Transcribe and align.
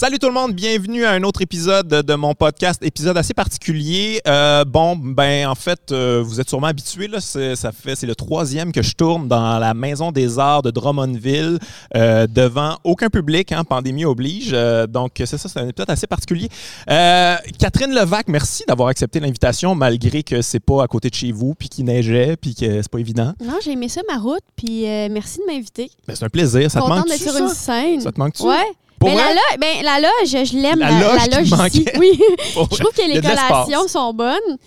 Salut 0.00 0.18
tout 0.18 0.28
le 0.28 0.32
monde, 0.32 0.54
bienvenue 0.54 1.04
à 1.04 1.10
un 1.10 1.22
autre 1.24 1.42
épisode 1.42 1.86
de 1.86 2.14
mon 2.14 2.32
podcast, 2.32 2.82
épisode 2.82 3.18
assez 3.18 3.34
particulier. 3.34 4.22
Euh, 4.26 4.64
bon, 4.64 4.96
ben 4.96 5.46
en 5.46 5.54
fait, 5.54 5.92
euh, 5.92 6.22
vous 6.24 6.40
êtes 6.40 6.48
sûrement 6.48 6.68
habitués 6.68 7.06
là, 7.06 7.20
c'est, 7.20 7.54
ça 7.54 7.70
fait 7.70 7.94
c'est 7.96 8.06
le 8.06 8.14
troisième 8.14 8.72
que 8.72 8.80
je 8.80 8.94
tourne 8.94 9.28
dans 9.28 9.58
la 9.58 9.74
Maison 9.74 10.10
des 10.10 10.38
Arts 10.38 10.62
de 10.62 10.70
Drummondville 10.70 11.58
euh, 11.94 12.26
devant 12.26 12.78
aucun 12.82 13.10
public, 13.10 13.52
hein, 13.52 13.62
pandémie 13.62 14.06
oblige. 14.06 14.52
Euh, 14.54 14.86
donc 14.86 15.16
c'est 15.18 15.36
ça, 15.36 15.50
c'est 15.50 15.58
un 15.58 15.68
épisode 15.68 15.90
assez 15.90 16.06
particulier. 16.06 16.48
Euh, 16.88 17.36
Catherine 17.58 17.94
Levac, 17.94 18.26
merci 18.28 18.64
d'avoir 18.66 18.88
accepté 18.88 19.20
l'invitation 19.20 19.74
malgré 19.74 20.22
que 20.22 20.40
c'est 20.40 20.60
pas 20.60 20.82
à 20.82 20.86
côté 20.86 21.10
de 21.10 21.14
chez 21.14 21.30
vous, 21.30 21.54
puis 21.54 21.68
qu'il 21.68 21.84
neigeait, 21.84 22.38
puis 22.38 22.54
que 22.54 22.80
c'est 22.80 22.90
pas 22.90 23.00
évident. 23.00 23.34
Non, 23.44 23.58
j'ai 23.62 23.72
aimé 23.72 23.90
ça, 23.90 24.00
ma 24.10 24.16
route, 24.16 24.40
puis 24.56 24.88
euh, 24.88 25.08
merci 25.10 25.40
de 25.40 25.52
m'inviter. 25.52 25.90
Ben, 26.08 26.16
c'est 26.16 26.24
un 26.24 26.30
plaisir. 26.30 26.70
Ça 26.70 26.80
te 26.80 26.88
manque 26.88 27.06
d'être 27.06 27.20
sur 27.20 27.32
ça? 27.32 27.40
une 27.40 27.48
scène. 27.50 28.00
Ça 28.00 28.12
te 28.12 28.18
manque-tu? 28.18 28.44
Ouais. 28.44 28.64
Pour 29.00 29.08
Ben, 29.08 29.14
vrai? 29.16 29.24
la, 29.24 29.30
loge, 29.32 29.58
ben, 29.58 29.82
la 29.82 29.98
loge, 30.00 30.46
je 30.50 30.56
l'aime. 30.58 30.78
La 30.78 30.90
La, 30.90 31.00
loge 31.00 31.16
la 31.16 31.22
qui 31.26 31.30
loge 31.30 31.46
ici. 31.46 31.56
manquait. 31.84 31.98
Oui. 31.98 32.20
Je 32.70 32.76
trouve 32.78 32.92
que 32.92 33.08
les 33.12 33.20
collations 33.20 33.88
sont 33.88 34.12
bonnes. 34.12 34.58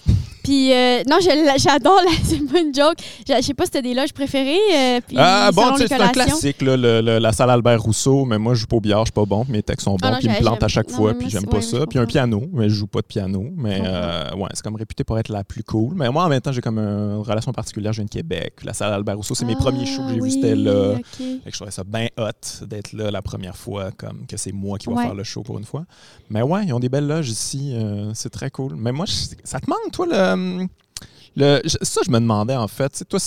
Puis, 0.44 0.74
euh, 0.74 1.02
non, 1.10 1.18
j'adore, 1.58 2.02
la- 2.06 2.12
c'est 2.24 2.40
pas 2.52 2.60
une 2.60 2.74
joke. 2.76 2.98
Je 3.28 3.34
je 3.36 3.42
sais 3.42 3.54
pas 3.54 3.66
si 3.66 3.72
t'as 3.72 3.82
des 3.82 3.94
loges 3.94 4.14
préférées. 4.14 4.58
euh, 4.76 5.00
puis 5.08 5.16
Ah, 5.20 5.50
bon, 5.54 5.76
c'est 5.78 5.92
un 5.94 6.10
classique, 6.10 6.62
là, 6.62 6.76
le- 6.78 7.02
le- 7.02 7.20
la 7.20 7.32
salle 7.32 7.50
Albert 7.50 7.82
Rousseau, 7.82 8.26
mais 8.26 8.38
moi, 8.38 8.54
je 8.54 8.62
joue 8.62 8.68
pas 8.68 8.76
au 8.76 8.82
billard, 8.82 9.02
je 9.02 9.06
suis 9.06 9.12
pas 9.14 9.26
bon, 9.26 9.46
mes 9.50 9.64
textes 9.64 9.86
sont 9.86 9.92
bons, 9.96 10.00
Ah 10.04 10.12
non, 10.12 10.18
puis 10.18 10.28
ils 10.28 10.32
me 10.34 10.40
plantent 10.40 10.64
à 10.64 10.68
chaque 10.68 10.90
non, 10.90 10.96
fois, 10.98 11.14
puis 11.14 11.30
j'aime 11.30 11.46
pas 11.46 11.58
ouais, 11.58 11.62
ça. 11.64 11.86
Puis 11.88 11.98
un 12.00 12.06
piano, 12.06 12.44
mais 12.52 12.70
je 12.70 12.76
joue 12.76 12.88
pas 12.88 13.02
de 13.02 13.06
piano, 13.08 13.46
mais 13.56 13.82
euh, 13.84 14.36
ouais, 14.36 14.50
c'est 14.54 14.64
comme 14.64 14.76
réputé 14.76 15.04
pour 15.04 15.18
être 15.18 15.30
la 15.30 15.44
plus 15.44 15.64
cool. 15.64 15.94
Mais 15.96 16.10
moi, 16.10 16.26
en 16.26 16.30
même 16.30 16.42
temps, 16.42 16.52
j'ai 16.52 16.62
comme 16.62 16.78
une 16.80 17.18
relation 17.22 17.52
particulière, 17.54 17.94
je 17.94 17.98
viens 17.98 18.06
de 18.06 18.10
Québec, 18.10 18.54
la 18.64 18.74
salle 18.74 18.94
Albert 18.94 19.18
Rousseau, 19.18 19.36
c'est 19.36 19.46
mes 19.46 19.56
premiers 19.56 19.86
shows 19.86 20.04
que 20.04 20.10
j'ai 20.10 20.14
Ah, 20.14 20.16
vus, 20.16 20.22
oui, 20.22 20.32
c'était 20.32 20.56
là. 20.56 20.96
Fait 20.96 21.24
que 21.46 21.52
je 21.52 21.56
trouvais 21.56 21.72
ça 21.72 21.84
bien 21.86 22.08
hot 22.20 22.66
d'être 22.68 22.92
là 22.94 23.12
la 23.12 23.22
première 23.22 23.56
fois, 23.56 23.92
comme 23.98 24.26
que 24.28 24.36
c'est 24.38 24.52
moi 24.52 24.78
qui 24.78 24.88
vais 24.90 24.96
Ouais. 24.96 25.04
faire 25.04 25.16
le 25.16 25.24
show 25.24 25.42
pour 25.42 25.58
une 25.58 25.66
fois. 25.66 25.86
Mais 26.30 26.42
ouais, 26.42 26.66
ils 26.66 26.74
ont 26.74 26.80
des 26.80 26.90
belles 26.90 27.08
loges 27.08 27.30
ici, 27.30 27.72
euh, 27.74 28.12
c'est 28.14 28.30
très 28.30 28.50
cool. 28.50 28.74
Mais 28.76 28.92
moi, 28.92 29.06
je- 29.06 29.36
ça 29.44 29.60
te 29.60 29.70
manque, 29.70 29.92
toi, 29.92 30.06
le. 30.06 30.33
Le 30.36 31.62
je- 31.64 31.78
ça, 31.82 32.02
je 32.06 32.12
me 32.12 32.20
demandais, 32.20 32.56
en 32.56 32.68
fait. 32.68 32.92
Tu 32.94 33.06
toi, 33.06 33.20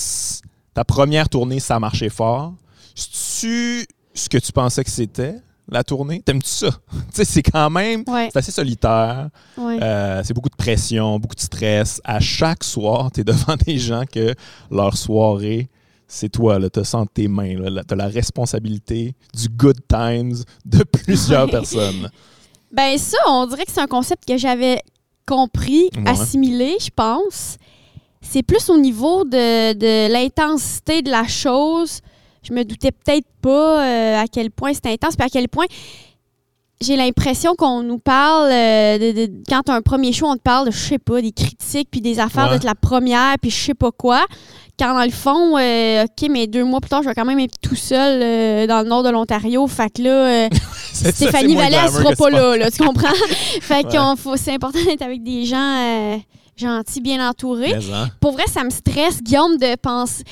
ta 0.74 0.84
première 0.84 1.28
tournée, 1.28 1.60
ça 1.60 1.78
marchait 1.80 2.08
fort. 2.10 2.54
C'est-tu 2.94 3.86
ce 4.14 4.28
que 4.28 4.38
tu 4.38 4.52
pensais 4.52 4.82
que 4.84 4.90
c'était, 4.90 5.36
la 5.68 5.82
tournée? 5.84 6.22
T'aimes-tu 6.22 6.48
ça? 6.48 6.68
tu 7.14 7.24
c'est 7.24 7.42
quand 7.42 7.70
même. 7.70 8.04
Ouais, 8.06 8.28
C'est 8.32 8.38
assez 8.38 8.52
solitaire. 8.52 9.28
ouais. 9.58 9.78
Euh, 9.82 10.22
c'est 10.24 10.32
beaucoup 10.34 10.48
de 10.48 10.56
pression, 10.56 11.18
beaucoup 11.18 11.34
de 11.34 11.40
stress. 11.40 12.00
À 12.04 12.20
chaque 12.20 12.64
soir, 12.64 13.10
tu 13.14 13.20
es 13.20 13.24
devant 13.24 13.56
des 13.56 13.78
gens 13.78 14.04
que 14.10 14.34
leur 14.70 14.96
soirée, 14.96 15.68
c'est 16.08 16.28
toi. 16.30 16.58
Tu 16.70 16.80
as 16.80 16.84
ça 16.84 16.98
entre 16.98 17.12
tes 17.12 17.28
mains. 17.28 17.56
Tu 17.86 17.92
as 17.92 17.96
la 17.96 18.06
responsabilité 18.08 19.14
du 19.34 19.48
good 19.48 19.78
times 19.88 20.36
de 20.64 20.82
plusieurs 20.84 21.46
Ouais. 21.46 21.50
personnes. 21.50 22.10
Ben 22.72 22.96
ça, 22.98 23.16
on 23.28 23.46
dirait 23.46 23.64
que 23.64 23.72
c'est 23.72 23.80
un 23.80 23.86
concept 23.86 24.24
que 24.26 24.36
j'avais 24.36 24.80
compris, 25.26 25.90
Ouais. 25.96 26.08
assimilé, 26.10 26.76
je 26.80 26.90
pense. 26.94 27.56
C'est 28.22 28.42
plus 28.42 28.70
au 28.70 28.78
niveau 28.78 29.24
de, 29.24 29.72
de 29.74 30.10
l'intensité 30.12 31.02
de 31.02 31.10
la 31.10 31.26
chose. 31.28 32.00
Je 32.42 32.52
me 32.52 32.64
doutais 32.64 32.90
peut-être 32.92 33.26
pas 33.42 33.84
euh, 33.84 34.20
à 34.22 34.26
quel 34.26 34.50
point 34.50 34.72
c'était 34.72 34.90
intense, 34.92 35.16
puis 35.16 35.26
à 35.26 35.28
quel 35.30 35.48
point 35.48 35.66
j'ai 36.80 36.96
l'impression 36.96 37.54
qu'on 37.56 37.82
nous 37.82 37.98
parle, 37.98 38.50
euh, 38.50 38.98
de, 38.98 39.26
de- 39.26 39.32
quand 39.48 39.62
t'as 39.64 39.74
un 39.74 39.80
premier 39.80 40.12
show, 40.12 40.26
on 40.26 40.36
te 40.36 40.42
parle 40.42 40.66
de, 40.66 40.70
je 40.72 40.78
sais 40.78 40.98
pas, 40.98 41.22
des 41.22 41.32
critiques, 41.32 41.88
puis 41.90 42.00
des 42.02 42.20
affaires 42.20 42.46
Ouais. 42.46 42.50
d'être 42.52 42.64
la 42.64 42.74
première, 42.74 43.34
puis 43.40 43.50
je 43.50 43.56
sais 43.56 43.74
pas 43.74 43.90
quoi. 43.92 44.24
Quand 44.78 44.94
dans 44.94 45.04
le 45.04 45.10
fond, 45.10 45.56
euh, 45.58 46.04
OK, 46.04 46.28
mais 46.30 46.46
deux 46.46 46.62
mois 46.64 46.80
plus 46.80 46.90
tard, 46.90 47.02
je 47.02 47.08
vais 47.08 47.14
quand 47.14 47.24
même 47.24 47.38
être 47.38 47.58
tout 47.62 47.74
seul 47.76 48.20
euh, 48.22 48.66
dans 48.66 48.82
le 48.82 48.88
nord 48.88 49.02
de 49.02 49.08
l'Ontario. 49.08 49.66
Fait 49.66 49.88
que 49.90 50.02
là, 50.02 50.10
euh, 50.10 50.48
ça, 50.92 51.12
Stéphanie 51.12 51.54
Vallée, 51.54 51.78
elle 51.82 51.90
sera 51.90 52.12
que 52.12 52.16
pas 52.18 52.28
là, 52.30 52.56
là, 52.58 52.70
tu 52.70 52.82
comprends? 52.84 53.08
fait 53.62 53.86
Ouais. 53.86 53.96
qu'on 53.96 54.16
faut, 54.16 54.36
c'est 54.36 54.52
important 54.52 54.78
d'être 54.84 55.00
avec 55.02 55.22
des 55.22 55.46
gens 55.46 56.20
gentils, 56.56 57.00
bien 57.00 57.26
entourés. 57.26 57.74
hein? 57.74 58.08
Pour 58.20 58.32
vrai, 58.32 58.44
ça 58.52 58.64
me 58.64 58.70
stresse, 58.70 59.22
Guillaume, 59.22 59.56
de 59.56 59.76
penser. 59.76 60.24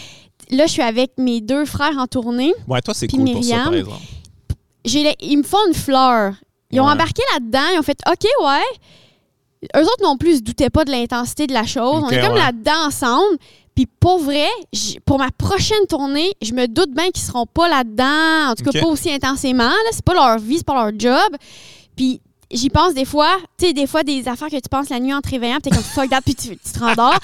Là, 0.50 0.66
je 0.66 0.72
suis 0.72 0.82
avec 0.82 1.12
mes 1.16 1.40
deux 1.40 1.64
frères 1.64 1.96
en 1.98 2.06
tournée. 2.06 2.52
Ouais, 2.68 2.82
toi, 2.82 2.92
c'est 2.92 3.08
cool 3.08 3.24
pour 3.24 3.42
ça, 3.42 3.56
par 3.56 3.70
Myriam. 3.70 3.74
exemple. 3.74 5.16
Ils 5.22 5.38
me 5.38 5.42
font 5.42 5.58
une 5.68 5.74
fleur. 5.74 6.34
Ils 6.70 6.80
ont 6.80 6.84
Ouais. 6.86 6.92
embarqué 6.92 7.22
là-dedans, 7.34 7.66
ils 7.72 7.78
ont 7.78 7.82
fait 7.82 7.98
OK, 8.06 8.26
ouais. 8.42 9.68
Eux 9.80 9.82
autres 9.82 10.02
non 10.02 10.18
plus, 10.18 10.36
se 10.38 10.42
doutaient 10.42 10.68
pas 10.70 10.84
de 10.84 10.90
l'intensité 10.90 11.46
de 11.46 11.54
la 11.54 11.64
chose. 11.64 12.02
On 12.04 12.10
est 12.10 12.20
comme 12.20 12.34
ouais. 12.34 12.38
là-dedans 12.40 12.86
ensemble. 12.88 13.38
Puis 13.74 13.86
pour 13.98 14.20
vrai, 14.20 14.46
pour 15.04 15.18
ma 15.18 15.30
prochaine 15.32 15.84
tournée, 15.88 16.32
je 16.42 16.52
me 16.52 16.66
doute 16.68 16.92
bien 16.94 17.10
qu'ils 17.10 17.24
seront 17.24 17.46
pas 17.46 17.68
là-dedans, 17.68 18.50
en 18.50 18.54
tout 18.54 18.64
cas 18.70 18.80
pas 18.80 18.86
aussi 18.86 19.10
intensément. 19.10 19.70
C'est 19.90 20.04
pas 20.04 20.14
leur 20.14 20.38
vie, 20.38 20.58
c'est 20.58 20.66
pas 20.66 20.74
leur 20.84 20.92
job. 20.96 21.36
Puis 21.96 22.20
j'y 22.52 22.70
pense 22.70 22.94
des 22.94 23.04
fois, 23.04 23.30
tu 23.58 23.66
sais, 23.66 23.72
des 23.72 23.88
fois 23.88 24.04
des 24.04 24.28
affaires 24.28 24.48
que 24.48 24.54
tu 24.54 24.68
penses 24.70 24.90
la 24.90 25.00
nuit 25.00 25.12
en 25.12 25.20
te 25.20 25.28
réveillant, 25.30 25.56
puis 25.60 25.70
t'es 25.70 25.70
comme 25.70 25.82
fuck 25.82 26.08
that, 26.08 26.20
puis 26.20 26.36
tu, 26.36 26.50
tu 26.50 26.72
te 26.72 26.78
rendors. 26.78 27.18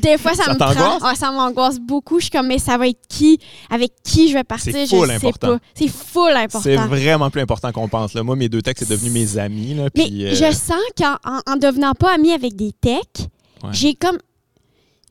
Des 0.00 0.16
fois, 0.16 0.32
ça, 0.34 0.44
Ça 0.44 0.52
me 0.54 0.58
prend. 0.58 1.06
Ouais, 1.06 1.14
ça 1.16 1.30
m'angoisse 1.32 1.78
beaucoup. 1.78 2.18
Je 2.18 2.24
suis 2.24 2.30
comme, 2.30 2.46
mais 2.46 2.58
ça 2.58 2.78
va 2.78 2.88
être 2.88 3.00
qui? 3.06 3.38
Avec 3.68 3.92
qui 4.02 4.28
je 4.28 4.34
vais 4.34 4.44
partir? 4.44 4.72
C'est 4.72 4.86
je 4.86 4.96
full 4.96 5.06
sais 5.06 5.14
important. 5.16 5.48
pas. 5.48 5.58
C'est 5.74 5.88
full 5.88 6.30
important. 6.30 6.60
C'est 6.62 6.76
vraiment 6.76 7.28
plus 7.28 7.42
important 7.42 7.72
qu'on 7.72 7.88
pense. 7.88 8.14
Là. 8.14 8.22
Moi, 8.22 8.36
mes 8.36 8.48
deux 8.48 8.62
textes, 8.62 8.84
c'est 8.86 8.90
devenu 8.94 9.10
mes 9.10 9.36
amis. 9.36 9.74
Là, 9.74 9.88
Mais 9.96 10.08
euh, 10.10 10.34
je 10.34 10.50
sens 10.54 10.80
qu'en 10.96 11.16
en, 11.30 11.40
en 11.46 11.56
devenant 11.56 11.92
pas 11.92 12.14
amie 12.14 12.32
avec 12.32 12.56
des 12.56 12.72
techs, 12.72 13.28
Ouais. 13.62 13.68
j'ai 13.72 13.92
comme. 13.94 14.16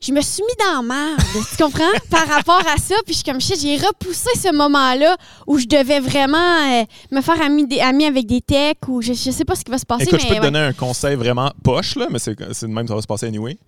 Je 0.02 0.12
me 0.12 0.20
suis 0.22 0.42
mis 0.42 0.64
dans 0.64 0.80
la 0.80 0.82
merde, 0.82 1.20
tu 1.50 1.62
comprends? 1.62 1.84
Par 2.10 2.26
rapport 2.26 2.62
à 2.66 2.78
ça, 2.78 2.94
puis 3.04 3.12
je 3.12 3.18
suis 3.18 3.24
comme 3.24 3.38
shit, 3.40 3.60
j'ai 3.60 3.76
repoussé 3.76 4.30
ce 4.34 4.50
moment-là 4.54 5.14
où 5.46 5.58
je 5.58 5.66
devais 5.66 6.00
vraiment 6.00 6.38
euh, 6.38 6.84
me 7.10 7.20
faire 7.20 7.40
amie, 7.42 7.66
des, 7.66 7.80
avec 7.80 8.26
des 8.26 8.40
techs 8.40 8.88
ou 8.88 9.02
je, 9.02 9.12
je 9.12 9.30
sais 9.30 9.44
pas 9.44 9.54
ce 9.54 9.62
qui 9.62 9.70
va 9.70 9.76
se 9.76 9.84
passer, 9.84 10.04
Écoute, 10.04 10.14
mais 10.14 10.20
je 10.20 10.26
peux 10.28 10.34
te 10.36 10.40
ouais. 10.40 10.46
donner 10.50 10.58
un 10.64 10.72
conseil 10.72 11.16
vraiment 11.16 11.52
poche, 11.62 11.96
là, 11.96 12.06
mais 12.10 12.18
c'est 12.18 12.34
de 12.34 12.66
même 12.68 12.84
que 12.84 12.88
ça 12.88 12.94
va 12.94 13.02
se 13.02 13.06
passer 13.06 13.26
anyway. 13.26 13.58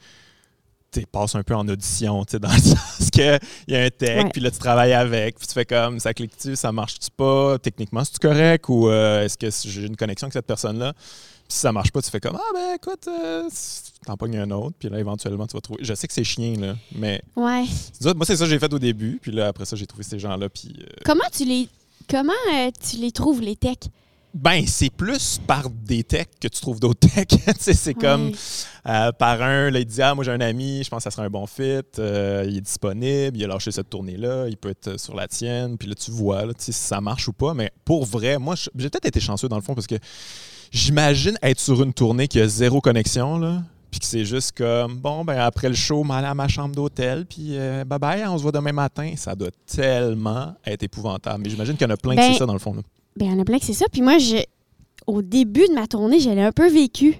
Tu 0.91 1.05
passes 1.07 1.35
un 1.35 1.43
peu 1.43 1.55
en 1.55 1.69
audition, 1.69 2.25
tu 2.25 2.33
sais, 2.33 2.39
dans 2.39 2.51
le 2.53 2.59
sens 2.61 3.11
que 3.15 3.39
il 3.67 3.75
y 3.75 3.77
a 3.77 3.83
un 3.85 3.91
tech, 3.91 4.25
Ouais. 4.25 4.31
puis 4.33 4.41
là, 4.41 4.51
tu 4.51 4.59
travailles 4.59 4.95
avec, 4.95 5.39
puis 5.39 5.47
tu 5.47 5.53
fais 5.53 5.67
comme, 5.67 6.01
ça 6.01 6.15
clique-tu, 6.15 6.57
ça 6.57 6.73
marche-tu 6.73 7.09
pas, 7.15 7.59
techniquement, 7.59 8.05
c'est-tu 8.05 8.27
correct, 8.27 8.65
ou 8.71 8.89
euh, 8.89 9.25
est-ce 9.25 9.37
que 9.37 9.49
j'ai 9.69 9.87
une 9.87 9.97
connexion 9.97 10.27
avec 10.27 10.33
cette 10.33 10.47
personne-là? 10.47 10.95
Si 11.53 11.59
ça 11.59 11.71
marche 11.73 11.91
pas, 11.93 12.01
tu 12.01 12.11
fais 12.11 12.21
comme, 12.21 12.37
ah 12.37 12.51
ben 12.55 12.75
écoute, 12.77 13.07
euh, 13.09 13.49
t'en 14.07 14.17
pognes 14.17 14.39
un 14.39 14.51
autre, 14.53 14.75
puis 14.79 14.89
là, 14.89 14.99
éventuellement, 14.99 15.47
tu 15.47 15.55
vas 15.55 15.61
trouver. 15.61 15.85
Je 15.85 15.93
sais 15.95 16.07
que 16.09 16.15
c'est 16.15 16.25
chien, 16.25 16.55
là, 16.59 16.77
mais 16.95 17.23
Ouais. 17.37 17.65
moi, 18.15 18.25
c'est 18.27 18.37
ça 18.37 18.45
que 18.45 18.51
j'ai 18.51 18.59
fait 18.59 18.73
au 18.73 18.79
début, 18.79 19.19
puis 19.21 19.33
là, 19.33 19.49
après 19.49 19.65
ça, 19.67 19.77
j'ai 19.77 19.87
trouvé 19.87 20.03
ces 20.03 20.19
gens-là, 20.19 20.49
puis. 20.49 20.75
euh, 20.81 20.87
Comment 21.05 21.25
tu 21.33 21.45
les 21.45 21.69
comment 22.11 22.33
euh, 22.55 22.71
tu 22.91 22.97
les 22.97 23.13
trouves 23.13 23.41
les 23.43 23.55
techs? 23.57 23.89
Ben, 24.35 24.67
c'est 24.67 24.89
plus 24.89 25.39
par 25.47 25.69
des 25.69 26.05
techs 26.05 26.31
que 26.41 26.49
tu 26.49 26.59
trouves 26.63 26.81
d'autres 26.81 27.07
techs. 27.15 27.35
C'est 27.61 27.93
comme 27.93 28.33
euh, 28.89 29.13
par 29.13 29.43
un, 29.43 29.71
là, 29.71 29.79
il 29.79 29.85
dit 29.85 30.01
Ah, 30.01 30.15
moi 30.15 30.25
j'ai 30.25 30.31
un 30.33 30.41
ami, 30.41 30.83
je 30.83 30.89
pense 30.89 31.01
que 31.01 31.03
ça 31.05 31.11
serait 31.11 31.27
un 31.27 31.31
bon 31.31 31.47
fit, 31.47 31.83
euh, 31.99 32.47
il 32.49 32.57
est 32.57 32.61
disponible, 32.63 33.37
il 33.37 33.45
a 33.45 33.47
lâché 33.47 33.71
cette 33.71 33.91
tournée-là, 33.91 34.49
il 34.49 34.57
peut 34.57 34.71
être 34.71 34.99
sur 34.99 35.15
la 35.15 35.29
tienne, 35.29 35.77
puis 35.77 35.87
là 35.87 35.95
tu 35.95 36.11
vois 36.13 36.47
là, 36.47 36.55
tu 36.55 36.65
sais, 36.65 36.73
si 36.73 36.81
ça 36.83 37.03
marche 37.03 37.29
ou 37.29 37.35
pas. 37.35 37.53
Mais 37.53 37.71
pour 37.85 38.07
vrai, 38.07 38.39
moi, 38.39 38.55
j'ai 38.57 38.89
peut-être 38.89 39.05
été 39.05 39.21
chanceux 39.21 39.49
dans 39.51 39.57
le 39.57 39.63
fond 39.63 39.75
parce 39.75 39.87
que 39.87 39.97
j'imagine 40.73 41.37
être 41.43 41.61
sur 41.61 41.83
une 41.83 41.93
tournée 41.93 42.27
qui 42.27 42.41
a 42.41 42.49
zéro 42.49 42.81
connexion, 42.81 43.39
là. 43.39 43.63
Puis 43.91 44.01
que 44.01 44.07
c'est 44.07 44.25
juste 44.25 44.53
comme, 44.57 44.97
bon, 44.97 45.23
ben 45.23 45.39
après 45.39 45.69
le 45.69 45.75
show, 45.75 46.03
m'aller 46.03 46.27
à 46.27 46.35
ma 46.35 46.49
chambre 46.49 46.75
d'hôtel, 46.75 47.27
puis 47.27 47.59
euh, 47.59 47.85
bye 47.85 47.99
bye, 47.99 48.25
on 48.27 48.39
se 48.39 48.43
voit 48.43 48.51
demain 48.53 48.73
matin. 48.73 49.13
Ça 49.17 49.35
doit 49.35 49.51
tellement 49.67 50.55
être 50.65 50.83
épouvantable. 50.83 51.43
Mais 51.45 51.51
j'imagine 51.51 51.77
qu'il 51.77 51.87
y 51.87 51.91
en 51.91 51.95
a 51.95 51.99
plein 51.99 52.13
qui 52.13 52.17
Ben, 52.23 52.33
c'est 52.33 52.39
ça 52.39 52.47
dans 52.47 52.55
le 52.55 52.59
fond. 52.59 52.73
Là. 52.73 52.81
Ben, 53.19 53.27
il 53.27 53.33
y 53.33 53.35
en 53.35 53.39
a 53.39 53.45
plein 53.45 53.59
que 53.59 53.67
c'est 53.67 53.75
ça. 53.75 53.85
Puis 53.93 54.01
moi, 54.01 54.17
je, 54.17 54.37
au 55.07 55.21
début 55.21 55.69
de 55.69 55.75
ma 55.75 55.87
tournée, 55.87 56.21
j'allais 56.21 56.43
un 56.43 56.53
peu 56.53 56.71
vécu 56.71 57.19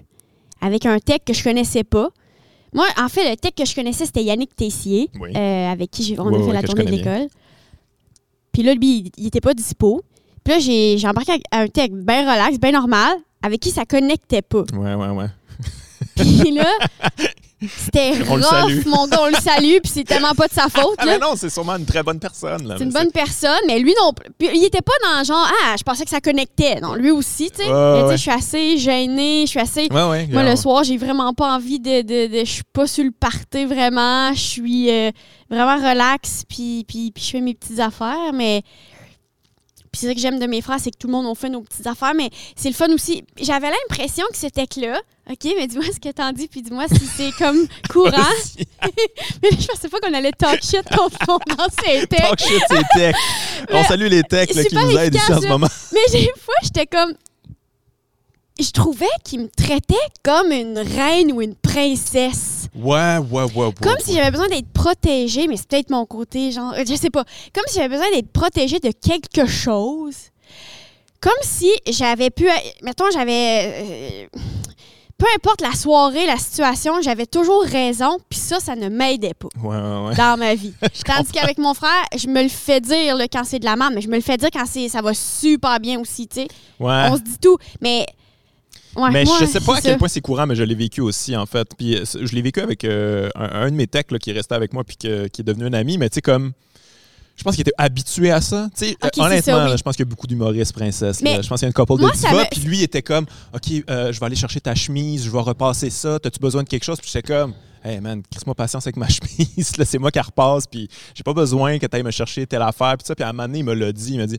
avec 0.63 0.87
un 0.87 0.99
tech 0.99 1.19
que 1.27 1.35
je 1.35 1.45
connaissais 1.45 1.85
pas. 1.85 2.09
Moi, 2.73 2.87
en 2.99 3.09
fait, 3.11 3.29
le 3.29 3.37
tech 3.37 3.53
que 3.55 3.67
je 3.67 3.75
connaissais, 3.75 4.07
c'était 4.07 4.25
Yannick 4.25 4.57
Tessier, 4.57 5.11
Oui. 5.21 5.29
euh, 5.37 5.71
avec 5.71 5.91
qui 5.91 6.05
j'ai, 6.05 6.19
on 6.19 6.29
a 6.33 6.43
fait 6.47 6.53
la 6.55 6.63
je 6.63 6.67
tournée 6.67 6.85
de 6.87 6.91
l'école. 6.91 7.27
Puis 8.53 8.63
là, 8.63 8.73
lui, 8.73 8.99
il, 9.01 9.11
il 9.19 9.27
était 9.27 9.43
pas 9.43 9.53
dispo. 9.53 10.03
Puis 10.43 10.55
là, 10.55 10.59
j'ai, 10.59 10.97
j'ai 10.97 11.07
embarqué 11.07 11.33
avec 11.33 11.45
un 11.53 11.67
tech 11.69 11.91
bien 11.91 12.23
relax, 12.23 12.59
bien 12.59 12.73
normal, 12.73 13.13
avec 13.43 13.61
qui 13.61 13.71
ça 13.71 13.85
connectait 13.85 14.43
pas. 14.43 14.65
Ouais, 14.75 14.95
ouais, 14.95 15.09
ouais. 15.09 15.27
Puis 16.17 16.51
là, 16.51 16.67
c'était 17.77 18.17
le 18.17 18.25
rough, 18.25 18.87
mon 18.87 19.07
gars, 19.07 19.21
on 19.21 19.27
le 19.29 19.35
salue, 19.35 19.77
puis 19.83 19.93
c'est 19.93 20.05
tellement 20.05 20.35
pas 20.35 20.49
de 20.49 20.53
sa 20.53 20.69
faute. 20.69 20.97
Ah, 20.99 21.05
là. 21.05 21.13
mais 21.13 21.19
non, 21.19 21.35
c'est 21.37 21.49
sûrement 21.49 21.77
une 21.77 21.85
très 21.85 22.03
bonne 22.03 22.19
personne. 22.19 22.75
C'est 22.77 22.85
une 22.85 22.91
bonne 22.91 23.13
personne, 23.13 23.61
mais 23.67 23.79
lui 23.79 23.95
non 24.01 24.13
plus. 24.13 24.49
Il 24.53 24.65
était 24.65 24.83
pas 24.83 24.93
dans 25.05 25.23
genre 25.23 25.49
ah, 25.65 25.75
je 25.79 25.83
pensais 25.85 26.05
que 26.05 26.11
ça 26.11 26.21
connectait. 26.21 26.81
Non, 26.81 26.95
lui 26.95 27.11
aussi, 27.11 27.51
tu 27.51 27.63
sais. 27.63 27.69
Ouais, 27.69 28.03
ouais. 28.03 28.17
je 28.17 28.23
suis 28.23 28.31
assez 28.31 28.79
gênée, 28.79 29.43
je 29.45 29.51
suis 29.51 29.61
assez 29.61 29.89
Ouais, 29.91 30.09
ouais. 30.09 30.27
Moi, 30.27 30.43
le 30.43 30.57
soir, 30.57 30.83
j'ai 30.83 30.97
vraiment 30.97 31.33
pas 31.35 31.55
envie 31.55 31.79
de. 31.79 32.03
de, 32.03 32.27
de- 32.33 32.45
je 32.45 32.51
suis 32.51 32.65
pas 32.73 32.87
sur 32.87 33.05
le 33.05 33.13
party 33.13 33.65
vraiment. 33.65 34.33
Je 34.33 34.41
suis 34.41 34.91
euh, 34.91 35.11
vraiment 35.49 35.77
relax, 35.77 36.43
puis, 36.49 36.85
puis, 36.89 37.13
puis 37.13 37.23
je 37.23 37.31
fais 37.31 37.41
mes 37.41 37.55
petites 37.55 37.79
affaires, 37.79 38.33
mais. 38.35 38.63
Puis 39.93 40.01
c'est 40.01 40.09
ça 40.09 40.15
que 40.15 40.21
j'aime 40.21 40.39
de 40.39 40.47
mes 40.47 40.63
frères, 40.63 40.79
c'est 40.81 40.91
que 40.91 40.97
tout 40.97 41.07
le 41.07 41.13
monde, 41.13 41.27
on 41.27 41.35
fait 41.35 41.51
nos 41.51 41.61
petites 41.61 41.87
affaires, 41.87 42.15
mais 42.15 42.31
c'est 42.57 42.71
le 42.71 42.75
fun 42.75 42.91
aussi. 42.95 43.25
J'avais 43.39 43.69
l'impression 43.69 44.25
que 44.33 44.39
c'était 44.39 44.67
que 44.67 44.81
là. 44.81 44.99
OK, 45.31 45.53
mais 45.55 45.67
dis-moi 45.67 45.85
ce 45.93 46.01
que 46.01 46.11
t'en 46.11 46.33
dis, 46.33 46.49
puis 46.49 46.63
dis-moi 46.63 46.87
si 46.89 47.07
c'est 47.07 47.31
comme 47.33 47.67
courant. 47.91 48.11
Mais 49.43 49.51
je 49.53 49.67
pensais 49.67 49.89
pas 49.89 50.01
qu'on 50.01 50.13
allait 50.15 50.33
talk 50.33 50.61
shit 50.63 50.83
contre 50.97 51.19
mon 51.29 51.37
ancien 51.37 52.07
tech. 52.07 52.21
Talk 52.21 52.41
shit, 52.41 52.63
c'est 52.69 52.85
tech. 52.95 53.17
On 53.71 53.85
salue 53.85 54.07
les 54.07 54.23
techs 54.25 54.55
là, 54.55 54.65
qui 54.65 54.75
nous 54.75 54.99
aident 54.99 55.15
ici 55.15 55.33
en 55.33 55.41
ce 55.41 55.47
moment. 55.47 55.69
Mais 55.93 56.01
des 56.11 56.33
fois, 56.39 56.55
j'étais 56.63 56.87
comme. 56.87 57.13
je 58.59 58.71
trouvais 58.71 59.07
qu'il 59.23 59.41
me 59.41 59.49
traitait 59.49 59.95
comme 60.25 60.51
une 60.51 60.79
reine 60.79 61.33
ou 61.33 61.41
une 61.43 61.55
princesse. 61.55 62.62
Ouais, 62.75 63.19
ouais, 63.19 63.43
ouais, 63.43 63.67
ouais. 63.67 63.73
Comme 63.83 63.99
si 64.03 64.15
j'avais 64.15 64.31
besoin 64.31 64.49
d'être 64.49 64.73
protégée, 64.73 65.47
mais 65.47 65.57
c'est 65.57 65.69
peut-être 65.69 65.91
mon 65.91 66.07
côté, 66.07 66.51
genre, 66.53 66.75
je 66.89 66.95
sais 66.95 67.11
pas. 67.11 67.25
Comme 67.55 67.65
si 67.67 67.77
j'avais 67.77 67.89
besoin 67.97 68.11
d'être 68.13 68.33
protégée 68.33 68.79
de 68.81 68.91
quelque 68.93 69.47
chose. 69.47 70.17
Comme 71.21 71.33
si 71.43 71.71
j'avais 71.89 72.31
pu. 72.31 72.49
Mettons, 72.83 73.11
j'avais. 73.13 73.85
euh, 73.85 74.39
peu 75.19 75.27
importe 75.37 75.61
la 75.61 75.73
soirée, 75.73 76.27
la 76.27 76.37
situation, 76.37 77.01
j'avais 77.01 77.27
toujours 77.27 77.63
raison, 77.63 78.19
puis 78.29 78.41
ça, 78.41 78.59
ça 78.59 78.75
ne 78.75 78.89
m'aidait 78.89 79.35
pas 79.35 79.47
Ouais, 79.63 79.77
ouais, 79.77 80.07
ouais. 80.09 80.15
dans 80.17 80.37
ma 80.37 80.57
vie. 80.57 80.75
Tandis 81.07 81.31
qu'avec 81.31 81.59
mon 81.59 81.75
frère, 81.75 82.03
je 82.17 82.27
me 82.27 82.43
le 82.43 82.49
fais 82.49 82.81
dire 82.81 83.15
là, 83.17 83.29
quand 83.33 83.45
c'est 83.45 83.61
de 83.61 83.65
la 83.65 83.77
merde, 83.77 83.93
mais 83.95 84.01
je 84.01 84.09
me 84.09 84.17
le 84.17 84.21
fais 84.23 84.37
dire 84.37 84.49
quand 84.53 84.65
ça 84.67 85.01
va 85.01 85.15
super 85.15 85.79
bien 85.79 86.01
aussi, 86.01 86.27
tu 86.27 86.41
sais. 86.41 86.49
Ouais. 86.81 87.07
On 87.11 87.17
se 87.17 87.21
dit 87.23 87.39
tout, 87.41 87.57
mais. 87.81 88.05
Ouais, 88.97 89.11
mais 89.11 89.25
moi, 89.25 89.37
je 89.41 89.47
sais 89.47 89.61
pas 89.61 89.77
à 89.77 89.81
quel 89.81 89.93
ça. 89.93 89.99
point 89.99 90.09
c'est 90.09 90.21
courant, 90.21 90.47
mais 90.47 90.55
je 90.55 90.63
l'ai 90.63 90.75
vécu 90.75 91.01
aussi, 91.01 91.35
en 91.37 91.47
fait. 91.47 91.67
Puis 91.79 91.97
euh, 91.97 92.05
je 92.05 92.35
l'ai 92.35 92.43
vécu 92.43 92.61
avec 92.61 92.85
euh, 92.85 93.29
un, 93.35 93.63
un 93.63 93.71
de 93.71 93.75
mes 93.77 93.87
techs 93.87 94.11
là, 94.11 94.19
qui 94.19 94.31
est 94.31 94.35
resté 94.35 94.55
avec 94.55 94.73
moi 94.73 94.85
puis 94.85 94.97
que- 94.97 95.29
qui 95.29 95.41
est 95.41 95.45
devenu 95.45 95.65
un 95.67 95.73
ami, 95.73 95.99
mais 95.99 96.09
tu 96.11 96.17
sais, 96.17 96.21
comme. 96.23 96.53
Je 97.35 97.45
pense 97.45 97.55
qu'il 97.55 97.63
était 97.63 97.73
habitué 97.79 98.31
à 98.31 98.43
ça. 98.43 98.69
Tu 98.77 98.85
sais, 98.89 98.97
Ok, 99.03 99.13
euh, 99.19 99.23
honnêtement, 99.23 99.55
ça, 99.55 99.65
oui. 99.65 99.71
là, 99.71 99.77
je 99.77 99.83
pense 99.83 99.97
qu'il 99.97 100.05
y 100.05 100.09
a 100.09 100.11
beaucoup 100.11 100.27
d'humoristes 100.27 100.75
princesses. 100.75 101.23
là. 101.23 101.41
Je 101.41 101.49
pense 101.49 101.61
qu'il 101.61 101.65
y 101.65 101.65
a 101.65 101.69
une 101.69 101.73
couple 101.73 101.95
de 101.97 102.01
moi, 102.03 102.11
divas. 102.15 102.31
me- 102.45 102.49
Puis 102.51 102.61
lui, 102.61 102.83
était 102.83 103.01
comme 103.01 103.25
OK, 103.55 103.73
euh, 103.89 104.13
je 104.13 104.21
vais 104.21 104.27
aller 104.27 104.37
chercher 104.37 104.61
ta 104.61 104.75
chemise, 104.75 105.25
je 105.25 105.31
vais 105.31 105.39
repasser 105.41 105.89
ça. 105.89 106.19
T'as-tu 106.21 106.39
besoin 106.39 106.63
de 106.63 106.69
quelque 106.69 106.85
chose? 106.85 106.99
Puis 107.01 107.09
j'étais 107.13 107.27
comme 107.33 107.55
Hey 107.85 108.01
man, 108.01 108.23
crisse-moi 108.31 108.55
patience 108.55 108.87
avec 108.87 108.97
ma 108.97 109.09
chemise. 109.09 109.77
Là, 109.79 109.85
c'est 109.87 109.99
moi 109.99 110.11
qui 110.13 110.21
repasse. 110.21 110.67
Puis 110.67 110.89
j'ai 111.15 111.25
pas 111.25 111.33
besoin 111.33 111.79
que 111.79 111.87
tu 111.87 111.97
ailles 111.97 112.03
me 112.05 112.11
chercher 112.13 112.47
telle 112.47 112.63
affaire. 112.63 112.97
Puis 112.99 113.07
ça. 113.07 113.15
Puis 113.17 113.25
à 113.25 113.31
un 113.31 113.33
moment 113.33 113.49
donné, 113.49 113.61
il 113.61 113.65
me 113.65 113.73
l'a 113.75 113.91
dit. 113.93 114.13
Il 114.13 114.19
m'a 114.19 114.27
dit 114.27 114.39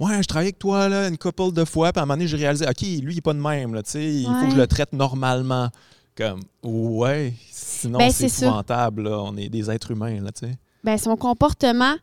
Ouais, 0.00 0.22
je 0.22 0.26
travaille 0.28 0.46
avec 0.48 0.58
toi 0.58 0.88
là, 0.88 1.08
une 1.08 1.18
couple 1.18 1.52
de 1.52 1.64
fois. 1.64 1.92
Puis 1.92 2.00
à 2.00 2.02
un 2.02 2.06
moment 2.06 2.14
donné, 2.16 2.26
j'ai 2.28 2.36
réalisé 2.36 2.66
OK, 2.66 2.80
lui, 2.80 3.14
il 3.14 3.18
est 3.18 3.20
pas 3.20 3.32
de 3.34 3.38
même. 3.40 3.74
Là, 3.74 3.82
tu 3.82 3.90
sais, 3.92 4.04
il 4.04 4.24
faut 4.24 4.46
que 4.46 4.52
je 4.52 4.56
le 4.56 4.66
traite 4.66 4.92
normalement. 4.92 5.68
Comme 6.16 6.40
Ouais, 6.62 7.34
sinon 7.50 7.98
Ben, 7.98 8.10
c'est 8.10 8.26
épouvantable. 8.26 9.02
là. 9.02 9.20
On 9.20 9.36
est 9.36 9.48
des 9.48 9.70
êtres 9.70 9.90
humains. 9.90 10.20
Là, 10.20 10.30
tu 10.32 10.46
sais. 10.46 10.54
Ben, 10.84 10.96
son 10.96 11.16
comportement 11.16 11.94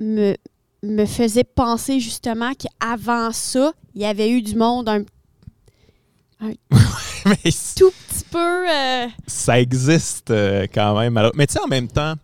me, 0.00 0.34
me 0.82 1.06
faisait 1.06 1.44
penser 1.44 2.00
justement 2.00 2.52
qu'avant 2.54 3.30
ça, 3.32 3.72
il 3.94 4.02
y 4.02 4.06
avait 4.06 4.30
eu 4.30 4.42
du 4.42 4.56
monde 4.56 4.88
un 4.88 5.02
Mais 7.26 7.36
tout 7.76 7.90
petit 8.08 8.24
peu. 8.30 8.70
euh, 8.70 9.06
ça 9.26 9.58
existe 9.60 10.30
euh, 10.30 10.66
quand 10.72 10.98
même. 10.98 11.18
Mais 11.34 11.46
tu 11.46 11.54
sais, 11.54 11.60
en 11.60 11.66
même 11.68 11.88
temps, 11.88 12.14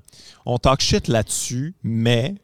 on 0.44 0.59
talk 0.59 0.81
shit 0.81 1.09
là-dessus, 1.09 1.75
mais 1.82 2.35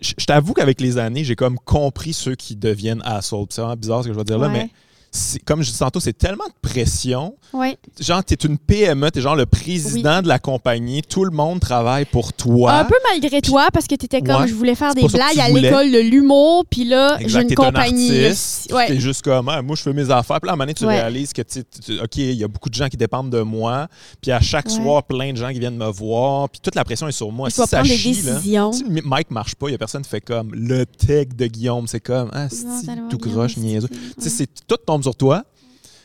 je 0.00 0.14
je 0.18 0.24
t'avoue 0.24 0.54
qu'avec 0.54 0.80
les 0.80 0.98
années, 0.98 1.24
j'ai 1.24 1.36
comme 1.36 1.58
compris 1.58 2.12
ceux 2.12 2.34
qui 2.34 2.56
deviennent 2.56 3.02
assholes. 3.04 3.46
Puis 3.46 3.54
C'est 3.56 3.60
vraiment 3.62 3.76
bizarre 3.76 4.02
ce 4.02 4.08
que 4.08 4.14
je 4.14 4.18
vais 4.18 4.24
dire 4.24 4.38
là, 4.38 4.48
ouais. 4.48 4.52
mais 4.52 4.70
comme 5.44 5.62
je 5.62 5.70
dis 5.72 5.78
tantôt, 5.78 5.98
c'est 6.00 6.16
tellement 6.16 6.44
de 6.46 6.68
pression. 6.68 7.34
Ouais. 7.52 7.76
Genre, 7.98 8.22
t'es 8.22 8.36
une 8.36 8.58
PME, 8.58 9.10
t'es 9.10 9.20
genre 9.20 9.34
le 9.34 9.44
président 9.46 10.22
de 10.22 10.28
la 10.28 10.38
compagnie, 10.38 11.02
tout 11.02 11.24
le 11.24 11.32
monde 11.32 11.58
travaille 11.60 12.04
pour 12.04 12.32
toi. 12.32 12.72
Un 12.74 12.84
peu 12.84 12.94
malgré 13.10 13.40
toi, 13.42 13.68
parce 13.72 13.86
que 13.86 13.96
tu 13.96 14.04
étais 14.04 14.22
comme 14.22 14.42
Ouais. 14.42 14.48
je 14.48 14.54
voulais 14.54 14.74
faire 14.76 14.94
des 14.94 15.06
blagues 15.08 15.32
tu 15.34 15.40
à 15.40 15.48
l'école 15.48 15.90
de 15.90 15.98
l'humour, 15.98 16.64
puis 16.70 16.84
là, 16.84 17.18
j'ai 17.26 17.42
une 17.42 17.54
compagnie. 17.54 18.24
artiste, 18.24 18.72
Ouais. 18.72 18.98
Juste 19.00 19.22
comme, 19.22 19.48
Ah, 19.48 19.62
moi, 19.62 19.74
je 19.74 19.82
fais 19.82 19.92
mes 19.92 20.08
affaires. 20.10 20.40
Puis 20.40 20.46
là, 20.46 20.52
à 20.52 20.54
un 20.54 20.56
moment 20.56 20.64
donné, 20.64 20.74
tu 20.74 20.84
Ouais. 20.86 20.94
réalises 21.00 21.32
que, 21.32 21.42
tu 21.42 21.64
tu- 21.84 21.98
OK, 22.00 22.16
il 22.18 22.32
y 22.34 22.44
a 22.44 22.48
beaucoup 22.48 22.68
de 22.68 22.74
gens 22.74 22.88
qui 22.88 22.96
dépendent 22.96 23.30
de 23.30 23.40
moi. 23.40 23.88
Puis 24.22 24.30
à 24.30 24.40
chaque 24.40 24.70
soir, 24.70 25.02
plein 25.02 25.32
de 25.32 25.36
gens 25.36 25.50
qui 25.52 25.58
viennent 25.58 25.76
me 25.76 25.90
voir. 25.90 26.48
Puis 26.48 26.60
toute 26.62 26.74
la 26.76 26.84
pression 26.84 27.08
est 27.08 27.12
sur 27.12 27.32
moi. 27.32 27.48
Il 27.48 27.52
si 27.52 27.66
ça 27.66 27.82
chie, 27.82 28.22
là, 28.22 28.34
décisions. 28.34 28.72
si 28.72 28.84
le 28.84 28.90
mic 29.04 29.30
marche 29.30 29.54
pas, 29.56 29.68
il 29.68 29.72
y 29.72 29.74
a 29.74 29.78
personne 29.78 30.02
qui 30.02 30.08
fait 30.08 30.20
comme 30.20 30.54
le 30.54 30.86
tech 30.86 31.28
de 31.34 31.46
Guillaume. 31.46 31.86
C'est 31.88 32.00
comme, 32.00 32.30
ah, 32.32 32.46
va 32.46 32.92
tout 33.10 33.18
croche, 33.18 33.56
niaiseux. 33.56 33.88
Tu 33.88 33.96
sais, 34.22 34.30
c'est- 34.30 34.48
tout 34.68 34.76
tombe 35.00 35.12
sur 35.12 35.16
toi. 35.16 35.44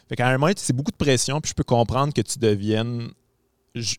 Fait 0.10 0.16
qu'à 0.16 0.28
un 0.28 0.38
moment, 0.38 0.52
c'est 0.56 0.74
beaucoup 0.74 0.92
de 0.92 0.98
pression. 0.98 1.42
Puis 1.42 1.50
je 1.50 1.56
peux 1.56 1.64
comprendre 1.64 2.14
que 2.14 2.22
tu 2.22 2.40
deviennes. 2.40 3.10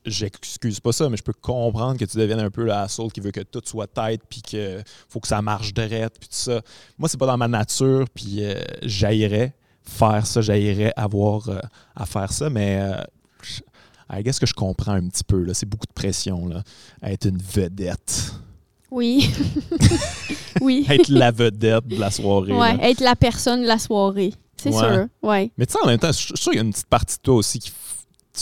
J'excuse 0.06 0.80
pas 0.80 0.92
ça, 0.92 1.08
mais 1.10 1.18
je 1.18 1.22
peux 1.22 1.34
comprendre 1.34 1.98
que 1.98 2.04
tu 2.06 2.16
deviennes 2.16 2.40
un 2.40 2.50
peu 2.50 2.64
la 2.64 2.88
soul 2.88 3.12
qui 3.12 3.20
veut 3.20 3.30
que 3.30 3.40
tout 3.42 3.60
soit 3.64 3.86
tête, 3.86 4.22
puis 4.28 4.40
que 4.40 4.82
faut 5.08 5.20
que 5.20 5.28
ça 5.28 5.42
marche 5.42 5.74
direct, 5.74 6.16
puis 6.18 6.28
tout 6.30 6.34
ça. 6.36 6.62
Moi, 6.96 7.10
c'est 7.10 7.18
pas 7.18 7.26
dans 7.26 7.36
ma 7.36 7.46
nature, 7.48 8.06
puis 8.14 8.42
euh, 8.42 8.54
j'haïrais 8.82 9.54
faire 9.82 10.26
ça, 10.26 10.40
j'haïrais 10.40 10.94
avoir 10.96 11.48
euh, 11.50 11.60
à 11.94 12.06
faire 12.06 12.32
ça, 12.32 12.48
mais 12.48 12.78
euh, 12.80 12.96
je- 13.42 13.60
I 14.18 14.22
guess 14.22 14.38
que 14.38 14.46
je 14.46 14.54
comprends 14.54 14.92
un 14.92 15.06
petit 15.08 15.24
peu. 15.24 15.42
là. 15.42 15.52
C'est 15.52 15.66
beaucoup 15.68 15.86
de 15.86 15.92
pression, 15.92 16.46
là. 16.48 16.62
Être 17.02 17.26
une 17.28 17.38
vedette. 17.38 18.32
Oui. 18.90 19.30
oui. 20.62 20.86
Être 20.88 21.08
la 21.10 21.30
vedette 21.32 21.86
de 21.86 21.96
la 21.96 22.10
soirée. 22.10 22.52
Ouais, 22.54 22.78
être 22.90 23.00
la 23.00 23.14
personne 23.16 23.60
de 23.62 23.66
la 23.66 23.78
soirée. 23.78 24.32
C'est 24.56 24.70
Ouais. 24.70 24.78
sûr. 24.94 25.06
Ouais. 25.22 25.50
Mais 25.58 25.66
tu 25.66 25.72
sais, 25.72 25.78
en 25.82 25.86
même 25.86 25.98
temps, 25.98 26.08
je 26.12 26.18
suis 26.18 26.36
sûr 26.36 26.52
qu'il 26.52 26.60
y 26.60 26.62
a 26.62 26.64
une 26.64 26.72
petite 26.72 26.86
partie 26.88 27.16
de 27.16 27.22
toi 27.22 27.34
aussi 27.36 27.58
qui 27.58 27.72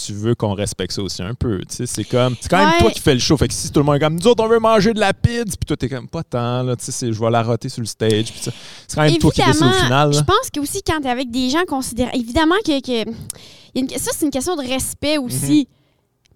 tu 0.06 0.12
veux 0.12 0.34
qu'on 0.34 0.54
respecte 0.54 0.92
ça 0.92 1.02
aussi 1.02 1.22
un 1.22 1.34
peu. 1.34 1.60
Tu 1.68 1.76
sais, 1.76 1.86
c'est 1.86 2.02
comme, 2.02 2.34
c'est 2.40 2.48
quand 2.48 2.58
même 2.58 2.70
Ouais. 2.70 2.78
toi 2.80 2.90
qui 2.90 2.98
fais 3.00 3.14
le 3.14 3.20
show. 3.20 3.36
Fait 3.36 3.46
que 3.46 3.54
si 3.54 3.70
tout 3.70 3.78
le 3.78 3.86
monde 3.86 3.94
est 3.94 4.00
comme, 4.00 4.16
nous 4.16 4.26
autres, 4.26 4.42
on 4.42 4.48
veut 4.48 4.58
manger 4.58 4.92
de 4.92 4.98
la 4.98 5.14
pizza, 5.14 5.44
puis 5.44 5.66
toi, 5.68 5.76
t'es 5.76 5.88
comme, 5.88 6.08
pas 6.08 6.24
tant, 6.24 6.64
là, 6.64 6.74
tu 6.74 6.90
sais, 6.90 7.12
je 7.12 7.20
vais 7.20 7.30
la 7.30 7.44
roter 7.44 7.68
sur 7.68 7.80
le 7.80 7.86
stage. 7.86 8.24
puis 8.32 8.40
ça. 8.40 8.50
C'est 8.88 8.96
quand 8.96 9.02
même 9.02 9.16
toi 9.18 9.30
qui 9.30 9.40
décides 9.44 9.62
au 9.62 9.66
Évidemment, 9.66 9.84
final. 9.84 10.12
Je 10.12 10.20
pense 10.22 10.50
que 10.52 10.58
aussi 10.58 10.82
quand 10.82 11.00
tu 11.00 11.06
es 11.06 11.10
avec 11.10 11.30
des 11.30 11.48
gens 11.48 11.64
considérés. 11.68 12.10
Évidemment 12.14 12.56
que. 12.64 12.80
que- 12.80 13.08
il 13.76 13.76
y 13.76 13.78
a 13.78 13.80
une- 13.94 13.98
ça, 14.00 14.10
c'est 14.16 14.24
une 14.24 14.32
question 14.32 14.56
de 14.56 14.62
respect 14.66 15.16
aussi. 15.18 15.68
Mhm. 15.70 15.74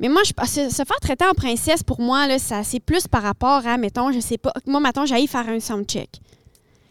Mais 0.01 0.09
moi, 0.09 0.23
je, 0.25 0.31
se, 0.47 0.71
se 0.71 0.77
faire 0.85 1.01
traiter 1.03 1.25
en 1.27 1.35
princesse, 1.35 1.83
pour 1.83 2.01
moi, 2.01 2.29
là, 2.29 2.39
ça, 2.39 2.63
c'est 2.63 2.79
plus 2.79 3.09
par 3.09 3.23
rapport 3.25 3.67
à, 3.67 3.77
mettons, 3.77 4.13
je 4.13 4.21
sais 4.21 4.39
pas. 4.39 4.53
Moi, 4.67 4.79
mettons, 4.79 5.05
j'aille 5.05 5.27
faire 5.27 5.49
un 5.49 5.59
soundcheck. 5.59 6.11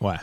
Ouais. 0.02 0.16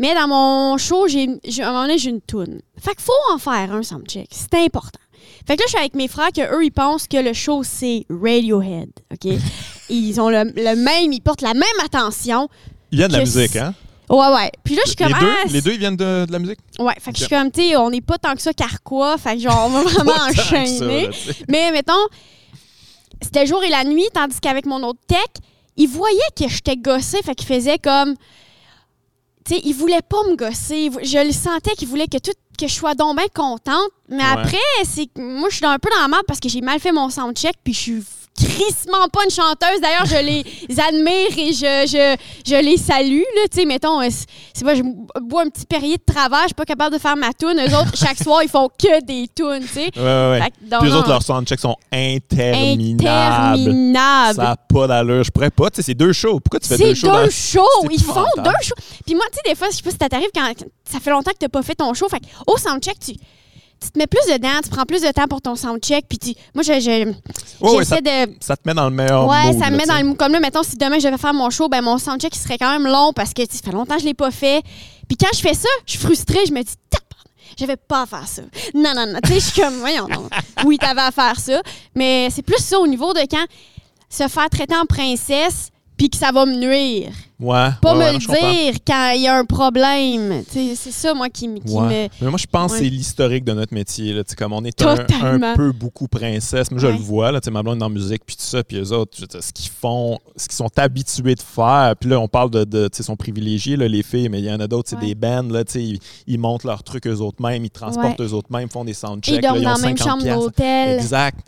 Mais 0.00 0.14
dans 0.14 0.26
mon 0.26 0.78
show, 0.78 1.06
j'ai, 1.06 1.28
j'ai- 1.44 1.62
à 1.62 1.68
un 1.68 1.72
moment 1.72 1.82
donné, 1.86 1.98
j'ai 1.98 2.10
une 2.10 2.22
toune. 2.22 2.60
Fait 2.78 2.90
qu'il 2.94 3.04
faut 3.04 3.12
en 3.34 3.38
faire 3.38 3.72
un 3.72 3.82
soundcheck. 3.82 4.28
C'est 4.32 4.54
important. 4.54 4.98
Fait 5.46 5.56
que 5.56 5.60
là, 5.60 5.66
je 5.66 5.70
suis 5.70 5.78
avec 5.78 5.94
mes 5.94 6.08
frères 6.08 6.32
que 6.34 6.40
eux, 6.40 6.64
ils 6.64 6.72
pensent 6.72 7.06
que 7.06 7.18
le 7.18 7.32
show, 7.34 7.62
c'est 7.62 8.04
Radiohead. 8.10 8.88
OK? 9.12 9.32
ils 9.90 10.20
ont 10.20 10.30
le, 10.30 10.44
le 10.56 10.74
même, 10.74 11.12
ils 11.12 11.20
portent 11.20 11.42
la 11.42 11.54
même 11.54 11.64
attention. 11.84 12.48
Il 12.90 12.98
vient 12.98 13.08
de 13.08 13.12
la 13.12 13.18
que 13.20 13.24
musique, 13.24 13.56
hein? 13.56 13.74
Ouais, 14.08 14.26
ouais. 14.34 14.50
Puis 14.64 14.74
là, 14.74 14.82
je 14.86 14.88
suis 14.90 14.96
comme. 14.96 15.08
les, 15.08 15.14
deux, 15.20 15.30
ah, 15.30 15.48
les 15.48 15.60
deux, 15.60 15.72
ils 15.74 15.78
viennent 15.78 15.96
de, 15.96 16.24
de 16.26 16.32
la 16.32 16.38
musique? 16.40 16.58
Ouais, 16.80 16.94
fait 16.98 17.12
que 17.12 17.18
je 17.18 17.24
suis 17.26 17.30
comme, 17.30 17.50
tu 17.52 17.60
sais, 17.60 17.76
on 17.76 17.90
n'est 17.90 18.00
pas 18.00 18.18
tant 18.18 18.34
que 18.34 18.42
ça 18.42 18.52
carquois. 18.52 19.16
Fait 19.18 19.36
que 19.36 19.42
genre, 19.42 19.66
on 19.66 19.68
va 19.68 19.82
vraiment 19.90 20.12
ça, 20.34 20.42
enchaîner. 20.42 21.06
là. 21.06 21.12
Mais 21.48 21.70
mettons, 21.70 21.92
c'était 23.22 23.46
jour 23.46 23.62
et 23.62 23.68
la 23.68 23.84
nuit, 23.84 24.08
tandis 24.12 24.40
qu'avec 24.40 24.66
mon 24.66 24.82
autre 24.82 24.98
tech, 25.06 25.20
il 25.76 25.88
voyait 25.88 26.18
que 26.36 26.48
j'étais 26.48 26.76
gossée, 26.76 27.22
fait 27.22 27.34
qu'il 27.34 27.46
faisait 27.46 27.78
comme. 27.78 28.14
Sais, 29.50 29.60
il 29.64 29.72
voulait 29.74 30.02
pas 30.02 30.22
me 30.30 30.36
gosser. 30.36 30.90
Je 31.02 31.26
le 31.26 31.32
sentais 31.32 31.72
qu'il 31.74 31.88
voulait 31.88 32.06
que 32.06 32.18
tout 32.18 32.30
que 32.56 32.68
je 32.68 32.72
sois 32.74 32.94
donc 32.94 33.16
bien 33.16 33.26
contente. 33.34 33.90
Mais 34.08 34.18
Ouais. 34.18 34.22
après, 34.22 34.58
c'est 34.84 35.06
que 35.06 35.20
moi, 35.20 35.48
je 35.50 35.56
suis 35.56 35.66
un 35.66 35.78
peu 35.78 35.88
dans 35.90 36.02
la 36.02 36.06
merde 36.08 36.22
parce 36.28 36.38
que 36.38 36.48
j'ai 36.48 36.60
mal 36.60 36.78
fait 36.78 36.92
mon 36.92 37.08
soundcheck, 37.10 37.54
puis 37.64 37.72
je 37.72 37.78
suis 37.80 38.04
crissement 38.36 39.08
pas 39.12 39.24
une 39.24 39.30
chanteuse. 39.30 39.80
D'ailleurs, 39.82 40.06
je 40.06 40.16
les 40.24 40.44
admire 40.88 41.38
et 41.38 41.52
je, 41.52 41.86
je, 41.86 42.16
je 42.50 42.56
les 42.56 42.76
salue. 42.76 43.20
Là, 43.36 43.42
tu 43.52 43.66
mettons, 43.66 44.00
euh, 44.00 44.06
c'est 44.10 44.26
c'est 44.54 44.64
pas, 44.64 44.74
je 44.74 44.82
bois 45.22 45.42
un 45.42 45.48
petit 45.48 45.66
Perrier 45.66 45.96
de 45.96 46.02
travers, 46.04 46.42
je 46.42 46.46
suis 46.48 46.54
pas 46.54 46.64
capable 46.64 46.94
de 46.94 47.00
faire 47.00 47.16
ma 47.16 47.32
tune. 47.32 47.58
Eux 47.58 47.74
autres, 47.76 47.96
chaque 47.96 48.22
soir, 48.22 48.42
ils 48.42 48.48
font 48.48 48.68
que 48.68 49.02
des 49.04 49.26
tunes, 49.34 49.60
tu 49.62 49.68
sais. 49.68 49.90
Ouais, 49.96 50.02
ouais, 50.02 50.30
ouais. 50.30 50.40
Fait 50.42 50.50
que, 50.50 50.70
donc, 50.70 50.80
Puis 50.80 50.90
eux 50.90 50.94
autres, 50.96 51.08
leurs 51.08 51.22
soundchecks 51.22 51.60
sont 51.60 51.76
interminables. 51.92 53.06
interminable. 53.06 54.34
Ça 54.36 54.42
n'a 54.42 54.56
pas 54.56 54.86
d'allure. 54.86 55.24
Je 55.24 55.30
pourrais 55.30 55.50
pas. 55.50 55.70
Tu 55.70 55.82
c'est 55.82 55.94
deux 55.94 56.12
shows. 56.12 56.40
Pourquoi 56.40 56.60
tu 56.60 56.68
fais 56.68 56.76
C'est 56.76 56.84
deux 56.84 56.94
shows? 56.94 57.06
dans- 57.08 57.24
deux 57.24 57.30
shows. 57.30 57.62
C'est 57.82 57.94
Ils 57.94 58.02
font 58.02 58.24
deux 58.38 58.50
shows. 58.62 58.74
Puis 59.06 59.14
moi, 59.14 59.24
tu 59.32 59.36
sais, 59.36 59.50
des 59.50 59.54
fois, 59.56 59.68
je 59.70 59.76
sais 59.76 59.82
pas 59.82 59.90
si 59.90 59.96
ça 60.00 60.08
t'arrive 60.08 60.30
quand 60.34 60.52
ça 60.84 60.98
fait 61.00 61.10
longtemps 61.10 61.30
que 61.32 61.38
t'as 61.38 61.48
pas 61.48 61.62
fait 61.62 61.74
ton 61.74 61.92
show. 61.94 62.08
Fait 62.08 62.20
au 62.46 62.56
soundcheck, 62.56 62.98
tu, 62.98 63.12
tu 63.82 63.90
te 63.90 63.98
mets 63.98 64.06
plus 64.06 64.20
dedans, 64.32 64.60
tu 64.62 64.68
prends 64.70 64.84
plus 64.84 65.02
de 65.02 65.10
temps 65.10 65.26
pour 65.28 65.40
ton 65.40 65.56
soundcheck. 65.56 66.06
Puis 66.08 66.18
tu, 66.18 66.34
moi, 66.54 66.62
je, 66.62 66.72
je- 66.80 67.12
ouais, 67.76 67.84
ça, 67.84 68.00
de. 68.00 68.34
ça 68.40 68.56
te 68.56 68.62
met 68.66 68.74
dans 68.74 68.88
le 68.88 68.94
meilleur 68.94 69.26
Ouais, 69.26 69.52
mood, 69.52 69.58
ça 69.62 69.70
me 69.70 69.76
met 69.76 69.86
dans 69.86 69.96
le. 69.98 70.14
Comme 70.14 70.32
là, 70.32 70.40
mettons, 70.40 70.62
si 70.62 70.76
demain 70.76 70.98
je 70.98 71.06
devais 71.06 71.18
faire 71.18 71.34
mon 71.34 71.50
show, 71.50 71.68
ben 71.68 71.80
mon 71.82 71.98
soundcheck 71.98 72.34
il 72.34 72.38
serait 72.38 72.58
quand 72.58 72.70
même 72.70 72.86
long 72.86 73.12
parce 73.14 73.32
que 73.32 73.42
tu 73.42 73.52
sais, 73.52 73.58
ça 73.58 73.70
fait 73.70 73.76
longtemps 73.76 73.94
que 73.96 74.00
je 74.02 74.06
l'ai 74.06 74.14
pas 74.14 74.30
fait. 74.30 74.62
Puis 75.08 75.16
quand 75.16 75.30
je 75.34 75.40
fais 75.40 75.54
ça, 75.54 75.68
je 75.86 75.92
suis 75.92 75.98
frustrée. 76.00 76.40
Je 76.46 76.52
me 76.52 76.62
dis, 76.62 76.74
Tape, 76.90 77.02
j'avais 77.58 77.76
pas 77.76 78.02
à 78.02 78.06
faire 78.06 78.28
ça. 78.28 78.42
Non, 78.74 78.92
non, 78.94 79.06
non. 79.06 79.18
Tu 79.24 79.30
sais, 79.32 79.40
je 79.40 79.44
suis 79.52 79.60
comme, 79.60 79.78
voyons, 79.78 80.06
non. 80.08 80.28
Oui, 80.64 80.78
t'avais 80.78 81.00
à 81.00 81.10
faire 81.10 81.38
ça. 81.40 81.60
Mais 81.94 82.28
c'est 82.30 82.42
plus 82.42 82.62
ça 82.62 82.78
au 82.78 82.86
niveau 82.86 83.12
de 83.12 83.20
quand 83.20 83.44
se 84.08 84.26
faire 84.28 84.50
traiter 84.50 84.74
en 84.76 84.84
princesse 84.86 85.70
puis 86.00 86.08
que 86.08 86.16
ça 86.16 86.32
va 86.32 86.46
me 86.46 86.56
nuire. 86.56 87.12
Ouais. 87.38 87.68
Pas 87.82 87.92
ouais, 87.92 87.98
me 87.98 88.04
ouais, 88.04 88.12
le 88.14 88.18
dire 88.70 88.80
quand 88.86 89.10
il 89.10 89.20
y 89.20 89.28
a 89.28 89.36
un 89.36 89.44
problème. 89.44 90.42
C'est 90.48 90.74
ça, 90.74 91.12
moi, 91.12 91.28
qui, 91.28 91.46
qui 91.60 91.74
Ouais. 91.74 92.08
Mais 92.22 92.30
moi, 92.30 92.38
je 92.38 92.46
pense 92.46 92.72
que 92.72 92.78
c'est 92.78 92.84
l'historique 92.84 93.44
de 93.44 93.52
notre 93.52 93.74
métier. 93.74 94.14
Là. 94.14 94.22
Comme 94.38 94.54
on 94.54 94.64
est 94.64 94.80
un, 94.80 95.54
peu 95.54 95.72
beaucoup 95.72 96.08
princesse. 96.08 96.70
Moi, 96.70 96.80
je 96.80 96.86
le 96.86 96.94
vois. 96.94 97.32
Là, 97.32 97.40
ma 97.52 97.62
blonde 97.62 97.76
est 97.76 97.80
dans 97.80 97.88
la 97.88 97.94
musique, 97.94 98.22
puis 98.24 98.34
tout 98.34 98.42
ça. 98.42 98.64
Puis 98.64 98.78
eux 98.78 98.92
autres, 98.92 99.18
ce 99.18 99.52
qu'ils 99.52 99.70
font, 99.70 100.18
ce 100.36 100.48
qu'ils 100.48 100.56
sont 100.56 100.70
habitués 100.78 101.34
de 101.34 101.42
faire. 101.42 101.94
Puis 102.00 102.08
là, 102.08 102.18
on 102.18 102.28
parle 102.28 102.48
de. 102.48 102.64
de 102.64 102.88
tu 102.88 102.96
sais, 102.96 103.02
ils 103.02 103.04
sont 103.04 103.16
privilégiés, 103.16 103.76
là, 103.76 103.86
les 103.86 104.02
filles, 104.02 104.30
mais 104.30 104.38
il 104.38 104.46
y 104.46 104.50
en 104.50 104.60
a 104.60 104.66
d'autres, 104.66 104.88
c'est 104.88 105.00
des 105.00 105.14
bands. 105.14 105.42
Là, 105.50 105.64
ils, 105.74 105.98
ils 106.26 106.38
montent 106.38 106.64
leurs 106.64 106.82
trucs 106.82 107.06
eux 107.06 107.18
autres 107.18 107.42
mêmes, 107.42 107.62
ils 107.62 107.70
transportent 107.70 108.22
eux 108.22 108.32
autres 108.32 108.50
mêmes, 108.50 108.70
font 108.70 108.86
des 108.86 108.94
soundchecks. 108.94 109.34
Ils 109.34 109.42
dorment 109.42 109.56
là, 109.56 109.60
ils 109.60 109.66
ont 109.68 109.72
dans 109.72 109.80
la 109.80 109.86
même 109.86 109.98
50 109.98 110.22
chambre 110.22 110.40
d'hôtel. 110.40 110.98
Exact. 110.98 111.40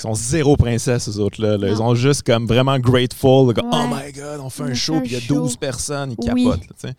Ils 0.00 0.02
sont 0.02 0.14
zéro 0.14 0.56
princesse, 0.56 1.04
ces 1.04 1.18
autres-là. 1.18 1.58
là. 1.58 1.68
Ils 1.68 1.74
Non. 1.74 1.88
ont 1.88 1.94
juste 1.94 2.22
comme 2.22 2.46
vraiment 2.46 2.78
grateful. 2.78 3.52
comme, 3.54 3.66
Ouais. 3.66 3.72
Oh 3.84 3.86
my 4.06 4.12
God, 4.12 4.40
on 4.42 4.48
fait 4.48 4.62
On 4.62 4.66
un 4.66 4.74
show, 4.74 4.98
puis 5.00 5.10
il 5.10 5.12
y 5.12 5.16
a 5.16 5.20
show. 5.20 5.34
12 5.34 5.56
personnes, 5.56 6.14
ils 6.18 6.32
Oui. 6.32 6.44
capotent. 6.44 6.66
là. 6.84 6.90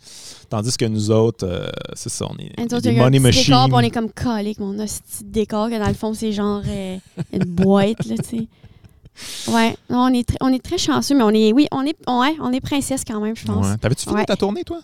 Tandis 0.49 0.77
que 0.77 0.85
nous 0.85 1.09
autres, 1.09 1.45
euh, 1.47 1.67
c'est 1.93 2.09
ça, 2.09 2.25
on 2.29 2.35
est 2.37 2.51
des 2.55 2.89
a 2.89 2.91
un 2.91 3.03
money 3.05 3.19
petit 3.19 3.21
décor, 3.21 3.21
machines. 3.21 3.53
puis 3.65 3.73
on 3.73 3.79
est 3.79 3.89
comme 3.89 4.09
collés 4.11 4.39
avec 4.51 4.59
mon 4.59 4.77
hostie 4.79 5.23
de 5.23 5.31
décor, 5.31 5.69
que 5.69 5.79
dans 5.79 5.87
le 5.87 5.93
fond, 5.95 6.13
c'est 6.13 6.31
genre 6.31 6.61
euh, 6.67 6.97
une 7.33 7.43
boîte, 7.45 8.05
là, 8.05 8.15
tu 8.17 8.37
sais. 8.37 9.51
Ouais, 9.51 9.75
on 9.89 10.13
est, 10.13 10.27
très- 10.27 10.37
on 10.41 10.49
est 10.53 10.63
très 10.63 10.77
chanceux, 10.77 11.15
mais 11.15 11.23
on 11.23 11.29
est, 11.31 11.51
oui, 11.53 11.67
on 11.71 11.81
est, 11.83 11.95
ouais, 12.07 12.35
on 12.41 12.51
est 12.53 12.61
princesse 12.61 13.03
quand 13.05 13.19
même, 13.19 13.35
je 13.35 13.45
pense. 13.45 13.65
Ouais. 13.65 13.77
T'avais-tu 13.77 14.03
fini 14.03 14.15
Ouais. 14.15 14.25
ta 14.25 14.35
tournée, 14.35 14.63
toi? 14.63 14.79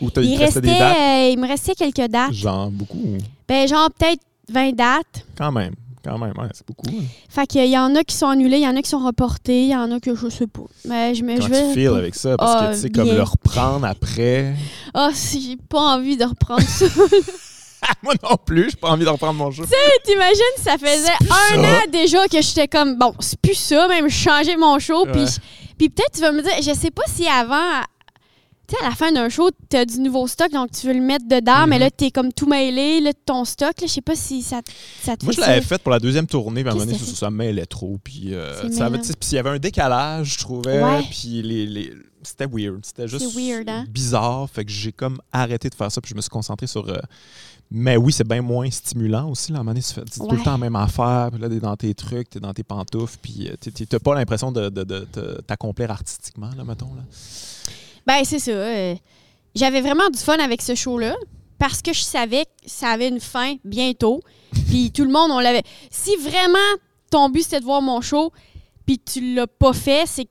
Ou 0.00 0.10
t'as- 0.10 0.20
il 0.22 0.36
restait 0.36 0.60
des 0.60 0.68
dates? 0.68 0.96
euh, 0.96 1.30
il 1.32 1.38
me 1.38 1.48
restait 1.48 1.74
quelques 1.74 2.10
dates. 2.10 2.32
Genre 2.32 2.70
beaucoup. 2.70 2.98
ou- 2.98 3.18
Ben, 3.48 3.66
genre 3.66 3.88
peut-être 3.98 4.20
20 4.50 4.72
dates. 4.74 5.26
Quand 5.38 5.50
même. 5.52 5.72
Quand 6.06 6.18
même, 6.18 6.32
ouais, 6.38 6.48
c'est 6.52 6.66
beaucoup. 6.66 6.86
hein. 6.88 7.02
Fait 7.28 7.46
qu'il 7.48 7.66
y 7.66 7.76
en 7.76 7.94
a 7.96 8.04
qui 8.04 8.14
sont 8.14 8.28
annulés, 8.28 8.58
il 8.58 8.62
y 8.62 8.68
en 8.68 8.76
a 8.76 8.82
qui 8.82 8.88
sont 8.90 9.04
reportés, 9.04 9.62
il 9.64 9.70
y 9.70 9.76
en 9.76 9.90
a 9.90 9.98
que 9.98 10.14
je 10.14 10.28
sais 10.28 10.46
pas. 10.46 10.62
Mais 10.84 11.14
je 11.16 11.24
me 11.24 11.34
Comment 11.36 11.48
je 11.54 11.68
tu 11.68 11.74
feels 11.74 11.88
avec 11.96 12.14
ça? 12.14 12.36
Parce 12.36 12.52
Ah, 12.54 12.66
que, 12.68 12.74
tu 12.74 12.80
sais, 12.82 12.90
comme 12.90 13.08
le 13.08 13.22
reprendre 13.22 13.84
après. 13.86 14.54
Ah, 14.94 15.10
si 15.12 15.40
j'ai 15.42 15.56
pas 15.56 15.80
envie 15.96 16.16
de 16.16 16.24
reprendre 16.24 16.62
ça. 16.62 16.84
Moi 18.02 18.14
non 18.22 18.36
plus, 18.44 18.70
j'ai 18.70 18.76
pas 18.76 18.90
envie 18.90 19.04
de 19.04 19.08
reprendre 19.10 19.34
mon 19.34 19.50
show. 19.50 19.64
T'imagines, 20.04 20.40
ça 20.58 20.78
faisait 20.78 21.12
un 21.22 21.54
ça. 21.54 21.60
an 21.60 21.90
déjà 21.90 22.26
que 22.28 22.40
j'étais 22.40 22.68
comme, 22.68 22.96
bon, 22.96 23.12
c'est 23.20 23.40
plus 23.40 23.54
ça, 23.54 23.86
même 23.88 24.08
changer 24.08 24.56
mon 24.56 24.78
show. 24.78 25.06
Puis 25.12 25.88
peut-être 25.90 26.12
tu 26.14 26.20
vas 26.20 26.32
me 26.32 26.40
dire, 26.42 26.52
je 26.62 26.72
sais 26.72 26.90
pas 26.90 27.02
si 27.06 27.26
avant, 27.26 27.82
tu 28.68 28.74
sais, 28.76 28.84
à 28.84 28.88
la 28.88 28.94
fin 28.94 29.12
d'un 29.12 29.28
show, 29.28 29.50
t'as 29.68 29.84
du 29.84 30.00
nouveau 30.00 30.26
stock, 30.26 30.50
donc 30.52 30.70
tu 30.72 30.86
veux 30.86 30.92
le 30.94 31.00
mettre 31.00 31.26
dedans, 31.28 31.66
mais 31.66 31.76
Mhm. 31.76 31.80
là, 31.82 31.90
t'es 31.90 32.10
comme 32.10 32.32
tout 32.32 32.46
mêlé, 32.46 33.00
là, 33.00 33.12
de 33.12 33.18
ton 33.24 33.44
stock. 33.44 33.80
Là, 33.80 33.86
je 33.86 33.92
sais 33.92 34.00
pas 34.00 34.16
si 34.16 34.42
ça, 34.42 34.62
te- 34.62 34.70
ça 35.02 35.16
te 35.16 35.24
Moi, 35.24 35.32
je 35.32 35.40
fait 35.40 35.46
l'avais 35.46 35.60
ça. 35.62 35.66
faite 35.68 35.82
pour 35.82 35.92
la 35.92 35.98
deuxième 36.00 36.26
tournée, 36.26 36.62
puis 36.62 36.68
à 36.68 36.72
un 36.72 36.74
moment 36.76 36.86
donné, 36.86 36.98
ça, 36.98 37.14
ça 37.14 37.30
mêlait 37.30 37.66
trop. 37.66 37.98
Puis, 38.02 38.34
euh, 38.34 38.62
tu 38.62 38.72
il 38.72 39.34
y 39.34 39.38
avait 39.38 39.50
un 39.50 39.58
décalage, 39.58 40.34
je 40.34 40.38
trouvais. 40.38 40.82
Puis 41.10 41.42
les, 41.42 41.66
les- 41.66 41.92
c'était 42.22 42.46
weird. 42.46 42.80
C'était 42.84 43.06
juste 43.06 43.36
weird, 43.36 43.68
hein? 43.68 43.84
bizarre. 43.88 44.48
Fait 44.50 44.64
que 44.64 44.70
j'ai 44.72 44.90
comme 44.92 45.18
arrêté 45.32 45.68
de 45.68 45.74
faire 45.74 45.92
ça, 45.92 46.00
puis 46.00 46.10
je 46.10 46.16
me 46.16 46.20
suis 46.20 46.30
concentré 46.30 46.66
sur. 46.66 46.88
euh, 46.88 46.96
mais 47.70 47.96
oui, 47.96 48.12
c'est 48.12 48.26
bien 48.26 48.42
moins 48.42 48.70
stimulant 48.70 49.28
aussi. 49.30 49.50
Là, 49.52 49.58
à 49.58 49.60
un 49.60 49.64
moment 49.64 49.72
donné, 49.74 49.82
tu 49.82 49.92
fais 49.92 50.04
tu 50.04 50.18
tout 50.20 50.28
le 50.30 50.42
temps 50.42 50.52
la 50.52 50.58
même 50.58 50.76
affaire, 50.76 51.30
puis 51.32 51.40
là, 51.40 51.48
t'es 51.48 51.58
dans 51.60 51.76
tes 51.76 51.94
trucs, 51.94 52.30
t'es 52.30 52.40
dans 52.40 52.52
tes 52.52 52.62
pantoufles, 52.64 53.18
puis 53.22 53.48
euh, 53.48 53.54
t'as 53.88 53.98
pas 54.00 54.14
l'impression 54.14 54.50
de, 54.52 54.68
de- 54.68 55.40
t'accomplir 55.46 55.90
artistiquement, 55.90 56.50
là, 56.56 56.64
mettons. 56.64 56.94
Là. 56.94 57.02
Ben, 58.06 58.24
c'est 58.24 58.38
ça. 58.38 58.50
euh, 58.50 58.94
J'avais 59.54 59.80
vraiment 59.80 60.08
du 60.10 60.18
fun 60.18 60.38
avec 60.38 60.62
ce 60.62 60.74
show-là 60.74 61.14
parce 61.58 61.80
que 61.82 61.92
je 61.92 62.02
savais 62.02 62.44
que 62.44 62.50
ça 62.66 62.88
avait 62.88 63.08
une 63.08 63.20
fin 63.20 63.54
bientôt. 63.64 64.20
Puis 64.68 64.92
tout 64.92 65.04
le 65.04 65.10
monde, 65.10 65.30
on 65.32 65.40
l'avait. 65.40 65.62
Si 65.90 66.14
vraiment 66.16 66.58
ton 67.10 67.28
but 67.30 67.42
c'était 67.42 67.60
de 67.60 67.64
voir 67.64 67.82
mon 67.82 68.00
show, 68.00 68.32
puis 68.84 68.98
tu 68.98 69.34
l'as 69.34 69.46
pas 69.46 69.72
fait, 69.72 70.04
c'est 70.06 70.24
que 70.24 70.30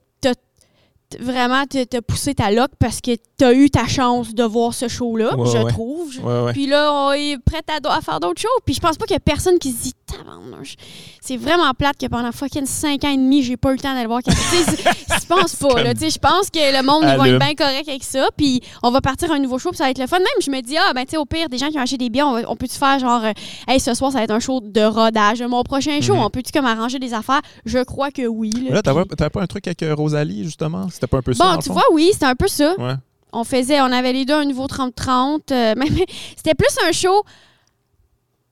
vraiment 1.20 1.64
t'as 1.66 2.00
poussé 2.00 2.34
ta 2.34 2.50
loc 2.50 2.70
parce 2.80 3.00
que 3.00 3.12
t'as 3.36 3.52
eu 3.52 3.70
ta 3.70 3.86
chance 3.86 4.34
de 4.34 4.42
voir 4.42 4.74
ce 4.74 4.88
show-là, 4.88 5.36
Ouais, 5.36 5.48
je 5.50 5.58
ouais. 5.58 5.70
trouve. 5.70 6.10
Ouais. 6.24 6.52
Puis 6.52 6.66
là, 6.66 6.92
on 6.92 7.12
est 7.12 7.38
prêt 7.38 7.62
à, 7.68 8.00
faire 8.00 8.18
d'autres 8.20 8.40
shows. 8.40 8.48
Puis 8.64 8.74
je 8.74 8.80
pense 8.80 8.96
pas 8.96 9.04
qu'il 9.06 9.14
y 9.14 9.16
a 9.16 9.20
personne 9.20 9.58
qui 9.60 9.70
se 9.72 9.82
dit 9.84 9.92
Tabarnouche, 10.06 10.76
C'est 11.20 11.36
vraiment 11.36 11.72
plate 11.74 11.96
que 11.98 12.06
pendant 12.06 12.30
fucking 12.30 12.64
5 12.64 13.02
ans 13.04 13.10
et 13.10 13.16
demi, 13.16 13.42
j'ai 13.42 13.56
pas 13.56 13.70
eu 13.70 13.72
le 13.74 13.80
temps 13.80 13.92
d'aller 13.92 14.06
voir 14.06 14.22
quelque 14.22 14.38
chose. 14.38 14.76
Je 14.76 15.26
pense 15.28 15.56
pas. 15.56 15.82
là. 15.82 15.92
Je 15.94 16.18
pense 16.18 16.48
que 16.50 16.58
le 16.76 16.82
monde 16.86 17.02
Allume. 17.04 17.34
être 17.34 17.38
bien 17.44 17.54
correct 17.56 17.88
avec 17.88 18.04
ça. 18.04 18.28
Puis 18.36 18.60
on 18.84 18.92
va 18.92 19.00
partir 19.00 19.32
un 19.32 19.40
nouveau 19.40 19.58
show, 19.58 19.70
puis 19.70 19.78
ça 19.78 19.84
va 19.84 19.90
être 19.90 19.98
le 19.98 20.06
fun. 20.06 20.18
Même, 20.18 20.26
je 20.40 20.48
me 20.50 20.60
dis, 20.62 20.76
ah, 20.76 20.92
ben, 20.94 21.04
tu 21.04 21.10
sais, 21.12 21.16
au 21.16 21.24
pire, 21.24 21.48
des 21.48 21.58
gens 21.58 21.70
qui 21.70 21.78
ont 21.78 21.82
acheté 21.82 21.98
des 21.98 22.08
billets, 22.08 22.22
on, 22.22 22.32
va- 22.34 22.48
on 22.48 22.54
peut-tu 22.54 22.76
faire 22.78 22.98
genre, 23.00 23.24
euh, 23.24 23.32
hey, 23.66 23.80
ce 23.80 23.94
soir, 23.94 24.12
ça 24.12 24.18
va 24.18 24.24
être 24.24 24.30
un 24.30 24.38
show 24.40 24.60
de 24.62 24.82
rodage. 24.82 25.42
Mon 25.42 25.64
prochain 25.64 26.00
show, 26.00 26.14
Mhm. 26.14 26.20
on 26.22 26.30
peut-tu 26.30 26.52
comme 26.52 26.66
arranger 26.66 27.00
des 27.00 27.12
affaires? 27.12 27.42
Je 27.64 27.80
crois 27.82 28.12
que 28.12 28.26
oui. 28.26 28.50
là. 28.50 28.74
Là, 28.76 28.82
t'avais 28.82 29.04
Puis- 29.06 29.28
pas 29.30 29.42
un 29.42 29.46
truc 29.46 29.66
avec 29.66 29.82
euh, 29.82 29.92
Rosalie, 29.94 30.44
justement? 30.44 30.88
C'était 30.88 31.08
pas 31.08 31.18
un 31.18 31.22
peu 31.22 31.32
ça? 31.34 31.44
Bon, 31.54 31.58
tu 31.60 31.70
vois, 31.72 31.82
oui, 31.92 32.10
c'était 32.12 32.26
un 32.26 32.36
peu 32.36 32.46
ça. 32.48 32.74
Ouais. 32.78 32.94
On 33.32 33.42
faisait, 33.42 33.80
on 33.80 33.86
avait 33.92 34.12
les 34.12 34.24
deux 34.24 34.34
un 34.34 34.44
nouveau 34.44 34.66
30-30. 34.68 35.50
euh, 35.50 35.74
mais- 35.76 35.86
mais 35.90 36.06
c'était 36.36 36.54
plus 36.54 36.74
un 36.88 36.92
show 36.92 37.24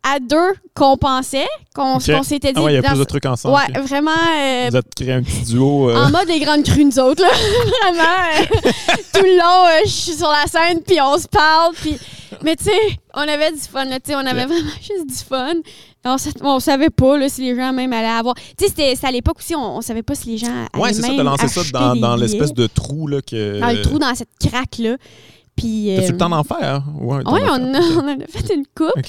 à 0.07 0.21
deux 0.21 0.53
qu'on 0.75 0.97
pensait, 0.99 1.47
qu'on 1.75 1.99
s'était 1.99 2.53
dit. 2.53 2.59
Ah 2.59 2.63
ouais, 2.63 2.73
il 2.73 2.75
y 2.77 2.79
a 2.79 2.83
dans- 2.83 2.91
plus 2.91 2.99
de 2.99 3.05
trucs 3.05 3.25
ensemble. 3.27 3.57
Ouais, 3.57 3.81
vraiment. 3.81 4.11
euh, 4.11 4.67
Vous 4.71 4.77
êtes 4.77 4.95
créé 4.95 5.13
un 5.13 5.23
petit 5.23 5.43
duo. 5.45 5.89
euh, 5.91 5.97
en 5.97 6.11
mode 6.11 6.29
les 6.29 6.41
grandes 6.41 6.63
crues, 6.63 6.85
nous 6.85 6.99
autres, 6.99 7.23
là. 7.23 7.29
Vraiment. 7.83 8.03
euh, 8.03 8.45
tout 9.15 9.25
le 9.25 9.39
long, 9.39 9.81
je 9.85 9.91
suis 9.91 10.13
sur 10.13 10.29
la 10.29 10.47
scène, 10.47 10.81
puis 10.87 10.99
on 11.01 11.17
se 11.19 11.27
parle. 11.27 11.75
Puis... 11.75 11.97
Mais 12.43 12.57
tu 12.57 12.65
sais, 12.65 12.99
on 13.15 13.21
avait 13.21 13.53
du 13.53 13.61
fun, 13.61 13.85
là, 13.87 13.99
tu 14.01 14.11
sais, 14.11 14.15
on 14.17 14.27
avait 14.27 14.45
vraiment 14.45 14.71
juste 14.81 15.07
du 15.07 15.15
fun. 15.15 15.55
On, 16.05 16.17
on 16.43 16.61
savait 16.61 16.91
pas 16.91 17.17
là, 17.17 17.29
si 17.31 17.41
les 17.43 17.57
gens 17.57 17.73
même 17.73 17.93
allaient 17.93 18.09
avoir. 18.09 18.35
Tu 18.35 18.67
sais, 18.67 18.69
c'était 18.69 19.07
à 19.07 19.11
l'époque 19.11 19.39
aussi, 19.39 19.55
on, 19.55 19.77
on 19.79 19.81
savait 19.81 20.03
pas 20.03 20.15
si 20.15 20.29
les 20.31 20.39
gens 20.39 20.49
allaient 20.49 20.83
Ouais, 20.83 20.93
c'est 20.93 21.01
ça, 21.01 21.13
de 21.15 21.23
lancer 21.23 21.49
ça 21.49 21.95
dans, 21.95 22.17
l'espèce 22.17 22.53
de 22.53 22.67
trou 22.67 23.07
là, 23.07 23.23
que. 23.23 23.61
Dans 23.61 23.69
le 23.71 23.81
trou, 23.83 23.99
dans 23.99 24.15
cette 24.15 24.29
craque-là. 24.39 24.97
Puis. 25.57 25.93
T'as-tu 25.97 26.09
euh, 26.09 26.13
le 26.13 26.17
temps 26.19 26.29
d'en 26.31 26.45
faire? 26.45 26.83
Ouais, 27.01 27.19
Oui, 27.27 27.41
as 27.43 27.53
on, 27.53 27.75
a- 27.75 27.81
on 27.81 28.09
en 28.09 28.21
a 28.21 28.27
fait 28.27 28.55
une 28.55 28.65
coupe. 28.75 29.01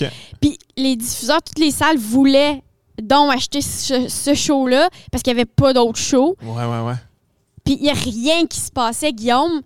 Puis 0.42 0.58
les 0.78 0.96
diffuseurs, 0.96 1.42
toutes 1.42 1.60
les 1.60 1.72
salles 1.72 1.98
voulaient 1.98 2.62
donc 3.02 3.34
acheter 3.34 3.62
ce, 3.62 4.08
ce 4.08 4.34
show-là 4.34 4.90
parce 5.12 5.22
qu'il 5.24 5.34
n'y 5.34 5.40
avait 5.42 5.50
pas 5.50 5.74
d'autres 5.74 6.00
shows. 6.00 6.36
Ouais, 6.44 6.64
ouais, 6.66 6.82
ouais. 6.88 6.94
Puis 7.64 7.76
il 7.80 7.84
n'y 7.84 7.90
a 7.90 7.94
rien 7.94 8.46
qui 8.46 8.60
se 8.60 8.72
passait, 8.72 9.12
Guillaume. 9.12 9.62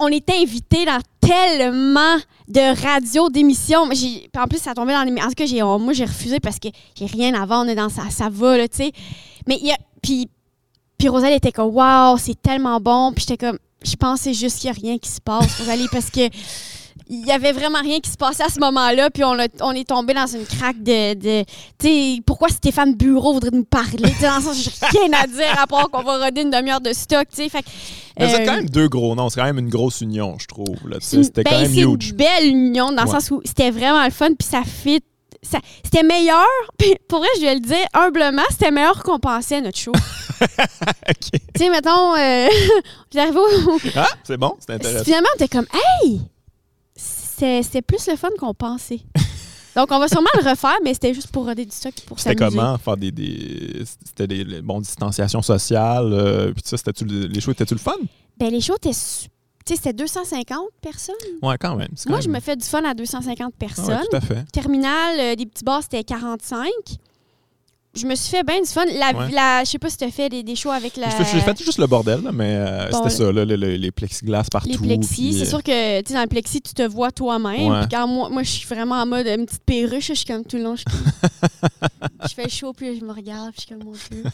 On 0.00 0.08
était 0.08 0.36
invités 0.40 0.84
dans 0.86 0.98
tellement 1.20 2.16
de 2.48 2.82
radios, 2.82 3.28
d'émissions. 3.28 3.82
En 4.36 4.46
plus, 4.48 4.58
ça 4.58 4.74
tombait 4.74 4.92
dans 4.94 5.02
les... 5.04 5.12
En 5.22 5.28
tout 5.28 5.34
cas, 5.36 5.46
j'ai- 5.46 5.62
moi, 5.62 5.92
j'ai 5.92 6.04
refusé 6.04 6.40
parce 6.40 6.58
que 6.58 6.68
j'ai 6.94 7.06
rien 7.06 7.34
à 7.40 7.44
vendre 7.46 7.72
dans 7.74 7.88
ça. 7.90 8.02
Ça 8.10 8.28
va, 8.30 8.56
là, 8.56 8.66
tu 8.68 8.78
sais. 8.78 8.92
Mais 9.46 9.58
il 9.60 9.66
y 9.68 9.72
a... 9.72 9.76
Puis, 10.02 10.28
puis 10.98 11.08
Rosalie 11.08 11.34
était 11.36 11.52
comme, 11.52 11.74
waouh, 11.74 12.16
c'est 12.18 12.40
tellement 12.40 12.80
bon. 12.80 13.12
Puis 13.12 13.24
j'étais 13.28 13.46
comme, 13.46 13.58
je 13.84 13.96
pensais 13.96 14.32
juste 14.34 14.58
qu'il 14.60 14.70
n'y 14.70 14.76
a 14.76 14.80
rien 14.80 14.98
qui 14.98 15.10
se 15.10 15.20
passe, 15.20 15.58
Rosalie, 15.58 15.88
parce 15.92 16.10
que 16.10 16.28
il 17.10 17.26
y 17.26 17.32
avait 17.32 17.52
vraiment 17.52 17.80
rien 17.82 18.00
qui 18.00 18.10
se 18.10 18.16
passait 18.16 18.44
à 18.44 18.48
ce 18.48 18.58
moment-là. 18.60 19.10
Puis 19.10 19.22
on, 19.24 19.38
a- 19.38 19.46
on 19.60 19.72
est 19.72 19.86
tombé 19.86 20.14
dans 20.14 20.26
une 20.26 20.46
craque 20.46 20.82
de. 20.82 21.12
de 21.12 21.44
tu 21.78 21.86
sais, 21.86 22.20
pourquoi 22.24 22.48
Stéphane 22.48 22.94
Bureau 22.94 23.34
voudrait 23.34 23.50
nous 23.52 23.64
parler? 23.64 24.10
Dans 24.22 24.36
le 24.36 24.42
sens, 24.42 24.56
j'ai 24.56 24.98
rien 24.98 25.12
à 25.22 25.26
dire 25.26 25.60
à 25.62 25.66
part 25.66 25.90
qu'on 25.90 26.02
va 26.02 26.24
roder 26.24 26.40
une 26.42 26.50
demi-heure 26.50 26.80
de 26.80 26.94
stock, 26.94 27.26
tu 27.28 27.42
sais. 27.42 27.48
Fait 27.50 27.62
Mais 28.18 28.32
êtes 28.32 28.40
euh, 28.40 28.44
quand 28.46 28.56
même 28.56 28.70
deux 28.70 28.88
gros 28.88 29.14
noms. 29.14 29.28
C'est 29.28 29.38
quand 29.38 29.44
même 29.46 29.58
une 29.58 29.68
grosse 29.68 30.00
union, 30.00 30.36
je 30.40 30.46
trouve. 30.46 30.76
là, 30.88 30.96
c'est 31.00 31.22
C'était 31.24 31.42
ben, 31.42 31.50
quand 31.50 31.60
même 31.60 31.74
c'est 31.74 31.80
une 31.82 31.92
huge. 31.94 32.14
belle 32.14 32.46
union 32.46 32.90
dans 32.90 33.04
le 33.04 33.10
sens 33.10 33.30
où 33.30 33.42
c'était 33.44 33.70
vraiment 33.70 34.02
le 34.02 34.10
fun, 34.10 34.28
puis 34.38 34.48
ça 34.48 34.62
fit. 34.64 35.02
C'était 35.84 36.02
meilleur, 36.02 36.46
puis 36.78 36.94
pour 37.08 37.18
vrai, 37.20 37.28
je 37.36 37.42
vais 37.42 37.54
le 37.54 37.60
dire 37.60 37.86
humblement, 37.92 38.42
c'était 38.50 38.70
meilleur 38.70 39.02
qu'on 39.02 39.18
pensait 39.18 39.60
notre 39.60 39.78
show. 39.78 39.92
OK. 40.40 41.30
tu 41.32 41.38
sais, 41.56 41.70
mettons, 41.70 42.14
euh, 42.16 42.48
j'arrive 43.12 43.36
au. 43.36 43.46
Ah, 43.96 44.08
c'est 44.24 44.36
bon, 44.36 44.56
c'est 44.58 44.72
intéressant. 44.74 45.04
Finalement, 45.04 45.28
on 45.32 45.36
était 45.36 45.48
comme, 45.48 45.66
hey! 46.02 46.20
C'était 46.96 47.62
c'était 47.62 47.82
plus 47.82 48.06
le 48.08 48.16
fun 48.16 48.28
qu'on 48.38 48.54
pensait. 48.54 49.00
Donc, 49.76 49.88
on 49.90 49.98
va 49.98 50.06
sûrement 50.06 50.30
le 50.40 50.48
refaire, 50.48 50.76
mais 50.84 50.94
c'était 50.94 51.12
juste 51.12 51.32
pour 51.32 51.46
roder 51.46 51.64
du 51.64 51.72
stock 51.74 51.92
pour 52.06 52.20
C'était 52.20 52.36
comment? 52.36 52.78
Faire 52.78 52.96
des. 52.96 53.10
des 53.10 53.82
c'était 54.04 54.28
des 54.28 54.62
bon, 54.62 54.80
distanciation 54.80 55.42
sociale. 55.42 56.12
euh, 56.12 56.52
puis 56.52 56.62
ça, 56.64 56.76
c'était-tu 56.76 57.04
le- 57.04 57.26
les 57.26 57.40
shows 57.40 57.50
étaient-tu 57.50 57.74
le 57.74 57.80
fun? 57.80 57.96
Ben, 58.38 58.50
les 58.50 58.60
shows 58.60 58.76
étaient. 58.76 58.92
su- 58.92 59.26
Tu 59.64 59.72
sais, 59.72 59.76
c'était 59.76 59.92
250 59.94 60.58
personnes? 60.82 61.14
Ouais, 61.42 61.56
quand 61.58 61.74
même. 61.76 61.88
Moi, 62.08 62.20
je 62.20 62.28
me 62.28 62.38
fais 62.40 62.54
du 62.56 62.64
fun 62.66 62.82
à 62.84 62.92
250 62.92 63.52
Ah 63.54 63.56
personnes. 63.58 63.86
ouais, 63.94 64.00
tout 64.10 64.16
à 64.16 64.20
fait. 64.20 64.44
Terminal, 64.52 65.18
euh, 65.18 65.34
des 65.36 65.46
petits 65.46 65.64
bars, 65.64 65.82
c'était 65.82 66.04
45. 66.04 66.68
Je 67.96 68.06
me 68.06 68.14
suis 68.16 68.28
fait 68.36 68.42
bien 68.42 68.60
du 68.60 68.66
fun. 68.66 68.84
La, 68.86 69.12
Ouais. 69.16 69.30
la- 69.30 69.62
je 69.64 69.70
sais 69.70 69.78
pas 69.78 69.88
si 69.88 69.96
tu 69.96 70.02
as 70.04 70.10
fait 70.10 70.28
des, 70.28 70.42
des 70.42 70.56
shows 70.56 70.72
avec 70.72 70.96
la. 70.96 71.08
J'ai 71.16 71.40
fait- 71.40 71.56
juste 71.64 71.78
le 71.78 71.86
bordel, 71.86 72.22
là, 72.22 72.32
mais 72.32 72.56
euh, 72.58 72.90
Bon, 72.90 72.98
c'était 73.04 73.10
ça, 73.24 73.32
là, 73.32 73.44
le- 73.44 73.54
le- 73.56 73.76
les 73.76 73.90
plexiglas 73.92 74.42
partout. 74.50 74.68
les 74.68 74.76
plexis. 74.76 75.14
puis, 75.14 75.32
C'est 75.34 75.42
euh, 75.42 75.48
sûr 75.48 75.62
que, 75.62 76.02
tu 76.02 76.12
dans 76.12 76.22
le 76.22 76.26
plexi, 76.26 76.60
tu 76.60 76.74
te 76.74 76.82
vois 76.82 77.12
toi-même. 77.12 77.70
Ouais. 77.70 77.80
Puis 77.82 77.88
quand 77.96 78.08
moi, 78.08 78.28
moi 78.30 78.42
je 78.42 78.50
suis 78.50 78.66
vraiment 78.66 78.96
en 78.96 79.06
mode 79.06 79.26
euh, 79.28 79.36
une 79.36 79.46
petite 79.46 79.62
perruche, 79.64 80.08
je 80.08 80.14
suis 80.14 80.26
comme 80.26 80.44
tout 80.44 80.56
le 80.56 80.64
long, 80.64 80.74
je, 80.76 80.82
je 82.28 82.34
fais 82.34 82.48
chaud, 82.48 82.72
puis 82.72 82.98
je 82.98 83.04
me 83.04 83.12
regarde, 83.12 83.52
puis 83.52 83.62
je 83.68 83.74
suis 83.74 83.74
comme 83.76 83.84
mon 83.84 83.92
Dieu. 83.92 84.24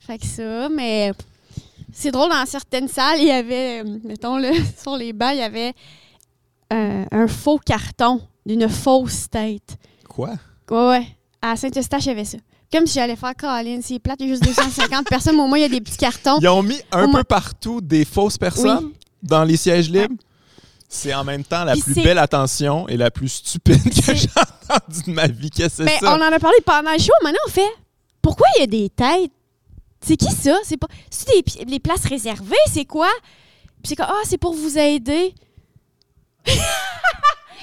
Fait 0.00 0.16
que 0.18 0.26
ça, 0.26 0.68
mais 0.70 1.12
c'est 1.94 2.10
drôle, 2.10 2.30
dans 2.30 2.44
certaines 2.46 2.88
salles, 2.88 3.18
il 3.20 3.28
y 3.28 3.30
avait, 3.30 3.82
euh, 3.84 3.98
mettons, 4.04 4.36
là, 4.36 4.50
sur 4.82 4.96
les 4.96 5.12
bancs, 5.12 5.30
il 5.32 5.38
y 5.38 5.42
avait 5.42 5.72
euh, 6.72 7.04
un 7.10 7.26
faux 7.28 7.58
carton 7.58 8.20
d'une 8.44 8.68
fausse 8.68 9.28
tête. 9.30 9.76
Quoi? 10.08 10.32
Ouais, 10.70 10.88
ouais. 10.88 11.06
À 11.40 11.56
Saint-Eustache, 11.56 12.04
il 12.06 12.08
y 12.08 12.12
avait 12.12 12.24
ça. 12.24 12.38
Comme 12.72 12.86
si 12.86 12.94
j'allais 12.94 13.16
faire 13.16 13.34
Caroline, 13.36 13.80
c'est 13.82 13.98
plate, 13.98 14.16
il 14.20 14.26
y 14.26 14.30
a 14.30 14.32
juste 14.34 14.44
250 14.44 15.06
personnes, 15.08 15.36
mais 15.36 15.42
au 15.42 15.46
moins, 15.46 15.58
il 15.58 15.62
y 15.62 15.66
a 15.66 15.68
des 15.68 15.80
petits 15.80 15.96
cartons. 15.98 16.38
Ils 16.40 16.48
ont 16.48 16.62
mis 16.62 16.80
un 16.90 17.04
Au 17.04 17.08
moins- 17.08 17.20
peu 17.20 17.24
partout 17.24 17.80
des 17.80 18.04
fausses 18.04 18.38
personnes 18.38 18.90
dans 19.22 19.44
les 19.44 19.56
sièges 19.56 19.90
libres? 19.90 20.14
C'est 20.88 21.12
en 21.14 21.24
même 21.24 21.42
temps 21.44 21.64
la 21.64 21.72
Puis 21.72 21.82
plus 21.82 21.94
belle 21.94 22.18
attention 22.18 22.86
et 22.88 22.96
la 22.96 23.10
plus 23.10 23.28
stupide 23.28 23.82
que 23.82 24.14
j'ai 24.14 24.28
entendue 24.36 25.02
de 25.06 25.10
ma 25.12 25.26
vie. 25.26 25.50
Qu'est-ce 25.50 25.82
que 25.82 25.88
c'est 25.88 25.96
on 26.04 26.06
ça? 26.06 26.14
en 26.16 26.20
a 26.32 26.38
parlé 26.38 26.56
pendant 26.64 26.92
le 26.92 26.98
show. 26.98 27.12
Maintenant, 27.22 27.38
on 27.46 27.50
fait 27.50 27.68
pourquoi 28.22 28.46
il 28.56 28.60
y 28.60 28.62
a 28.62 28.66
des 28.66 28.88
têtes? 28.90 29.32
C'est 30.06 30.16
qui 30.16 30.30
ça? 30.30 30.58
C'est 30.64 30.76
pas 30.76 30.88
c'est 31.10 31.26
des 31.28 31.64
les 31.64 31.80
places 31.80 32.04
réservées, 32.04 32.54
c'est 32.72 32.84
quoi? 32.84 33.08
Puis 33.82 33.90
c'est 33.90 33.96
comme 33.96 34.06
ah, 34.08 34.22
c'est 34.24 34.38
pour 34.38 34.54
vous 34.54 34.78
aider. 34.78 35.34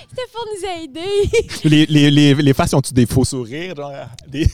C'était 0.10 0.28
pour 0.34 0.46
nous 0.46 0.84
aider. 0.84 1.30
Les, 1.64 1.86
les, 1.86 2.12
les, 2.12 2.34
les 2.34 2.54
faces, 2.54 2.74
ont-tu 2.74 2.94
des 2.94 3.06
faux 3.06 3.24
sourires? 3.24 3.76
Genre, 3.78 3.94
des, 4.28 4.46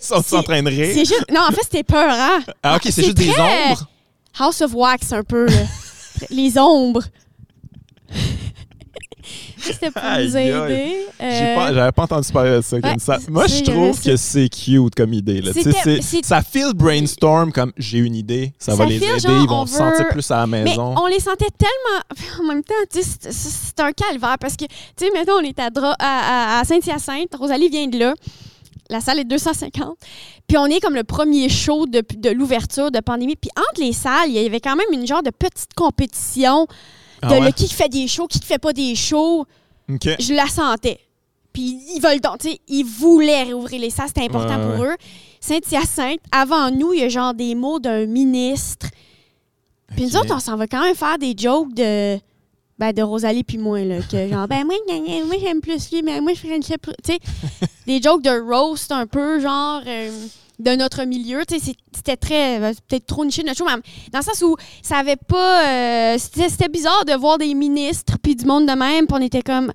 sont 0.00 0.36
en 0.36 0.42
train 0.42 0.62
de 0.62 0.68
rire. 0.68 0.94
Juste. 0.94 1.24
Non, 1.32 1.42
en 1.48 1.50
fait, 1.50 1.62
c'était 1.62 1.82
peur, 1.82 2.10
hein? 2.10 2.42
Ah, 2.62 2.76
ok, 2.76 2.82
c'est 2.90 3.04
juste 3.04 3.16
des 3.16 3.30
ombres? 3.30 3.88
House 4.38 4.60
of 4.60 4.74
Wax, 4.74 5.12
un 5.12 5.22
peu, 5.22 5.46
là. 5.46 5.62
Les 6.28 6.58
ombres. 6.58 7.04
C'était 9.60 9.90
pour 9.90 10.02
nous 10.02 10.36
aider. 10.36 11.06
Euh, 11.20 11.72
J'avais 11.74 11.92
pas 11.92 12.02
entendu 12.04 12.30
parler 12.32 12.50
de 12.56 12.60
ça 12.60 12.80
comme 12.80 12.90
ouais, 12.92 12.98
ça. 12.98 13.18
Moi, 13.28 13.46
je 13.46 13.62
trouve 13.64 14.00
que 14.00 14.16
c'est 14.16 14.48
cute 14.48 14.94
comme 14.94 15.12
idée. 15.12 15.40
Là. 15.40 15.52
Ça 16.22 16.42
file 16.42 16.72
brainstorm 16.74 17.52
comme 17.52 17.72
j'ai 17.76 17.98
une 17.98 18.14
idée, 18.14 18.52
ça, 18.58 18.74
va 18.74 18.86
les 18.86 18.96
aider, 18.96 19.18
genre, 19.18 19.42
ils 19.42 19.48
vont 19.48 19.62
on 19.62 19.66
se 19.66 19.76
sentir 19.76 20.08
plus 20.08 20.30
à 20.30 20.38
la 20.38 20.46
Mais 20.46 20.64
maison. 20.64 20.94
on 20.96 21.06
les 21.06 21.20
sentait 21.20 21.48
tellement. 21.56 22.02
En 22.40 22.44
même 22.44 22.62
temps, 22.62 22.74
c'est- 22.90 23.80
un 23.80 23.92
calvaire 23.92 24.36
parce 24.40 24.56
que, 24.56 24.64
tu 24.64 24.70
sais, 24.96 25.10
mettons, 25.12 25.34
on 25.34 25.40
est 25.40 25.58
à, 25.58 25.70
Dra- 25.70 25.94
à, 25.98 26.56
à- 26.56 26.60
à 26.60 26.64
Saint-Hyacinthe. 26.64 27.34
Rosalie 27.38 27.68
vient 27.68 27.86
de 27.86 27.98
là. 27.98 28.14
La 28.90 29.00
salle 29.00 29.18
est 29.20 29.24
250. 29.24 29.96
Puis 30.46 30.56
on 30.56 30.66
est 30.66 30.80
comme 30.80 30.94
le 30.94 31.04
premier 31.04 31.48
show 31.48 31.86
de, 31.86 32.02
de 32.16 32.30
l'ouverture 32.30 32.90
de 32.90 33.00
pandémie. 33.00 33.36
Puis 33.36 33.50
entre 33.56 33.80
les 33.86 33.92
salles, 33.92 34.28
il 34.28 34.34
y 34.40 34.46
avait 34.46 34.60
quand 34.60 34.76
même 34.76 34.86
une 34.92 35.06
genre 35.06 35.22
de 35.22 35.30
petite 35.30 35.74
compétition 35.76 36.66
Ah 37.22 37.28
de 37.28 37.34
ouais? 37.34 37.46
le 37.46 37.52
qui 37.52 37.68
fait 37.68 37.88
des 37.88 38.06
shows, 38.08 38.26
qui 38.26 38.40
fait 38.40 38.58
pas 38.58 38.72
des 38.72 38.94
shows. 38.94 39.44
Je 39.88 40.34
la 40.34 40.46
sentais. 40.46 41.00
Puis 41.52 41.80
ils 41.94 42.00
veulent 42.00 42.20
donc, 42.20 42.38
tu 42.38 42.50
sais, 42.50 42.60
ils 42.68 42.84
voulaient 42.84 43.44
réouvrir 43.44 43.80
les 43.80 43.90
salles, 43.90 44.08
c'était 44.08 44.24
important 44.24 44.58
Ouais, 44.58 44.76
pour 44.76 44.84
eux. 44.84 44.96
Saint-Hyacinthe, 45.40 46.20
avant 46.30 46.70
nous, 46.70 46.92
il 46.92 47.00
y 47.00 47.02
a 47.04 47.08
genre 47.08 47.34
des 47.34 47.54
mots 47.54 47.78
d'un 47.80 48.06
ministre. 48.06 48.86
Puis 49.96 50.04
nous 50.04 50.16
autres, 50.16 50.34
on 50.34 50.40
s'en 50.40 50.56
va 50.56 50.66
quand 50.66 50.82
même 50.82 50.94
faire 50.94 51.18
des 51.18 51.34
jokes 51.36 51.72
de. 51.74 52.18
Ben, 52.78 52.92
de 52.92 53.02
Rosalie 53.02 53.42
puis 53.42 53.58
moi, 53.58 53.80
là. 53.82 53.96
Que 54.08 54.28
genre, 54.28 54.46
ben, 54.46 54.64
moi, 54.64 54.76
moi 55.26 55.36
j'aime 55.40 55.60
plus 55.60 55.90
lui, 55.90 56.02
mais 56.02 56.20
moi, 56.20 56.32
je 56.34 56.38
ferais 56.40 56.56
une. 56.56 56.62
Tu 56.62 56.74
sais, 57.04 57.18
des 57.86 58.00
jokes 58.00 58.22
de 58.22 58.38
roast 58.40 58.92
un 58.92 59.06
peu, 59.06 59.40
genre, 59.40 59.80
euh, 59.86 60.10
de 60.58 60.70
notre 60.76 61.04
milieu. 61.04 61.44
Tu 61.46 61.54
sais, 61.58 61.64
c'est- 61.66 61.76
c'était 61.94 62.16
très. 62.16 62.60
euh, 62.60 62.72
Peut-être 62.88 63.06
trop 63.06 63.24
niché 63.24 63.42
de 63.42 63.46
notre 63.48 63.58
show, 63.58 63.64
mais 63.66 63.80
dans 64.12 64.18
le 64.18 64.24
sens 64.24 64.42
où 64.42 64.56
ça 64.82 64.96
avait 64.98 65.16
pas. 65.16 65.68
euh, 66.14 66.18
c'était 66.18 66.68
bizarre 66.68 67.04
de 67.04 67.12
voir 67.14 67.38
des 67.38 67.54
ministres 67.54 68.14
puis 68.22 68.34
du 68.36 68.44
monde 68.44 68.66
de 68.66 68.72
même, 68.72 69.06
puis 69.06 69.16
on 69.18 69.22
était 69.22 69.42
comme. 69.42 69.72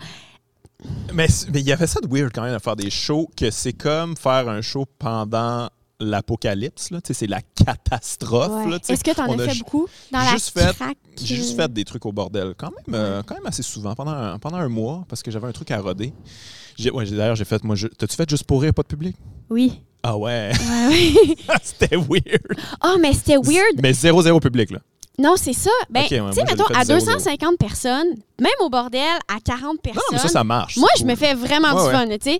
Mais 1.14 1.28
il 1.54 1.62
y 1.62 1.72
avait 1.72 1.88
ça 1.88 2.00
de 2.02 2.08
weird 2.08 2.32
quand 2.34 2.42
même 2.44 2.56
à 2.56 2.60
faire 2.60 2.76
des 2.76 2.90
shows, 2.90 3.30
que 3.38 3.50
c'est 3.52 3.72
comme 3.74 4.18
faire 4.18 4.50
un 4.50 4.62
show 4.62 4.86
pendant 5.00 5.70
l'apocalypse. 6.00 6.92
là. 6.92 7.00
Tu 7.00 7.08
sais, 7.08 7.14
C'est 7.14 7.28
la 7.28 7.42
catastrophe. 7.42 8.66
Ouais. 8.68 8.80
tu. 8.80 8.92
Est-ce 8.92 9.04
que 9.04 9.12
t'en 9.12 9.28
on 9.30 9.40
as 9.40 9.48
fait 9.48 9.60
beaucoup? 9.60 9.88
Dans 10.12 10.20
juste 10.32 10.54
la 10.58 10.74
fait-? 10.74 10.98
J'ai 11.24 11.36
juste 11.36 11.56
fait 11.56 11.72
des 11.72 11.86
trucs 11.86 12.06
au 12.06 12.12
bordel, 12.12 12.54
quand 12.58 12.72
même, 12.72 12.96
euh, 12.96 13.24
quand 13.26 13.36
même 13.36 13.46
assez 13.46 13.64
souvent, 13.64 13.94
pendant 13.96 14.12
un, 14.12 14.40
pendant 14.40 14.58
un 14.58 14.68
mois, 14.68 15.06
parce 15.08 15.24
que 15.24 15.32
j'avais 15.32 15.48
un 15.48 15.52
truc 15.54 15.72
à 15.72 15.80
roder. 15.80 16.12
J'ai- 16.78 16.92
Ouais, 16.92 17.06
D'ailleurs, 17.06 17.36
j'ai 17.36 17.46
fait, 17.46 17.64
moi, 17.64 17.76
t'as-tu 17.98 18.16
fait 18.16 18.30
juste 18.30 18.44
pour 18.44 18.62
rire, 18.62 18.74
pas 18.74 18.82
de 18.82 18.88
public? 18.88 19.16
Oui. 19.50 19.80
Ah 20.04 20.18
ouais, 20.18 20.52
Ouais, 20.52 20.88
ouais. 20.90 21.36
c'était 21.64 21.96
weird. 21.96 22.42
Ah, 22.82 22.96
mais 23.00 23.14
c'était 23.14 23.38
weird. 23.38 23.80
Mais 23.82 23.94
zéro, 23.94 24.22
zéro 24.22 24.40
public, 24.40 24.72
là. 24.72 24.80
Non, 25.18 25.36
c'est 25.38 25.54
ça. 25.54 25.70
Ben, 25.90 26.02
ouais, 26.02 26.08
tu 26.08 26.16
sais, 26.34 26.44
mettons, 26.44 26.66
à 26.76 26.84
zéro, 26.84 27.00
zéro. 27.00 27.14
250 27.18 27.58
personnes, 27.58 28.08
même 28.42 28.52
au 28.62 28.70
bordel, 28.70 29.02
à 29.28 29.40
40 29.44 29.80
personnes. 29.82 30.02
Non, 30.12 30.14
mais 30.14 30.18
ça, 30.18 30.28
ça 30.28 30.44
marche. 30.44 30.76
moi, 30.78 30.90
je 30.98 31.04
me 31.04 31.16
fais 31.16 31.34
vraiment 31.36 31.70
du 31.86 31.92
fun, 31.92 32.08
tu 32.08 32.18
sais. 32.22 32.40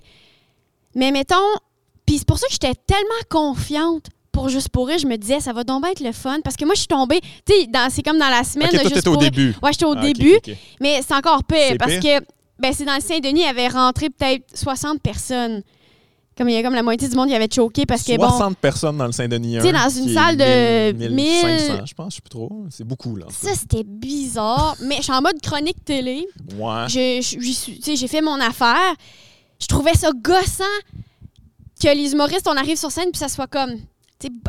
Mais 0.96 1.10
mettons, 1.12 1.36
puis 2.04 2.18
c'est 2.18 2.26
pour 2.26 2.38
ça 2.38 2.46
que 2.48 2.52
j'étais 2.52 2.74
tellement 2.86 3.08
confiante 3.30 4.06
pour 4.32 4.48
Juste 4.48 4.70
pour 4.70 4.88
rire. 4.88 4.98
Je 4.98 5.06
me 5.06 5.16
disais, 5.16 5.38
ça 5.38 5.52
va 5.52 5.62
donc 5.62 5.82
bien 5.82 5.92
être 5.92 6.00
le 6.00 6.10
fun. 6.10 6.40
Parce 6.42 6.56
que 6.56 6.64
moi, 6.64 6.74
je 6.74 6.80
suis 6.80 6.88
tombée, 6.88 7.20
tu 7.46 7.54
sais, 7.54 7.68
c'est 7.90 8.02
comme 8.02 8.18
dans 8.18 8.28
la 8.28 8.42
semaine 8.42 8.66
Ok, 8.66 8.74
de 8.74 8.78
toi, 8.80 8.88
Juste 8.92 9.06
au 9.06 9.12
pour 9.12 9.20
rire. 9.22 9.30
début. 9.30 9.54
Ouais, 9.62 9.70
j'étais 9.72 9.84
au 9.84 9.94
Ah, 9.96 10.00
début, 10.02 10.38
mais 10.80 11.00
c'est 11.06 11.14
encore 11.14 11.44
pire 11.44 11.76
parce 11.78 11.98
pire? 11.98 12.20
que 12.20 12.26
ben, 12.58 12.72
c'est 12.72 12.84
dans 12.84 12.96
le 12.96 13.00
Saint-Denis, 13.00 13.42
il 13.42 13.46
y 13.46 13.48
avait 13.48 13.68
rentré 13.68 14.10
peut-être 14.10 14.44
60 14.52 15.00
personnes. 15.00 15.62
Comme 16.36 16.48
il 16.48 16.54
y 16.54 16.56
a 16.56 16.62
comme 16.64 16.74
la 16.74 16.82
moitié 16.82 17.08
du 17.08 17.14
monde 17.14 17.28
qui 17.28 17.34
avait 17.34 17.48
choqué 17.52 17.86
parce 17.86 18.02
que 18.02 18.16
bon. 18.16 18.28
60 18.28 18.58
personnes 18.58 18.96
dans 18.96 19.06
le 19.06 19.12
Saint-Denis. 19.12 19.56
Tu 19.56 19.62
sais, 19.62 19.68
1, 19.68 19.72
dans 19.72 19.88
une 19.88 20.08
salle 20.12 20.36
de 20.36 20.92
1000, 20.92 21.10
1000, 21.10 21.46
1500, 21.46 21.86
je 21.86 21.94
pense, 21.94 22.12
je 22.12 22.16
sais 22.16 22.22
plus 22.22 22.30
trop. 22.30 22.50
C'est 22.70 22.84
beaucoup, 22.84 23.14
là. 23.14 23.26
Ça, 23.30 23.54
c'était 23.54 23.84
bizarre. 23.84 24.76
mais 24.82 24.96
je 24.96 25.02
suis 25.02 25.12
en 25.12 25.22
mode 25.22 25.40
chronique 25.40 25.84
télé. 25.84 26.26
Ouais. 26.58 26.88
J'ai 26.88 28.08
fait 28.08 28.20
mon 28.20 28.40
affaire. 28.40 28.94
Je 29.60 29.66
trouvais 29.66 29.94
ça 29.94 30.10
gossant 30.12 30.64
que 31.80 31.94
les 31.94 32.12
humoristes, 32.12 32.48
on 32.48 32.56
arrive 32.56 32.76
sur 32.76 32.90
scène 32.90 33.10
puis 33.12 33.18
ça 33.18 33.28
soit 33.28 33.46
comme. 33.46 33.76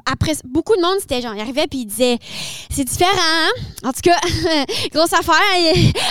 Après, 0.05 0.31
beaucoup 0.45 0.75
de 0.77 0.81
monde, 0.81 0.95
c'était 1.01 1.21
genre, 1.21 1.33
ils 1.35 1.41
arrivaient 1.41 1.67
puis 1.67 1.79
ils 1.79 1.85
disaient 1.85 2.17
c'est 2.69 2.85
différent. 2.85 3.09
hein? 3.17 3.49
En 3.83 3.91
tout 3.91 3.99
cas, 4.03 4.15
grosse 4.93 5.11
affaire. 5.11 5.33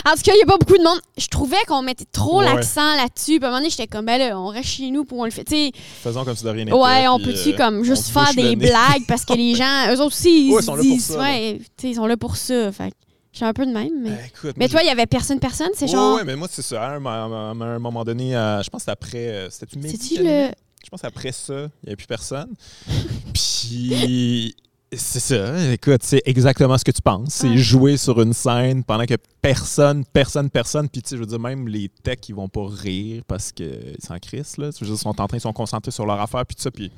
En 0.04 0.14
tout 0.16 0.22
cas, 0.22 0.32
il 0.32 0.36
n'y 0.36 0.42
a 0.42 0.46
pas 0.46 0.58
beaucoup 0.58 0.76
de 0.76 0.82
monde. 0.82 1.00
Je 1.16 1.28
trouvais 1.28 1.56
qu'on 1.66 1.80
mettait 1.82 2.04
trop 2.12 2.40
Ouais. 2.40 2.44
l'accent 2.44 2.94
là-dessus. 2.96 3.38
Puis 3.38 3.44
à 3.44 3.46
un 3.46 3.50
moment 3.50 3.58
donné, 3.60 3.70
j'étais 3.70 3.86
comme, 3.86 4.04
ben 4.04 4.18
là, 4.18 4.38
on 4.38 4.48
reste 4.48 4.68
chez 4.68 4.90
nous 4.90 5.04
pour 5.04 5.18
on 5.20 5.24
le 5.24 5.30
fait. 5.30 5.44
Tu 5.44 5.54
sais, 5.54 5.72
Faisons 6.02 6.24
comme 6.24 6.36
si 6.36 6.44
de 6.44 6.50
rien 6.50 6.64
n'était. 6.66 6.76
ouais, 6.76 7.08
on 7.08 7.18
peut-tu 7.18 7.50
euh, 7.52 7.56
comme 7.56 7.84
juste 7.84 8.08
faire 8.08 8.34
des 8.34 8.56
blagues 8.56 9.06
parce 9.08 9.24
que 9.24 9.32
les 9.34 9.54
gens, 9.56 9.94
eux 9.94 10.00
aussi, 10.02 10.48
ils 10.48 10.52
Ouais, 10.52 10.60
ils 10.60 10.60
se 10.60 10.66
sont 10.66 10.76
là 10.76 10.82
pour 10.84 11.00
ça, 11.00 11.18
ouais, 11.20 11.60
ils 11.82 11.94
sont 11.94 12.06
là 12.06 12.16
pour 12.16 12.36
ça. 12.36 12.72
Fait 12.72 12.90
que 12.90 12.96
je 13.32 13.36
suis 13.38 13.44
un 13.46 13.52
peu 13.52 13.64
de 13.66 13.72
même. 13.72 13.90
Mais, 14.02 14.10
Euh, 14.10 14.14
écoute, 14.28 14.54
mais 14.58 14.68
toi, 14.68 14.80
il 14.82 14.86
y 14.86 14.90
avait 14.90 15.06
personne, 15.06 15.40
personne. 15.40 15.70
C'est 15.74 15.88
genre. 15.88 16.16
ouais, 16.16 16.24
mais 16.24 16.36
moi, 16.36 16.48
c'est 16.50 16.62
ça. 16.62 16.82
À 16.82 16.90
un, 16.96 17.04
à 17.06 17.10
un- 17.10 17.78
moment 17.78 18.04
donné, 18.04 18.32
je 18.32 18.68
pense 18.68 18.84
que 18.84 18.90
c'était 18.90 18.90
après. 18.92 19.28
euh, 19.28 19.48
C'était-tu 19.50 20.22
le. 20.22 20.50
Je 20.84 20.90
pense 20.90 21.00
qu'après 21.00 21.32
ça, 21.32 21.54
il 21.54 21.86
n'y 21.86 21.88
avait 21.88 21.96
plus 21.96 22.06
personne. 22.06 22.52
Puis. 23.34 24.54
C'est 24.96 25.18
ça. 25.18 25.72
Écoute, 25.72 26.02
c'est 26.04 26.22
exactement 26.24 26.78
ce 26.78 26.84
que 26.84 26.92
tu 26.92 27.02
penses. 27.02 27.30
C'est 27.30 27.56
jouer 27.56 27.96
sur 27.96 28.20
une 28.22 28.32
scène 28.32 28.84
pendant 28.84 29.06
que 29.06 29.14
personne, 29.42 30.04
personne, 30.04 30.50
personne. 30.50 30.88
Puis, 30.88 31.02
tu 31.02 31.08
sais, 31.08 31.16
je 31.16 31.20
veux 31.20 31.26
dire, 31.26 31.40
même 31.40 31.66
les 31.66 31.88
techs, 31.88 32.28
ils 32.28 32.34
vont 32.34 32.48
pas 32.48 32.64
rire 32.68 33.22
parce 33.26 33.50
qu'ils 33.50 33.96
s'en 33.98 34.18
crissent, 34.18 34.56
là. 34.56 34.70
Je 34.70 34.80
veux 34.80 34.86
dire, 34.86 34.94
ils 34.94 34.98
sont 34.98 35.20
en 35.20 35.26
train, 35.26 35.36
ils 35.36 35.40
sont 35.40 35.52
concentrés 35.52 35.90
sur 35.90 36.06
leur 36.06 36.20
affaire, 36.20 36.46
puis 36.46 36.54
tout 36.54 36.62
ça. 36.62 36.70
Puis, 36.70 36.92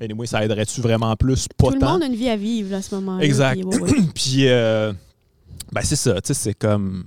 anyway, 0.00 0.26
ça 0.26 0.42
aiderait-tu 0.42 0.80
vraiment 0.80 1.14
plus? 1.16 1.46
Pas 1.58 1.68
Tout 1.68 1.74
le 1.74 1.80
monde 1.80 2.02
a 2.02 2.06
une 2.06 2.14
vie 2.14 2.30
à 2.30 2.36
vivre 2.36 2.70
là, 2.70 2.78
à 2.78 2.82
ce 2.82 2.94
moment-là. 2.94 3.22
Exact. 3.22 3.60
puis 3.60 3.64
ouais, 3.64 3.80
ouais. 3.82 4.02
Puis, 4.14 4.48
euh, 4.48 4.94
ben 5.72 5.82
c'est 5.82 5.96
ça, 5.96 6.20
tu 6.20 6.28
sais, 6.28 6.34
c'est 6.34 6.54
comme 6.54 7.04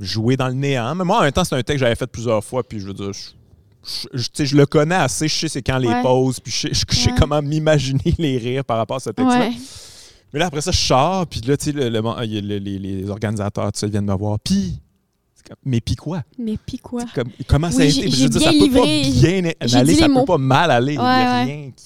jouer 0.00 0.36
dans 0.36 0.48
le 0.48 0.54
néant. 0.54 0.94
Mais 0.94 1.04
moi, 1.04 1.18
en 1.18 1.22
même 1.22 1.32
temps, 1.32 1.44
c'est 1.44 1.54
un 1.54 1.62
texte 1.62 1.74
que 1.74 1.78
j'avais 1.78 1.94
fait 1.94 2.06
plusieurs 2.06 2.42
fois, 2.44 2.62
puis 2.62 2.80
je 2.80 2.86
veux 2.86 2.94
dire, 2.94 3.12
je, 3.12 3.30
je- 3.84 4.56
le 4.56 4.66
connais 4.66 4.94
assez, 4.94 5.28
je 5.28 5.34
sais 5.34 5.48
c'est 5.48 5.62
quand 5.62 5.78
les 5.78 5.88
Ouais. 5.88 6.02
pauses, 6.02 6.38
puis 6.40 6.52
je 6.52 6.58
sais, 6.68 6.68
je- 6.74 6.84
je 6.90 6.96
sais 6.96 7.10
Ouais. 7.10 7.16
comment 7.18 7.42
m'imaginer 7.42 8.14
les 8.18 8.38
rires 8.38 8.64
par 8.64 8.76
rapport 8.78 8.96
à 8.96 9.00
ce 9.00 9.10
texte-là. 9.10 9.48
Ouais. 9.48 9.52
Mais 10.32 10.38
là, 10.40 10.46
après 10.46 10.60
ça, 10.62 10.70
je 10.70 10.78
sors, 10.78 11.26
puis 11.26 11.40
là, 11.42 11.56
tu 11.56 11.66
sais, 11.66 11.72
le- 11.72 11.88
le- 11.88 12.00
le- 12.00 12.58
les, 12.58 12.78
les 12.78 13.10
organisateurs, 13.10 13.70
tu 13.72 13.80
sais, 13.80 13.88
viennent 13.88 14.06
me 14.06 14.14
voir, 14.16 14.38
puis... 14.40 14.78
Mais 15.66 15.80
puis 15.80 15.96
quoi? 15.96 16.22
Mais 16.38 16.56
puis 16.64 16.78
quoi? 16.78 17.02
Comme- 17.14 17.28
comment 17.48 17.70
ça 17.70 17.82
a 17.82 17.84
été? 17.84 18.08
Je 18.08 18.22
veux 18.22 18.28
dire, 18.28 18.40
ça 18.40 18.50
peut 18.52 18.56
livré. 18.58 18.80
pas 18.80 18.86
bien 18.86 19.52
J'ai 19.66 19.76
aller, 19.76 19.92
dit 19.92 19.98
ça 19.98 20.06
peut 20.06 20.12
mots. 20.12 20.24
pas 20.24 20.38
mal 20.38 20.70
aller. 20.70 20.94
Il 20.94 20.98
a 21.00 21.42
rien 21.44 21.70
qui... 21.76 21.84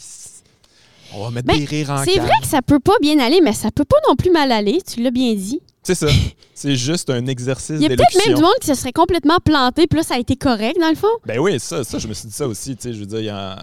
On 1.14 1.24
va 1.24 1.30
mettre 1.30 1.46
Ben, 1.48 1.58
des 1.58 1.64
rires 1.64 1.90
en 1.90 2.04
C'est 2.04 2.18
vrai 2.18 2.34
que 2.42 2.46
ça 2.46 2.60
peut 2.62 2.78
pas 2.78 2.92
bien 3.00 3.18
aller, 3.18 3.40
mais 3.42 3.54
ça 3.54 3.70
peut 3.70 3.84
pas 3.86 3.96
non 4.08 4.14
plus 4.14 4.30
mal 4.30 4.52
aller. 4.52 4.80
Tu 4.82 5.02
l'as 5.02 5.10
bien 5.10 5.34
dit. 5.34 5.60
C'est 5.86 5.94
ça. 5.94 6.08
C'est 6.54 6.74
juste 6.74 7.10
un 7.10 7.26
exercice 7.26 7.76
Il 7.76 7.82
y 7.82 7.86
a 7.86 7.88
peut-être 7.90 8.26
même 8.26 8.34
du 8.36 8.40
monde 8.42 8.54
qui 8.60 8.66
se 8.66 8.74
serait 8.74 8.92
complètement 8.92 9.38
planté, 9.44 9.86
puis 9.86 9.98
là, 9.98 10.02
ça 10.02 10.14
a 10.14 10.18
été 10.18 10.34
correct, 10.36 10.76
dans 10.80 10.88
le 10.88 10.94
fond. 10.96 11.06
Ben 11.26 11.38
oui, 11.38 11.60
ça, 11.60 11.84
ça, 11.84 11.98
je 11.98 12.08
me 12.08 12.14
suis 12.14 12.28
dit 12.28 12.34
ça 12.34 12.48
aussi. 12.48 12.74
Tu 12.76 12.82
sais, 12.82 12.92
je 12.94 13.00
veux 13.00 13.06
dire, 13.06 13.20
il 13.20 13.26
y 13.26 13.28
a- 13.28 13.62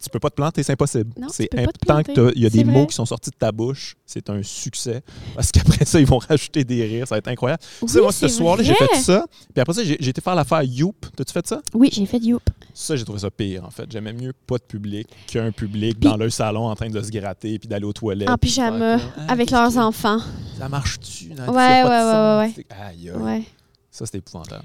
tu 0.00 0.08
peux 0.10 0.20
pas 0.20 0.30
te 0.30 0.36
planter, 0.36 0.62
c'est 0.62 0.72
impossible. 0.72 1.10
Non, 1.18 1.26
tu 1.26 1.32
C'est 1.34 1.48
peux 1.50 1.56
pas 1.56 1.62
te 1.64 1.68
important 1.70 1.98
que 2.02 2.12
planter. 2.12 2.32
t'as- 2.32 2.36
il 2.36 2.42
y 2.42 2.46
a 2.46 2.50
des 2.50 2.62
vrai. 2.62 2.72
mots 2.72 2.86
qui 2.86 2.94
sont 2.94 3.04
sortis 3.06 3.30
de 3.30 3.36
ta 3.36 3.50
bouche. 3.50 3.96
C'est 4.06 4.30
un 4.30 4.42
succès. 4.44 5.02
Parce 5.34 5.50
qu'après 5.50 5.84
ça, 5.84 5.98
ils 5.98 6.06
vont 6.06 6.18
rajouter 6.28 6.62
des 6.62 6.84
rires. 6.84 7.08
Ça 7.08 7.16
va 7.16 7.18
être 7.18 7.26
incroyable. 7.28 7.60
tu 7.80 7.88
sais, 7.88 7.96
Oui, 7.98 8.02
moi, 8.04 8.12
ce 8.12 8.28
soir-là, 8.28 8.62
j'ai 8.62 8.74
fait 8.74 8.94
ça. 9.02 9.26
Puis 9.52 9.60
après 9.60 9.74
ça, 9.74 9.82
j'ai 9.82 9.96
j'ai 9.98 10.10
été 10.10 10.20
faire 10.20 10.36
l'affaire 10.36 10.62
Youp. 10.62 11.06
T'as-tu 11.16 11.32
fait 11.32 11.46
ça? 11.48 11.60
Oui, 11.74 11.90
j'ai 11.92 12.06
fait 12.06 12.18
Youp. 12.18 12.42
Ça, 12.80 12.94
j'ai 12.94 13.02
trouvé 13.04 13.18
ça 13.18 13.30
pire, 13.30 13.64
en 13.64 13.70
fait. 13.70 13.90
J'aimais 13.90 14.12
mieux 14.12 14.32
pas 14.46 14.56
de 14.56 14.62
public 14.62 15.08
qu'un 15.26 15.50
public 15.50 15.98
Puis- 16.00 16.08
dans 16.08 16.16
leur 16.16 16.30
salon 16.30 16.68
en 16.68 16.76
train 16.76 16.88
de 16.88 17.02
se 17.02 17.10
gratter 17.10 17.58
puis 17.58 17.66
d'aller 17.68 17.84
aux 17.84 17.92
toilettes. 17.92 18.30
En 18.30 18.36
pyjama, 18.38 18.98
Ah, 19.16 19.32
avec 19.32 19.48
qu'est-ce 19.48 19.60
leurs 19.60 19.72
que- 19.72 19.78
enfants. 19.78 20.18
Ça 20.56 20.68
marche-tu? 20.68 21.30
Non, 21.34 21.48
Ouais, 21.52 21.82
ouais, 21.82 22.38
ouais, 22.38 22.52
C'est- 22.54 22.66
Aïe, 22.72 23.10
aïe. 23.10 23.16
Ouais. 23.16 23.42
Ça, 23.90 24.06
c'était 24.06 24.18
épouvantable. 24.18 24.62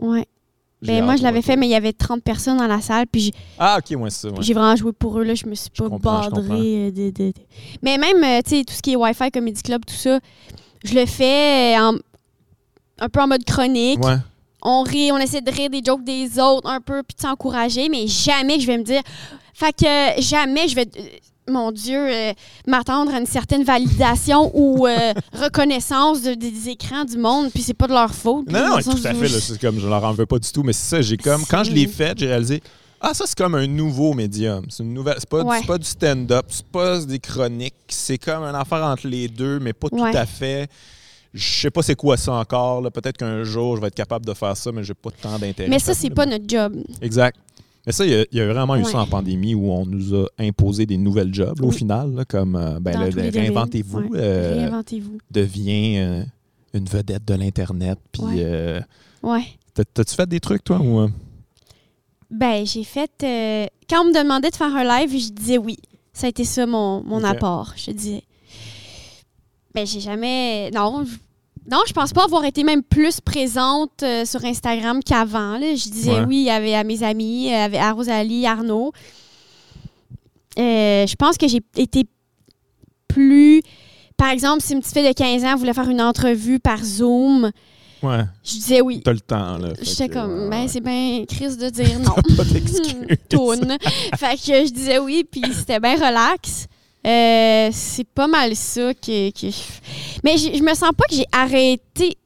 Ouais. 0.00 0.26
Ben, 0.80 1.04
moi, 1.04 1.16
je 1.16 1.22
l'avais 1.22 1.42
fait, 1.42 1.56
mais 1.56 1.66
il 1.66 1.70
y 1.70 1.74
avait 1.74 1.92
30 1.92 2.22
personnes 2.22 2.56
dans 2.56 2.66
la 2.66 2.80
salle, 2.80 3.06
puis 3.06 3.20
j'ai 3.20 3.32
Ah, 3.58 3.78
ok, 3.78 4.00
ouais, 4.00 4.08
c'est 4.08 4.28
ça. 4.28 4.28
ouais. 4.34 4.42
j'ai 4.42 4.54
vraiment 4.54 4.74
joué 4.76 4.92
pour 4.92 5.18
eux. 5.18 5.24
Là, 5.24 5.34
je 5.34 5.44
me 5.44 5.54
suis 5.54 5.68
pas 5.68 5.90
badrée. 5.90 6.86
euh, 6.86 6.90
de, 6.90 7.10
de- 7.10 7.28
de- 7.28 7.32
Mais 7.82 7.98
même, 7.98 8.24
euh, 8.24 8.40
tu 8.42 8.56
sais, 8.56 8.64
tout 8.64 8.72
ce 8.72 8.80
qui 8.80 8.92
est 8.92 8.96
Wi-Fi, 8.96 9.30
Comedy 9.30 9.62
Club, 9.62 9.84
tout 9.84 9.92
ça, 9.92 10.18
je 10.82 10.94
le 10.94 11.04
fais 11.04 11.76
euh, 11.76 11.82
en- 11.90 11.98
un 13.00 13.08
peu 13.10 13.20
en 13.20 13.26
mode 13.28 13.44
chronique. 13.44 14.02
Ouais. 14.02 14.16
On 14.62 14.82
rit, 14.82 15.10
on 15.12 15.18
essaie 15.18 15.40
de 15.40 15.50
rire 15.50 15.70
des 15.70 15.82
jokes 15.84 16.04
des 16.04 16.38
autres 16.38 16.68
un 16.68 16.80
peu, 16.80 17.02
puis 17.02 17.16
de 17.16 17.20
s'encourager, 17.22 17.88
mais 17.88 18.06
jamais 18.06 18.56
que 18.56 18.62
je 18.62 18.66
vais 18.66 18.78
me 18.78 18.84
dire. 18.84 19.02
Fait 19.54 19.72
que 19.72 20.20
jamais 20.22 20.68
je 20.68 20.74
vais, 20.74 20.88
euh, 20.98 21.02
mon 21.48 21.72
Dieu, 21.72 21.98
euh, 21.98 22.32
m'attendre 22.66 23.12
à 23.14 23.18
une 23.18 23.26
certaine 23.26 23.64
validation 23.64 24.50
ou 24.54 24.86
euh, 24.86 25.12
reconnaissance 25.32 26.22
de- 26.22 26.34
des 26.34 26.68
écrans 26.68 27.04
du 27.04 27.18
monde, 27.18 27.50
puis 27.52 27.62
c'est 27.62 27.74
pas 27.74 27.86
de 27.86 27.92
leur 27.92 28.14
faute. 28.14 28.50
Non, 28.50 28.68
non, 28.68 28.78
tout 28.82 28.90
à 29.04 29.14
fait. 29.14 29.26
je- 29.26 29.34
là, 29.34 29.40
C'est 29.40 29.60
comme, 29.60 29.78
je 29.80 29.86
leur 29.88 30.02
en 30.04 30.12
veux 30.12 30.26
pas 30.26 30.38
du 30.38 30.50
tout, 30.50 30.62
mais 30.62 30.72
c'est 30.72 30.96
ça. 30.96 31.02
J'ai 31.02 31.16
comme, 31.16 31.44
quand 31.46 31.64
je 31.64 31.72
l'ai 31.72 31.86
fait, 31.86 32.18
j'ai 32.18 32.26
réalisé, 32.28 32.62
ah, 33.00 33.14
ça, 33.14 33.24
c'est 33.26 33.36
comme 33.36 33.54
un 33.54 33.66
nouveau 33.66 34.12
médium. 34.12 34.66
C'est 34.68 34.82
une 34.82 34.92
nouvelle. 34.94 35.16
C'est 35.18 35.28
pas, 35.28 35.42
du- 35.42 35.48
Ouais. 35.48 35.58
c'est 35.60 35.66
pas 35.66 35.78
du 35.78 35.86
stand-up, 35.86 36.46
c'est 36.50 36.66
pas 36.66 36.98
des 37.00 37.18
chroniques. 37.18 37.74
C'est 37.88 38.18
comme 38.18 38.42
une 38.44 38.54
affaire 38.54 38.84
entre 38.84 39.08
les 39.08 39.26
deux, 39.28 39.58
mais 39.58 39.72
pas 39.72 39.88
Ouais. 39.92 40.10
tout 40.12 40.16
à 40.18 40.26
fait. 40.26 40.68
Je 41.32 41.60
sais 41.60 41.70
pas 41.70 41.82
c'est 41.82 41.94
quoi 41.94 42.16
ça 42.16 42.32
encore. 42.34 42.82
Peut-être 42.90 43.16
qu'un 43.16 43.44
jour, 43.44 43.76
je 43.76 43.80
vais 43.80 43.86
être 43.88 43.94
capable 43.94 44.26
de 44.26 44.34
faire 44.34 44.56
ça, 44.56 44.72
mais 44.72 44.82
j'ai 44.82 44.94
pas 44.94 45.10
tant 45.10 45.38
d'intérêt. 45.38 45.68
Mais 45.70 45.78
ça, 45.78 45.94
c'est 45.94 46.10
pas 46.10 46.26
notre 46.26 46.44
job. 46.48 46.76
Exact. 47.00 47.38
Mais 47.86 47.92
ça, 47.92 48.04
il 48.04 48.10
y, 48.12 48.14
a- 48.14 48.26
il 48.30 48.38
y 48.38 48.40
a 48.40 48.52
vraiment 48.52 48.76
eu 48.76 48.82
Ouais. 48.82 48.90
ça 48.90 48.98
en 49.00 49.06
pandémie 49.06 49.54
où 49.54 49.70
on 49.70 49.86
nous 49.86 50.14
a 50.14 50.26
imposé 50.38 50.84
des 50.86 50.96
nouvelles 50.98 51.32
jobs, 51.32 51.62
au 51.62 51.70
final, 51.70 52.12
là, 52.14 52.24
comme 52.24 52.54
euh, 52.56 52.78
ben, 52.80 52.92
domaines. 52.92 53.30
réinventez-vous, 53.30 53.98
Ouais. 54.00 54.08
euh, 54.16 54.54
Réinventez-vous. 54.58 55.18
devient 55.30 55.98
euh, 55.98 56.22
une 56.74 56.84
vedette 56.84 57.24
de 57.24 57.34
l'Internet. 57.34 57.98
Puis, 58.12 58.22
Ouais. 58.22 58.80
Ouais. 59.22 59.44
t'as- 59.72 59.84
t'as-tu 59.84 60.14
fait 60.14 60.28
des 60.28 60.40
trucs, 60.40 60.62
toi? 60.64 60.78
Ou? 60.80 61.08
Ben, 62.30 62.64
j'ai 62.66 62.84
fait. 62.84 63.10
quand 63.88 64.02
on 64.02 64.08
me 64.08 64.14
demandait 64.22 64.50
de 64.50 64.56
faire 64.56 64.74
un 64.74 64.84
live, 64.84 65.10
je 65.18 65.30
disais 65.32 65.58
oui. 65.58 65.76
Ça 66.12 66.26
a 66.26 66.30
été 66.30 66.44
ça 66.44 66.66
mon, 66.66 67.02
mon 67.04 67.22
apport. 67.24 67.72
Je 67.76 67.92
disais. 67.92 68.22
Ben, 69.74 69.86
j'ai 69.86 70.00
jamais. 70.00 70.70
Non. 70.72 71.04
je- 71.04 71.16
Non, 71.70 71.82
je 71.86 71.92
pense 71.92 72.12
pas 72.12 72.24
avoir 72.24 72.44
été 72.44 72.64
même 72.64 72.82
plus 72.82 73.20
présente 73.20 74.02
euh, 74.02 74.24
sur 74.24 74.44
Instagram 74.44 75.00
qu'avant. 75.04 75.58
là. 75.58 75.74
Je 75.76 75.88
disais 75.90 76.12
Ouais. 76.20 76.24
oui 76.26 76.50
à, 76.50 76.56
à 76.78 76.84
mes 76.84 77.02
amis, 77.02 77.52
euh, 77.52 77.68
à 77.78 77.92
Rosalie, 77.92 78.46
Arnaud. 78.46 78.92
Euh, 80.58 81.06
je 81.06 81.14
pense 81.16 81.36
que 81.38 81.46
j'ai 81.48 81.60
été 81.76 82.04
plus. 83.08 83.62
Par 84.16 84.30
exemple, 84.30 84.62
si 84.62 84.72
une 84.74 84.80
petite 84.80 84.94
fille 84.94 85.06
de 85.08 85.12
15 85.12 85.44
ans 85.44 85.56
voulait 85.56 85.72
faire 85.72 85.88
une 85.88 86.00
entrevue 86.02 86.58
par 86.58 86.82
Zoom, 86.84 87.50
Ouais, 88.02 88.24
je 88.42 88.52
disais 88.52 88.80
oui. 88.80 89.02
t'as 89.04 89.12
le 89.12 89.20
temps, 89.20 89.58
là. 89.58 89.74
J'étais 89.82 90.08
comme, 90.08 90.44
ouais, 90.44 90.48
ben, 90.48 90.68
c'est 90.68 90.80
bien 90.80 91.24
Chris 91.28 91.56
de 91.56 91.68
dire 91.70 91.98
non. 92.00 92.14
Pas 92.36 92.44
d'excuse. 92.44 92.94
Fait 94.18 94.36
que 94.36 94.66
je 94.66 94.72
disais 94.72 94.98
oui, 94.98 95.24
puis 95.30 95.42
c'était 95.54 95.78
bien 95.80 95.94
relax. 95.96 96.66
Euh, 97.06 97.70
c'est 97.72 98.06
pas 98.06 98.26
mal 98.26 98.54
ça 98.54 98.92
que, 98.94 99.30
que 99.30 99.50
je... 99.50 99.56
Mais 100.22 100.36
je 100.36 100.62
me 100.62 100.74
sens 100.74 100.90
pas 100.96 101.04
que 101.08 101.14
j'ai 101.14 101.26
arrêté. 101.32 102.16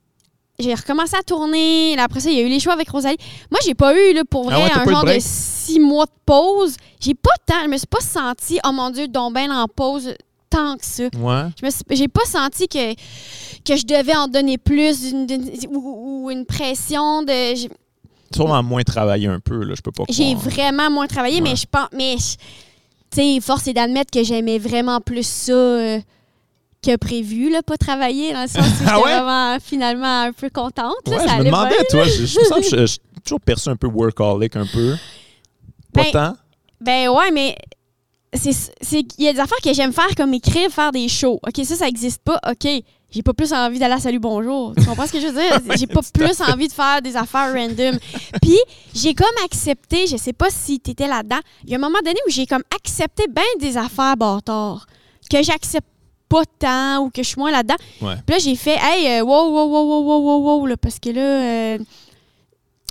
J'ai 0.59 0.75
recommencé 0.75 1.17
à 1.17 1.23
tourner. 1.23 1.97
Après 1.99 2.21
ça, 2.21 2.31
il 2.31 2.37
y 2.37 2.41
a 2.41 2.43
eu 2.43 2.49
les 2.49 2.61
choix 2.61 2.73
avec 2.75 2.89
Rosalie. 2.89 3.17
Moi, 3.51 3.61
j'ai 3.65 3.75
pas 3.75 3.95
eu, 3.95 4.13
là, 4.15 4.23
pour 4.29 4.51
Ah 4.51 4.57
vrai, 4.59 4.65
ouais, 4.65 4.73
un 4.79 4.85
genre 4.91 5.05
de 5.05 5.17
six 5.21 5.79
mois 5.81 6.07
de 6.07 6.11
pause. 6.27 6.77
J'ai 7.01 7.15
pas 7.15 7.31
tant... 7.47 7.63
Je 7.65 7.69
me 7.69 7.77
suis 7.77 7.87
pas 7.87 8.01
sentie, 8.01 8.59
oh 8.67 8.73
mon 8.73 8.91
Dieu, 8.91 9.07
donc 9.09 9.33
ben 9.35 9.51
en 9.53 9.67
pause 9.69 10.15
tant 10.51 10.77
que 10.77 10.85
ça. 10.85 11.05
Ouais. 11.05 11.43
Je 11.61 11.67
me 11.67 11.71
suis- 11.71 11.83
j'ai 11.91 12.09
pas 12.09 12.25
senti 12.25 12.69
que, 12.69 12.95
que 12.95 13.77
je 13.77 13.85
devais 13.85 14.15
en 14.17 14.29
donner 14.29 14.59
plus 14.59 15.13
ou, 15.69 16.25
ou 16.25 16.31
une 16.31 16.47
pression 16.47 17.23
de... 17.23 17.55
j'ai- 17.57 17.71
Sûrement 18.35 18.63
moins 18.65 18.83
travailler 18.83 19.29
un 19.29 19.39
peu, 19.41 19.63
là, 19.65 19.75
je 19.77 19.83
peux 19.83 19.93
pas 19.93 20.03
j'ai 20.09 20.35
croire. 20.35 20.49
vraiment 20.51 20.91
moins 20.91 21.07
travaillé, 21.07 21.37
Ouais. 21.37 21.51
mais 21.51 21.57
je 21.57 21.67
pense. 21.71 21.89
Mais, 21.93 22.17
je- 22.19 22.37
sais, 23.15 23.41
force 23.41 23.67
est 23.69 23.73
d'admettre 23.75 24.11
que 24.11 24.23
j'aimais 24.25 24.59
vraiment 24.59 25.01
plus 25.01 25.27
ça 25.27 25.53
euh, 25.53 26.01
que 26.85 26.97
prévu, 26.97 27.51
là, 27.51 27.63
pas 27.63 27.77
travailler, 27.77 28.33
dans 28.33 28.43
le 28.43 28.49
sens 28.49 28.67
où 28.67 28.71
j'étais 28.79 28.91
Ah 28.91 29.01
ouais? 29.01 29.13
vraiment, 29.15 29.57
finalement, 29.63 30.21
un 30.23 30.33
peu 30.33 30.51
contente. 30.51 30.95
là, 31.07 31.17
Ouais, 31.17 31.27
ça 31.27 31.35
je 31.35 31.39
me 31.41 31.45
demandais, 31.47 31.71
bien. 31.77 31.85
toi, 31.91 32.05
je, 32.05 32.27
je 32.27 32.39
me 32.41 32.45
sens 32.45 32.59
que 32.59 32.65
je, 32.77 32.81
je 32.83 32.87
suis 32.87 33.01
toujours 33.25 33.41
perçu 33.41 33.69
un 33.71 33.77
peu 33.77 33.87
workaholic, 33.87 34.57
un 34.57 34.67
peu. 34.67 34.95
Pas 35.93 36.03
Ben, 36.05 36.11
tant. 36.13 36.37
Ben 36.81 37.09
ouais, 37.09 37.31
mais 37.33 37.57
il 38.35 39.07
y 39.19 39.29
a 39.29 39.33
des 39.33 39.41
affaires 39.41 39.59
que 39.63 39.73
j'aime 39.73 39.93
faire 39.93 40.15
comme 40.17 40.35
écrire, 40.35 40.71
faire 40.71 40.93
des 40.93 41.09
shows. 41.09 41.41
OK, 41.47 41.65
ça, 41.65 41.77
ça 41.77 41.89
existe 41.89 42.23
pas. 42.23 42.41
OK, 42.49 42.69
j'ai 43.11 43.23
pas 43.23 43.33
plus 43.33 43.53
envie 43.53 43.79
d'aller 43.79 43.95
à 43.95 44.01
Salut 44.01 44.19
Bonjour. 44.19 44.75
Tu 44.77 44.85
comprends 44.85 45.07
ce 45.07 45.13
que 45.13 45.21
je 45.21 45.29
veux 45.29 45.41
dire? 45.41 45.77
J'ai 45.77 45.87
pas 45.87 46.01
plus 46.13 46.41
envie 46.41 46.67
de 46.67 46.73
faire 46.73 47.01
des 47.01 47.17
affaires 47.17 47.53
random. 47.55 47.97
Puis, 48.43 48.59
j'ai 48.93 49.15
comme 49.15 49.27
accepté, 49.45 50.07
je 50.09 50.17
sais 50.17 50.33
pas 50.33 50.51
si 50.51 50.81
t'étais 50.81 51.07
là-dedans, 51.07 51.39
il 51.65 51.71
y 51.71 51.75
a 51.75 51.77
un 51.77 51.81
moment 51.81 52.01
donné 52.05 52.19
où 52.27 52.31
j'ai 52.31 52.47
comme 52.47 52.65
accepté 52.75 53.27
ben 53.29 53.43
des 53.61 53.77
affaires 53.77 54.17
bâtards 54.17 54.87
que 55.31 55.43
j'accepte 55.43 55.87
pas 56.29 56.43
tant 56.59 57.05
ou 57.05 57.11
que 57.11 57.23
je 57.23 57.29
suis 57.29 57.39
moins 57.39 57.53
là-dedans. 57.53 57.77
Ouais. 58.03 58.17
Puis 58.27 58.35
là, 58.35 58.39
j'ai 58.39 58.57
fait, 58.57 58.79
hey, 58.81 59.21
euh, 59.21 59.25
wow, 59.25 59.49
wow, 59.49 59.69
wow, 59.69 59.85
wow, 59.85 60.03
wow, 60.03 60.21
wow, 60.21 60.59
wow, 60.59 60.67
là, 60.67 60.77
parce 60.77 60.99
que 60.99 61.11
là, 61.11 61.21
euh, 61.21 61.79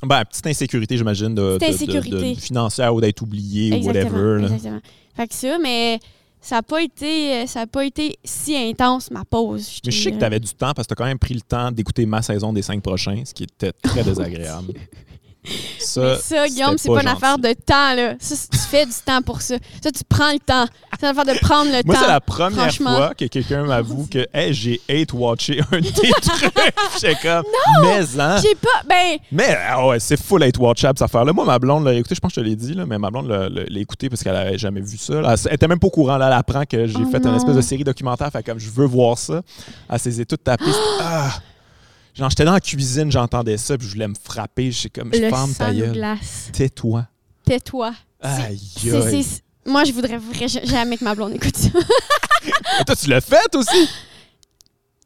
Ben, 0.05 0.23
petite 0.25 0.47
insécurité, 0.47 0.97
j'imagine, 0.97 1.33
de, 1.33 1.57
de- 1.57 1.63
insécurité. 1.65 2.35
de- 2.35 2.39
financière 2.39 2.93
ou 2.93 3.01
d'être 3.01 3.21
oublié 3.21 3.73
ou 3.75 3.85
whatever. 3.87 4.41
là. 4.41 4.47
exactement. 4.53 4.79
Fait 5.15 5.27
que 5.27 5.33
ça, 5.33 5.57
mais 5.61 5.99
ça 6.41 6.55
n'a 6.55 6.63
pas 6.63 6.81
été 6.81 7.33
euh, 7.43 7.47
ça 7.47 7.61
a 7.61 7.67
pas 7.67 7.85
été 7.85 8.17
si 8.23 8.55
intense 8.55 9.09
ma 9.11 9.23
pause. 9.23 9.79
Mais 9.85 9.91
je 9.91 10.01
sais 10.03 10.11
que 10.11 10.17
tu 10.17 10.25
avais 10.25 10.39
du 10.39 10.51
temps 10.53 10.73
parce 10.73 10.87
que 10.87 10.93
tu 10.93 10.93
as 10.93 10.95
quand 11.03 11.05
même 11.09 11.19
pris 11.19 11.33
le 11.35 11.41
temps 11.41 11.71
d'écouter 11.71 12.05
ma 12.05 12.21
saison 12.21 12.51
des 12.51 12.61
cinq 12.61 12.81
prochains, 12.81 13.23
ce 13.25 13.33
qui 13.33 13.43
était 13.43 13.71
très 13.71 14.03
désagréable. 14.03 14.73
Ça, 15.79 16.01
Mais 16.01 16.15
ça, 16.17 16.47
Guillaume, 16.47 16.77
c'est 16.77 16.89
pas, 16.89 17.01
une 17.01 17.07
affaire 17.07 17.37
de 17.37 17.51
temps, 17.53 17.93
là. 17.95 18.13
Ça, 18.19 18.35
tu 18.51 18.57
fais 18.57 18.85
du 18.85 18.93
temps 19.05 19.21
pour 19.21 19.41
ça. 19.41 19.55
Ça, 19.83 19.91
tu 19.91 20.03
prends 20.07 20.31
le 20.31 20.39
temps. 20.39 20.65
C'est 20.99 21.05
une 21.05 21.17
affaire 21.17 21.33
de 21.33 21.39
prendre 21.39 21.65
le 21.71 21.81
Moi, 21.85 21.95
temps. 21.95 22.01
c'est 22.01 22.07
la 22.07 22.21
première 22.21 22.73
fois 22.73 23.13
que 23.13 23.25
quelqu'un 23.25 23.63
m'avoue 23.63 24.07
que 24.09 24.25
hey, 24.33 24.53
j'ai 24.53 24.79
hate 24.89 25.11
watché 25.13 25.59
un 25.71 25.79
de 25.81 25.89
tes 25.89 26.09
trucs. 26.21 26.53
J'étais 27.01 27.15
comme, 27.21 27.43
mais 27.81 28.19
hein. 28.21 28.37
J'ai 28.41 28.55
pas. 28.55 28.69
Ben, 28.87 29.17
Mais 29.31 29.57
ah 29.69 29.85
ouais, 29.87 29.99
c'est 29.99 30.21
full 30.21 30.43
hate 30.43 30.57
watchable 30.57 30.97
cette 30.97 31.05
affaire-là. 31.05 31.33
Moi, 31.33 31.45
ma 31.45 31.59
blonde 31.59 31.83
l'a 31.85 31.93
écouté, 31.93 32.15
je 32.15 32.19
pense 32.21 32.31
que 32.33 32.39
je 32.39 32.45
te 32.45 32.49
l'ai 32.49 32.55
dit, 32.55 32.73
là, 32.73 32.85
mais 32.85 32.97
ma 32.97 33.11
blonde 33.11 33.27
l'a- 33.27 33.79
écouté 33.79 34.09
parce 34.09 34.23
qu'elle 34.23 34.35
avait 34.35 34.57
jamais 34.57 34.81
vu 34.81 34.97
ça. 34.97 35.19
là. 35.21 35.35
Elle 35.45 35.53
était 35.53 35.67
même 35.67 35.79
pas 35.79 35.87
au 35.87 35.91
courant. 35.91 36.17
Là, 36.17 36.27
elle 36.27 36.33
apprend 36.33 36.63
que 36.65 36.87
j'ai 36.87 36.99
Oh 37.01 37.11
fait 37.11 37.19
non. 37.19 37.31
une 37.31 37.35
espèce 37.35 37.55
de 37.55 37.61
série 37.61 37.83
documentaire. 37.83 38.29
Fait 38.31 38.43
comme 38.43 38.59
je 38.59 38.69
veux 38.69 38.85
voir 38.85 39.17
ça. 39.17 39.41
Elle 39.89 39.99
s'est 39.99 40.25
toute 40.25 40.43
tapée. 40.43 40.63
Ah! 41.01 41.31
Genre, 42.15 42.29
j'étais 42.29 42.45
dans 42.45 42.53
la 42.53 42.59
cuisine, 42.61 43.11
j'entendais 43.11 43.57
ça, 43.57 43.77
puis 43.77 43.87
je 43.87 43.93
voulais 43.93 44.07
me 44.07 44.13
frapper. 44.21 44.71
J'étais 44.71 45.01
comme, 45.01 45.11
je 45.13 45.19
ferme 45.19 45.53
ta 45.53 45.73
gueule. 45.73 46.17
Tais-toi. 46.51 47.05
Tais-toi. 47.45 47.93
Aïe, 48.21 48.59
C'est- 48.77 48.95
aïe. 48.95 49.23
c'est- 49.23 49.43
Moi, 49.65 49.83
je 49.85 49.91
voudrais 49.93 50.19
jamais 50.65 50.97
que 50.97 51.03
ma 51.03 51.15
blonde 51.15 51.33
écoute 51.33 51.55
ça. 51.57 51.69
Toi, 52.85 52.95
tu 52.95 53.09
l'as 53.09 53.21
fait 53.21 53.55
aussi? 53.55 53.89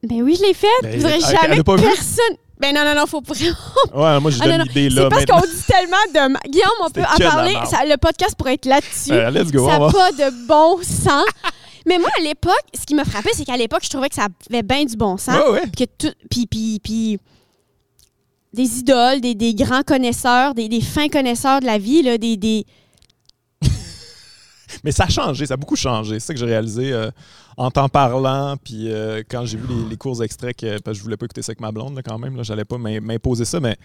ben 0.02 0.22
oui, 0.22 0.36
je 0.38 0.42
l'ai 0.46 0.54
fait. 0.54 0.66
Ben, 0.82 0.92
je 0.92 0.96
voudrais 0.98 1.14
elle- 1.14 1.20
jamais 1.50 1.56
que 1.58 1.80
personne. 1.80 2.36
Ben 2.60 2.74
non, 2.74 2.84
non, 2.84 2.94
non, 2.94 3.06
faut 3.06 3.20
vraiment. 3.20 3.56
Ouais, 3.94 4.20
moi, 4.20 4.30
je 4.32 4.38
Ah, 4.42 4.48
donne 4.48 4.62
l'idée 4.62 4.88
C'est 4.90 4.96
là. 5.00 5.08
parce 5.08 5.22
maintenant. 5.22 5.40
qu'on 5.40 5.46
dit 5.46 5.62
tellement 5.66 5.96
de. 6.12 6.50
Guillaume, 6.50 6.70
on 6.84 6.90
peut 6.90 7.02
en 7.02 7.16
parler. 7.30 7.54
Ça- 7.70 7.84
le 7.84 7.96
podcast 7.96 8.34
pourrait 8.36 8.54
être 8.54 8.66
là-dessus. 8.66 9.12
Euh, 9.12 9.30
let's 9.30 9.50
go, 9.52 9.68
ça 9.68 9.78
n'a 9.78 9.90
pas 9.90 10.10
de 10.12 10.46
bon 10.46 10.78
sens. 10.82 11.24
Mais 11.88 11.98
moi, 11.98 12.10
à 12.18 12.22
l'époque, 12.22 12.52
ce 12.78 12.84
qui 12.84 12.94
me 12.94 13.02
frappait, 13.04 13.30
c'est 13.34 13.44
qu'à 13.44 13.56
l'époque, 13.56 13.80
je 13.82 13.88
trouvais 13.90 14.08
que 14.08 14.14
ça 14.14 14.28
avait 14.50 14.62
bien 14.62 14.84
du 14.84 14.94
bon 14.96 15.16
sens. 15.16 15.34
Ouais, 15.36 15.50
ouais. 15.52 15.70
Que 15.76 15.84
tout, 15.84 16.12
puis, 16.30 16.46
puis, 16.46 16.80
puis 16.82 17.18
des 18.52 18.78
idoles, 18.78 19.20
des, 19.20 19.34
des 19.34 19.54
grands 19.54 19.82
connaisseurs, 19.82 20.54
des, 20.54 20.68
des 20.68 20.80
fins 20.80 21.08
connaisseurs 21.08 21.60
de 21.60 21.66
la 21.66 21.78
vie, 21.78 22.02
là, 22.02 22.18
des, 22.18 22.36
des... 22.36 22.66
Mais 24.84 24.92
ça 24.92 25.04
a 25.04 25.08
changé, 25.08 25.46
ça 25.46 25.54
a 25.54 25.56
beaucoup 25.56 25.76
changé. 25.76 26.20
C'est 26.20 26.26
ça 26.28 26.34
que 26.34 26.40
j'ai 26.40 26.46
réalisé 26.46 26.92
euh, 26.92 27.10
en 27.56 27.70
t'en 27.70 27.88
parlant. 27.88 28.56
Puis 28.62 28.92
euh, 28.92 29.22
quand 29.28 29.44
j'ai 29.46 29.56
vu 29.58 29.64
les, 29.68 29.90
les 29.90 29.96
courts 29.96 30.22
extraits, 30.22 30.56
que, 30.56 30.78
parce 30.80 30.94
que 30.96 30.98
je 30.98 31.02
voulais 31.02 31.16
pas 31.16 31.24
écouter 31.26 31.42
ça 31.42 31.50
avec 31.50 31.60
ma 31.60 31.72
blonde 31.72 31.96
là, 31.96 32.02
quand 32.02 32.18
même, 32.18 32.36
là, 32.36 32.42
j'allais 32.42 32.64
pas 32.64 32.76
m'im- 32.78 33.00
m'imposer 33.00 33.44
ça, 33.44 33.60
mais 33.60 33.76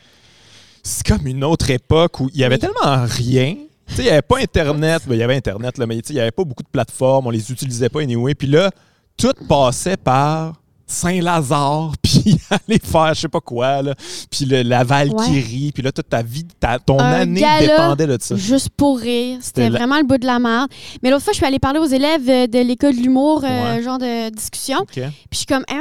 c'est 0.84 1.06
comme 1.08 1.26
une 1.28 1.44
autre 1.44 1.70
époque 1.70 2.20
où 2.20 2.30
il 2.34 2.40
y 2.40 2.44
avait 2.44 2.56
Oui. 2.56 2.62
tellement 2.62 3.06
rien. 3.06 3.56
Tu 3.88 3.96
sais, 3.96 4.02
il 4.04 4.06
n'y 4.06 4.12
avait 4.12 4.22
pas 4.22 4.40
Internet. 4.40 5.04
Ben, 5.08 5.16
il 5.16 5.20
y 5.20 5.24
avait 5.24 5.36
Internet, 5.36 5.78
là, 5.78 5.86
mais 5.86 5.98
il 5.98 6.14
n'y 6.14 6.20
avait 6.22 6.32
pas 6.32 6.44
beaucoup 6.44 6.64
de 6.64 6.70
plateformes. 6.70 7.28
On 7.28 7.30
les 7.32 7.52
utilisait 7.52 7.90
pas 7.90 8.02
anyway. 8.02 8.34
Puis 8.36 8.48
là, 8.48 8.72
tout 9.18 9.32
passait 9.48 9.98
par 9.98 10.54
Saint-Lazare, 10.88 11.94
puis 12.02 12.38
aller 12.50 12.80
faire 12.80 13.14
je 13.14 13.22
sais 13.22 13.28
pas 13.28 13.40
quoi, 13.42 13.82
là. 13.82 13.96
puis 14.30 14.46
le- 14.46 14.62
la 14.64 14.84
Valkyrie, 14.84 15.72
puis 15.74 15.82
là, 15.84 15.92
toute 15.92 16.10
ta 16.10 16.22
vie, 16.22 16.46
ta- 16.60 16.80
ton 16.80 17.00
Un 17.00 17.12
année 17.14 17.42
dépendait 17.68 18.08
de 18.08 18.18
ça. 18.22 18.36
Juste 18.36 18.70
pour 18.70 19.00
rire. 19.00 19.40
C'était 19.42 19.70
la- 19.70 19.80
vraiment 19.80 19.98
le 19.98 20.04
bout 20.06 20.18
de 20.18 20.26
la 20.26 20.40
merde. 20.40 20.70
Mais 21.02 21.10
l'autre 21.10 21.24
fois, 21.24 21.34
je 21.34 21.38
suis 21.38 21.46
allée 21.46 21.60
parler 21.60 21.80
aux 21.80 21.86
élèves 21.86 22.30
euh, 22.30 22.48
de 22.48 22.60
l'école 22.60 22.96
de 22.96 23.02
l'humour, 23.02 23.44
euh, 23.44 23.82
genre 23.84 23.98
de 23.98 24.30
discussion. 24.30 24.86
Puis 25.10 25.12
je 25.32 25.38
suis 25.38 25.46
comme, 25.46 25.64
Hey, 25.68 25.80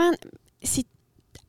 c'est. 0.63 0.85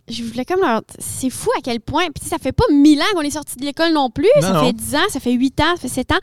Je 0.09 0.23
voulais 0.23 0.45
comme 0.45 0.59
leur. 0.59 0.81
C'est 0.99 1.29
fou 1.29 1.49
à 1.57 1.61
quel 1.61 1.79
point. 1.79 2.07
Puis 2.13 2.27
ça 2.27 2.37
fait 2.37 2.51
pas 2.51 2.65
mille 2.71 3.01
ans 3.01 3.05
qu'on 3.13 3.21
est 3.21 3.29
sorti 3.29 3.55
de 3.55 3.65
l'école 3.65 3.93
non 3.93 4.09
plus. 4.09 4.27
Non, 4.35 4.41
ça 4.41 4.53
non. 4.53 4.65
fait 4.65 4.73
dix 4.73 4.95
ans, 4.95 5.09
ça 5.09 5.19
fait 5.19 5.31
huit 5.31 5.59
ans, 5.61 5.75
ça 5.75 5.81
fait 5.81 5.87
sept 5.87 6.11
ans. 6.11 6.19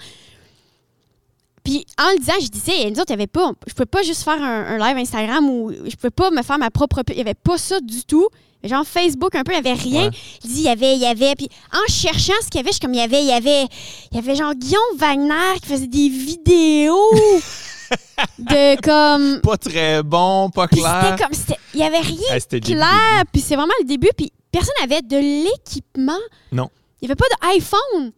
Puis 1.64 1.86
en 1.98 2.10
le 2.12 2.18
disant, 2.18 2.32
je 2.40 2.48
disais, 2.48 2.90
nous 2.90 2.98
autres, 2.98 3.06
il 3.08 3.12
y 3.12 3.14
avait 3.14 3.26
pas. 3.26 3.52
Je 3.66 3.72
pouvais 3.72 3.86
pas 3.86 4.02
juste 4.02 4.22
faire 4.22 4.42
un, 4.42 4.66
un 4.66 4.78
live 4.78 4.98
Instagram 4.98 5.48
ou 5.48 5.72
je 5.72 5.94
pouvais 5.96 6.10
pas 6.10 6.30
me 6.30 6.42
faire 6.42 6.58
ma 6.58 6.70
propre. 6.70 7.02
Il 7.08 7.16
y 7.16 7.20
avait 7.20 7.34
pas 7.34 7.58
ça 7.58 7.80
du 7.80 8.04
tout. 8.04 8.28
Genre 8.62 8.84
Facebook 8.86 9.34
un 9.34 9.42
peu, 9.42 9.52
il 9.52 9.56
y 9.56 9.58
avait 9.58 9.72
rien. 9.72 10.08
Ouais. 10.08 10.16
Il 10.44 10.50
dit, 10.50 10.60
il 10.60 10.64
y 10.64 10.68
avait, 10.68 10.94
il 10.94 11.00
y 11.00 11.06
avait. 11.06 11.34
Puis 11.34 11.48
en 11.72 11.90
cherchant 11.90 12.34
ce 12.42 12.48
qu'il 12.48 12.56
y 12.56 12.60
avait, 12.60 12.68
je 12.68 12.74
suis 12.74 12.80
comme, 12.80 12.92
il 12.92 13.00
y 13.00 13.02
avait, 13.02 13.22
il 13.22 13.28
y 13.28 13.32
avait. 13.32 13.64
Il 14.12 14.16
y 14.16 14.18
avait 14.18 14.36
genre 14.36 14.54
Guillaume 14.54 14.82
Wagner 14.98 15.58
qui 15.62 15.68
faisait 15.68 15.86
des 15.86 16.08
vidéos 16.08 17.10
de 18.38 18.80
comme. 18.80 19.40
Pas 19.42 19.56
très 19.56 20.02
bon, 20.02 20.50
pas 20.50 20.68
Puis 20.68 20.80
clair. 20.80 21.02
c'était 21.10 21.22
comme. 21.24 21.32
c'était- 21.34 21.60
Il 21.74 21.80
y 21.80 21.82
avait 21.82 22.00
rien 22.00 22.34
Hey, 22.34 22.40
c'était 22.40 22.60
début, 22.60 22.76
clair. 22.78 23.22
Puis 23.32 23.40
c'est 23.42 23.56
vraiment 23.56 23.72
le 23.80 23.86
début. 23.86 24.10
Puis 24.16 24.32
personne 24.52 24.74
n'avait 24.80 25.02
de 25.02 25.16
l'équipement. 25.16 26.18
Non. 26.52 26.68
Il 27.00 27.06
n'y 27.08 27.12
avait 27.12 27.16
pas 27.16 27.26
d'iPhone. 27.54 28.12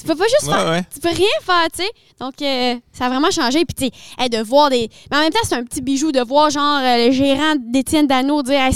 Tu 0.00 0.06
peux 0.06 0.14
pas 0.14 0.26
juste 0.26 0.44
faire. 0.48 0.68
Ouais. 0.70 0.82
Tu 0.94 1.00
peux 1.00 1.08
rien 1.08 1.26
faire, 1.42 1.66
tu 1.76 1.82
sais. 1.82 1.90
Donc, 2.20 2.34
euh, 2.40 2.76
ça 2.92 3.06
a 3.06 3.08
vraiment 3.08 3.32
changé. 3.32 3.64
Puis, 3.64 3.74
tu 3.74 3.84
sais, 3.86 3.90
hey, 4.22 4.30
de 4.30 4.38
voir 4.40 4.70
des. 4.70 4.88
Mais 5.10 5.16
en 5.16 5.20
même 5.22 5.30
temps, 5.32 5.40
c'est 5.42 5.56
un 5.56 5.64
petit 5.64 5.80
bijou 5.80 6.12
de 6.12 6.20
voir, 6.20 6.50
genre, 6.50 6.78
euh, 6.80 7.06
le 7.06 7.10
gérant 7.12 7.54
d'Étienne 7.58 8.06
Dano 8.06 8.44
dire 8.44 8.60
Hey, 8.60 8.72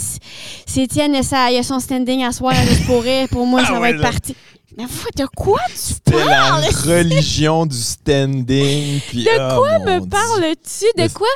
c'est- 0.66 0.82
Étienne, 0.82 1.22
ça, 1.22 1.48
il 1.52 1.58
a 1.58 1.62
son 1.62 1.78
standing 1.78 2.24
à 2.24 2.32
soir, 2.32 2.54
je 2.54 2.86
pourrais. 2.86 3.28
Pour 3.28 3.46
moi, 3.46 3.60
Ah 3.62 3.66
ça 3.68 3.72
va 3.74 3.80
ouais, 3.82 3.90
être 3.90 3.98
là. 4.00 4.10
parti. 4.10 4.34
Mais 4.76 4.84
de 5.16 5.26
quoi 5.36 5.60
tu 5.68 5.72
C'était 5.76 6.24
la 6.24 6.24
parles? 6.48 6.64
religion 6.86 7.66
du 7.66 7.76
standing. 7.76 9.00
Puis, 9.08 9.24
De 9.24 9.30
oh, 9.34 9.58
quoi 9.60 9.78
me 9.80 10.00
parles-tu? 10.06 10.86
De 10.96 11.08
quoi? 11.12 11.28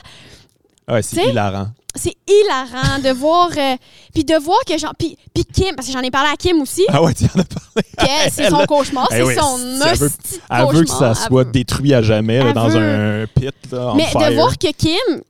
Ouais, 0.88 1.03
c'est 1.03 1.27
hilarant. 1.27 1.68
c'est 1.94 2.14
hilarant 2.29 2.99
de 3.01 3.11
voir. 3.11 3.51
euh, 3.57 3.77
puis 4.14 4.25
de 4.25 4.35
voir 4.37 4.59
que 4.66 4.79
genre. 4.79 4.94
Puis, 4.99 5.18
puis 5.35 5.44
Kim, 5.44 5.75
parce 5.75 5.88
que 5.88 5.92
j'en 5.92 6.01
ai 6.01 6.11
parlé 6.11 6.31
à 6.33 6.37
Kim 6.37 6.61
aussi, 6.62 6.85
Ah 6.88 7.03
ouais, 7.03 7.12
tu 7.12 7.25
en 7.25 7.40
as 7.40 7.44
parlé. 7.44 8.31
c'est 8.31 8.49
son 8.49 8.64
cauchemar, 8.66 9.09
Eh 9.11 9.16
c'est 9.16 9.22
oui, 9.25 9.35
son 9.35 9.59
elle 9.59 9.96
veut- 9.99 10.07
hostie 10.07 10.37
de 10.37 10.40
Elle 10.51 10.75
veut 10.77 10.85
que 10.85 10.90
ça 10.90 11.14
soit 11.14 11.44
veut. 11.44 11.51
détruit 11.53 11.92
à 11.94 12.03
jamais 12.03 12.42
là, 12.42 12.53
dans 12.53 12.68
veut. 12.68 13.22
un 13.22 13.27
pit. 13.27 13.55
Là, 13.72 13.92
Mais 13.96 14.07
fire. 14.07 14.31
de 14.31 14.35
voir 14.35 14.57
que 14.57 14.70
Kim, 14.72 15.22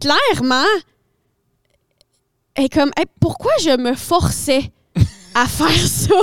clairement, 0.00 0.66
est 2.56 2.68
comme, 2.68 2.90
Hey, 2.96 3.06
pourquoi 3.20 3.52
je 3.62 3.76
me 3.76 3.94
forçais? 3.94 4.70
À 5.34 5.46
faire 5.46 5.70
ça? 5.86 6.14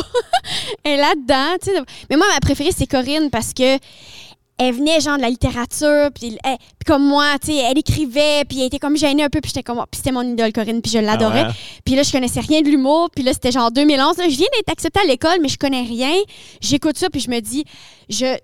Elle 0.83 0.93
est 0.93 0.97
là-dedans, 0.97 1.57
tu 1.61 1.71
sais. 1.71 1.81
Mais 2.09 2.17
moi, 2.17 2.25
ma 2.33 2.39
préférée, 2.39 2.71
c'est 2.75 2.87
Corinne 2.87 3.29
parce 3.29 3.53
que 3.53 3.77
elle 4.59 4.73
venait 4.73 4.99
genre 4.99 5.17
de 5.17 5.21
la 5.21 5.29
littérature, 5.29 6.09
puis 6.15 6.31
puis 6.31 6.39
comme 6.87 7.03
moi, 7.07 7.25
tu 7.39 7.51
sais, 7.51 7.57
elle 7.57 7.77
écrivait, 7.77 8.43
puis 8.49 8.59
elle 8.61 8.65
était 8.65 8.79
comme 8.79 8.97
gênée 8.97 9.23
un 9.23 9.29
peu, 9.29 9.39
puis 9.39 9.49
j'étais 9.53 9.61
comme, 9.61 9.77
oh, 9.77 9.83
puis 9.91 9.97
c'était 9.99 10.11
mon 10.11 10.23
idole, 10.23 10.51
Corinne, 10.51 10.81
puis 10.81 10.91
je 10.91 10.97
l'adorais. 10.97 11.41
Ah 11.45 11.47
ouais. 11.49 11.53
Puis 11.85 11.93
là, 11.93 12.01
je 12.01 12.11
connaissais 12.11 12.39
rien 12.39 12.61
de 12.61 12.67
l'humour. 12.69 13.09
Puis 13.13 13.23
là, 13.23 13.33
c'était 13.33 13.51
genre 13.51 13.69
2011. 13.71 14.17
Là, 14.17 14.23
je 14.27 14.35
viens 14.35 14.47
d'être 14.55 14.69
acceptée 14.71 14.99
à 14.99 15.05
l'école, 15.05 15.37
mais 15.43 15.47
je 15.47 15.59
connais 15.59 15.83
rien. 15.83 16.11
J'écoute 16.59 16.97
ça, 16.97 17.11
puis 17.11 17.21
je 17.21 17.29
me 17.29 17.39
dis, 17.39 17.65
je... 18.09 18.35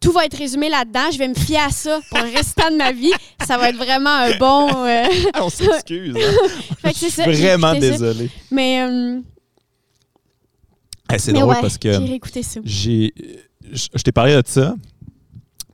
tout 0.00 0.10
va 0.10 0.24
être 0.24 0.36
résumé 0.36 0.68
là-dedans. 0.68 1.12
Je 1.12 1.18
vais 1.18 1.28
me 1.28 1.34
fier 1.34 1.60
à 1.64 1.70
ça 1.70 2.00
pour 2.10 2.18
le 2.18 2.36
restant 2.36 2.72
de 2.72 2.76
ma 2.76 2.90
vie. 2.90 3.12
Ça 3.46 3.56
va 3.56 3.68
être 3.68 3.76
vraiment 3.76 4.10
un 4.10 4.36
bon... 4.38 4.84
euh, 4.84 5.04
Ah, 5.32 5.44
on 5.44 5.48
s'excuse. 5.48 6.16
hein. 6.16 6.50
Je 6.92 6.92
suis 6.92 7.10
ça, 7.12 7.22
vraiment 7.22 7.70
écouté 7.72 7.92
ça. 7.92 7.98
désolé. 7.98 8.30
Mais, 8.50 8.82
euh, 8.82 9.20
C'est 11.18 11.32
drôle 11.32 11.48
ouais, 11.48 11.60
parce 11.60 11.78
que 11.78 11.92
j'ai 12.64 13.12
je, 13.72 14.02
t'ai 14.02 14.12
parlé 14.12 14.34
de 14.34 14.42
ça. 14.46 14.74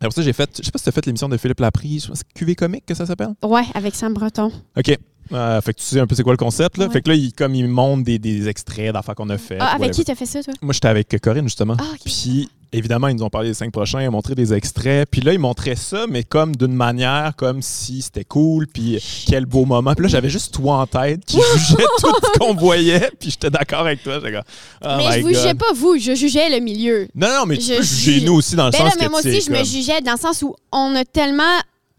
Après 0.00 0.10
ça, 0.10 0.22
j'ai 0.22 0.32
fait. 0.32 0.50
Je 0.58 0.64
sais 0.64 0.70
pas 0.70 0.78
si 0.78 0.84
tu 0.84 0.88
as 0.88 0.92
fait 0.92 1.06
l'émission 1.06 1.28
de 1.28 1.36
Philippe 1.36 1.60
Laprise. 1.60 2.10
C'est 2.12 2.26
QV 2.34 2.54
Comique 2.54 2.86
que 2.86 2.94
ça 2.94 3.06
s'appelle? 3.06 3.34
Ouais, 3.42 3.62
avec 3.74 3.94
Sam 3.94 4.14
Breton. 4.14 4.50
OK. 4.76 4.98
Euh, 5.32 5.60
fait 5.60 5.72
que 5.72 5.78
tu 5.78 5.84
sais 5.84 6.00
un 6.00 6.06
peu 6.06 6.14
c'est 6.14 6.24
quoi 6.24 6.32
le 6.32 6.38
concept. 6.38 6.76
Là. 6.76 6.86
Ouais. 6.86 6.92
Fait 6.92 7.02
que 7.02 7.08
là, 7.10 7.14
il, 7.14 7.32
comme 7.32 7.54
il 7.54 7.68
montre 7.68 8.02
des, 8.02 8.18
des 8.18 8.48
extraits 8.48 8.92
d'affaires 8.92 9.14
qu'on 9.14 9.30
a 9.30 9.38
fait. 9.38 9.58
Ah, 9.60 9.74
avec 9.74 9.80
whatever. 9.80 9.94
qui 9.94 10.04
t'as 10.04 10.14
fait 10.14 10.26
ça, 10.26 10.42
toi? 10.42 10.54
Moi, 10.60 10.72
j'étais 10.72 10.88
avec 10.88 11.16
Corinne, 11.22 11.44
justement. 11.44 11.76
Ah, 11.78 11.84
OK. 11.92 12.00
Puis, 12.04 12.50
évidemment, 12.72 13.08
ils 13.08 13.16
nous 13.16 13.22
ont 13.22 13.30
parlé 13.30 13.48
des 13.48 13.54
cinq 13.54 13.70
prochains, 13.72 14.02
ils 14.02 14.08
ont 14.08 14.12
montré 14.12 14.34
des 14.34 14.52
extraits. 14.54 15.08
Puis 15.10 15.20
là, 15.20 15.32
ils 15.32 15.38
montraient 15.38 15.76
ça, 15.76 16.06
mais 16.08 16.24
comme 16.24 16.56
d'une 16.56 16.72
manière, 16.74 17.32
comme 17.36 17.62
si 17.62 18.02
c'était 18.02 18.24
cool, 18.24 18.66
puis 18.66 19.02
quel 19.26 19.46
beau 19.46 19.64
moment. 19.64 19.94
Puis 19.94 20.04
là, 20.04 20.08
j'avais 20.08 20.30
juste 20.30 20.54
toi 20.54 20.76
en 20.78 20.86
tête 20.86 21.24
qui 21.24 21.36
jugeait 21.56 21.84
tout 22.00 22.12
ce 22.22 22.38
qu'on 22.38 22.54
voyait, 22.54 23.10
puis 23.18 23.30
j'étais 23.30 23.50
d'accord 23.50 23.80
avec 23.80 24.02
toi. 24.02 24.20
Comme, 24.20 24.42
oh 24.84 24.88
mais 24.96 25.18
je 25.18 25.20
vous 25.22 25.28
jugeais 25.28 25.54
pas, 25.54 25.72
vous. 25.74 25.98
Je 25.98 26.14
jugeais 26.14 26.48
le 26.50 26.60
milieu. 26.60 27.08
Non, 27.14 27.28
non, 27.28 27.46
mais 27.46 27.58
tu 27.58 27.68
peux 27.74 27.82
juger 27.82 28.12
juge- 28.14 28.24
nous 28.24 28.34
aussi 28.34 28.56
dans 28.56 28.66
le 28.66 28.70
Ben 28.72 28.78
sens 28.78 28.86
là, 28.88 28.92
que 28.96 29.00
mais 29.02 29.08
moi 29.08 29.18
aussi, 29.20 29.40
je 29.40 29.50
me 29.50 29.64
jugeais 29.64 30.00
dans 30.00 30.12
le 30.12 30.18
sens 30.18 30.42
où 30.42 30.54
on 30.72 30.94
a 30.94 31.04
tellement. 31.04 31.42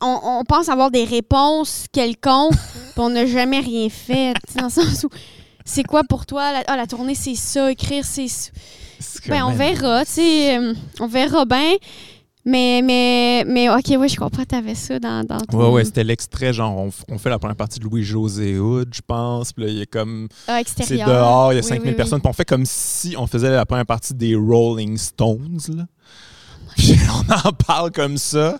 On, 0.02 0.40
on 0.40 0.44
pense 0.44 0.68
avoir 0.68 0.92
des 0.92 1.06
réponses 1.06 1.86
quelconques, 1.92 2.52
puis 2.56 2.98
on 2.98 3.10
n'a 3.10 3.26
jamais 3.26 3.60
rien 3.62 3.88
fait. 3.90 4.34
tu 4.48 4.54
sais, 4.54 4.60
Dans 4.60 4.66
le 4.66 4.72
sens 4.72 5.04
où. 5.06 5.10
C'est 5.66 5.84
quoi 5.84 6.04
pour 6.04 6.26
toi? 6.26 6.52
La, 6.52 6.64
ah, 6.68 6.78
la 6.78 6.88
tournée, 6.88 7.16
c'est 7.16 7.36
ça. 7.36 7.72
Écrire, 7.72 8.04
c'est 8.06 8.28
ça. 8.28 8.52
Ben, 9.28 9.44
on 9.44 9.52
verra, 9.52 10.06
tu 10.06 10.12
sais. 10.14 10.58
euh, 10.58 10.74
on 11.00 11.08
verra 11.08 11.46
bien. 11.46 11.74
Mais, 12.46 12.82
mais, 12.84 13.46
mais, 13.48 13.70
OK, 13.70 13.94
oui, 13.98 14.10
je 14.10 14.18
comprends, 14.18 14.44
t'avais 14.44 14.76
ça 14.76 15.00
dans, 15.00 15.24
dans 15.26 15.38
ton... 15.40 15.58
Ouais, 15.58 15.70
ouais, 15.70 15.86
c'était 15.86 16.04
l'extrait, 16.04 16.52
genre, 16.52 16.90
on, 17.10 17.18
fait 17.18 17.30
la 17.30 17.40
première 17.40 17.56
partie 17.56 17.80
de 17.80 17.86
Louis-José 17.86 18.60
Hood, 18.60 18.94
je 18.94 19.00
pense. 19.06 19.54
Puis 19.54 19.64
là, 19.64 19.72
il 19.72 19.82
est 19.82 19.86
comme. 19.86 20.28
Ah, 20.48 20.60
C'est 20.66 20.98
dehors, 20.98 21.54
il 21.54 21.56
y 21.56 21.60
a 21.60 21.62
Oui, 21.62 21.68
5000 21.68 21.82
oui, 21.82 21.90
oui. 21.90 21.96
personnes. 21.96 22.20
Puis 22.20 22.30
on 22.30 22.34
fait 22.34 22.44
comme 22.46 22.66
si 22.66 23.16
on 23.18 23.28
faisait 23.28 23.50
la 23.50 23.66
première 23.66 23.86
partie 23.86 24.14
des 24.14 24.36
Rolling 24.36 24.98
Stones. 24.98 25.60
Là. 25.70 25.84
Oh 25.88 26.72
Puis 26.76 26.96
on 27.30 27.48
en 27.48 27.54
parle 27.54 27.92
comme 27.92 28.18
ça. 28.18 28.60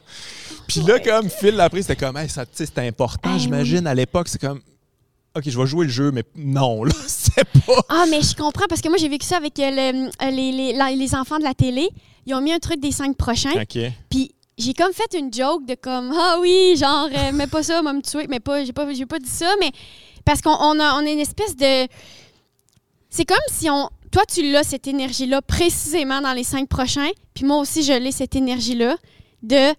Puis 0.66 0.80
là, 0.82 1.00
comme 1.00 1.30
Phil 1.30 1.56
l'a 1.56 1.70
pris, 1.70 1.82
c'était 1.84 1.98
comme, 1.98 2.16
hey, 2.16 2.30
ça, 2.30 2.46
tu 2.46 2.52
sais, 2.54 2.66
c'était 2.66 2.88
important, 2.88 3.34
Hey, 3.34 3.40
j'imagine. 3.40 3.86
À 3.86 3.94
l'époque, 3.94 4.30
c'est 4.30 4.40
comme, 4.40 4.62
OK, 5.36 5.44
je 5.50 5.58
vais 5.60 5.66
jouer 5.66 5.86
le 5.86 5.92
jeu, 5.92 6.12
mais 6.12 6.24
non, 6.36 6.84
là, 6.84 6.94
c'est 7.08 7.44
pas. 7.66 7.82
Ah, 7.90 8.06
mais 8.10 8.22
je 8.22 8.36
comprends, 8.36 8.66
parce 8.70 8.82
que 8.82 8.90
moi, 8.90 8.98
j'ai 8.98 9.10
vécu 9.10 9.26
ça 9.26 9.38
avec 9.38 9.58
euh, 9.60 9.70
le- 9.72 10.08
euh, 10.08 10.30
les, 10.32 10.52
les, 10.52 10.96
les 10.96 11.16
enfants 11.16 11.40
de 11.40 11.44
la 11.44 11.54
télé. 11.56 11.90
Ils 12.26 12.34
ont 12.36 12.42
mis 12.42 12.54
un 12.54 12.60
truc 12.60 12.80
des 12.80 12.92
cinq 12.92 13.18
prochains. 13.18 13.52
OK. 13.62 13.78
Puis 14.10 14.32
j'ai 14.58 14.74
comme 14.76 14.94
fait 14.94 15.18
une 15.18 15.34
joke 15.34 15.66
de 15.66 15.74
comme 15.76 16.14
ah 16.16 16.38
oui 16.40 16.76
genre 16.78 17.10
euh, 17.12 17.32
mets 17.32 17.48
pas 17.48 17.64
ça, 17.64 17.82
va 17.82 17.92
me 17.92 18.02
tuer, 18.02 18.28
mais 18.30 18.40
pas 18.40 18.64
j'ai 18.64 18.72
pas 18.72 18.92
j'ai 18.94 19.08
pas 19.08 19.18
dit 19.18 19.28
ça, 19.30 19.52
mais 19.60 19.72
parce 20.24 20.42
qu'on 20.42 20.52
on 20.52 20.80
a 20.80 20.94
on 20.94 21.06
a 21.06 21.10
une 21.10 21.20
espèce 21.20 21.58
de 21.58 21.88
c'est 23.10 23.26
comme 23.26 23.36
si 23.52 23.68
on 23.72 23.90
toi 24.12 24.22
tu 24.32 24.52
l'as 24.52 24.64
cette 24.64 24.86
énergie 24.88 25.26
là 25.26 25.42
précisément 25.42 26.22
dans 26.22 26.34
les 26.34 26.44
cinq 26.44 26.70
prochains, 26.70 27.10
puis 27.34 27.46
moi 27.46 27.58
aussi 27.58 27.82
je 27.84 27.94
l'ai 27.94 28.12
cette 28.12 28.36
énergie 28.36 28.76
là 28.76 28.96
de 29.42 29.74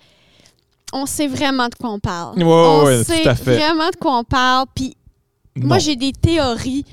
on 0.93 1.07
sait 1.07 1.29
vraiment 1.29 1.69
de 1.69 1.75
quoi 1.77 1.91
on 1.91 2.01
parle. 2.01 2.37
Ouais, 2.39 2.45
ouais, 2.45 2.51
on 2.53 2.85
ouais, 2.85 3.05
sait 3.05 3.23
tout 3.23 3.29
à 3.29 3.35
fait. 3.37 3.57
vraiment 3.57 3.89
de 3.91 3.97
quoi 3.97 4.19
on 4.19 4.25
parle, 4.25 4.67
puis 4.75 4.97
moi 5.57 5.79
j'ai 5.79 5.97
des 5.97 6.13
théories 6.13 6.85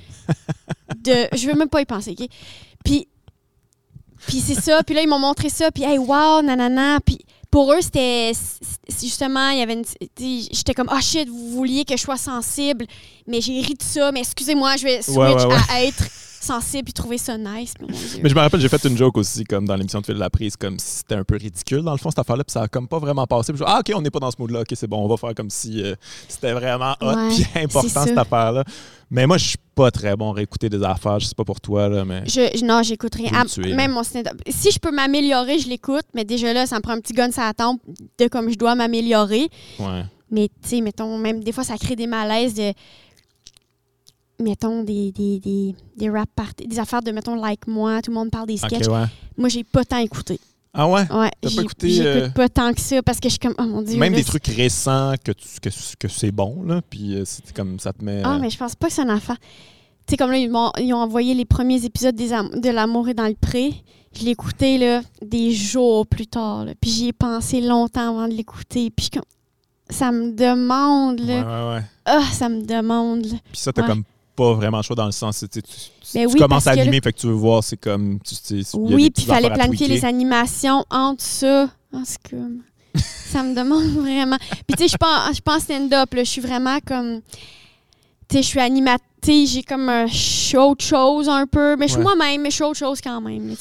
de 0.97 1.27
je 1.35 1.47
veux 1.47 1.53
même 1.55 1.69
pas 1.69 1.81
y 1.81 1.85
penser, 1.85 2.15
OK? 2.19 2.27
Puis 2.83 3.07
puis 4.27 4.39
c'est 4.39 4.59
ça, 4.59 4.83
puis 4.83 4.95
là 4.95 5.01
ils 5.01 5.07
m'ont 5.07 5.19
montré 5.19 5.49
ça, 5.49 5.71
puis 5.71 5.83
hey 5.83 5.97
wow 5.97 6.41
nanana, 6.41 6.99
puis 7.05 7.19
pour 7.49 7.73
eux 7.73 7.81
c'était 7.81 8.31
justement 9.01 9.49
il 9.49 9.59
y 9.59 9.61
avait 9.61 9.73
une 9.73 9.83
j'étais 10.51 10.73
comme 10.73 10.89
ah 10.89 11.01
shit, 11.01 11.27
vous 11.27 11.49
vouliez 11.51 11.85
que 11.85 11.97
je 11.97 12.01
sois 12.01 12.17
sensible, 12.17 12.85
mais 13.27 13.41
j'ai 13.41 13.59
ri 13.61 13.73
de 13.73 13.83
ça, 13.83 14.11
mais 14.11 14.19
excusez-moi, 14.21 14.77
je 14.77 14.83
vais 14.83 15.01
switch 15.01 15.17
Ouais, 15.17 15.33
ouais, 15.33 15.45
ouais. 15.45 15.55
À, 15.69 15.73
à 15.73 15.81
être 15.83 16.03
sensible 16.43 16.85
puis 16.85 16.93
trouver 16.93 17.17
ça 17.17 17.37
nice, 17.37 17.73
mais 18.21 18.29
je 18.29 18.35
me 18.35 18.39
rappelle, 18.39 18.59
j'ai 18.59 18.69
fait 18.69 18.83
une 18.85 18.97
joke 18.97 19.17
aussi, 19.17 19.43
comme 19.43 19.65
dans 19.67 19.75
l'émission 19.75 20.01
de 20.01 20.05
Phil 20.05 20.15
Laprise, 20.15 20.55
comme 20.57 20.79
si 20.79 20.97
c'était 20.97 21.15
un 21.15 21.23
peu 21.23 21.37
ridicule, 21.37 21.81
dans 21.81 21.91
le 21.91 21.97
fond, 21.97 22.09
cette 22.09 22.19
affaire-là, 22.19 22.43
puis 22.43 22.51
ça 22.51 22.63
a 22.63 22.67
comme 22.67 22.87
pas 22.87 22.99
vraiment 22.99 23.25
passé. 23.27 23.53
Puis 23.53 23.59
je 23.59 23.63
dis, 23.65 23.71
ah, 23.71 23.79
OK, 23.79 23.91
on 23.95 24.01
n'est 24.01 24.09
pas 24.09 24.19
dans 24.19 24.31
ce 24.31 24.37
mood-là, 24.39 24.61
OK, 24.61 24.71
c'est 24.73 24.87
bon, 24.87 25.03
on 25.03 25.07
va 25.07 25.17
faire 25.17 25.35
comme 25.35 25.49
si 25.49 25.81
euh, 25.83 25.95
c'était 26.27 26.53
vraiment 26.53 26.95
hot 27.01 27.13
Ouais, 27.15 27.29
puis 27.29 27.45
important, 27.63 27.87
ça. 27.89 28.05
cette 28.05 28.17
affaire-là. 28.17 28.63
Mais 29.09 29.27
moi, 29.27 29.37
je 29.37 29.49
suis 29.49 29.57
pas 29.75 29.91
très 29.91 30.15
bon 30.15 30.31
à 30.31 30.35
réécouter 30.35 30.69
des 30.69 30.81
affaires, 30.83 31.19
je 31.19 31.25
sais 31.25 31.35
pas 31.35 31.43
pour 31.43 31.59
toi, 31.59 31.89
là, 31.89 32.05
mais. 32.05 32.23
Je, 32.25 32.63
non, 32.63 32.81
j'écoute 32.81 33.15
rien. 33.15 33.29
Ah, 33.33 33.43
même 33.59 33.91
mon 33.91 34.03
stand-up. 34.03 34.39
Si 34.49 34.71
je 34.71 34.79
peux 34.79 34.91
m'améliorer, 34.91 35.59
je 35.59 35.67
l'écoute, 35.67 36.05
mais 36.13 36.23
déjà 36.23 36.53
là, 36.53 36.65
ça 36.65 36.77
me 36.77 36.81
prend 36.81 36.93
un 36.93 36.99
petit 37.01 37.13
gun 37.13 37.31
sur 37.31 37.41
la 37.41 37.53
tempe 37.53 37.81
de 38.17 38.27
comme 38.27 38.49
je 38.49 38.57
dois 38.57 38.75
m'améliorer. 38.75 39.49
Ouais. 39.79 40.03
Mais 40.31 40.47
tu 40.63 40.69
sais, 40.69 40.81
mettons, 40.81 41.17
même 41.17 41.43
des 41.43 41.51
fois, 41.51 41.65
ça 41.65 41.77
crée 41.77 41.95
des 41.97 42.07
malaises 42.07 42.53
de. 42.53 42.71
Mettons, 44.41 44.83
des, 44.83 45.11
des, 45.11 45.39
des, 45.39 45.75
des 45.97 46.09
rap 46.09 46.29
parties, 46.35 46.67
des 46.67 46.79
affaires 46.79 47.01
de, 47.01 47.11
mettons, 47.11 47.35
like 47.35 47.67
moi, 47.67 48.01
tout 48.01 48.11
le 48.11 48.15
monde 48.15 48.31
parle 48.31 48.47
des 48.47 48.57
sketchs. 48.57 48.87
Ouais. 48.87 49.05
Moi, 49.37 49.49
j'ai 49.49 49.63
pas 49.63 49.83
tant 49.85 49.97
écouté. 49.97 50.39
Ah 50.73 50.87
ouais? 50.87 51.01
Ouais, 51.11 51.29
T'as 51.41 51.49
pas 51.53 51.61
écouté, 51.63 51.89
J'écoute 51.89 52.07
euh, 52.07 52.29
pas 52.29 52.47
tant 52.47 52.73
que 52.73 52.79
ça 52.79 53.01
parce 53.03 53.19
que 53.19 53.27
je 53.27 53.31
suis 53.31 53.39
comme, 53.39 53.55
oh 53.59 53.63
mon 53.63 53.81
Dieu. 53.81 53.97
Même 53.97 54.13
là, 54.13 54.19
des 54.19 54.23
trucs 54.23 54.47
récents 54.47 55.13
que, 55.21 55.33
tu, 55.33 55.45
que, 55.61 55.69
que 55.99 56.07
c'est 56.07 56.31
bon, 56.31 56.63
là, 56.63 56.81
puis 56.89 57.15
euh, 57.15 57.23
c'est 57.25 57.51
comme 57.53 57.77
ça 57.77 57.91
te 57.91 58.01
met. 58.03 58.21
Ah, 58.23 58.35
euh, 58.35 58.39
mais 58.39 58.49
je 58.49 58.57
pense 58.57 58.75
pas 58.75 58.87
que 58.87 58.93
c'est 58.93 59.01
un 59.01 59.09
affaire. 59.09 59.35
Tu 60.07 60.11
sais, 60.11 60.17
comme 60.17 60.31
là, 60.31 60.37
ils, 60.37 60.49
m'ont- 60.49 60.71
ils 60.79 60.93
ont 60.93 60.99
envoyé 61.01 61.33
les 61.33 61.43
premiers 61.43 61.83
épisodes 61.83 62.15
des 62.15 62.29
de 62.29 62.69
L'amour 62.69 63.09
est 63.09 63.13
dans 63.13 63.27
le 63.27 63.35
pré. 63.35 63.73
Je 64.17 64.23
l'ai 64.23 64.31
écouté, 64.31 64.77
là, 64.77 65.01
des 65.21 65.51
jours 65.51 66.07
plus 66.07 66.27
tard. 66.27 66.63
là. 66.65 66.73
Puis 66.79 66.89
j'y 66.89 67.07
ai 67.09 67.13
pensé 67.13 67.59
longtemps 67.61 68.09
avant 68.17 68.27
de 68.29 68.33
l'écouter. 68.33 68.91
Puis 68.95 69.09
comme, 69.09 69.23
ça 69.89 70.11
me 70.13 70.31
demande, 70.31 71.19
Ouais, 71.19 71.27
là. 71.41 71.67
ouais, 71.69 71.75
ouais. 71.75 71.83
Ah, 72.05 72.23
ça 72.31 72.47
me 72.47 72.61
demande, 72.61 73.25
là. 73.25 73.37
Puis 73.51 73.59
ça, 73.61 73.73
t'as 73.73 73.81
Ouais. 73.81 73.87
comme 73.89 74.03
pas 74.35 74.53
vraiment 74.53 74.77
le 74.77 74.83
choix 74.83 74.95
dans 74.95 75.05
le 75.05 75.11
sens, 75.11 75.39
tu, 75.39 75.41
sais, 75.41 75.47
tu, 75.47 75.61
tu- 75.61 75.69
Ben 76.13 76.27
tu 76.27 76.33
oui, 76.33 76.39
commences 76.39 76.63
parce 76.63 76.67
à 76.67 76.75
que 76.75 76.81
animer, 76.81 76.99
fait 77.03 77.13
que 77.13 77.19
tu 77.19 77.27
veux 77.27 77.33
voir, 77.33 77.63
c'est 77.63 77.77
comme. 77.77 78.19
Tu, 78.21 78.35
Oui, 78.75 79.09
puis 79.09 79.23
il 79.23 79.27
fallait 79.27 79.49
planifier 79.49 79.87
les 79.87 80.05
animations 80.05 80.85
entre 80.89 81.23
ça. 81.23 81.69
Ah, 81.93 82.01
c'est 82.05 82.21
comme... 82.29 82.61
ça 82.95 83.43
me 83.43 83.53
demande 83.55 83.83
vraiment. 84.01 84.37
Puis 84.67 84.75
tu 84.77 84.83
sais, 84.83 84.87
je 84.89 84.97
pense, 84.97 85.35
je 85.35 85.41
pense 85.41 85.63
stand-up, 85.63 86.09
je 86.15 86.23
suis 86.23 86.41
vraiment 86.41 86.79
comme... 86.85 87.21
Tu 88.29 88.37
sais, 88.37 88.43
je 88.43 88.47
suis 88.47 88.59
animatrice, 88.59 89.07
j'ai 89.25 89.63
comme 89.63 89.87
un 89.89 90.07
show 90.07 90.73
de 90.75 90.81
choses 90.81 91.29
un 91.29 91.45
peu, 91.45 91.75
mais 91.75 91.87
je 91.87 91.93
suis 91.93 91.97
Ouais. 91.99 92.15
moi-même, 92.15 92.41
mais 92.41 92.49
je 92.49 92.55
suis 92.55 92.63
autre 92.63 92.77
chose 92.79 92.99
quand 93.01 93.21
même. 93.21 93.55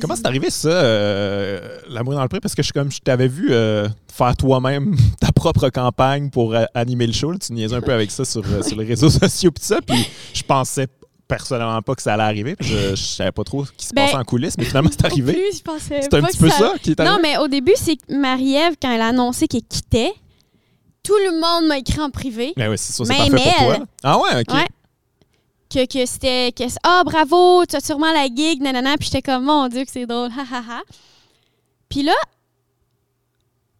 Comment 0.00 0.16
c'est 0.16 0.26
arrivé 0.26 0.50
ça, 0.50 0.68
euh, 0.68 1.78
l'amour 1.88 2.14
dans 2.14 2.22
le 2.22 2.28
pré? 2.28 2.40
Parce 2.40 2.54
que 2.54 2.62
je, 2.62 2.66
suis 2.66 2.72
comme, 2.72 2.90
je 2.90 2.98
t'avais 3.00 3.28
vu 3.28 3.48
euh, 3.50 3.88
faire 4.12 4.36
toi-même 4.36 4.94
ta 5.20 5.32
propre 5.32 5.68
campagne 5.70 6.28
pour 6.30 6.54
euh, 6.54 6.64
animer 6.74 7.06
le 7.06 7.12
show. 7.12 7.30
là. 7.32 7.38
Tu 7.38 7.52
niaisais 7.52 7.74
un 7.76 7.80
peu 7.80 7.92
avec 7.92 8.10
ça 8.10 8.24
sur, 8.24 8.42
euh, 8.46 8.62
sur 8.62 8.76
les 8.78 8.84
réseaux 8.86 9.10
sociaux 9.10 9.50
pis 9.50 9.64
ça. 9.64 9.80
Puis 9.80 9.96
je 10.34 10.42
pensais 10.42 10.86
personnellement 11.28 11.82
pas 11.82 11.94
que 11.94 12.02
ça 12.02 12.14
allait 12.14 12.22
arriver. 12.22 12.54
Je, 12.60 12.90
je 12.90 12.94
savais 12.96 13.32
pas 13.32 13.42
trop 13.44 13.64
ce 13.64 13.72
qui 13.72 13.86
se 13.86 13.94
Ben, 13.94 14.04
passait 14.04 14.16
en 14.16 14.24
coulisses, 14.24 14.56
mais 14.58 14.64
finalement 14.64 14.90
c'est 14.92 15.04
arrivé. 15.06 15.36
je 15.52 15.58
C'est 15.80 16.14
un 16.14 16.22
petit 16.22 16.38
peu 16.38 16.50
ça, 16.50 16.74
qui 16.82 16.90
est 16.92 17.00
arrivé? 17.00 17.14
Non, 17.16 17.20
mais 17.22 17.36
au 17.38 17.48
début, 17.48 17.72
c'est 17.74 17.96
que 17.96 18.14
Marie-Ève, 18.14 18.74
quand 18.80 18.92
elle 18.92 19.00
a 19.00 19.08
annoncé 19.08 19.48
qu'elle 19.48 19.62
quittait, 19.62 20.12
tout 21.02 21.16
le 21.24 21.40
monde 21.40 21.68
m'a 21.68 21.78
écrit 21.78 22.00
en 22.00 22.10
privé. 22.10 22.52
Mais 22.56 22.68
ouais, 22.68 22.76
c'est 22.76 22.92
ça, 22.92 23.04
c'est 23.04 23.16
parfait 23.16 23.30
pour 23.58 23.76
toi. 23.76 23.86
Ah 24.02 24.18
ouais, 24.18 24.40
ok. 24.40 24.54
Ouais. 24.54 24.66
Que, 25.72 25.84
que 25.86 26.06
c'était 26.06 26.52
que 26.52 26.64
ah 26.82 27.02
bravo 27.04 27.64
tu 27.66 27.76
as 27.76 27.80
sûrement 27.80 28.12
la 28.12 28.26
gig 28.26 28.60
nanana 28.62 28.96
puis 28.96 29.06
j'étais 29.06 29.22
comme 29.22 29.44
mon 29.44 29.68
dieu 29.68 29.84
que 29.84 29.90
c'est 29.90 30.06
drôle 30.06 30.30
ha 30.38 30.42
ha 30.50 30.62
ha 30.68 30.82
puis 31.88 32.02
là 32.02 32.14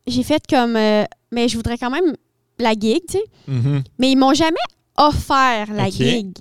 j'ai 0.07 0.23
fait 0.23 0.43
comme 0.49 0.77
euh, 0.77 1.05
mais 1.33 1.49
je 1.49 1.57
voudrais 1.57 1.79
quand 1.79 1.91
même 1.91 2.15
la 2.59 2.73
gig 2.73 3.01
tu 3.09 3.19
sais 3.19 3.25
Mhm. 3.49 3.83
mais 3.99 4.11
ils 4.13 4.17
m'ont 4.17 4.35
jamais 4.35 4.57
offert 4.97 5.73
la 5.73 5.85
Ok. 5.87 5.93
gig 5.93 6.37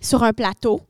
sur 0.00 0.22
un 0.22 0.32
plateau 0.32 0.80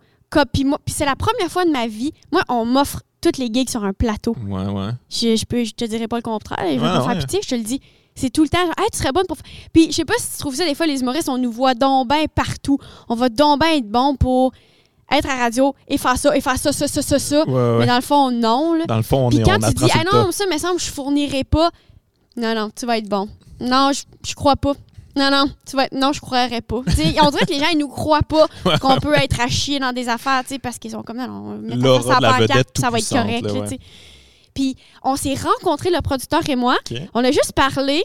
puis 0.53 0.65
c'est 0.87 1.05
la 1.05 1.17
première 1.17 1.51
fois 1.51 1.65
de 1.67 1.71
ma 1.71 1.87
vie 1.87 2.13
moi 2.31 2.43
on 2.49 2.65
m'offre 2.65 3.03
toutes 3.21 3.37
les 3.39 3.49
gigs 3.53 3.69
sur 3.69 3.85
un 3.85 3.93
plateau 3.93 4.35
Ouais, 4.47 4.67
ouais. 4.67 4.91
je, 5.11 5.37
je 5.37 5.45
peux 5.45 5.65
je 5.65 5.73
te 5.75 5.85
dirais 5.85 6.09
pas 6.09 6.17
le 6.17 6.23
contraire 6.23 6.59
je 6.63 6.75
vais 6.75 6.81
Ouais, 6.81 6.81
pas 6.81 7.01
ouais. 7.07 7.13
faire 7.15 7.19
pitié 7.19 7.41
je 7.43 7.49
te 7.49 7.55
le 7.55 7.63
dis 7.63 7.81
C'est 8.15 8.31
tout 8.31 8.43
le 8.43 8.49
temps, 8.49 8.59
genre, 8.59 8.75
hey, 8.79 8.87
tu 8.93 8.99
serais 8.99 9.13
bonne 9.13 9.27
pour. 9.27 9.39
Puis, 9.73 9.87
je 9.87 9.93
sais 9.93 10.05
pas 10.05 10.15
si 10.19 10.33
tu 10.33 10.39
trouves 10.39 10.55
ça, 10.55 10.65
des 10.65 10.75
fois, 10.75 10.87
les 10.87 11.01
humoristes, 11.01 11.29
on 11.29 11.39
nous 11.39 11.51
voit 11.53 11.75
donc 11.75 12.09
ben 12.09 12.27
partout. 12.35 12.79
On 13.09 13.15
va 13.15 13.29
donc 13.29 13.61
ben 13.61 13.79
être 13.79 13.89
bon 13.89 14.17
pour 14.17 14.53
être 15.11 15.29
à 15.29 15.37
radio 15.37 15.75
et 15.89 15.99
faire 15.99 16.17
ça, 16.17 16.37
et 16.37 16.41
faire 16.41 16.59
ça, 16.59 16.73
ça, 16.73 16.89
ça, 16.89 17.03
ça, 17.03 17.19
ça. 17.19 17.45
Ouais, 17.45 17.53
ouais. 17.53 17.79
Mais 17.81 17.87
dans 17.87 17.97
le 17.97 18.03
fond, 18.03 18.31
non. 18.31 18.75
Là. 18.75 18.87
Dans 18.87 18.97
le 18.97 19.03
fond, 19.03 19.27
on 19.27 19.29
Puis 19.29 19.39
est 19.39 19.43
quand 19.43 19.59
on 19.63 19.69
tu 19.69 19.75
dis, 19.75 19.91
ah 19.95 20.05
non, 20.13 20.31
ça, 20.31 20.45
me 20.47 20.59
semble, 20.59 20.81
je 20.81 20.91
fournirai 20.91 21.45
pas. 21.45 21.71
Non, 22.37 22.55
non, 22.55 22.71
tu 22.75 22.87
vas 22.87 22.99
être 22.99 23.09
bon. 23.09 23.29
Non, 23.61 23.91
je, 23.93 24.03
je 24.27 24.35
crois 24.35 24.57
pas. 24.57 24.73
Non, 25.15 25.31
non, 25.31 25.45
tu 25.69 25.77
vas 25.77 25.85
être, 25.85 25.95
non, 25.95 26.13
je 26.13 26.21
croirais 26.21 26.63
pas. 26.63 26.77
On 26.77 27.31
dirait 27.31 27.47
que 27.47 27.53
les 27.53 27.59
gens, 27.59 27.69
ils 27.73 27.79
nous 27.79 27.89
croient 27.89 28.23
pas 28.23 28.47
qu'on 28.81 28.97
peut 28.99 29.15
être 29.15 29.41
à 29.41 29.49
chier 29.49 29.79
dans 29.79 29.93
des 29.93 30.09
affaires, 30.09 30.43
tu 30.43 30.55
sais, 30.55 30.59
parce 30.59 30.79
qu'ils 30.79 30.93
sont 30.93 31.03
comme, 31.03 31.19
non, 31.19 31.59
L'aura 31.77 32.15
ça 32.15 32.21
la 32.21 32.33
vedette 32.39 32.69
ça 32.79 32.89
va 32.89 32.99
être 32.99 33.09
correct, 33.09 33.43
là, 33.43 33.53
là, 33.53 33.61
ouais. 33.61 33.79
Sais. 34.53 34.75
Puis, 34.75 34.77
on 35.03 35.17
s'est 35.17 35.35
rencontrés, 35.35 35.91
le 35.91 36.01
producteur 36.01 36.41
et 36.49 36.57
moi. 36.57 36.77
On 37.15 37.25
a 37.25 37.31
juste 37.31 37.53
parlé. 37.53 38.03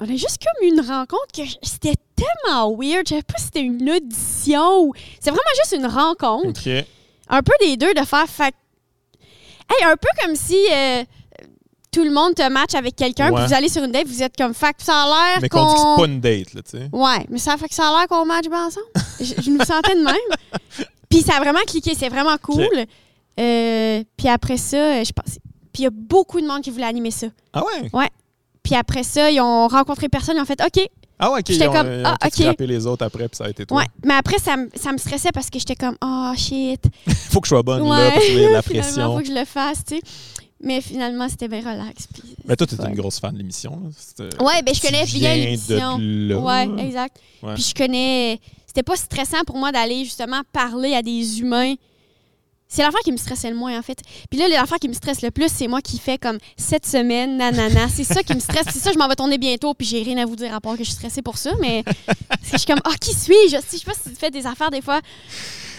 On 0.00 0.04
a 0.04 0.12
juste 0.16 0.38
comme 0.42 0.68
une 0.68 0.80
rencontre 0.80 1.28
que 1.34 1.42
c'était 1.62 1.94
tellement 2.16 2.74
weird. 2.76 3.06
Je 3.06 3.10
savais 3.10 3.22
pas 3.22 3.34
si 3.38 3.44
c'était 3.44 3.60
une 3.62 3.88
audition 3.90 4.80
ou. 4.82 4.92
C'est 5.20 5.30
vraiment 5.30 5.42
juste 5.62 5.76
une 5.80 5.86
rencontre. 5.86 6.60
OK. 6.68 6.84
Un 7.28 7.42
peu 7.42 7.52
des 7.60 7.76
deux 7.76 7.94
de 7.94 8.04
faire. 8.04 8.26
Fait... 8.28 8.54
Hey, 9.70 9.84
un 9.86 9.96
peu 9.96 10.08
comme 10.20 10.34
si 10.34 10.58
euh, 10.72 11.04
tout 11.92 12.02
le 12.02 12.10
monde 12.10 12.34
te 12.34 12.46
match 12.50 12.74
avec 12.74 12.96
quelqu'un, 12.96 13.30
Ouais. 13.30 13.36
puis 13.38 13.46
vous 13.46 13.54
allez 13.54 13.68
sur 13.68 13.84
une 13.84 13.92
date, 13.92 14.06
vous 14.08 14.22
êtes 14.22 14.36
comme 14.36 14.52
fact. 14.52 14.82
Ça 14.82 15.04
a 15.04 15.06
l'air 15.06 15.38
Mais 15.40 15.48
qu'on 15.48 15.64
dit 15.68 15.74
que 15.74 15.80
c'est 15.80 15.96
pas 16.02 16.06
une 16.06 16.20
date, 16.20 16.54
là, 16.54 16.62
tu 16.62 16.70
sais. 16.72 16.88
Ouais, 16.92 17.24
mais 17.30 17.38
ça 17.38 17.56
fait 17.56 17.68
que 17.68 17.74
ça 17.74 17.88
a 17.88 17.98
l'air 17.98 18.08
qu'on 18.08 18.26
match 18.26 18.46
bien 18.48 18.66
ensemble. 18.66 18.86
je, 19.20 19.40
je 19.42 19.50
me 19.50 19.64
sentais 19.64 19.94
de 19.94 20.02
même. 20.02 20.16
Puis 21.08 21.22
ça 21.22 21.36
a 21.36 21.40
vraiment 21.40 21.60
cliqué, 21.66 21.94
c'est 21.96 22.08
vraiment 22.08 22.36
cool. 22.38 22.68
Euh, 23.40 24.02
puis 24.16 24.28
après 24.28 24.56
ça, 24.56 24.76
euh, 24.76 25.04
je 25.04 25.12
pense. 25.12 25.38
Puis 25.72 25.82
il 25.82 25.84
y 25.84 25.86
a 25.86 25.90
beaucoup 25.90 26.40
de 26.40 26.46
monde 26.46 26.62
qui 26.62 26.70
voulait 26.70 26.84
animer 26.84 27.10
ça. 27.10 27.26
Ah 27.52 27.62
ouais? 27.92 28.08
Puis 28.62 28.74
après 28.74 29.02
ça, 29.02 29.30
ils 29.30 29.40
ont 29.40 29.68
rencontré 29.68 30.08
personne, 30.08 30.36
ils 30.36 30.40
ont 30.40 30.44
fait 30.46 30.60
OK. 30.64 30.86
Ah 31.18 31.30
ouais, 31.30 31.40
OK. 31.40 31.46
J'étais 31.48 31.66
comme, 31.66 31.86
ils 31.86 32.00
ont 32.06 32.16
ah, 32.20 32.26
OK. 32.26 32.32
scrappé 32.32 32.66
les 32.66 32.86
autres 32.86 33.04
après, 33.04 33.28
puis 33.28 33.36
ça 33.36 33.44
a 33.44 33.48
été 33.50 33.66
toi. 33.66 33.78
Ouais. 33.78 33.84
Mais 34.04 34.14
après, 34.14 34.38
ça, 34.38 34.56
me- 34.56 34.68
ça 34.74 34.92
me 34.92 34.98
stressait 34.98 35.30
parce 35.32 35.48
que 35.50 35.58
j'étais 35.58 35.76
comme 35.76 35.96
Oh 36.02 36.32
shit. 36.36 36.84
Faut 37.30 37.40
que 37.40 37.46
je 37.46 37.50
sois 37.50 37.62
bonne, 37.62 37.82
là, 37.84 37.88
Ouais. 37.88 38.10
parce 38.14 38.28
y 38.28 38.44
a 38.44 38.48
de 38.48 38.52
la 38.52 38.62
pression. 38.62 39.14
faut 39.16 39.20
que 39.22 39.28
je 39.28 39.32
le 39.34 39.44
fasse, 39.44 39.84
tu 39.84 39.96
sais. 39.96 40.02
Mais 40.60 40.80
finalement, 40.80 41.28
c'était 41.28 41.46
bien 41.48 41.60
relax. 41.60 42.06
puis 42.06 42.22
Mais 42.46 42.56
toi, 42.56 42.66
t'es 42.66 42.76
c'était 42.76 42.88
une 42.88 42.94
grosse 42.94 43.18
fan 43.20 43.32
de 43.32 43.38
l'émission. 43.38 43.80
là. 43.82 44.24
Ouais, 44.44 44.62
ben 44.62 44.74
je 44.74 44.80
tu 44.80 44.86
connais 44.86 45.04
bien 45.04 45.34
l'émission. 45.36 45.98
là. 46.00 46.38
Ouais, 46.38 46.84
exact. 46.84 47.16
Ouais. 47.42 47.54
Puis 47.54 47.64
je 47.70 47.74
connais. 47.74 48.40
C'était 48.66 48.82
pas 48.82 48.96
stressant 48.96 49.44
pour 49.46 49.56
moi 49.56 49.72
d'aller 49.72 50.04
justement 50.04 50.40
parler 50.52 50.94
à 50.94 51.02
des 51.02 51.40
humains. 51.40 51.74
C'est 52.74 52.82
l'affaire 52.82 53.02
qui 53.04 53.12
me 53.12 53.16
stressait 53.16 53.50
le 53.50 53.56
moins, 53.56 53.78
en 53.78 53.82
fait. 53.82 54.00
Puis 54.28 54.36
là, 54.36 54.48
l'affaire 54.48 54.80
qui 54.80 54.88
me 54.88 54.94
stresse 54.94 55.22
le 55.22 55.30
plus, 55.30 55.46
c'est 55.48 55.68
moi 55.68 55.80
qui 55.80 55.96
fais 55.96 56.18
comme 56.18 56.38
cette 56.56 56.84
semaine, 56.84 57.36
nanana. 57.36 57.88
C'est 57.88 58.02
ça 58.02 58.24
qui 58.24 58.34
me 58.34 58.40
stresse. 58.40 58.64
C'est 58.72 58.80
ça, 58.80 58.90
je 58.92 58.98
m'en 58.98 59.06
vais 59.06 59.14
tourner 59.14 59.38
bientôt, 59.38 59.74
puis 59.74 59.86
j'ai 59.86 60.02
rien 60.02 60.18
à 60.20 60.26
vous 60.26 60.34
dire 60.34 60.52
à 60.52 60.60
part 60.60 60.72
que 60.72 60.80
je 60.80 60.88
suis 60.88 60.94
stressée 60.94 61.22
pour 61.22 61.38
ça. 61.38 61.52
Mais 61.60 61.84
je 62.52 62.56
suis 62.58 62.66
comme, 62.66 62.80
ah, 62.84 62.96
qui 63.00 63.14
suis-je? 63.14 63.54
Je 63.54 63.60
sais 63.64 63.84
pas 63.86 63.92
si 63.94 64.10
tu 64.10 64.16
fais 64.16 64.32
des 64.32 64.44
affaires 64.44 64.72
des 64.72 64.80
fois. 64.82 65.00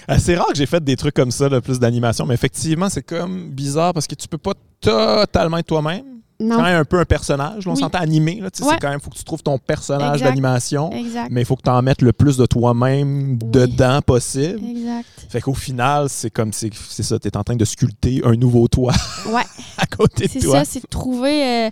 Ah, 0.07 0.17
C'est 0.19 0.37
rare 0.37 0.47
que 0.47 0.55
j'ai 0.55 0.65
fait 0.65 0.81
des 0.81 0.95
trucs 0.95 1.15
comme 1.15 1.31
ça, 1.31 1.49
là, 1.49 1.59
plus 1.59 1.79
d'animation, 1.79 2.25
mais 2.25 2.33
effectivement, 2.35 2.87
c'est 2.87 3.03
comme 3.03 3.49
bizarre 3.49 3.93
parce 3.93 4.07
que 4.07 4.15
tu 4.15 4.29
peux 4.29 4.37
pas 4.37 4.53
totalement 4.79 5.57
être 5.57 5.67
toi-même. 5.67 6.14
Non. 6.39 6.57
Quand 6.57 6.63
même 6.63 6.81
un 6.81 6.85
peu 6.85 6.99
un 6.99 7.05
personnage. 7.05 7.65
là, 7.65 7.71
on 7.71 7.75
Oui. 7.75 7.79
s'entend 7.81 7.99
animé. 7.99 8.35
Là, 8.41 8.47
Ouais. 8.47 8.49
C'est 8.53 8.79
quand 8.81 8.89
même, 8.89 8.99
faut 8.99 9.09
que 9.09 9.15
tu 9.15 9.23
trouves 9.23 9.41
ton 9.41 9.57
personnage 9.57 10.21
d'animation, 10.21 10.91
Exact. 10.91 11.29
mais 11.31 11.41
il 11.41 11.45
faut 11.45 11.55
que 11.55 11.61
tu 11.61 11.69
en 11.69 11.81
mettes 11.81 12.01
le 12.01 12.11
plus 12.11 12.35
de 12.37 12.45
toi-même 12.45 13.37
dedans 13.37 14.01
possible. 14.01 14.59
Exact. 14.69 15.05
Fait 15.29 15.39
qu'au 15.41 15.53
final, 15.53 16.09
c'est 16.09 16.29
comme 16.29 16.51
c'est 16.51 16.71
c'est 16.73 17.03
ça, 17.03 17.17
tu 17.19 17.27
es 17.29 17.37
en 17.37 17.43
train 17.43 17.55
de 17.55 17.63
sculpter 17.65 18.21
un 18.25 18.35
nouveau 18.35 18.67
toi 18.67 18.91
Ouais. 19.27 19.43
à 19.77 19.85
côté 19.85 20.27
C'est 20.27 20.39
de 20.39 20.45
toi. 20.45 20.59
ça, 20.59 20.65
c'est 20.65 20.81
de 20.81 20.87
trouver. 20.87 21.67
euh, 21.67 21.69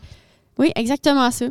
Oui, 0.58 0.71
exactement 0.76 1.30
ça. 1.32 1.45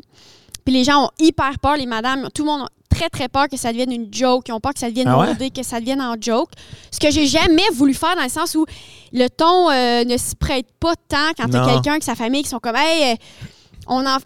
Puis 0.65 0.73
les 0.73 0.85
gens 0.85 1.05
ont 1.07 1.11
hyper 1.19 1.59
peur, 1.59 1.77
les 1.77 1.87
madames, 1.87 2.29
tout 2.35 2.45
le 2.45 2.51
monde 2.51 2.69
très 3.09 3.11
très 3.11 3.29
peur 3.29 3.49
que 3.49 3.57
ça 3.57 3.71
devienne 3.73 3.93
une 3.93 4.13
joke, 4.13 4.45
ils 4.49 4.53
ont 4.53 4.61
peur 4.61 4.73
que 4.73 4.79
ça 4.79 4.89
devienne 4.89 5.09
Ah 5.09 5.19
ouais? 5.19 5.27
modé, 5.29 5.51
que 5.51 5.63
ça 5.63 5.81
devienne 5.81 6.01
en 6.01 6.15
joke. 6.21 6.51
Ce 6.91 6.99
que 7.01 7.11
j'ai 7.11 7.27
jamais 7.27 7.69
voulu 7.75 7.95
faire 7.95 8.15
dans 8.17 8.23
le 8.23 8.29
sens 8.29 8.55
où 8.55 8.65
le 9.13 9.29
ton 9.29 9.71
euh, 9.71 10.05
ne 10.05 10.17
s'y 10.17 10.35
prête 10.37 10.67
pas 10.79 10.95
tant 11.09 11.31
quand 11.37 11.49
t'as 11.49 11.73
quelqu'un 11.75 11.93
avec 11.93 12.03
sa 12.05 12.15
famille 12.15 12.43
qui 12.43 12.49
sont 12.49 12.59
comme 12.61 12.77
Hey, 12.77 13.13
euh, 13.13 13.17
on 13.87 14.07
en 14.07 14.19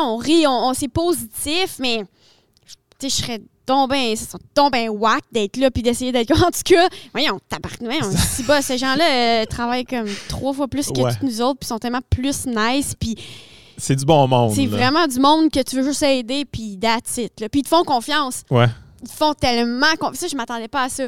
on 0.00 0.16
rit, 0.16 0.46
on, 0.46 0.68
on- 0.68 0.74
c'est 0.74 0.88
positif, 0.88 1.76
mais 1.78 2.04
je 3.02 3.08
serais 3.08 3.40
donc 3.66 3.90
ben, 3.90 4.14
ça 4.16 4.26
serait 4.26 4.42
donc 4.54 4.72
ben 4.72 4.88
whack 4.88 5.22
d'être 5.32 5.56
là 5.56 5.70
puis 5.70 5.82
d'essayer 5.82 6.12
d'être 6.12 6.32
en 6.32 6.50
tout 6.50 6.62
cas, 6.64 6.88
voyons, 7.12 7.38
tabarnak, 7.48 8.02
on 8.04 8.10
si 8.16 8.42
bas, 8.44 8.62
ces 8.62 8.78
gens-là 8.78 9.42
euh, 9.42 9.44
travaillent 9.46 9.84
comme 9.84 10.06
trois 10.28 10.52
fois 10.52 10.68
plus 10.68 10.90
que 10.90 11.00
Ouais. 11.00 11.12
toutes 11.12 11.22
nous 11.22 11.40
autres 11.42 11.58
puis 11.60 11.66
sont 11.68 11.78
tellement 11.78 12.00
plus 12.10 12.46
nice 12.46 12.94
puis 12.98 13.16
C'est 13.78 13.96
du 13.96 14.04
bon 14.04 14.26
monde. 14.28 14.52
c'est 14.54 14.66
là. 14.66 14.76
vraiment 14.76 15.06
du 15.06 15.18
monde 15.20 15.50
que 15.50 15.62
tu 15.62 15.76
veux 15.76 15.82
juste 15.84 16.02
aider, 16.02 16.44
puis 16.44 16.78
that's 16.80 17.16
it. 17.18 17.40
Là. 17.40 17.48
Puis 17.48 17.60
ils 17.60 17.64
te 17.64 17.68
font 17.68 17.84
confiance. 17.84 18.42
Ouais. 18.50 18.68
Ils 19.02 19.08
te 19.08 19.14
font 19.14 19.34
tellement 19.34 19.86
confiance. 19.98 20.16
Ça, 20.18 20.26
je 20.28 20.36
m'attendais 20.36 20.68
pas 20.68 20.84
à 20.84 20.88
ça. 20.88 21.04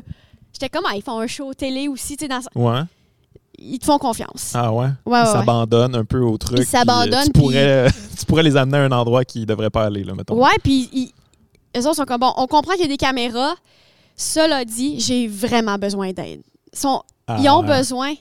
J'étais 0.53 0.69
comme, 0.69 0.85
ah, 0.87 0.95
ils 0.97 1.03
font 1.03 1.19
un 1.21 1.27
show 1.27 1.53
télé 1.55 1.89
aussi, 1.89 2.17
tu 2.17 2.27
sais, 2.27 2.29
dans... 2.29 2.41
Ouais. 2.55 2.81
Ils 3.59 3.79
te 3.79 3.85
font 3.87 3.99
confiance. 3.99 4.53
Ah 4.55 4.73
ouais? 4.73 4.87
Ouais, 5.05 5.19
Ils 5.19 5.27
ouais. 5.27 5.33
s'abandonnent 5.33 5.97
un 5.97 6.05
peu 6.05 6.21
au 6.21 6.39
truc. 6.39 6.59
Ils 6.61 6.67
s'abandonnent, 6.67 7.33
puis, 7.33 7.57
euh, 7.57 7.87
Tu 7.89 7.93
pourrais, 7.93 8.09
tu 8.19 8.27
pourrais 8.27 8.43
les 8.45 8.57
amener 8.57 8.79
à 8.79 8.83
un 8.83 8.93
endroit 8.93 9.25
qu'ils 9.25 9.47
devraient 9.47 9.71
pas 9.71 9.85
aller, 9.85 10.05
là, 10.05 10.15
mettons. 10.15 10.37
Ouais, 10.41 10.57
puis 10.63 10.89
ils, 10.93 11.13
eux 11.77 11.87
autres 11.87 11.97
sont 11.97 12.05
comme, 12.05 12.21
bon, 12.21 12.33
on 12.37 12.47
comprend 12.47 12.73
qu'il 12.75 12.83
y 12.83 12.85
a 12.85 12.89
des 12.89 12.97
caméras. 12.97 13.55
Cela 14.17 14.65
dit, 14.65 15.01
j'ai 15.01 15.27
vraiment 15.29 15.77
besoin 15.77 16.13
d'aide. 16.13 16.43
Ils, 16.73 16.79
sont- 16.79 17.03
Ah, 17.27 17.39
ils 17.41 17.49
ont 17.49 17.61
ouais. 17.63 17.79
besoin 17.79 18.15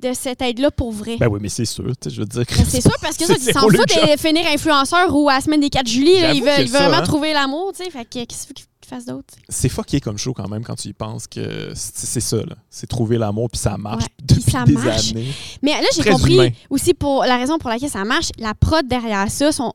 de 0.00 0.12
cette 0.14 0.40
aide-là 0.42 0.70
pour 0.70 0.92
vrai. 0.92 1.16
Ben 1.18 1.28
oui, 1.28 1.38
mais 1.42 1.48
c'est 1.48 1.64
sûr. 1.64 1.92
tu 2.00 2.10
Je 2.10 2.20
veux 2.20 2.26
dire. 2.26 2.44
Ben, 2.48 2.64
c'est 2.68 2.80
sûr 2.80 2.96
parce 3.00 3.16
que 3.16 3.24
ça, 3.26 3.34
ils 3.40 3.52
s'en 3.52 3.68
job. 3.68 3.84
de 3.86 4.18
finir 4.18 4.46
influenceur 4.46 5.14
ou 5.14 5.28
à 5.28 5.34
la 5.34 5.40
semaine 5.40 5.60
des 5.60 5.70
4 5.70 5.86
juillet. 5.86 6.20
là, 6.20 6.34
ça, 6.34 6.40
veulent 6.40 6.68
vraiment 6.68 6.96
hein. 6.96 7.02
trouver 7.02 7.32
l'amour, 7.32 7.72
tu 7.76 7.84
sais. 7.84 7.90
Fait 7.90 8.04
que 8.04 8.24
qu'est-ce 8.24 8.46
qu'il 8.46 8.48
faut 8.48 8.54
qu'ils 8.54 8.88
fassent 8.88 9.04
d'autre? 9.06 9.26
tu? 9.36 9.42
C'est 9.48 9.68
fucké 9.68 10.00
comme 10.00 10.18
show 10.18 10.32
quand 10.32 10.48
même 10.48 10.64
quand 10.64 10.76
tu 10.76 10.88
y 10.88 10.92
penses 10.92 11.26
que 11.26 11.72
c'est 11.74 12.20
ça, 12.20 12.36
là. 12.38 12.56
C'est 12.70 12.86
trouver 12.86 13.18
l'amour, 13.18 13.48
puis 13.50 13.60
ça 13.60 13.76
marche 13.76 14.02
Ouais, 14.04 14.08
depuis 14.22 14.42
puis 14.42 14.52
ça 14.52 14.64
des 14.64 14.72
marche. 14.72 15.10
années. 15.12 15.32
Mais 15.62 15.72
là, 15.72 15.86
j'ai 15.94 16.10
compris 16.10 16.34
humain. 16.34 16.50
aussi 16.70 16.94
pour 16.94 17.24
la 17.24 17.36
raison 17.36 17.58
pour 17.58 17.70
laquelle 17.70 17.90
ça 17.90 18.04
marche, 18.04 18.30
la 18.38 18.54
prod 18.54 18.86
derrière 18.88 19.30
ça 19.30 19.52
sont 19.52 19.72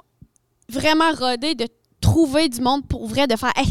vraiment 0.69 1.11
rodés 1.17 1.55
de 1.55 1.67
trouver 2.01 2.49
du 2.49 2.62
monde 2.62 2.86
pour 2.88 3.08
vrai, 3.08 3.27
de 3.27 3.36
faire 3.36 3.51
Hey, 3.55 3.65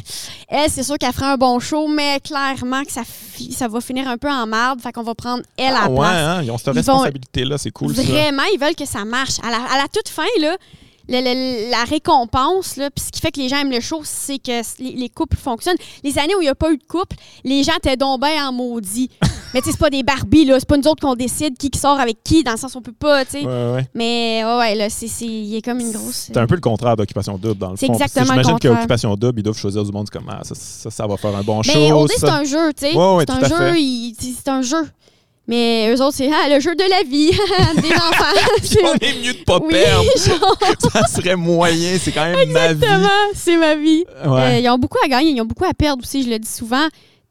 elle, 0.49 0.71
c'est 0.71 0.83
sûr 0.83 0.99
qu'elle 0.99 1.13
ferait 1.13 1.27
un 1.27 1.37
bon 1.37 1.59
show, 1.61 1.87
mais 1.89 2.21
clairement 2.21 2.83
que 2.83 2.91
ça, 2.93 3.69
va 3.69 3.81
finir 3.81 4.09
un 4.09 4.17
peu 4.19 4.31
en 4.31 4.47
marde, 4.47 4.81
fait 4.81 4.93
qu'on 4.93 5.03
va 5.03 5.15
prendre 5.15 5.43
elle 5.57 5.75
à 5.75 5.83
Ah 5.85 5.85
la 5.85 5.91
ouais, 5.91 5.97
place. 5.99 6.17
hein, 6.17 6.43
ils 6.43 6.51
ont 6.51 6.59
cette 6.59 6.75
responsabilité-là, 6.75 7.59
c'est 7.59 7.71
cool 7.71 7.95
ça. 7.95 8.03
Vraiment, 8.03 8.43
ils 8.53 8.59
veulent 8.59 8.75
que 8.75 8.87
ça 8.87 9.05
marche. 9.05 9.39
À 9.43 9.51
la, 9.51 9.57
à 9.73 9.77
la 9.79 9.89
toute 9.93 10.09
fin, 10.09 10.25
là, 10.41 10.57
le- 11.09 11.21
le- 11.21 11.71
la 11.71 11.85
récompense, 11.85 12.77
là, 12.77 12.91
puis 12.91 13.05
ce 13.05 13.11
qui 13.13 13.21
fait 13.21 13.31
que 13.33 13.41
les 13.41 13.49
gens 13.49 13.59
aiment 13.59 13.71
le 13.71 13.81
show, 13.81 14.01
c'est 14.05 14.39
que 14.39 14.63
les, 14.83 14.93
les 14.93 15.09
couples 15.09 15.37
fonctionnent. 15.37 15.77
Les 16.03 16.19
années 16.19 16.35
où 16.35 16.41
il 16.41 16.45
n'y 16.45 16.49
a 16.51 16.55
pas 16.55 16.71
eu 16.73 16.77
de 16.77 16.85
couple, 16.85 17.17
les 17.45 17.63
gens 17.63 17.75
étaient 17.77 17.97
donc 17.97 18.21
bien 18.21 18.49
en 18.49 18.53
maudit. 18.53 19.11
Mais 19.55 19.61
tu 19.61 19.67
sais, 19.67 19.73
c'est 19.73 19.79
pas 19.81 19.91
des 19.91 20.03
Barbies, 20.03 20.45
là. 20.47 20.59
C'est 20.59 20.69
pas 20.69 20.77
nous 20.77 20.89
autres 20.89 21.07
qu'on 21.07 21.15
décide 21.15 21.57
qui, 21.57 21.71
qui 21.71 21.79
sort 21.79 22.01
avec 22.01 22.25
qui, 22.25 22.43
dans 22.43 22.53
le 22.53 22.57
sens 22.57 22.75
où 22.75 22.79
on 22.79 22.83
peut 22.83 22.93
pas, 22.93 23.25
tu 23.25 23.33
sais. 23.33 23.41
Ouais, 23.47 23.73
ouais. 23.75 23.89
Mais 23.95 24.43
ouais, 24.45 24.59
ouais, 24.59 24.75
là, 24.75 24.91
c'est, 24.91 25.07
c'est, 25.07 25.27
il 25.27 25.47
y 25.47 25.57
a 25.57 25.61
comme 25.61 25.79
une 25.81 25.93
grosse. 25.93 26.25
C'est 26.33 26.37
un 26.37 26.47
peu 26.47 26.57
le 26.57 26.61
contraire 26.61 26.97
d'Occupation 26.97 27.39
Double, 27.39 27.59
dans 27.59 27.71
le 27.71 27.77
C'est 27.77 27.87
fond. 27.87 27.93
Exactement 27.95 28.27
J'imagine 28.27 28.59
qu'Occupation 28.59 29.15
Double, 29.15 29.41
ils 29.41 29.43
doivent 29.45 29.57
choisir 29.59 29.85
du 29.85 29.93
monde 29.93 30.11
comme 30.11 30.29
ah, 30.29 30.41
ça, 30.43 30.55
ça, 30.57 30.91
ça 30.91 31.07
va 31.07 31.17
faire 31.17 31.37
un 31.37 31.43
bon 31.43 31.61
Mais 31.67 31.73
show. 31.73 32.01
OD, 32.01 32.11
c'est 32.13 32.27
ça. 32.27 32.35
un 32.37 32.45
jeu, 32.45 32.73
tu 32.73 32.87
sais. 32.87 32.93
C'est 32.93 33.31
un 33.31 33.49
jeu, 33.49 33.75
c'est 34.19 34.33
c'est 34.45 34.49
un 34.49 34.63
jeu. 34.63 34.85
Mais 35.47 35.93
eux 35.95 36.01
autres, 36.03 36.17
c'est 36.17 36.31
ah, 36.33 36.49
le 36.49 36.59
jeu 36.59 36.75
de 36.75 36.85
la 36.89 37.03
vie 37.03 37.31
des 37.83 37.93
enfants. 37.95 38.85
On 38.85 38.95
est 38.95 39.23
mieux 39.23 39.35
de 39.35 39.45
pas 39.45 39.59
oui, 39.63 39.73
perdre. 39.73 40.05
genre, 40.27 40.59
ça 40.93 41.07
serait 41.07 41.37
moyen, 41.37 41.99
c'est 42.01 42.13
quand 42.13 42.25
même 42.25 42.51
ma 42.51 42.73
vie. 42.73 42.83
exactement, 42.83 43.09
c'est 43.35 43.57
ma 43.59 43.75
vie. 43.75 44.05
Euh, 44.25 44.59
ils 44.59 44.69
ont 44.71 44.79
beaucoup 44.79 44.99
à 45.05 45.09
gagner, 45.09 45.31
ils 45.33 45.41
ont 45.43 45.45
beaucoup 45.47 45.67
à 45.67 45.75
perdre 45.75 46.03
aussi, 46.03 46.23
je 46.23 46.31
le 46.31 46.39
dis 46.39 46.49
souvent. 46.49 46.87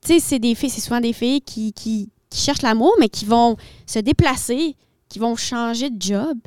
Tu 0.06 0.13
sais, 0.13 0.19
c'est 0.19 0.39
des 0.39 0.54
filles, 0.54 0.69
c'est 0.69 0.82
souvent 0.82 0.99
des 0.99 1.13
filles 1.13 1.41
qui, 1.41 1.73
qui, 1.73 2.10
qui 2.30 2.39
cherchent 2.39 2.62
l'amour, 2.62 2.93
mais 2.99 3.10
qui 3.10 3.26
vont 3.26 3.56
se 3.88 3.97
déplacer, 3.99 4.76
qui 5.10 5.17
vont 5.17 5.36
changer 5.36 5.89
de 5.89 5.99
job, 6.02 6.38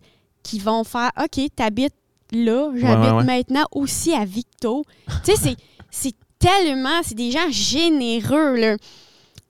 qui 0.44 0.61
vont 0.61 0.85
faire 0.85 1.11
OK, 1.20 1.40
t'habites 1.57 1.94
là, 2.33 2.70
j'habite 2.76 3.11
ouais, 3.11 3.16
ouais. 3.18 3.24
maintenant 3.24 3.64
aussi 3.72 4.12
à 4.12 4.24
Victo. 4.24 4.85
tu 5.24 5.33
sais, 5.33 5.37
c'est- 5.40 5.57
c'est 5.90 6.14
tellement, 6.38 7.00
c'est 7.02 7.14
des 7.14 7.31
gens 7.31 7.48
généreux, 7.50 8.57
là. 8.57 8.76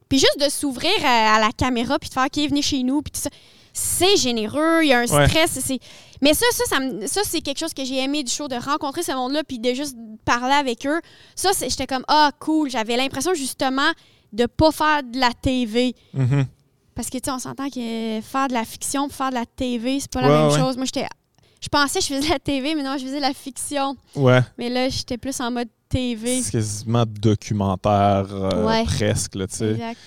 Puis 0.08 0.18
juste 0.18 0.38
de 0.38 0.48
s'ouvrir 0.48 0.92
à, 1.04 1.34
à 1.36 1.40
la 1.40 1.50
caméra 1.52 1.98
puis 1.98 2.08
de 2.08 2.14
faire 2.14 2.26
OK, 2.26 2.36
venez 2.48 2.62
chez 2.62 2.82
nous, 2.82 3.02
puis 3.02 3.10
tout 3.12 3.20
ça. 3.20 3.30
C'est 3.72 4.16
généreux, 4.16 4.80
il 4.84 4.88
y 4.88 4.92
a 4.94 5.00
un 5.00 5.06
stress. 5.06 5.58
c'est 5.60 5.78
Mais 6.22 6.32
ça, 6.32 6.46
ça, 6.50 6.64
ça, 7.06 7.20
c'est 7.24 7.42
quelque 7.42 7.58
chose 7.58 7.74
que 7.74 7.84
j'ai 7.84 7.98
aimé 8.02 8.22
du 8.22 8.32
show, 8.32 8.48
de 8.48 8.54
rencontrer 8.56 9.02
ce 9.02 9.12
monde-là 9.12 9.42
puis 9.44 9.58
de 9.58 9.74
juste 9.74 9.94
parler 10.24 10.54
avec 10.54 10.86
eux. 10.86 11.00
Ça, 11.34 11.50
j'étais 11.60 11.86
comme, 11.86 12.04
ah, 12.08 12.30
cool. 12.40 12.70
J'avais 12.70 12.96
l'impression 12.96 13.34
justement 13.34 13.90
de 14.32 14.46
pas 14.46 14.72
faire 14.72 15.02
de 15.02 15.18
la 15.20 15.30
TV. 15.34 15.94
Mhm. 16.14 16.46
Parce 16.94 17.10
que, 17.10 17.18
tu 17.18 17.24
sais, 17.26 17.30
on 17.30 17.38
s'entend 17.38 17.68
que 17.68 18.20
faire 18.22 18.48
de 18.48 18.54
la 18.54 18.64
fiction 18.64 19.10
faire 19.10 19.28
de 19.28 19.34
la 19.34 19.44
TV, 19.44 20.00
c'est 20.00 20.10
pas 20.10 20.22
la 20.22 20.28
Ouais, 20.28 20.38
même 20.38 20.52
ouais. 20.52 20.58
chose. 20.58 20.76
Moi, 20.78 20.86
j'étais. 20.86 21.06
Je 21.60 21.68
pensais 21.68 21.98
que 21.98 22.04
je 22.06 22.14
faisais 22.14 22.28
de 22.28 22.32
la 22.32 22.38
TV, 22.38 22.74
mais 22.74 22.82
non, 22.82 22.96
je 22.96 23.04
faisais 23.04 23.16
de 23.16 23.20
la 23.22 23.34
fiction. 23.34 23.94
Ouais. 24.14 24.40
Mais 24.56 24.70
là, 24.70 24.88
j'étais 24.88 25.18
plus 25.18 25.38
en 25.40 25.50
mode 25.50 25.68
TV. 25.88 26.42
C'est 26.42 26.52
quasiment 26.52 27.04
documentaire 27.06 28.26
euh, 28.32 28.64
Ouais. 28.66 28.84
presque, 28.84 29.34
là, 29.34 29.46
tu 29.46 29.56
sais. 29.56 29.70
Exact. 29.72 29.98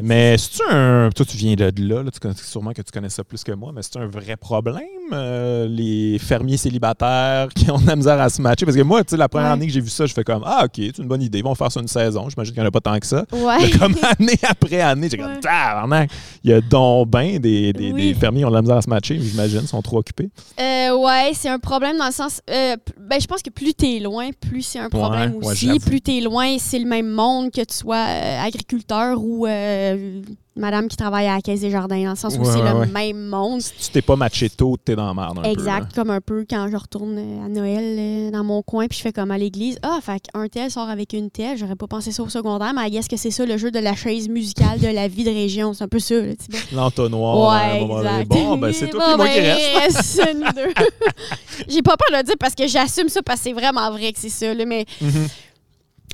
Mais 0.00 0.36
c'est-tu 0.38 0.62
un. 0.70 1.10
Toi, 1.14 1.26
tu 1.28 1.36
viens 1.36 1.54
de 1.56 1.72
là, 1.78 2.02
là 2.04 2.10
tu 2.12 2.20
connais, 2.20 2.34
sûrement 2.36 2.72
que 2.72 2.82
tu 2.82 2.92
connais 2.92 3.08
ça 3.08 3.24
plus 3.24 3.42
que 3.42 3.50
moi, 3.50 3.72
mais 3.74 3.82
c'est 3.82 3.96
un 3.98 4.06
vrai 4.06 4.36
problème, 4.36 4.84
euh, 5.12 5.66
les 5.66 6.18
fermiers 6.20 6.56
célibataires 6.56 7.48
qui 7.52 7.68
ont 7.68 7.78
de 7.78 7.86
la 7.86 7.96
misère 7.96 8.20
à 8.20 8.28
se 8.28 8.40
matcher? 8.40 8.64
Parce 8.64 8.76
que 8.76 8.82
moi, 8.82 9.02
tu 9.02 9.10
sais, 9.10 9.16
la 9.16 9.28
première 9.28 9.48
Ouais. 9.48 9.52
année 9.54 9.66
que 9.66 9.72
j'ai 9.72 9.80
vu 9.80 9.88
ça, 9.88 10.06
je 10.06 10.12
fais 10.14 10.22
comme 10.22 10.42
Ah, 10.46 10.62
ok, 10.66 10.70
c'est 10.76 10.98
une 10.98 11.08
bonne 11.08 11.22
idée, 11.22 11.38
ils 11.38 11.44
vont 11.44 11.54
faire 11.56 11.72
ça 11.72 11.80
une 11.80 11.88
saison. 11.88 12.28
J'imagine 12.28 12.54
qu'il 12.54 12.62
n'y 12.62 12.66
en 12.66 12.68
a 12.68 12.70
pas 12.70 12.80
tant 12.80 12.96
que 12.98 13.06
ça. 13.06 13.24
Ouais. 13.32 13.56
Mais 13.60 13.70
comme 13.72 13.96
année 14.20 14.38
après 14.48 14.80
année, 14.80 15.08
j'ai 15.10 15.16
comme 15.18 15.40
tabarnak, 15.40 16.10
il 16.44 16.50
y 16.50 16.52
a 16.52 16.60
donc 16.60 17.08
ben 17.08 17.38
des, 17.40 17.72
des, 17.72 17.90
Oui. 17.92 18.08
des 18.08 18.14
fermiers 18.14 18.40
qui 18.42 18.44
ont 18.44 18.50
de 18.50 18.54
la 18.54 18.62
misère 18.62 18.76
à 18.76 18.82
se 18.82 18.90
matcher, 18.90 19.18
j'imagine, 19.20 19.66
sont 19.66 19.82
trop 19.82 19.98
occupés. 19.98 20.30
Euh, 20.60 20.96
ouais, 20.96 21.32
c'est 21.34 21.48
un 21.48 21.58
problème 21.58 21.98
dans 21.98 22.06
le 22.06 22.12
sens. 22.12 22.40
euh, 22.50 22.76
ben, 23.00 23.20
je 23.20 23.26
pense 23.26 23.42
que 23.42 23.50
plus 23.50 23.74
t'es 23.74 23.98
loin, 23.98 24.28
plus 24.40 24.62
c'est 24.62 24.78
un 24.78 24.88
problème 24.90 25.27
Ouais, 25.36 25.52
aussi. 25.52 25.78
plus 25.80 26.00
t'es 26.00 26.20
loin, 26.20 26.56
c'est 26.58 26.78
le 26.78 26.86
même 26.86 27.08
monde 27.08 27.50
que 27.50 27.60
tu 27.60 27.74
sois 27.74 28.06
euh, 28.08 28.40
agriculteur 28.42 29.22
ou 29.22 29.46
euh, 29.46 30.22
madame 30.58 30.88
qui 30.88 30.96
travaille 30.96 31.26
à 31.26 31.36
la 31.36 31.40
caisse 31.40 31.60
des 31.60 31.70
jardins, 31.70 32.02
dans 32.04 32.10
le 32.10 32.16
sens 32.16 32.34
où 32.36 32.40
Ouais, 32.40 32.44
c'est 32.52 32.58
ouais, 32.62 32.72
le 32.72 32.78
ouais. 32.80 32.86
même 32.86 33.26
monde. 33.28 33.60
Si 33.62 33.72
tu 33.72 33.90
t'es 33.90 34.02
pas 34.02 34.16
matché 34.16 34.50
tôt, 34.50 34.76
t'es 34.82 34.94
dans 34.96 35.06
la 35.06 35.14
merde 35.14 35.38
un 35.38 35.42
peu, 35.42 35.48
exact, 35.48 35.94
comme 35.94 36.10
un 36.10 36.20
peu 36.20 36.44
quand 36.48 36.68
je 36.70 36.76
retourne 36.76 37.16
euh, 37.18 37.44
à 37.46 37.48
Noël 37.48 37.96
euh, 37.98 38.30
dans 38.30 38.44
mon 38.44 38.62
coin, 38.62 38.86
puis 38.88 38.98
je 38.98 39.02
fais 39.02 39.12
comme 39.12 39.30
à 39.30 39.38
l'église. 39.38 39.78
Ah, 39.82 39.98
fait 40.02 40.20
qu'un 40.32 40.48
tel 40.48 40.70
sort 40.70 40.88
avec 40.88 41.12
une 41.12 41.30
telle. 41.30 41.56
J'aurais 41.56 41.76
pas 41.76 41.86
pensé 41.86 42.12
ça 42.12 42.22
au 42.22 42.28
secondaire, 42.28 42.72
mais 42.74 42.88
est-ce 42.94 43.08
que 43.08 43.16
c'est 43.16 43.30
ça 43.30 43.46
le 43.46 43.56
jeu 43.56 43.70
de 43.70 43.78
la 43.78 43.94
chaise 43.94 44.28
musicale 44.28 44.78
de 44.80 44.88
la 44.88 45.08
vie 45.08 45.24
de 45.24 45.30
région? 45.30 45.72
C'est 45.72 45.84
un 45.84 45.88
peu 45.88 45.98
ça, 45.98 46.14
là. 46.20 46.32
L'entonnoir, 46.72 47.52
un 47.52 47.74
exact. 47.74 48.28
Bon, 48.28 48.56
ben 48.58 48.72
c'est 48.72 48.88
tout 48.88 48.98
Bon, 48.98 49.16
moi 49.16 49.26
ben, 49.26 49.32
qui 49.32 49.40
reste. 49.40 50.20
J'ai 51.68 51.82
pas 51.82 51.96
peur 51.96 52.08
de 52.12 52.16
le 52.18 52.22
dire 52.22 52.34
parce 52.38 52.54
que 52.54 52.66
j'assume 52.66 53.08
ça 53.08 53.22
parce 53.22 53.40
que 53.40 53.44
c'est 53.44 53.52
vraiment 53.52 53.90
vrai 53.90 54.12
que 54.12 54.18
c'est 54.18 54.28
ça. 54.28 54.54
là, 54.54 54.64
mais 54.64 54.84
Mhm. 55.00 55.28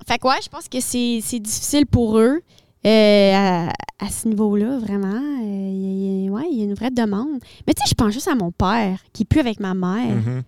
fait 0.06 0.18
que 0.18 0.26
ouais, 0.28 0.34
je 0.42 0.48
pense 0.48 0.68
que 0.68 0.80
c'est 0.80 1.40
difficile 1.40 1.86
pour 1.86 2.18
eux 2.18 2.40
euh, 2.86 3.32
à, 3.34 3.72
à 3.98 4.08
ce 4.10 4.28
niveau-là, 4.28 4.78
vraiment. 4.78 5.14
Euh, 5.42 5.70
Il 5.72 6.24
y, 6.24 6.28
a- 6.28 6.30
ouais, 6.32 6.44
il 6.50 6.58
y 6.58 6.62
a 6.62 6.64
une 6.64 6.74
vraie 6.74 6.90
demande. 6.90 7.38
Mais 7.66 7.74
tu 7.74 7.82
sais, 7.82 7.88
je 7.90 7.94
pense 7.94 8.12
juste 8.12 8.28
à 8.28 8.34
mon 8.34 8.50
père 8.50 8.98
qui 9.12 9.22
est 9.22 9.26
plus 9.26 9.40
avec 9.40 9.60
ma 9.60 9.74
mère. 9.74 10.14
Mhm. 10.16 10.42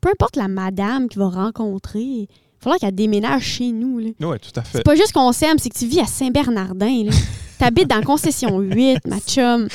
Peu 0.00 0.08
importe 0.10 0.36
la 0.36 0.48
madame 0.48 1.08
qu'il 1.08 1.20
va 1.20 1.28
rencontrer, 1.28 2.00
il 2.00 2.26
va 2.28 2.34
falloir 2.60 2.78
qu'elle 2.80 2.94
déménage 2.94 3.42
chez 3.44 3.70
nous. 3.70 3.98
Oui, 3.98 4.14
tout 4.18 4.28
à 4.56 4.62
fait. 4.62 4.78
C'est 4.78 4.84
pas 4.84 4.96
juste 4.96 5.12
qu'on 5.12 5.32
s'aime, 5.32 5.58
c'est 5.58 5.68
que 5.68 5.78
tu 5.78 5.86
vis 5.86 6.00
à 6.00 6.06
Saint-Bernardin. 6.06 7.06
T'habites 7.58 7.88
dans 7.88 8.02
concession 8.02 8.58
8, 8.58 9.06
ma 9.06 9.20
chum. 9.20 9.68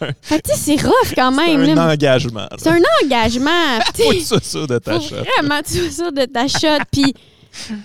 un- 0.00 0.06
Fait 0.20 0.40
que 0.40 0.48
tu 0.48 0.54
sais, 0.56 0.76
c'est 0.78 0.86
rough 0.86 1.12
quand 1.16 1.32
C'est 1.32 1.56
même. 1.56 1.60
un 1.70 1.74
là. 1.74 1.92
engagement. 1.92 2.46
C'est 2.56 2.68
un 2.68 2.80
engagement. 3.04 3.50
Faut 3.96 4.10
que 4.10 4.14
tu 4.14 4.20
sois 4.20 4.40
sûr 4.40 4.66
de 4.68 4.78
ta 4.78 5.00
shot. 5.00 5.16
vraiment 5.16 5.60
tu 5.66 5.72
sois 5.78 5.90
sûr 5.90 6.12
de 6.12 6.24
ta 6.26 6.46
shot. 6.46 6.84
Puis 6.92 7.12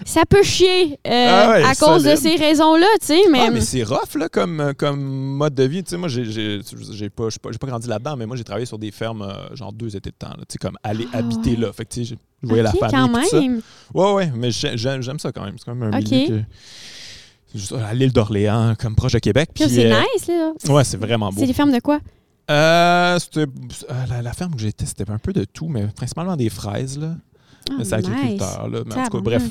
ça 0.06 0.22
peut 0.28 0.44
chier 0.44 1.00
euh, 1.06 1.28
Ah 1.46 1.50
ouais, 1.52 1.64
à 1.64 1.76
cause 1.76 2.04
de 2.04 2.16
ces 2.16 2.36
raisons-là, 2.36 2.88
tu 3.02 3.08
sais. 3.08 3.22
Mais, 3.32 3.40
Ah, 3.42 3.52
mais 3.52 3.62
c'est 3.62 3.84
rough 3.84 4.16
là, 4.16 4.30
comme, 4.30 4.60
euh, 4.62 4.74
comme 4.74 5.02
mode 5.02 5.54
de 5.56 5.64
vie. 5.64 5.84
Tu 5.84 5.92
sais, 5.92 5.98
moi, 5.98 6.08
j'ai 6.10 7.10
pas, 7.10 7.28
pas, 7.42 7.50
pas 7.52 7.68
grandi 7.68 7.88
là-dedans, 7.88 8.16
mais 8.16 8.26
moi, 8.26 8.36
j'ai 8.38 8.44
travaillé 8.44 8.66
sur 8.66 8.80
des 8.80 8.92
fermes, 8.92 9.22
euh, 9.24 9.56
genre 9.56 9.74
deux 9.74 9.96
étés 9.96 10.12
de 10.12 10.16
temps. 10.16 10.34
Tu 10.40 10.46
sais, 10.54 10.58
comme 10.58 10.78
aller 10.84 11.08
Ah 11.14 11.18
habiter 11.18 11.52
ouais. 11.52 11.58
là. 11.58 11.74
Fait 11.74 11.86
que, 11.86 11.94
tu 11.94 12.06
sais, 12.06 12.16
je 12.42 12.48
voyais 12.48 12.66
Ok, 12.68 12.74
la 12.82 12.88
famille. 12.90 13.12
quand 13.14 13.22
tout 13.22 13.28
ça. 13.30 13.40
même. 13.42 13.62
Ouais, 13.94 14.14
ouais, 14.14 14.32
mais 14.36 14.52
j'ai- 14.52 14.78
j'aime 14.78 15.20
ça 15.20 15.32
quand 15.32 15.44
même. 15.44 15.56
C'est 15.58 15.66
quand 15.66 15.76
même 15.76 15.94
un 15.94 16.00
Ok. 16.00 16.10
milieu 16.12 16.28
que. 16.40 16.44
c'est 17.52 17.60
juste 17.60 17.74
à 17.74 17.94
l'île 17.94 18.12
d'Orléans, 18.14 18.76
comme 18.80 18.96
proche 18.96 19.14
de 19.14 19.20
Québec. 19.20 19.50
C'est 19.56 19.92
euh, 19.92 20.00
nice, 20.16 20.28
là. 20.28 20.52
Ouais, 20.74 20.84
c'est 20.84 20.98
vraiment 20.98 21.30
beau. 21.32 21.40
C'est 21.40 21.48
des 21.48 21.54
fermes 21.54 21.72
de 21.74 21.80
quoi? 21.80 22.00
Euh, 22.50 23.20
c'était- 23.20 23.42
euh, 23.42 23.94
la, 24.10 24.22
la 24.22 24.34
ferme 24.34 24.54
où 24.54 24.58
j'étais, 24.60 24.86
c'était 24.86 25.10
un 25.10 25.18
peu 25.18 25.34
de 25.34 25.44
tout, 25.46 25.68
mais 25.68 25.88
principalement 25.88 26.36
des 26.38 26.50
fraises. 26.50 26.98
Là. 26.98 27.16
Ah, 27.70 27.76
Mais 27.78 27.84
c'est 27.86 27.98
nice. 27.98 28.08
agriculteur. 28.08 28.68
Là. 28.70 28.80
Mais 28.86 28.96
en 28.96 29.04
tout 29.06 29.18
cas, 29.18 29.22
bref, 29.24 29.44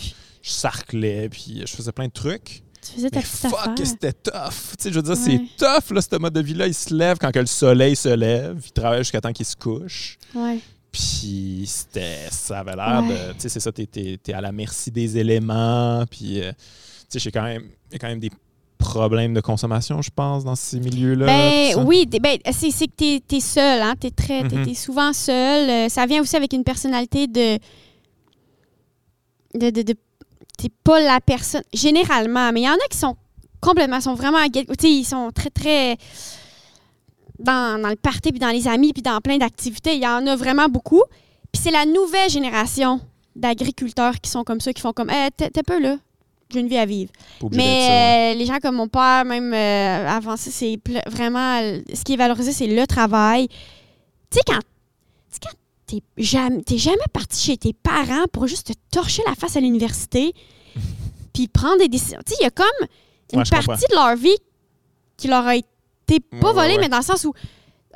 je 0.42 0.50
sarclais, 0.50 1.28
puis 1.28 1.62
je 1.66 1.72
faisais 1.74 1.92
plein 1.92 2.06
de 2.06 2.12
trucs. 2.12 2.62
Tu 2.82 2.92
faisais 2.92 3.10
ta 3.10 3.18
Mais 3.18 3.24
petite 3.24 3.50
fuck, 3.50 3.78
c'était 3.86 4.12
tough. 4.12 4.32
Tu 4.78 4.84
sais, 4.84 4.90
je 4.90 4.94
veux 4.94 5.02
dire, 5.02 5.12
Ouais. 5.16 5.40
c'est 5.58 5.64
tough, 5.64 5.90
là, 5.94 6.00
ce 6.00 6.16
mode 6.18 6.32
de 6.34 6.40
vie-là. 6.40 6.66
Il 6.68 6.74
se 6.74 6.94
lève 6.94 7.16
quand 7.18 7.32
que 7.32 7.40
le 7.40 7.46
soleil 7.46 7.96
se 7.96 8.10
lève. 8.10 8.60
Il 8.64 8.70
travaille 8.72 8.98
jusqu'à 9.00 9.20
temps 9.20 9.32
qu'il 9.32 9.46
se 9.46 9.56
couche. 9.56 10.18
Ouais. 10.34 10.58
Puis 10.92 11.64
c'était, 11.66 12.28
ça 12.30 12.60
avait 12.60 12.76
l'air 12.76 13.02
Ouais. 13.02 13.08
de. 13.08 13.32
Tu 13.34 13.40
sais, 13.40 13.48
c'est 13.48 13.60
ça, 13.60 13.72
t'es, 13.72 13.86
t'es 13.86 14.32
à 14.32 14.40
la 14.40 14.52
merci 14.52 14.90
des 14.90 15.18
éléments. 15.18 16.04
Puis, 16.10 16.40
euh, 16.40 16.52
tu 16.52 16.56
sais, 17.08 17.18
j'ai 17.18 17.30
quand 17.32 17.42
même, 17.42 17.64
il 17.90 17.94
y 17.94 17.96
a 17.96 17.98
quand 17.98 18.08
même 18.08 18.20
des 18.20 18.30
problèmes 18.78 19.34
de 19.34 19.40
consommation, 19.40 20.00
je 20.02 20.10
pense, 20.14 20.44
dans 20.44 20.54
ces 20.54 20.78
milieux-là. 20.78 21.26
Ben 21.26 21.84
oui, 21.84 22.06
ben, 22.06 22.38
c'est 22.52 22.70
c'est 22.70 22.86
que 22.86 22.92
t'es 23.18 23.22
es 23.36 23.40
seul, 23.40 23.82
hein? 23.82 23.94
T'es 23.98 24.10
très, 24.10 24.46
t'es- 24.46 24.56
Mhm. 24.56 24.66
t'es 24.66 24.74
souvent 24.74 25.12
seul. 25.12 25.68
Euh, 25.68 25.88
ça 25.88 26.06
vient 26.06 26.20
aussi 26.22 26.36
avec 26.36 26.52
une 26.52 26.62
personnalité 26.64 27.26
de. 27.26 27.58
De, 29.56 29.70
de, 29.70 29.82
de- 29.82 29.94
t'es 30.58 30.68
pas 30.84 31.00
la 31.00 31.20
personne. 31.20 31.62
Généralement, 31.72 32.52
mais 32.52 32.62
il 32.62 32.64
y 32.64 32.68
en 32.68 32.74
a 32.74 32.88
qui 32.90 32.98
sont 32.98 33.16
complètement, 33.60 34.00
sont 34.00 34.14
vraiment. 34.14 34.38
Tu 34.52 34.64
sais, 34.80 34.90
ils 34.90 35.04
sont 35.04 35.30
très, 35.34 35.50
très. 35.50 35.96
Dans, 37.38 37.80
dans 37.82 37.90
le 37.90 37.96
party, 37.96 38.30
puis 38.30 38.38
dans 38.40 38.48
les 38.48 38.66
amis, 38.66 38.92
puis 38.94 39.02
dans 39.02 39.20
plein 39.20 39.36
d'activités. 39.36 39.94
Il 39.96 40.02
y 40.02 40.06
en 40.06 40.26
a 40.26 40.36
vraiment 40.36 40.68
beaucoup. 40.68 41.02
Puis 41.52 41.60
c'est 41.62 41.70
la 41.70 41.84
nouvelle 41.84 42.30
génération 42.30 43.00
d'agriculteurs 43.34 44.20
qui 44.22 44.30
sont 44.30 44.42
comme 44.42 44.60
ça, 44.60 44.72
qui 44.72 44.80
font 44.80 44.92
comme, 44.94 45.10
eh, 45.10 45.28
t'es 45.36 45.50
t'es 45.50 45.62
peu 45.62 45.78
là. 45.78 45.96
J'ai 46.48 46.60
une 46.60 46.68
vie 46.68 46.78
à 46.78 46.86
vivre. 46.86 47.10
Mais 47.52 48.32
euh, 48.34 48.38
les 48.38 48.46
gens 48.46 48.58
comme 48.62 48.76
mon 48.76 48.88
père, 48.88 49.24
même 49.26 49.52
euh, 49.52 50.08
avant 50.08 50.36
ça, 50.36 50.50
c'est 50.50 50.78
vraiment 51.08 51.58
ce 51.92 52.04
qui 52.04 52.14
est 52.14 52.16
valorisé, 52.16 52.52
c'est 52.52 52.68
le 52.68 52.86
travail. 52.86 53.48
Tu 54.30 54.38
sais, 54.38 54.40
quand, 54.46 54.58
tu 54.60 54.62
sais, 55.32 55.40
quand 55.42 55.50
t'es 55.86 56.02
jamais, 56.16 56.62
t'es 56.62 56.78
jamais 56.78 56.96
parti 57.12 57.40
chez 57.40 57.56
tes 57.56 57.72
parents 57.72 58.24
pour 58.32 58.46
juste 58.46 58.68
te 58.68 58.72
torcher 58.90 59.22
la 59.26 59.34
face 59.34 59.56
à 59.56 59.60
l'université, 59.60 60.32
puis 61.32 61.48
prendre 61.48 61.78
des 61.78 61.88
décisions. 61.88 62.20
Tu 62.26 62.32
sais, 62.32 62.38
il 62.40 62.44
y 62.44 62.46
a 62.46 62.50
comme 62.50 62.66
une 63.32 63.38
Ouais, 63.40 63.44
je 63.44 63.50
comprends. 63.50 63.66
partie 63.66 63.86
de 63.90 63.94
leur 63.94 64.16
vie 64.16 64.36
qui 65.16 65.28
leur 65.28 65.46
a 65.46 65.56
été 65.56 66.20
pas 66.40 66.48
Ouais, 66.48 66.52
volée, 66.54 66.74
ouais. 66.74 66.80
mais 66.80 66.88
dans 66.88 66.98
le 66.98 67.02
sens 67.04 67.24
où, 67.24 67.30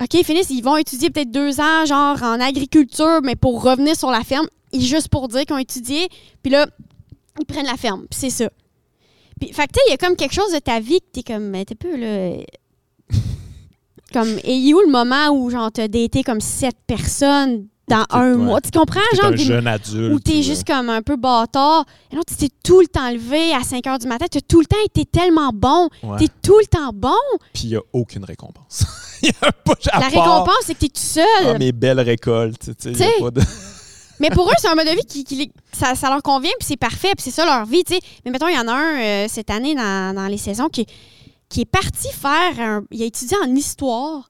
OK, 0.00 0.14
ils 0.14 0.24
finissent, 0.24 0.50
ils 0.50 0.62
vont 0.62 0.76
étudier 0.76 1.10
peut-être 1.10 1.30
deux 1.30 1.60
ans, 1.60 1.84
genre 1.84 2.22
en 2.22 2.40
agriculture, 2.40 3.20
mais 3.22 3.36
pour 3.36 3.62
revenir 3.62 3.94
sur 3.96 4.10
la 4.10 4.22
ferme, 4.24 4.46
et 4.72 4.80
juste 4.80 5.08
pour 5.08 5.28
dire 5.28 5.42
qu'ils 5.44 5.54
ont 5.54 5.58
étudié, 5.58 6.08
puis 6.42 6.50
là, 6.52 6.66
ils 7.38 7.44
prennent 7.46 7.66
la 7.66 7.76
ferme, 7.76 8.06
puis 8.10 8.18
c'est 8.20 8.30
ça. 8.30 8.50
Puis, 9.40 9.52
fait 9.52 9.66
que, 9.66 9.72
tu 9.72 9.78
sais, 9.78 9.82
il 9.88 9.90
y 9.90 9.94
a 9.94 9.96
comme 9.96 10.16
quelque 10.16 10.34
chose 10.34 10.52
de 10.52 10.58
ta 10.58 10.80
vie 10.80 11.00
que 11.00 11.06
t'es 11.12 11.22
comme, 11.22 11.52
t'es 11.64 11.74
peu, 11.74 11.96
là. 11.96 12.44
comme, 14.12 14.38
et 14.44 14.74
où 14.74 14.80
le 14.80 14.90
moment 14.90 15.28
où, 15.30 15.50
genre, 15.50 15.70
t'as 15.72 15.88
daté 15.88 16.22
comme 16.22 16.40
sept 16.40 16.76
personnes? 16.86 17.68
Dans 17.90 18.04
un 18.10 18.30
ouais. 18.32 18.36
mois? 18.36 18.60
Tu 18.60 18.70
comprends, 18.70 19.00
genre, 19.16 19.26
un 19.26 19.30
des- 19.32 19.44
jeune 19.44 19.66
adulte. 19.66 20.14
où 20.14 20.18
t'es 20.20 20.38
ou, 20.38 20.42
juste 20.42 20.66
comme 20.66 20.88
un 20.88 21.02
peu 21.02 21.16
bâtard. 21.16 21.84
Et 22.12 22.16
non, 22.16 22.22
tu 22.26 22.34
t'es 22.36 22.48
tout 22.64 22.80
le 22.80 22.86
temps 22.86 23.10
levé 23.10 23.52
à 23.52 23.62
5 23.62 23.86
heures 23.86 23.98
du 23.98 24.06
matin. 24.06 24.26
T'as 24.30 24.40
tout 24.40 24.60
le 24.60 24.66
temps 24.66 24.76
été 24.84 25.04
tellement 25.04 25.50
bon. 25.52 25.88
ouais. 26.02 26.18
T'es 26.18 26.28
tout 26.42 26.58
le 26.58 26.66
temps 26.66 26.92
bon. 26.94 27.12
Puis 27.52 27.64
il 27.64 27.70
n'y 27.70 27.76
a 27.76 27.82
aucune 27.92 28.24
récompense. 28.24 28.84
Y 29.22 29.28
a 29.42 29.52
pas, 29.52 29.74
La 29.92 30.08
récompense, 30.08 30.62
c'est 30.64 30.72
que 30.74 30.78
t'es 30.80 30.88
tout 30.88 30.92
seul. 30.96 31.24
Ah, 31.44 31.58
mes 31.58 31.72
belles 31.72 32.00
récoltes. 32.00 32.70
tu 32.80 32.94
sais, 32.94 33.10
de- 33.20 33.40
Mais 34.18 34.30
pour 34.30 34.48
eux, 34.48 34.54
c'est 34.58 34.68
un 34.68 34.74
mode 34.74 34.86
de 34.86 34.92
vie 34.92 35.04
qui, 35.06 35.24
qui 35.24 35.50
ça, 35.72 35.94
ça 35.94 36.08
leur 36.10 36.22
convient, 36.22 36.50
puis 36.58 36.66
c'est 36.66 36.76
parfait, 36.78 37.12
puis 37.14 37.22
c'est 37.24 37.30
ça 37.30 37.44
leur 37.44 37.64
vie, 37.66 37.84
tu 37.84 37.94
sais. 37.94 38.00
Mais 38.24 38.30
mettons, 38.30 38.48
il 38.48 38.54
y 38.54 38.58
en 38.58 38.66
a 38.68 38.72
un 38.72 39.00
euh, 39.00 39.26
cette 39.28 39.50
année 39.50 39.74
dans, 39.74 40.14
dans 40.14 40.26
les 40.26 40.36
saisons 40.38 40.68
qui, 40.68 40.86
qui 41.50 41.62
est 41.62 41.70
parti 41.70 42.08
faire 42.12 42.58
un. 42.60 42.84
Il 42.90 43.02
a 43.02 43.06
étudié 43.06 43.36
en 43.44 43.54
histoire, 43.54 44.29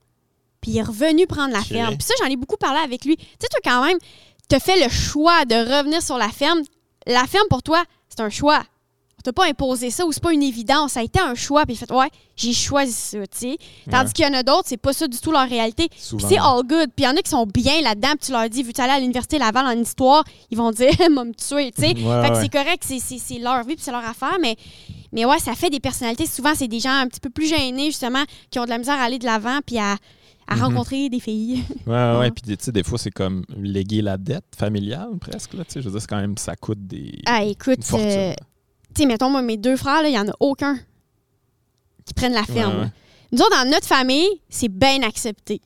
puis 0.61 0.72
il 0.72 0.78
est 0.78 0.82
revenu 0.82 1.26
prendre 1.26 1.52
la 1.52 1.62
ferme. 1.62 1.96
Puis 1.96 2.06
ça, 2.06 2.14
j'en 2.20 2.30
ai 2.30 2.36
beaucoup 2.36 2.56
parlé 2.56 2.80
avec 2.80 3.04
lui. 3.04 3.16
Tu 3.16 3.24
sais, 3.40 3.48
toi, 3.48 3.61
quand 3.64 3.84
même, 3.84 3.98
tu 4.48 4.56
as 4.56 4.61
fait 4.61 4.82
le 4.82 4.90
choix 4.90 5.44
de 5.44 5.54
revenir 5.54 6.02
sur 6.02 6.18
la 6.18 6.28
ferme. 6.28 6.61
La 7.06 7.26
ferme, 7.26 7.46
pour 7.48 7.62
toi, 7.62 7.82
c'est 8.08 8.20
un 8.20 8.30
choix. 8.30 8.62
On 9.18 9.22
t'a 9.22 9.34
pas 9.34 9.44
imposé 9.46 9.90
ça 9.90 10.06
ou 10.06 10.12
c'est 10.12 10.22
pas 10.22 10.32
une 10.32 10.42
évidence. 10.42 10.92
Ça 10.92 11.00
a 11.00 11.02
été 11.02 11.20
un 11.20 11.34
choix, 11.34 11.66
puis 11.66 11.74
il 11.74 11.76
fait, 11.76 11.92
ouais, 11.92 12.08
j'ai 12.36 12.54
choisi 12.54 12.92
ça, 12.92 13.18
tu 13.26 13.38
sais. 13.38 13.58
Tandis 13.90 14.06
Ouais, 14.06 14.12
qu'il 14.14 14.24
y 14.24 14.28
en 14.28 14.32
a 14.32 14.42
d'autres, 14.42 14.64
c'est 14.66 14.78
pas 14.78 14.94
ça 14.94 15.06
du 15.06 15.18
tout 15.18 15.30
leur 15.30 15.46
réalité. 15.46 15.88
C'est 15.98 16.38
all 16.38 16.62
good. 16.64 16.88
Puis 16.96 17.00
il 17.00 17.04
y 17.04 17.06
en 17.06 17.14
a 17.14 17.20
qui 17.20 17.28
sont 17.28 17.44
bien 17.44 17.82
là-dedans. 17.82 18.12
Puis 18.12 18.26
tu 18.26 18.32
leur 18.32 18.48
dis, 18.48 18.62
veux-tu 18.62 18.80
aller 18.80 18.92
à 18.94 18.98
l'université 18.98 19.36
Laval 19.38 19.66
en 19.66 19.78
histoire? 19.78 20.24
Ils 20.50 20.56
vont 20.56 20.70
dire, 20.70 20.90
m'a 21.11 21.24
me 21.24 21.34
tuer, 21.34 21.70
tu 21.70 21.82
sais. 21.82 21.88
Ouais, 21.88 21.94
fait 21.94 22.28
que 22.30 22.34
ouais. 22.34 22.40
c'est 22.40 22.48
correct, 22.48 22.82
c'est 22.86 23.38
leur 23.38 23.62
vie 23.64 23.74
puis 23.74 23.84
c'est 23.84 23.92
leur 23.92 24.06
affaire. 24.08 24.38
Mais, 24.40 24.56
mais 25.12 25.26
ouais, 25.26 25.38
ça 25.38 25.54
fait 25.54 25.68
des 25.68 25.80
personnalités. 25.80 26.24
Souvent, 26.24 26.52
c'est 26.54 26.68
des 26.68 26.80
gens 26.80 26.94
un 26.94 27.06
petit 27.06 27.20
peu 27.20 27.28
plus 27.28 27.46
gênés, 27.46 27.86
justement, 27.86 28.24
qui 28.50 28.58
ont 28.58 28.64
de 28.64 28.70
la 28.70 28.78
misère 28.78 28.98
à 28.98 29.02
aller 29.02 29.18
de 29.18 29.26
l'avant 29.26 29.58
puis 29.66 29.78
à, 29.78 29.96
à 30.51 30.57
Mhm. 30.57 30.62
rencontrer 30.62 31.09
des 31.09 31.20
filles. 31.20 31.62
Ouais, 31.86 31.92
ouais, 31.94 32.18
Ouais. 32.18 32.30
Puis, 32.30 32.42
tu 32.42 32.57
sais, 32.62 32.72
des 32.72 32.82
fois, 32.82 32.98
c'est 32.98 33.11
comme 33.11 33.44
léguer 33.57 34.03
la 34.03 34.16
dette 34.18 34.44
familiale, 34.57 35.11
presque. 35.20 35.55
Là, 35.55 35.64
tu 35.64 35.72
sais. 35.72 35.80
je 35.80 35.86
veux 35.86 35.92
dire, 35.92 36.01
c'est 36.01 36.07
quand 36.09 36.20
même, 36.20 36.36
ça 36.36 36.57
coûte 36.57 36.86
des. 36.86 37.20
ah, 37.26 37.42
écoute, 37.44 37.78
euh, 37.94 38.32
tu 38.94 39.03
sais, 39.03 39.07
mettons, 39.07 39.30
moi, 39.30 39.42
mes 39.42 39.57
deux 39.57 39.76
frères, 39.76 40.03
il 40.05 40.12
y 40.12 40.18
en 40.18 40.28
a 40.28 40.32
aucun 40.40 40.76
qui 42.05 42.12
prennent 42.14 42.34
la 42.34 42.44
ferme. 42.44 42.80
ouais. 42.80 42.88
Nous 43.32 43.38
autres, 43.40 43.62
dans 43.64 43.70
notre 43.70 43.86
famille, 43.86 44.28
c'est 44.48 44.68
bien 44.68 45.03
accepté. 45.03 45.61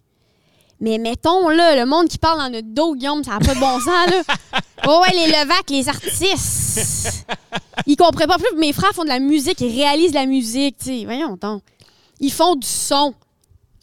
Mais 0.80 0.98
mettons, 0.98 1.48
là, 1.48 1.76
le 1.76 1.86
monde 1.88 2.08
qui 2.08 2.18
parle 2.18 2.38
dans 2.40 2.50
notre 2.50 2.68
dos, 2.68 2.94
Guillaume, 2.94 3.24
ça 3.24 3.32
n'a 3.32 3.38
pas 3.38 3.54
de 3.54 3.60
bon 3.60 3.78
sens, 3.80 4.10
là. 4.10 4.60
Oh 4.86 5.00
ouais, 5.00 5.14
les 5.14 5.28
Levac, 5.28 5.70
les 5.70 5.88
artistes. 5.88 7.24
Ils 7.86 7.96
comprennent 7.96 8.28
pas 8.28 8.36
plus. 8.36 8.54
Mes 8.58 8.74
frères 8.74 8.90
font 8.92 9.04
de 9.04 9.08
la 9.08 9.18
musique, 9.18 9.58
ils 9.62 9.74
réalisent 9.74 10.12
la 10.12 10.26
musique, 10.26 10.76
tu 10.76 10.84
sais. 10.84 11.04
Voyons 11.06 11.38
donc. 11.40 11.62
Ils 12.20 12.30
font 12.32 12.54
du 12.54 12.66
son. 12.66 13.14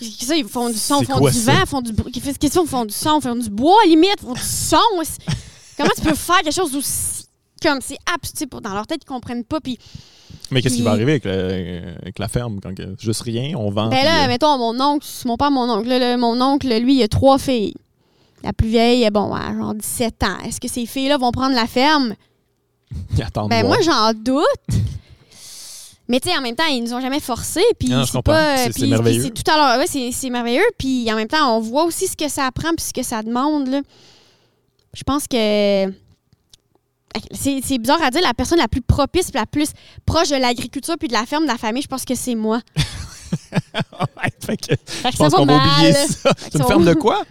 Qu'est-ce 0.02 0.20
que 0.20 0.26
ça, 0.26 0.36
ils 0.36 0.46
font 0.46 0.70
du 0.70 0.78
son, 0.78 1.04
font 1.04 1.18
quoi 1.20 1.32
du 1.32 1.40
vent, 1.42 1.54
ils 1.62 1.68
font 1.68 1.82
du 1.82 1.94
bruit. 1.94 2.12
Qu'est-ce 2.12 2.40
qu'ils 2.40 2.52
font? 2.68 2.86
Du 2.86 2.94
son, 2.94 3.20
ils 3.20 3.22
font 3.22 3.36
du 3.36 3.50
bois, 3.50 3.78
limite, 3.86 4.16
ils 4.22 4.26
font 4.26 4.34
du 4.34 4.42
son. 4.42 4.78
Comment 5.78 5.92
tu 5.96 6.02
peux 6.02 6.16
faire 6.16 6.40
quelque 6.42 6.54
chose 6.54 6.72
d'aussi 6.72 7.26
comme, 7.62 7.80
c'est 7.82 7.98
absurde. 8.12 8.60
Dans 8.64 8.74
leur 8.74 8.88
tête, 8.88 9.02
ils 9.04 9.08
comprennent 9.08 9.44
pas. 9.44 9.60
Puis, 9.62 9.78
Mais 10.50 10.62
qu'est-ce 10.62 10.76
qui 10.76 10.82
va 10.82 10.92
arriver 10.92 11.12
avec, 11.12 11.26
le- 11.26 11.94
avec 12.02 12.18
la 12.18 12.28
ferme 12.28 12.60
quand 12.60 12.74
juste 13.00 13.22
rien, 13.22 13.56
on 13.56 13.70
vend. 13.70 13.90
ben 13.90 14.04
là, 14.04 14.12
puis, 14.16 14.24
euh, 14.24 14.28
mettons, 14.28 14.58
mon 14.58 14.80
oncle, 14.82 15.06
mon 15.26 15.38
père, 15.38 15.52
mon 15.52 15.70
oncle. 15.70 15.88
Là, 15.88 16.18
mon 16.18 16.42
oncle, 16.42 16.68
lui, 16.80 16.96
il 16.96 17.04
a 17.04 17.08
trois 17.08 17.38
filles. 17.38 17.76
La 18.44 18.54
plus 18.54 18.70
vieille, 18.70 19.08
bon, 19.12 19.36
elle 19.36 19.44
a 19.44 19.56
genre 19.56 19.76
17 19.76 20.24
ans. 20.24 20.38
Est-ce 20.44 20.60
que 20.60 20.68
ces 20.68 20.88
filles-là 20.88 21.18
vont 21.18 21.32
prendre 21.32 21.54
la 21.54 21.68
ferme? 21.68 22.16
ils 23.16 23.22
attendent 23.22 23.50
Ben, 23.50 23.66
moi, 23.66 23.78
j'en 23.84 24.12
doute. 24.14 24.82
Mais 26.12 26.20
tu 26.20 26.30
sais, 26.30 26.38
en 26.38 26.42
même 26.42 26.56
temps, 26.56 26.66
ils 26.70 26.84
nous 26.84 26.94
ont 26.94 27.00
jamais 27.02 27.22
forcés. 27.22 27.64
Puis 27.80 27.88
c'est 27.88 28.22
pas. 28.22 28.58
C'est- 28.58 28.86
merveilleux. 28.86 29.24
c'est 29.24 29.32
tout 29.44 29.50
à 29.50 29.56
l'heure. 29.56 29.80
Ouais, 29.80 30.12
c'est 30.12 30.30
merveilleux. 30.30 30.62
Puis 30.78 31.10
en 31.12 31.16
même 31.16 31.30
temps, 31.30 31.58
on 31.58 31.62
voit 31.62 31.86
aussi 31.86 32.06
ce 32.08 32.18
que 32.18 32.28
ça 32.28 32.46
apprend 32.46 32.70
puis 32.76 32.86
ce 32.86 32.92
que 32.94 33.02
ça 33.02 33.24
demande. 33.24 33.68
Là. 33.70 33.82
Je 34.94 35.04
pense 35.04 35.26
que. 35.26 35.88
C'est 37.34 37.78
bizarre 37.78 38.02
à 38.04 38.12
dire, 38.12 38.22
la 38.22 38.34
personne 38.34 38.58
la 38.58 38.68
plus 38.68 38.82
propice 38.82 39.34
la 39.34 39.46
plus 39.46 39.70
proche 40.06 40.30
de 40.30 40.36
l'agriculture 40.36 40.96
puis 41.00 41.08
de 41.08 41.14
la 41.14 41.26
ferme 41.26 41.44
de 41.44 41.50
la 41.50 41.58
famille, 41.58 41.82
je 41.82 41.88
pense 41.88 42.04
que 42.06 42.16
c'est 42.16 42.36
moi. 42.36 42.60
Ouais, 43.64 44.30
fait 44.46 44.58
que 44.58 44.76
Fait 44.86 45.08
que 45.08 45.14
je 45.14 45.18
pense 45.18 45.32
ça 45.32 45.38
qu'on 45.38 45.46
va 45.46 45.56
mal. 45.58 45.68
oublier 45.78 45.94
ça. 45.94 46.32
C'est 46.38 46.56
une 46.60 46.66
ferme 46.66 46.84
de 46.84 46.94
quoi? 46.94 47.24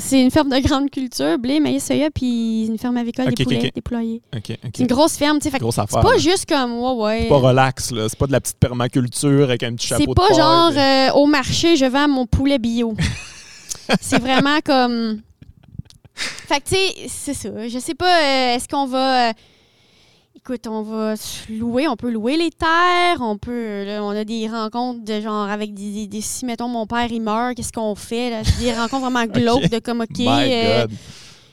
C'est 0.00 0.20
une 0.22 0.30
ferme 0.30 0.48
de 0.48 0.58
grande 0.58 0.90
culture, 0.90 1.38
blé, 1.38 1.60
maïs, 1.60 1.84
soya, 1.84 2.10
puis 2.10 2.66
une 2.66 2.78
ferme 2.78 2.96
avicole, 2.96 3.28
Ok, 3.28 3.34
des 3.34 3.44
poulets, 3.44 3.58
ok. 3.66 3.74
des 3.74 3.80
poulaillers. 3.82 4.22
C'est 4.46 4.78
une 4.80 4.86
grosse 4.86 5.16
ferme, 5.16 5.38
tu 5.38 5.50
sais. 5.50 5.58
C'est 5.58 6.00
pas 6.00 6.18
juste 6.18 6.46
comme, 6.48 6.78
ouais, 6.78 6.92
ouais. 7.04 7.18
C'est 7.22 7.28
pas 7.28 7.36
relax, 7.38 7.90
là. 7.92 8.08
C'est 8.08 8.18
pas 8.18 8.26
de 8.26 8.32
la 8.32 8.40
petite 8.40 8.58
permaculture 8.58 9.44
avec 9.44 9.62
un 9.62 9.74
petit 9.74 9.88
chapeau 9.88 10.04
C'est 10.06 10.14
pas 10.14 10.34
genre 10.34 10.72
euh, 10.76 11.10
au 11.20 11.26
marché, 11.26 11.76
je 11.76 11.84
vends 11.84 12.08
mon 12.08 12.26
poulet 12.26 12.58
bio. 12.58 12.94
c'est 14.00 14.18
vraiment 14.18 14.60
comme. 14.64 15.20
Fait 16.14 16.60
que, 16.60 16.68
tu 16.68 16.74
sais, 16.74 17.08
c'est 17.08 17.34
ça. 17.34 17.68
Je 17.68 17.78
sais 17.78 17.94
pas, 17.94 18.06
euh, 18.22 18.56
est-ce 18.56 18.68
qu'on 18.68 18.86
va. 18.86 19.28
euh, 19.28 19.32
Écoute, 20.44 20.66
on 20.66 20.82
va 20.82 21.14
se 21.14 21.52
louer, 21.52 21.86
on 21.86 21.94
peut 21.94 22.10
louer 22.10 22.36
les 22.36 22.50
terres, 22.50 23.20
on 23.20 23.38
peut. 23.38 23.84
là, 23.84 24.02
on 24.02 24.10
a 24.10 24.24
des 24.24 24.48
rencontres 24.48 25.04
de 25.04 25.20
genre 25.20 25.48
avec 25.48 25.72
des. 25.72 26.08
si, 26.20 26.44
mettons, 26.46 26.66
mon 26.66 26.84
père, 26.84 27.06
il 27.12 27.22
meurt, 27.22 27.54
qu'est-ce 27.54 27.72
qu'on 27.72 27.94
fait? 27.94 28.30
là? 28.30 28.42
Des 28.58 28.72
rencontres 28.72 29.08
vraiment 29.08 29.24
glauques 29.32 29.70
de 29.70 29.78
comme, 29.78 30.00
OK. 30.00 30.18
Euh. 30.18 30.88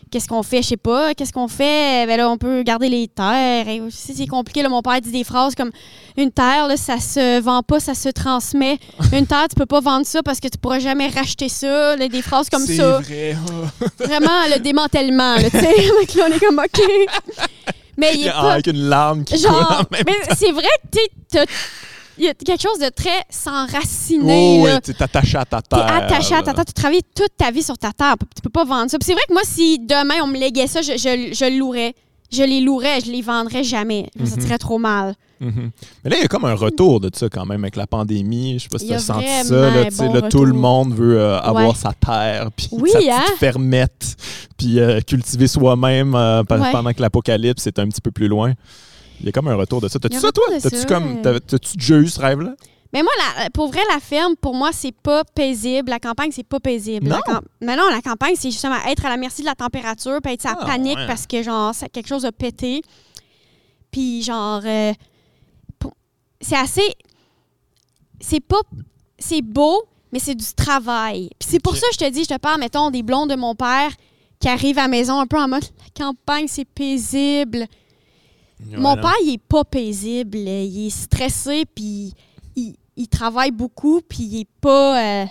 Qu'est-ce 0.09 0.27
qu'on 0.27 0.41
fait? 0.41 0.63
Je 0.63 0.69
sais 0.69 0.77
pas. 0.77 1.13
Qu'est-ce 1.13 1.31
qu'on 1.31 1.47
fait? 1.47 2.07
Ben 2.07 2.17
là, 2.17 2.31
on 2.31 2.37
peut 2.39 2.63
garder 2.63 2.89
les 2.89 3.07
terres. 3.07 3.67
Et 3.67 3.79
aussi, 3.79 4.15
c'est 4.15 4.25
compliqué. 4.25 4.63
Là, 4.63 4.69
mon 4.69 4.81
père 4.81 4.99
dit 4.99 5.11
des 5.11 5.23
phrases 5.23 5.53
comme 5.53 5.69
une 6.17 6.31
terre, 6.31 6.67
là, 6.67 6.75
ça 6.75 6.97
se 6.97 7.39
vend 7.41 7.61
pas, 7.61 7.79
ça 7.79 7.93
se 7.93 8.09
transmet. 8.09 8.79
Une 9.13 9.27
terre, 9.27 9.45
tu 9.49 9.55
peux 9.55 9.67
pas 9.67 9.81
vendre 9.81 10.07
ça 10.07 10.23
parce 10.23 10.39
que 10.39 10.47
tu 10.47 10.57
pourras 10.57 10.79
jamais 10.79 11.09
racheter 11.09 11.47
ça. 11.47 11.95
Là, 11.95 12.07
des 12.07 12.23
phrases 12.23 12.49
comme 12.49 12.65
ça. 12.65 13.01
vrai. 13.01 13.37
ah. 13.37 13.85
Vraiment 14.03 14.45
le 14.51 14.57
démantèlement. 14.59 15.35
Tu 15.35 15.49
sais. 15.51 15.75
On 16.27 16.33
est 16.33 16.39
comme 16.39 16.57
OK. 16.57 16.81
Mais 17.99 18.15
il 18.15 18.27
est 18.27 18.31
pas. 18.31 18.53
Avec 18.53 18.67
une 18.67 18.89
larme 18.89 19.23
qui 19.23 19.35
coule 19.41 19.51
en 19.55 19.59
Genre. 19.59 19.83
même 19.91 20.03
Mais 20.05 20.35
c'est 20.35 20.51
vrai 20.51 20.67
que 20.91 20.97
tu 21.31 21.39
il 22.17 22.25
y 22.25 22.27
a 22.27 22.33
quelque 22.33 22.61
chose 22.61 22.79
de 22.79 22.89
très 22.89 23.23
s'enraciner. 23.29 24.57
Oh, 24.61 24.67
là. 24.67 24.73
ouais, 24.75 24.81
t'es 24.81 25.01
attaché 25.01 25.37
à 25.37 25.45
ta 25.45 25.61
T'es 25.61 25.75
terre. 25.77 25.85
attaché 25.95 26.35
à 26.35 26.41
ta 26.43 26.53
terre, 26.53 26.65
tu 26.65 26.73
travailles 26.73 27.01
toute 27.15 27.35
ta 27.37 27.49
vie 27.49 27.63
sur 27.63 27.77
ta 27.77 27.93
terre. 27.93 28.15
Tu 28.35 28.41
peux 28.41 28.49
pas 28.49 28.65
vendre 28.65 28.91
ça. 28.91 28.97
C'est 29.01 29.13
vrai 29.13 29.21
que 29.25 29.31
moi, 29.33 29.43
si 29.45 29.79
demain 29.79 30.15
on 30.21 30.27
me 30.27 30.37
léguait 30.37 30.67
ça, 30.67 30.81
je, 30.81 30.93
je, 30.97 31.33
je 31.33 31.57
louerais. 31.57 31.95
Je 32.31 32.43
les 32.43 32.61
louerais, 32.61 33.01
je 33.01 33.11
les 33.11 33.21
vendrais 33.21 33.63
jamais. 33.63 34.09
Ça 34.23 34.35
Mhm. 34.35 34.41
serait 34.41 34.57
trop 34.57 34.77
mal. 34.77 35.15
Mhm. 35.39 35.71
Mais 36.03 36.09
là, 36.11 36.17
il 36.17 36.21
y 36.21 36.25
a 36.25 36.27
comme 36.27 36.45
un 36.45 36.53
retour 36.53 36.99
de 36.99 37.09
ça 37.13 37.27
quand 37.29 37.45
même 37.45 37.63
avec 37.63 37.75
la 37.75 37.87
pandémie. 37.87 38.59
Je 38.59 38.63
sais 38.63 38.69
pas 38.69 38.77
si 38.77 38.87
tu 38.87 38.93
as 38.93 38.99
senti 38.99 39.25
ça. 39.45 39.69
Là, 39.71 40.21
tu 40.21 40.29
tout 40.29 40.45
le 40.45 40.53
monde 40.53 40.93
veut 40.93 41.19
euh, 41.19 41.39
avoir 41.39 41.69
Ouais. 41.69 41.75
sa 41.75 41.93
terre, 41.93 42.49
puis 42.55 42.67
Oui, 42.71 42.89
sa 42.91 42.99
petite 42.99 43.11
hein? 43.11 43.23
fermette, 43.39 44.15
puis 44.57 44.79
euh, 44.79 44.99
cultiver 45.01 45.47
soi-même 45.47 46.13
euh, 46.13 46.43
Ouais. 46.49 46.71
pendant 46.71 46.91
que 46.93 47.01
l'apocalypse 47.01 47.65
est 47.67 47.79
un 47.79 47.87
petit 47.87 48.01
peu 48.01 48.11
plus 48.11 48.27
loin. 48.27 48.53
Il 49.21 49.25
y 49.25 49.29
a 49.29 49.31
comme 49.31 49.47
un 49.47 49.55
retour 49.55 49.81
de 49.81 49.87
ça. 49.87 49.97
T'as-tu 49.99 50.19
ça, 50.19 50.31
toi? 50.31 50.45
T'as-tu 50.61 50.85
comme, 50.85 51.21
t'as- 51.21 51.39
t'as-tu 51.39 51.77
déjà 51.77 51.95
eu 51.97 52.07
ce 52.07 52.19
rêve-là? 52.19 52.53
Mais 52.91 53.03
moi, 53.03 53.11
la- 53.37 53.49
pour 53.51 53.67
vrai, 53.67 53.81
la 53.93 53.99
ferme, 53.99 54.35
pour 54.35 54.55
moi, 54.55 54.71
c'est 54.73 54.91
pas 54.91 55.23
paisible. 55.23 55.89
La 55.91 55.99
campagne, 55.99 56.31
c'est 56.31 56.43
pas 56.47 56.59
paisible. 56.59 57.07
Non? 57.07 57.19
La 57.27 57.41
Mais 57.61 57.75
non, 57.75 57.87
la 57.89 58.01
campagne, 58.01 58.33
c'est 58.35 58.49
justement 58.51 58.77
être 58.87 59.05
à 59.05 59.09
la 59.09 59.17
merci 59.17 59.41
de 59.41 59.45
la 59.47 59.55
température, 59.55 60.17
puis 60.23 60.33
être 60.33 60.41
sa 60.41 60.55
Ah, 60.59 60.65
panique 60.65 60.97
ouais. 60.97 61.05
parce 61.07 61.27
que, 61.27 61.43
genre, 61.43 61.73
ça- 61.75 61.87
quelque 61.87 62.07
chose 62.07 62.25
a 62.25 62.31
pété. 62.31 62.81
Puis, 63.91 64.23
genre, 64.23 64.61
euh, 64.65 64.93
c'est 66.41 66.55
assez. 66.57 66.95
C'est 68.19 68.39
pas. 68.41 68.61
C'est 69.17 69.41
beau, 69.41 69.83
mais 70.11 70.19
c'est 70.19 70.35
du 70.35 70.45
travail. 70.55 71.29
Puis 71.39 71.49
c'est 71.51 71.59
pour 71.61 71.75
ça 71.75 71.85
que 71.89 71.93
je 71.93 71.99
te 72.05 72.09
dis, 72.09 72.23
je 72.23 72.29
te 72.29 72.37
parle, 72.37 72.59
mettons, 72.59 72.89
des 72.89 73.03
blonds 73.03 73.27
de 73.27 73.35
mon 73.35 73.53
père 73.53 73.91
qui 74.39 74.47
arrivent 74.47 74.79
à 74.79 74.83
la 74.83 74.87
maison 74.87 75.19
un 75.19 75.27
peu 75.27 75.37
en 75.37 75.47
mode 75.49 75.63
la 75.63 76.05
campagne, 76.05 76.47
c'est 76.47 76.65
paisible. 76.65 77.67
Mon 78.71 78.95
père, 78.95 79.13
il 79.25 79.33
est 79.33 79.37
pas 79.43 79.63
paisible. 79.63 80.37
Il 80.37 80.87
est 80.87 80.89
stressé, 80.89 81.65
puis 81.73 82.13
il, 82.59 82.75
il 82.95 83.07
travaille 83.07 83.51
beaucoup, 83.51 84.01
puis 84.01 84.23
il 84.23 84.39
est 84.41 84.47
pas... 84.61 85.23
euh, 85.23 85.25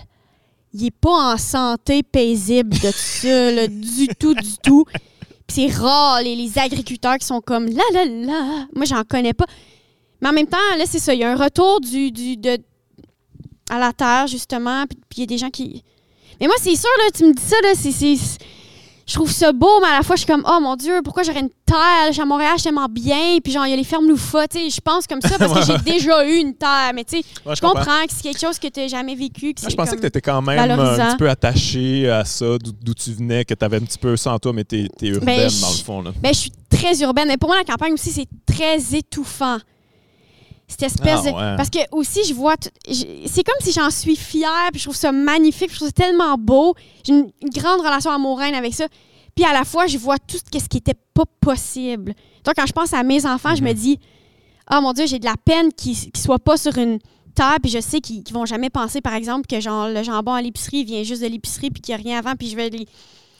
il 0.73 0.85
est 0.85 0.91
pas 0.91 1.33
en 1.33 1.37
santé 1.37 2.03
paisible 2.03 2.77
de 2.77 2.91
ça, 2.93 3.51
là, 3.51 3.67
du 3.67 4.07
tout, 4.19 4.33
du 4.35 4.57
tout. 4.61 4.85
Puis 5.47 5.67
c'est 5.67 5.75
rare, 5.75 6.21
les, 6.21 6.35
les 6.35 6.59
agriculteurs 6.59 7.17
qui 7.17 7.25
sont 7.25 7.41
comme 7.41 7.67
là, 7.67 7.83
là, 7.93 8.05
là. 8.05 8.67
Moi, 8.75 8.85
j'en 8.85 9.03
connais 9.03 9.33
pas. 9.33 9.45
Mais 10.21 10.29
en 10.29 10.33
même 10.33 10.47
temps, 10.47 10.57
là, 10.77 10.83
c'est 10.85 10.99
ça. 10.99 11.13
Il 11.13 11.21
y 11.21 11.23
a 11.23 11.31
un 11.31 11.35
retour 11.35 11.81
du, 11.81 12.11
du, 12.11 12.37
de, 12.37 12.59
à 13.69 13.79
la 13.79 13.93
terre, 13.93 14.27
justement. 14.27 14.85
Puis 14.85 14.99
puis 15.09 15.17
il 15.17 15.21
y 15.21 15.23
a 15.23 15.25
des 15.25 15.37
gens 15.39 15.49
qui. 15.49 15.83
Mais 16.39 16.45
moi, 16.45 16.55
c'est 16.59 16.75
sûr, 16.75 16.89
là, 16.99 17.11
tu 17.15 17.25
me 17.25 17.33
dis 17.33 17.41
ça, 17.41 17.55
là, 17.63 17.73
c'est. 17.75 18.15
Je 19.09 19.15
trouve 19.15 19.31
ça 19.31 19.51
beau, 19.51 19.79
mais 19.81 19.87
à 19.87 19.97
la 19.97 20.03
fois, 20.03 20.15
je 20.15 20.21
suis 20.21 20.31
comme, 20.31 20.43
oh 20.47 20.59
mon 20.61 20.75
Dieu, 20.75 21.01
pourquoi 21.03 21.23
j'aurais 21.23 21.39
une 21.39 21.49
terre? 21.65 21.77
Je 22.09 22.13
suis 22.13 22.21
à 22.21 22.25
Montréal, 22.25 22.51
je 22.57 22.59
suis 22.61 22.63
tellement 22.65 22.87
bien. 22.87 23.39
Puis 23.43 23.51
genre, 23.51 23.65
il 23.65 23.71
y 23.71 23.73
a 23.73 23.75
les 23.75 23.83
fermes 23.83 24.07
loufa, 24.07 24.47
tu 24.47 24.59
sais. 24.59 24.69
Je 24.69 24.79
pense 24.81 25.07
comme 25.07 25.19
ça 25.19 25.37
parce 25.39 25.51
que 25.51 25.65
j'ai 25.65 25.77
déjà 25.93 26.23
eu 26.27 26.35
une 26.35 26.53
terre. 26.53 26.91
Mais 26.93 27.03
tu 27.03 27.17
sais, 27.17 27.23
Ouais, 27.43 27.55
je 27.55 27.61
comprends 27.61 28.03
que 28.05 28.13
c'est 28.13 28.21
quelque 28.21 28.39
chose 28.39 28.59
que 28.59 28.67
tu 28.67 28.79
n'as 28.81 28.87
jamais 28.87 29.15
vécu. 29.15 29.55
Que 29.55 29.61
c'est 29.61 29.71
je 29.71 29.75
pensais 29.75 29.95
que 29.95 30.01
tu 30.01 30.05
étais 30.07 30.21
quand 30.21 30.43
même 30.43 30.59
euh, 30.79 30.99
un 30.99 31.07
petit 31.09 31.17
peu 31.17 31.27
attaché 31.27 32.07
à 32.07 32.23
ça, 32.23 32.45
d'où 32.59 32.93
tu 32.93 33.11
venais, 33.13 33.45
que 33.45 33.55
tu 33.55 33.65
avais 33.65 33.77
un 33.77 33.81
petit 33.81 33.97
peu 33.97 34.15
ça 34.15 34.31
en 34.33 34.37
toi, 34.37 34.53
mais 34.53 34.63
tu 34.63 34.85
es, 35.01 35.07
urbaine 35.07 35.49
je- 35.49 35.61
dans 35.61 35.69
le 35.71 35.75
fond. 35.83 36.01
Là. 36.03 36.11
Ben, 36.21 36.31
je 36.31 36.39
suis 36.41 36.51
très 36.69 37.01
urbaine. 37.01 37.29
Mais 37.29 37.37
pour 37.37 37.49
moi, 37.49 37.57
la 37.57 37.63
campagne 37.63 37.93
aussi, 37.93 38.11
c'est 38.11 38.27
très 38.45 38.95
étouffant. 38.95 39.57
Cette 40.69 40.83
espèce 40.83 41.21
Ah, 41.25 41.31
de-. 41.51 41.57
Parce 41.57 41.69
que 41.69 41.79
aussi, 41.91 42.23
je 42.23 42.33
vois. 42.33 42.55
tout- 42.55 42.69
C'est 42.87 43.43
comme 43.43 43.55
si 43.59 43.71
j'en 43.73 43.89
suis 43.89 44.15
fière, 44.15 44.69
puis 44.71 44.79
je 44.79 44.85
trouve 44.85 44.95
ça 44.95 45.11
magnifique, 45.11 45.67
puis 45.67 45.73
je 45.73 45.79
trouve 45.79 45.87
ça 45.89 46.03
tellement 46.05 46.37
beau. 46.37 46.75
J'ai 47.03 47.13
une, 47.13 47.31
grande 47.53 47.81
relation 47.81 48.11
amoureuse 48.11 48.53
avec 48.53 48.73
ça. 48.73 48.85
Puis 49.35 49.43
à 49.45 49.51
la 49.53 49.63
fois, 49.65 49.87
je 49.87 49.97
vois 49.97 50.17
tout 50.19 50.37
ce 50.37 50.67
qui 50.69 50.77
était 50.77 50.93
pas 51.13 51.23
possible. 51.41 52.13
Donc, 52.45 52.55
quand 52.55 52.65
je 52.67 52.71
pense 52.73 52.93
à 52.93 53.03
mes 53.03 53.25
enfants, 53.25 53.55
je 53.55 53.61
me 53.63 53.69
Mhm. 53.69 53.73
dis 53.75 53.99
Ah 54.71 54.81
mon 54.81 54.93
Dieu, 54.93 55.07
j'ai 55.07 55.17
de 55.17 55.25
la 55.25 55.33
peine 55.43 55.73
qu'ils 55.73 55.93
ne 56.13 56.19
soient 56.19 56.37
pas 56.37 56.55
sur 56.55 56.77
une 56.77 56.99
terre, 57.33 57.57
puis 57.61 57.71
je 57.71 57.79
sais 57.79 57.99
qu'ils 58.01 58.23
qu'ils 58.23 58.35
vont 58.35 58.45
jamais 58.45 58.69
penser, 58.69 59.01
par 59.01 59.15
exemple, 59.15 59.47
que 59.47 59.59
genre 59.59 59.87
le 59.87 60.03
jambon 60.03 60.33
à 60.33 60.41
l'épicerie 60.43 60.83
vient 60.83 61.01
juste 61.01 61.23
de 61.23 61.27
l'épicerie, 61.27 61.71
puis 61.71 61.81
qu'il 61.81 61.95
n'y 61.95 61.99
a 62.01 62.03
rien 62.03 62.19
avant, 62.19 62.35
puis 62.35 62.49
je 62.49 62.55
vais 62.55 62.69
les, 62.69 62.85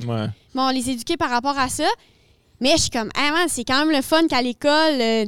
Ouais. 0.07 0.25
bon, 0.55 0.69
les 0.69 0.89
éduquer 0.89 1.17
par 1.17 1.29
rapport 1.29 1.57
à 1.59 1.69
ça. 1.69 1.85
Mais 2.61 2.71
je 2.77 2.81
suis 2.81 2.89
comme, 2.89 3.09
ah 3.15 3.31
man, 3.31 3.47
c'est 3.47 3.63
quand 3.63 3.77
même 3.85 3.95
le 3.95 4.01
fun 4.01 4.25
qu'à 4.27 4.41
l'école, 4.41 4.99
euh, 4.99 5.25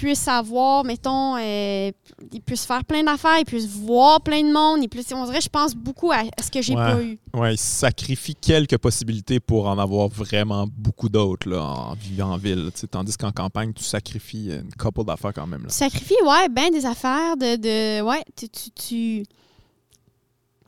ils 0.00 0.06
puissent 0.06 0.28
avoir, 0.28 0.84
mettons, 0.84 1.36
euh, 1.36 1.90
ils 2.32 2.40
puissent 2.40 2.64
faire 2.64 2.84
plein 2.84 3.02
d'affaires, 3.04 3.38
ils 3.38 3.44
puissent 3.44 3.66
voir 3.68 4.20
plein 4.22 4.42
de 4.42 4.52
monde. 4.52 4.82
Ils 4.82 4.88
puissent, 4.88 5.12
on 5.12 5.24
dirait, 5.26 5.40
je 5.40 5.48
pense 5.48 5.74
beaucoup 5.74 6.10
à, 6.10 6.18
à 6.36 6.42
ce 6.42 6.50
que 6.50 6.62
j'ai 6.62 6.74
Ouais. 6.74 6.92
pas 6.92 7.02
eu. 7.02 7.18
Ouais, 7.34 7.54
il 7.54 7.58
sacrifie 7.58 8.34
quelques 8.34 8.78
possibilités 8.78 9.40
pour 9.40 9.66
en 9.68 9.78
avoir 9.78 10.08
vraiment 10.08 10.66
beaucoup 10.66 11.08
d'autres 11.08 11.48
là, 11.48 11.62
en 11.62 11.94
vivant 11.94 12.32
en 12.32 12.36
ville. 12.38 12.70
Tandis 12.90 13.16
qu'en 13.16 13.32
campagne, 13.32 13.72
tu 13.74 13.84
sacrifies 13.84 14.50
une 14.52 14.72
couple 14.78 15.04
d'affaires 15.04 15.32
quand 15.34 15.46
même. 15.46 15.62
Là. 15.62 15.68
Tu 15.68 15.74
sacrifies, 15.74 16.14
ouais, 16.24 16.48
ben 16.50 16.70
des 16.70 16.86
affaires 16.86 17.36
de. 17.36 17.56
de 17.56 18.02
ouais, 18.02 18.22
tu. 18.36 18.48
tu, 18.48 18.70
tu- 18.70 19.24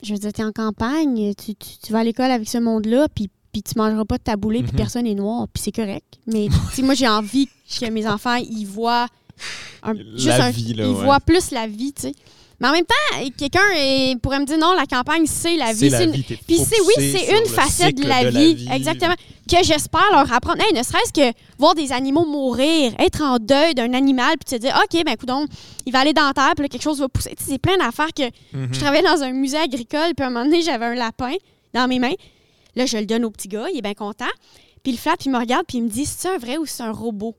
je 0.03 0.13
veux 0.13 0.19
dire, 0.19 0.33
t'es 0.33 0.43
en 0.45 0.51
campagne, 0.53 1.33
tu, 1.35 1.55
tu, 1.55 1.79
tu 1.83 1.93
vas 1.93 2.01
à 2.01 2.05
l'école 2.05 2.31
avec 2.31 2.49
ce 2.49 2.59
monde-là, 2.59 3.07
puis 3.15 3.31
puis 3.53 3.63
tu 3.63 3.75
mangeras 3.77 4.07
pas 4.07 4.17
de 4.17 4.23
taboulé, 4.23 4.63
puis 4.63 4.73
Mhm. 4.73 4.79
personne 4.79 5.07
est 5.07 5.15
noir, 5.15 5.47
puis 5.53 5.63
c'est 5.63 5.73
correct. 5.73 6.19
Mais 6.27 6.49
moi, 6.83 6.95
j'ai 6.95 7.07
envie 7.07 7.47
que 7.69 7.91
mes 7.91 8.07
enfants, 8.09 8.37
ils 8.37 8.65
voient 8.65 9.09
un, 9.83 9.95
juste 10.15 10.27
La 10.27 10.45
un- 10.47 10.51
vie, 10.51 10.75
là, 10.75 10.85
ils 10.85 10.91
ouais. 10.95 11.05
voient 11.05 11.21
plus 11.21 11.51
la 11.51 11.67
vie, 11.67 11.93
tu 11.93 12.03
sais. 12.03 12.15
Mais 12.61 12.69
en 12.69 12.73
même 12.73 12.85
temps, 12.85 13.29
quelqu'un 13.37 13.61
pourrait 14.23 14.39
me 14.39 14.45
dire 14.47 14.57
non, 14.59 14.73
la 14.75 14.87
campagne, 14.87 15.27
c'est 15.27 15.57
la 15.57 15.73
vie. 15.73 15.91
c'est 15.91 16.05
une- 16.05 16.13
Puis 16.13 16.59
c'est 16.59 16.81
oui, 16.81 16.95
c'est 17.13 17.37
une 17.41 17.47
facette 17.47 17.97
de 17.97 18.07
la, 18.07 18.31
vie, 18.31 18.69
exactement, 18.71 19.17
que 19.51 19.57
j'espère 19.65 20.05
leur 20.13 20.33
apprendre. 20.33 20.63
Hey, 20.63 20.73
ne 20.73 20.83
serait-ce 20.85 21.13
que 21.13 21.37
voir 21.59 21.75
des 21.75 21.91
animaux 21.91 22.25
mourir, 22.25 22.93
être 23.01 23.21
en 23.23 23.39
deuil 23.41 23.75
d'un 23.75 23.93
animal, 23.95 24.37
puis 24.39 24.57
te 24.57 24.61
dire, 24.63 24.79
OK, 24.81 25.05
ben 25.05 25.15
écoute, 25.15 25.29
il 25.87 25.93
va 25.93 25.99
aller 26.01 26.13
dans 26.13 26.27
la 26.29 26.33
terre, 26.35 26.53
puis 26.55 26.63
là, 26.63 26.69
quelque 26.69 26.83
chose 26.85 27.01
va 27.01 27.09
pousser. 27.09 27.35
Tu 27.37 27.43
sais, 27.43 27.51
c'est 27.53 27.59
plein 27.59 27.77
d'affaires 27.79 28.13
que 28.15 28.23
Mhm. 28.57 28.69
je 28.73 28.79
travaillais 28.79 29.03
dans 29.03 29.21
un 29.23 29.33
musée 29.33 29.59
agricole, 29.59 30.15
puis 30.17 30.23
à 30.25 30.29
un 30.29 30.31
moment 30.31 30.45
donné, 30.45 30.63
j'avais 30.63 30.85
un 30.87 30.95
lapin 30.95 31.35
dans 31.75 31.89
mes 31.89 31.99
mains. 31.99 32.15
Là, 32.77 32.87
je 32.87 32.97
le 32.97 33.07
donne 33.07 33.25
au 33.25 33.31
petit 33.31 33.49
gars, 33.49 33.67
il 33.73 33.79
est 33.79 33.83
bien 33.83 33.95
content. 33.95 34.25
Puis 34.85 34.93
il 34.93 34.99
flatte, 34.99 35.19
puis 35.19 35.31
il 35.31 35.33
me 35.33 35.39
regarde, 35.39 35.65
puis 35.67 35.79
il 35.79 35.83
me 35.85 35.89
dit, 35.89 36.07
c'est 36.07 36.29
un 36.29 36.39
vrai 36.39 36.59
ou 36.59 36.67
c'est 36.67 36.85
un 36.85 36.93
robot? 36.93 37.35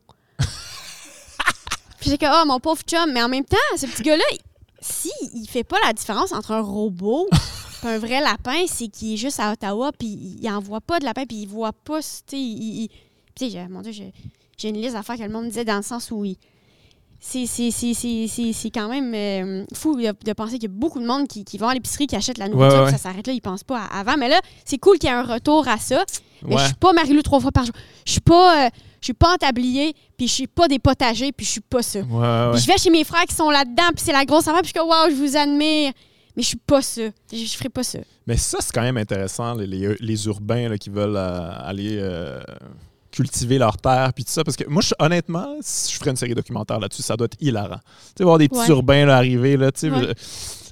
Puis 2.04 2.10
j'ai 2.10 2.18
que, 2.18 2.26
oh, 2.26 2.46
mon 2.46 2.60
pauvre 2.60 2.82
chum, 2.86 3.10
mais 3.12 3.22
en 3.22 3.30
même 3.30 3.46
temps, 3.46 3.56
ce 3.78 3.86
petit 3.86 4.02
gars-là, 4.02 4.24
si 4.82 5.10
il 5.34 5.46
fait 5.48 5.64
pas 5.64 5.78
la 5.86 5.94
différence 5.94 6.32
entre 6.32 6.50
un 6.50 6.60
robot 6.60 7.26
et 7.82 7.86
un 7.86 7.98
vrai 7.98 8.20
lapin, 8.20 8.66
c'est 8.66 8.88
qu'il 8.88 9.14
est 9.14 9.16
juste 9.16 9.40
à 9.40 9.50
Ottawa, 9.52 9.90
puis 9.98 10.36
il 10.38 10.50
en 10.50 10.60
voit 10.60 10.82
pas 10.82 10.98
de 11.00 11.06
lapin, 11.06 11.24
puis 11.24 11.38
il 11.38 11.46
voit 11.46 11.72
pas, 11.72 12.00
tu 12.02 12.06
sais, 12.26 12.38
il, 12.38 12.88
mon 13.70 13.80
Dieu, 13.80 13.92
j'ai 13.92 14.12
j'ai 14.58 14.68
une 14.68 14.76
liste 14.76 14.92
d'affaires 14.92 15.16
que 15.16 15.22
le 15.22 15.30
monde 15.30 15.44
me 15.44 15.48
disait 15.48 15.64
dans 15.64 15.76
le 15.78 15.82
sens 15.82 16.10
où 16.10 16.24
il- 16.26 16.36
c'est 17.18 17.46
c'est- 17.46 17.70
c'est- 17.70 17.94
c'est- 17.94 18.28
c'est- 18.28 18.52
c'est 18.52 18.70
quand 18.70 18.88
même 18.88 19.12
euh, 19.14 19.64
fou 19.74 19.96
de, 19.96 20.12
de 20.24 20.32
penser 20.34 20.58
qu'il 20.58 20.64
y 20.70 20.72
a 20.72 20.76
beaucoup 20.76 21.00
de 21.00 21.06
monde 21.06 21.26
qui, 21.26 21.42
qui 21.44 21.56
vont 21.56 21.68
à 21.68 21.74
l'épicerie, 21.74 22.06
qui 22.06 22.14
achètent 22.16 22.36
la 22.38 22.48
nourriture, 22.48 22.82
Ouais, 22.84 22.90
ça 22.90 22.98
s'arrête 22.98 23.26
là, 23.26 23.32
ils 23.32 23.40
pensent 23.40 23.64
pas 23.64 23.80
à- 23.80 23.98
avant. 24.00 24.16
Mais 24.18 24.28
là, 24.28 24.38
c'est 24.66 24.76
cool 24.78 24.98
qu'il 24.98 25.08
y 25.08 25.12
ait 25.12 25.16
un 25.16 25.22
retour 25.24 25.66
à 25.68 25.78
ça. 25.78 26.04
Mais 26.42 26.54
Ouais. 26.56 26.60
je 26.60 26.66
suis 26.66 26.74
pas 26.74 26.92
Marie-Lou 26.92 27.22
trois 27.22 27.40
fois 27.40 27.50
par 27.52 27.64
jour. 27.64 27.74
Je 28.06 28.12
suis 28.12 28.20
pas, 28.20 28.66
euh, 28.66 28.70
je 29.04 29.08
suis 29.08 29.12
pas 29.12 29.34
en 29.34 29.36
tablier, 29.36 29.94
puis 30.16 30.26
je 30.28 30.32
suis 30.32 30.46
pas 30.46 30.66
des 30.66 30.78
potagers, 30.78 31.30
puis 31.30 31.44
je 31.44 31.50
suis 31.50 31.60
pas 31.60 31.82
ça. 31.82 31.98
Ouais, 32.00 32.06
ouais. 32.06 32.50
Puis 32.54 32.62
je 32.62 32.66
vais 32.66 32.78
chez 32.78 32.88
mes 32.88 33.04
frères 33.04 33.24
qui 33.26 33.34
sont 33.34 33.50
là-dedans, 33.50 33.90
puis 33.94 34.02
c'est 34.02 34.12
la 34.12 34.24
grosse 34.24 34.48
affaire, 34.48 34.62
puis 34.62 34.72
je 34.74 34.80
suis 34.80 34.88
wow, 34.88 35.10
je 35.10 35.14
vous 35.14 35.36
admire. 35.36 35.92
Mais 36.36 36.42
je 36.42 36.48
suis 36.48 36.56
pas 36.56 36.80
ça. 36.80 37.02
Je, 37.30 37.36
je 37.36 37.52
ferai 37.56 37.68
pas 37.68 37.82
ça. 37.82 37.98
Mais 38.26 38.38
ça, 38.38 38.58
c'est 38.62 38.72
quand 38.72 38.80
même 38.80 38.96
intéressant, 38.96 39.54
les, 39.54 39.66
les- 39.66 39.94
les 40.00 40.26
urbains 40.26 40.70
là, 40.70 40.78
qui 40.78 40.88
veulent 40.88 41.16
euh, 41.16 41.50
aller 41.60 41.98
euh, 42.00 42.40
cultiver 43.12 43.58
leur 43.58 43.76
terre, 43.76 44.10
puis 44.14 44.24
tout 44.24 44.32
ça. 44.32 44.42
Parce 44.42 44.56
que 44.56 44.64
moi, 44.68 44.80
je- 44.82 44.94
honnêtement, 44.98 45.54
si 45.60 45.92
je 45.92 45.98
ferais 45.98 46.10
une 46.10 46.16
série 46.16 46.34
documentaire 46.34 46.80
là-dessus, 46.80 47.02
ça 47.02 47.14
doit 47.16 47.26
être 47.26 47.36
hilarant. 47.40 47.76
Tu 47.76 48.12
sais, 48.18 48.24
voir 48.24 48.38
des 48.38 48.48
petits 48.48 48.58
Ouais. 48.60 48.68
urbains 48.70 49.04
là, 49.06 49.16
arriver, 49.18 49.56
là, 49.58 49.70
tu 49.70 49.80
sais, 49.80 49.90
Ouais. 49.90 50.14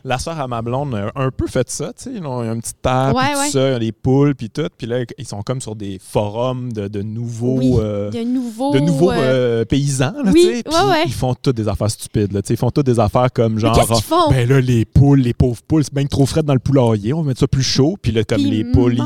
La 0.05 0.19
soeur 0.19 0.39
à 0.41 0.49
ma 0.49 0.63
blonde 0.63 0.95
a 0.95 1.11
un 1.15 1.31
peu 1.31 1.47
fait 1.47 1.69
ça, 1.71 1.93
tu 1.97 2.05
sais, 2.05 2.11
ils 2.17 2.27
ont 2.27 2.43
une 2.43 2.61
petite 2.61 2.83
terre, 2.83 3.13
Ouais, 3.15 3.33
tout 3.33 3.39
ouais. 3.41 3.49
ça, 3.51 3.77
ont 3.77 3.79
des 3.79 3.93
poules, 3.93 4.35
puis 4.35 4.51
tout. 4.51 4.67
Puis 4.77 4.87
là, 4.87 4.99
ils 5.19 5.27
sont 5.27 5.43
comme 5.43 5.61
sur 5.61 5.77
des 5.77 5.99
forums 6.03 6.73
de, 6.73 6.89
de 6.89 7.03
nouveaux... 7.03 7.59
Oui, 7.59 7.73
euh, 7.79 8.11
De 8.11 8.21
nouveaux. 8.23 8.73
de 8.73 8.81
nouveaux 8.81 9.11
euh, 9.13 9.61
euh, 9.63 9.65
paysans, 9.65 10.13
là, 10.25 10.31
oui, 10.33 10.63
tu 10.65 10.71
sais, 10.73 10.85
ouais, 10.85 11.03
ils 11.07 11.13
font 11.13 11.35
toutes 11.35 11.57
des 11.57 11.69
affaires 11.69 11.91
stupides, 11.91 12.33
là, 12.33 12.43
tu 12.43 12.49
sais, 12.49 12.55
ils 12.55 12.57
font 12.59 12.71
toutes 12.71 12.87
des 12.87 12.99
affaires 13.01 13.33
comme 13.33 13.59
genre... 13.59 13.77
font? 14.03 14.29
Ben 14.31 14.49
là, 14.49 14.61
les 14.61 14.85
poules, 14.85 15.21
les 15.21 15.35
pauvres 15.35 15.63
poules, 15.67 15.85
c'est 15.85 15.95
bien 15.95 16.07
trop 16.07 16.27
frais 16.27 16.43
dans 16.43 16.55
le 16.55 16.59
poulailler. 16.59 17.13
On 17.13 17.23
va 17.23 17.29
mettre 17.29 17.41
ça 17.41 17.47
plus 17.47 17.63
chaud. 17.63 17.97
Puis 18.01 18.13
là, 18.13 18.25
comme 18.25 18.39
Puis 18.39 18.51
les 18.51 18.65
poules, 18.65 18.95
ils- 18.95 19.03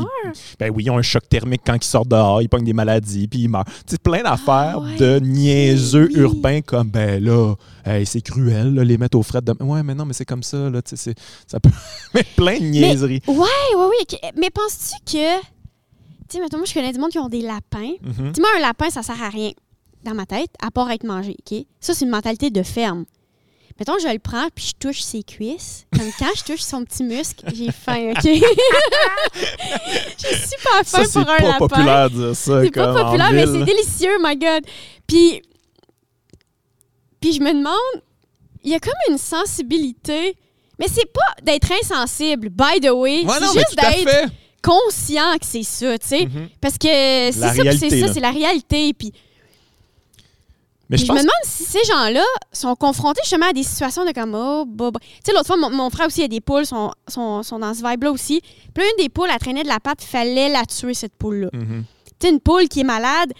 ben 0.59 0.71
oui, 0.75 0.83
ils 0.85 0.89
ont 0.89 0.97
un 0.97 1.01
choc 1.01 1.27
thermique 1.29 1.61
quand 1.65 1.75
ils 1.75 1.83
sortent 1.83 2.07
dehors, 2.09 2.41
ils 2.41 2.49
pognent 2.49 2.65
des 2.65 2.73
maladies, 2.73 3.27
puis 3.27 3.41
ils 3.41 3.49
meurent. 3.49 3.63
Tu 3.65 3.71
sais, 3.91 3.97
plein 3.97 4.23
d'affaires 4.23 4.75
Ah 4.77 4.79
ouais. 4.79 4.95
de 4.97 5.19
niaiseux 5.25 6.09
Oui. 6.13 6.19
urbains 6.21 6.61
comme, 6.61 6.89
ben 6.89 7.23
là, 7.23 7.53
hey, 7.85 8.05
c'est 8.05 8.21
cruel, 8.21 8.73
là, 8.73 8.83
les 8.83 8.97
mettre 8.97 9.17
aux 9.17 9.23
frais 9.23 9.41
de... 9.41 9.53
Ouais, 9.63 9.83
mais 9.83 9.95
non, 9.95 10.05
mais 10.05 10.13
c'est 10.13 10.25
comme 10.25 10.43
ça, 10.43 10.69
là, 10.69 10.81
c'est- 10.95 11.17
ça 11.47 11.59
peut... 11.59 11.69
mais 12.13 12.23
plein 12.35 12.57
de 12.59 12.63
niaiseries. 12.65 13.21
Ouais, 13.27 13.35
ouais, 13.35 13.85
oui. 13.89 14.17
Mais 14.37 14.49
penses-tu 14.49 15.17
que. 15.17 15.39
Tu 15.41 15.45
sais, 16.29 16.39
mettons, 16.41 16.57
moi, 16.57 16.65
je 16.65 16.73
connais 16.73 16.91
du 16.91 16.99
monde 16.99 17.11
qui 17.11 17.19
ont 17.19 17.29
des 17.29 17.41
lapins. 17.41 17.93
Mhm. 18.01 18.31
Dis-moi, 18.33 18.49
un 18.57 18.59
lapin, 18.59 18.89
ça 18.89 19.01
sert 19.01 19.21
à 19.23 19.29
rien 19.29 19.51
dans 20.03 20.13
ma 20.13 20.25
tête, 20.25 20.49
à 20.61 20.71
part 20.71 20.89
être 20.91 21.03
mangé, 21.05 21.35
OK? 21.49 21.65
Ça, 21.79 21.93
c'est 21.93 22.05
une 22.05 22.11
mentalité 22.11 22.49
de 22.49 22.63
ferme. 22.63 23.05
Mettons, 23.79 23.97
je 24.01 24.07
le 24.11 24.17
prends 24.19 24.47
puis 24.55 24.69
je 24.69 24.73
touche 24.87 25.01
ses 25.01 25.21
cuisses. 25.23 25.85
Comme 25.95 26.09
quand 26.17 26.31
je 26.35 26.43
touche 26.43 26.61
son 26.61 26.83
petit 26.83 27.03
muscle, 27.03 27.45
j'ai 27.53 27.71
faim, 27.71 28.11
OK? 28.11 28.23
j'ai 28.23 28.41
super 30.35 30.73
faim 30.77 30.83
Ça, 30.83 31.05
c'est 31.05 31.11
pour 31.21 31.29
un 31.29 31.37
pas 31.37 31.43
lapin. 31.43 31.67
populaire 31.67 32.09
de 32.09 32.15
dire 32.15 32.35
ça. 32.35 32.63
C'est 32.63 32.71
pas 32.71 33.03
populaire, 33.03 33.31
mais 33.31 33.45
c'est 33.45 33.63
délicieux, 33.63 34.17
my 34.21 34.35
God. 34.35 34.63
Puis, 35.05 35.41
puis 37.19 37.33
je 37.33 37.39
me 37.41 37.53
demande, 37.53 38.03
il 38.63 38.71
y 38.71 38.75
a 38.75 38.79
comme 38.79 38.93
une 39.09 39.17
sensibilité, 39.17 40.35
mais 40.79 40.87
c'est 40.91 41.11
pas 41.11 41.41
d'être 41.43 41.71
insensible, 41.71 42.49
by 42.49 42.79
the 42.81 42.91
way. 42.91 43.25
Ouais, 43.25 43.33
c'est 43.39 43.59
juste 43.59 43.75
d'être 43.75 44.31
conscient 44.61 45.33
que 45.39 45.45
c'est 45.45 45.63
ça, 45.63 45.97
tu 45.97 46.07
sais. 46.07 46.25
Mhm. 46.25 46.49
Parce 46.61 46.77
que 46.77 46.87
c'est 46.87 47.31
ça, 47.31 47.53
c'est 47.53 47.99
ça, 47.99 48.13
c'est 48.13 48.19
la 48.19 48.31
réalité. 48.31 48.93
Puis 48.93 49.13
Mais 50.89 50.97
je 50.97 51.03
me 51.03 51.17
demande 51.17 51.29
si 51.43 51.63
ces 51.63 51.83
gens-là 51.85 52.23
sont 52.51 52.75
confrontés 52.75 53.21
justement 53.23 53.47
à 53.47 53.53
des 53.53 53.63
situations 53.63 54.05
de 54.05 54.11
comme, 54.11 54.35
oh, 54.35 54.65
bah, 54.67 54.91
bah. 54.91 54.99
Tu 55.01 55.07
sais, 55.25 55.33
l'autre 55.33 55.47
fois, 55.47 55.57
mon, 55.57 55.69
mon 55.69 55.89
frère 55.89 56.07
aussi, 56.07 56.21
il 56.21 56.25
a 56.25 56.27
des 56.27 56.41
poules, 56.41 56.65
sont, 56.65 56.91
sont, 57.07 57.43
sont 57.43 57.59
dans 57.59 57.73
ce 57.73 57.83
vibe-là 57.87 58.11
aussi. 58.11 58.41
Puis 58.73 58.83
là, 58.83 58.89
une 58.97 59.03
des 59.03 59.09
poules, 59.09 59.29
elle 59.31 59.39
traînait 59.39 59.63
de 59.63 59.67
la 59.67 59.79
patte, 59.79 60.01
fallait 60.01 60.49
la 60.49 60.65
tuer, 60.65 60.93
cette 60.93 61.13
poule-là. 61.13 61.49
Mhm. 61.53 61.83
Tu 62.19 62.27
sais, 62.27 62.33
une 62.33 62.39
poule 62.39 62.67
qui 62.67 62.81
est 62.81 62.85
malade, 62.85 63.31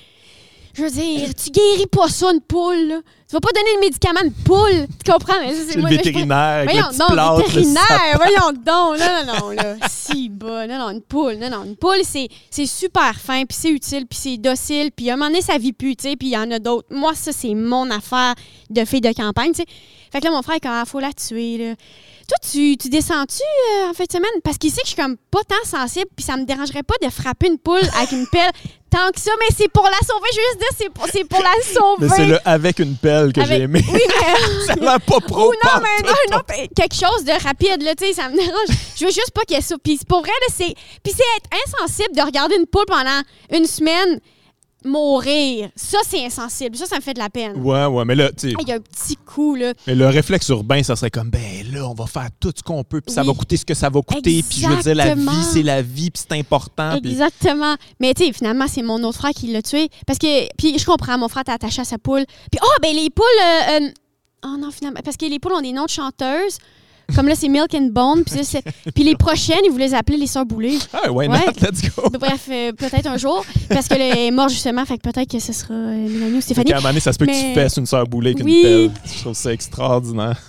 je 0.73 0.83
veux 0.83 0.91
dire, 0.91 1.29
tu 1.33 1.49
guéris 1.49 1.87
pas 1.87 2.07
ça, 2.09 2.31
une 2.31 2.41
poule, 2.41 2.87
là. 2.87 2.99
Tu 3.29 3.35
vas 3.35 3.41
pas 3.41 3.49
donner 3.53 3.75
le 3.75 3.81
médicament 3.81 4.21
une 4.23 4.31
poule. 4.31 4.87
Tu 5.03 5.11
comprends? 5.11 5.33
C'est 5.43 5.75
le 5.75 5.81
je- 5.81 5.87
vétérinaire 5.87 6.37
avec 6.37 6.69
Voyons 6.69 6.87
donc, 6.97 7.11
plâtre, 7.11 7.35
vétérinaire, 7.39 8.15
voyons 8.15 8.51
donc. 8.53 8.99
Non, 8.99 9.25
non, 9.25 9.39
non, 9.39 9.49
là. 9.51 9.75
Si 9.89 10.29
bas. 10.29 10.65
Non, 10.65 10.77
non, 10.79 10.89
une 10.91 11.01
poule. 11.01 11.35
Non, 11.35 11.49
non, 11.49 11.63
une 11.65 11.75
poule, 11.75 11.99
c'est 12.03 12.29
c'est 12.49 12.65
super 12.65 13.19
fin, 13.19 13.43
puis 13.43 13.57
c'est 13.59 13.69
utile, 13.69 14.05
puis 14.07 14.17
c'est 14.17 14.37
docile, 14.37 14.91
puis 14.95 15.09
à 15.09 15.13
un 15.13 15.17
moment 15.17 15.29
donné, 15.29 15.41
ça 15.41 15.57
vit 15.57 15.73
plus, 15.73 15.97
tu 15.97 16.07
sais, 16.07 16.15
puis 16.15 16.29
il 16.29 16.31
y 16.31 16.37
en 16.37 16.49
a 16.51 16.59
d'autres. 16.59 16.87
Moi, 16.89 17.13
ça, 17.15 17.33
c'est 17.33 17.53
mon 17.53 17.91
affaire 17.91 18.33
de 18.69 18.85
fille 18.85 19.01
de 19.01 19.11
campagne, 19.11 19.51
tu 19.51 19.57
sais. 19.57 19.65
Fait 20.09 20.21
que 20.21 20.25
là, 20.25 20.31
mon 20.31 20.41
frère, 20.41 20.59
quand 20.63 20.81
il 20.85 20.89
faut 20.89 21.01
la 21.01 21.11
tuer, 21.11 21.57
là. 21.57 21.75
Toi, 22.29 22.37
tu, 22.51 22.75
tu 22.75 22.89
descends-tu 22.89 23.41
euh, 23.41 23.89
en 23.89 23.93
fin 23.93 24.03
de 24.03 24.11
semaine? 24.11 24.41
Parce 24.43 24.57
qu'il 24.57 24.69
sait 24.69 24.81
que 24.81 24.87
je 24.87 24.93
suis 24.93 25.01
comme 25.01 25.15
pas 25.31 25.39
tant 25.47 25.55
sensible, 25.65 26.07
puis 26.15 26.25
ça 26.25 26.35
me 26.35 26.43
dérangerait 26.45 26.83
pas 26.83 26.95
de 27.01 27.09
frapper 27.09 27.47
une 27.47 27.57
poule 27.57 27.79
avec 27.97 28.11
une 28.11 28.27
pelle 28.27 28.51
tant 28.89 29.09
que 29.13 29.19
ça, 29.19 29.31
mais 29.39 29.55
c'est 29.57 29.69
pour 29.69 29.83
la 29.83 29.97
sauver. 30.05 30.27
Je 30.33 30.37
veux 30.37 30.43
juste 30.51 30.59
dire, 30.59 30.77
c'est 30.77 30.89
pour, 30.89 31.07
c'est 31.07 31.23
pour 31.23 31.41
la 31.41 31.73
sauver. 31.73 32.07
Mais 32.09 32.15
c'est 32.15 32.25
le 32.25 32.39
avec 32.45 32.79
une 32.79 32.95
pelle 32.97 33.16
que 33.33 33.45
j'ai 33.45 33.61
aimé. 33.61 33.83
Oui, 33.91 33.99
mais. 34.01 34.75
ça 34.85 34.99
pas 34.99 35.19
pro. 35.19 35.49
Ou 35.49 35.53
non, 35.63 35.81
mais 35.81 36.07
non, 36.07 36.37
non, 36.37 36.41
mais 36.49 36.69
quelque 36.75 36.95
chose 36.95 37.23
de 37.23 37.31
rapide, 37.43 37.81
là, 37.83 37.95
tu 37.95 38.05
sais, 38.05 38.13
ça 38.13 38.29
me 38.29 38.35
dérange. 38.37 38.69
Je 38.95 39.05
veux 39.05 39.11
juste 39.11 39.31
pas 39.31 39.41
qu'il 39.41 39.55
y 39.55 39.59
ait 39.59 39.63
ça. 39.63 39.75
Puis 39.83 39.99
pour 40.07 40.21
vrai, 40.21 40.31
là, 40.31 40.53
c'est. 40.55 40.73
Puis 41.03 41.13
c'est 41.15 41.23
être 41.37 41.49
insensible 41.65 42.15
de 42.15 42.21
regarder 42.21 42.55
une 42.55 42.67
poule 42.67 42.85
pendant 42.87 43.21
une 43.51 43.65
semaine 43.65 44.19
mourir. 44.85 45.69
Ça, 45.75 45.97
c'est 46.07 46.23
insensible. 46.25 46.75
Ça, 46.77 46.85
ça 46.85 46.95
me 46.97 47.01
fait 47.01 47.13
de 47.13 47.19
la 47.19 47.29
peine. 47.29 47.57
Ouais, 47.61 47.85
ouais, 47.85 48.05
mais 48.05 48.15
là, 48.15 48.29
tu 48.29 48.49
sais, 48.49 48.53
Ah, 48.57 48.61
Il 48.61 48.67
y 48.69 48.71
a 48.71 48.75
un 48.75 48.79
petit 48.79 49.15
coup, 49.17 49.55
là. 49.55 49.73
mais 49.85 49.95
le 49.95 50.07
réflexe 50.07 50.47
urbain, 50.49 50.81
ça 50.83 50.95
serait 50.95 51.09
comme, 51.09 51.29
ben 51.29 51.65
là, 51.73 51.87
on 51.87 51.93
va 51.93 52.05
faire 52.05 52.29
tout 52.39 52.53
ce 52.55 52.61
qu'on 52.63 52.83
peut, 52.83 53.01
puis 53.01 53.13
ça 53.13 53.23
va 53.23 53.33
coûter 53.33 53.57
ce 53.57 53.65
que 53.65 53.73
ça 53.73 53.89
va 53.89 54.01
coûter, 54.01 54.43
puis 54.47 54.59
je 54.61 54.67
veux 54.67 54.81
dire, 54.81 54.95
la 54.95 55.15
vie, 55.15 55.43
c'est 55.51 55.63
la 55.63 55.81
vie, 55.81 56.11
puis 56.11 56.23
c'est 56.27 56.37
important. 56.37 56.95
Exactement. 56.95 57.75
Mais 57.99 58.13
tu 58.13 58.25
sais, 58.25 58.33
finalement, 58.33 58.65
c'est 58.67 58.83
mon 58.83 59.03
autre 59.03 59.17
frère 59.17 59.31
qui 59.31 59.47
l'a 59.47 59.61
tué. 59.61 59.89
Parce 60.05 60.19
que. 60.19 60.47
Puis 60.57 60.77
je 60.77 60.85
comprends, 60.85 61.17
mon 61.17 61.27
frère 61.27 61.41
était 61.41 61.51
attaché 61.51 61.81
à 61.81 61.85
sa 61.85 61.97
poule. 61.97 62.25
Puis, 62.51 62.59
oh, 62.63 62.77
ben 62.81 62.95
les 62.95 63.09
poules. 63.09 63.25
euh, 63.43 63.79
euh, 63.81 63.89
oh 64.45 64.57
non, 64.59 64.71
finalement. 64.71 64.99
Parce 65.03 65.17
que 65.17 65.25
les 65.25 65.39
poules 65.39 65.53
ont 65.53 65.61
des 65.61 65.71
noms 65.73 65.85
de 65.85 65.89
chanteuses. 65.89 66.57
Comme 67.15 67.27
là, 67.27 67.35
c'est 67.35 67.47
Milk 67.47 67.73
and 67.73 67.89
Bone. 67.91 68.23
Puis, 68.25 68.43
c'est- 68.43 68.63
puis 68.93 69.03
les 69.03 69.15
prochaines, 69.15 69.59
ils 69.63 69.71
voulaient 69.71 69.87
les 69.87 69.93
appeler 69.93 70.17
les 70.17 70.27
Sœurs 70.27 70.45
Boulées. 70.45 70.77
Ah, 70.93 71.11
why 71.11 71.27
Ouais. 71.27 71.37
not? 71.39 71.51
Let's 71.61 71.81
go. 71.95 72.09
Bref, 72.19 72.47
euh, 72.49 72.73
peut-être 72.73 73.07
un 73.07 73.17
jour. 73.17 73.45
Parce 73.69 73.87
qu'elle 73.87 74.01
est 74.01 74.29
morte 74.31 74.49
justement. 74.49 74.85
Fait 74.85 74.97
que 74.97 75.09
peut-être 75.09 75.29
que 75.31 75.39
ce 75.39 75.53
sera 75.53 75.73
euh, 75.73 76.07
Mélanie 76.09 76.37
ou 76.37 76.41
Stéphanie. 76.41 76.65
qu'à 76.69 76.75
un 76.75 76.79
moment 76.79 76.89
donné, 76.89 76.99
ça 76.99 77.13
se 77.13 77.17
peut 77.17 77.25
que 77.25 77.31
tu 77.31 77.53
fasses 77.55 77.77
une 77.77 77.85
sœur 77.85 78.05
boulée 78.07 78.31
avec 78.31 78.43
Oui. 78.45 78.57
une 78.57 78.61
pelle. 78.91 78.91
Je 79.15 79.21
trouve 79.21 79.33
ça 79.33 79.53
extraordinaire. 79.53 80.37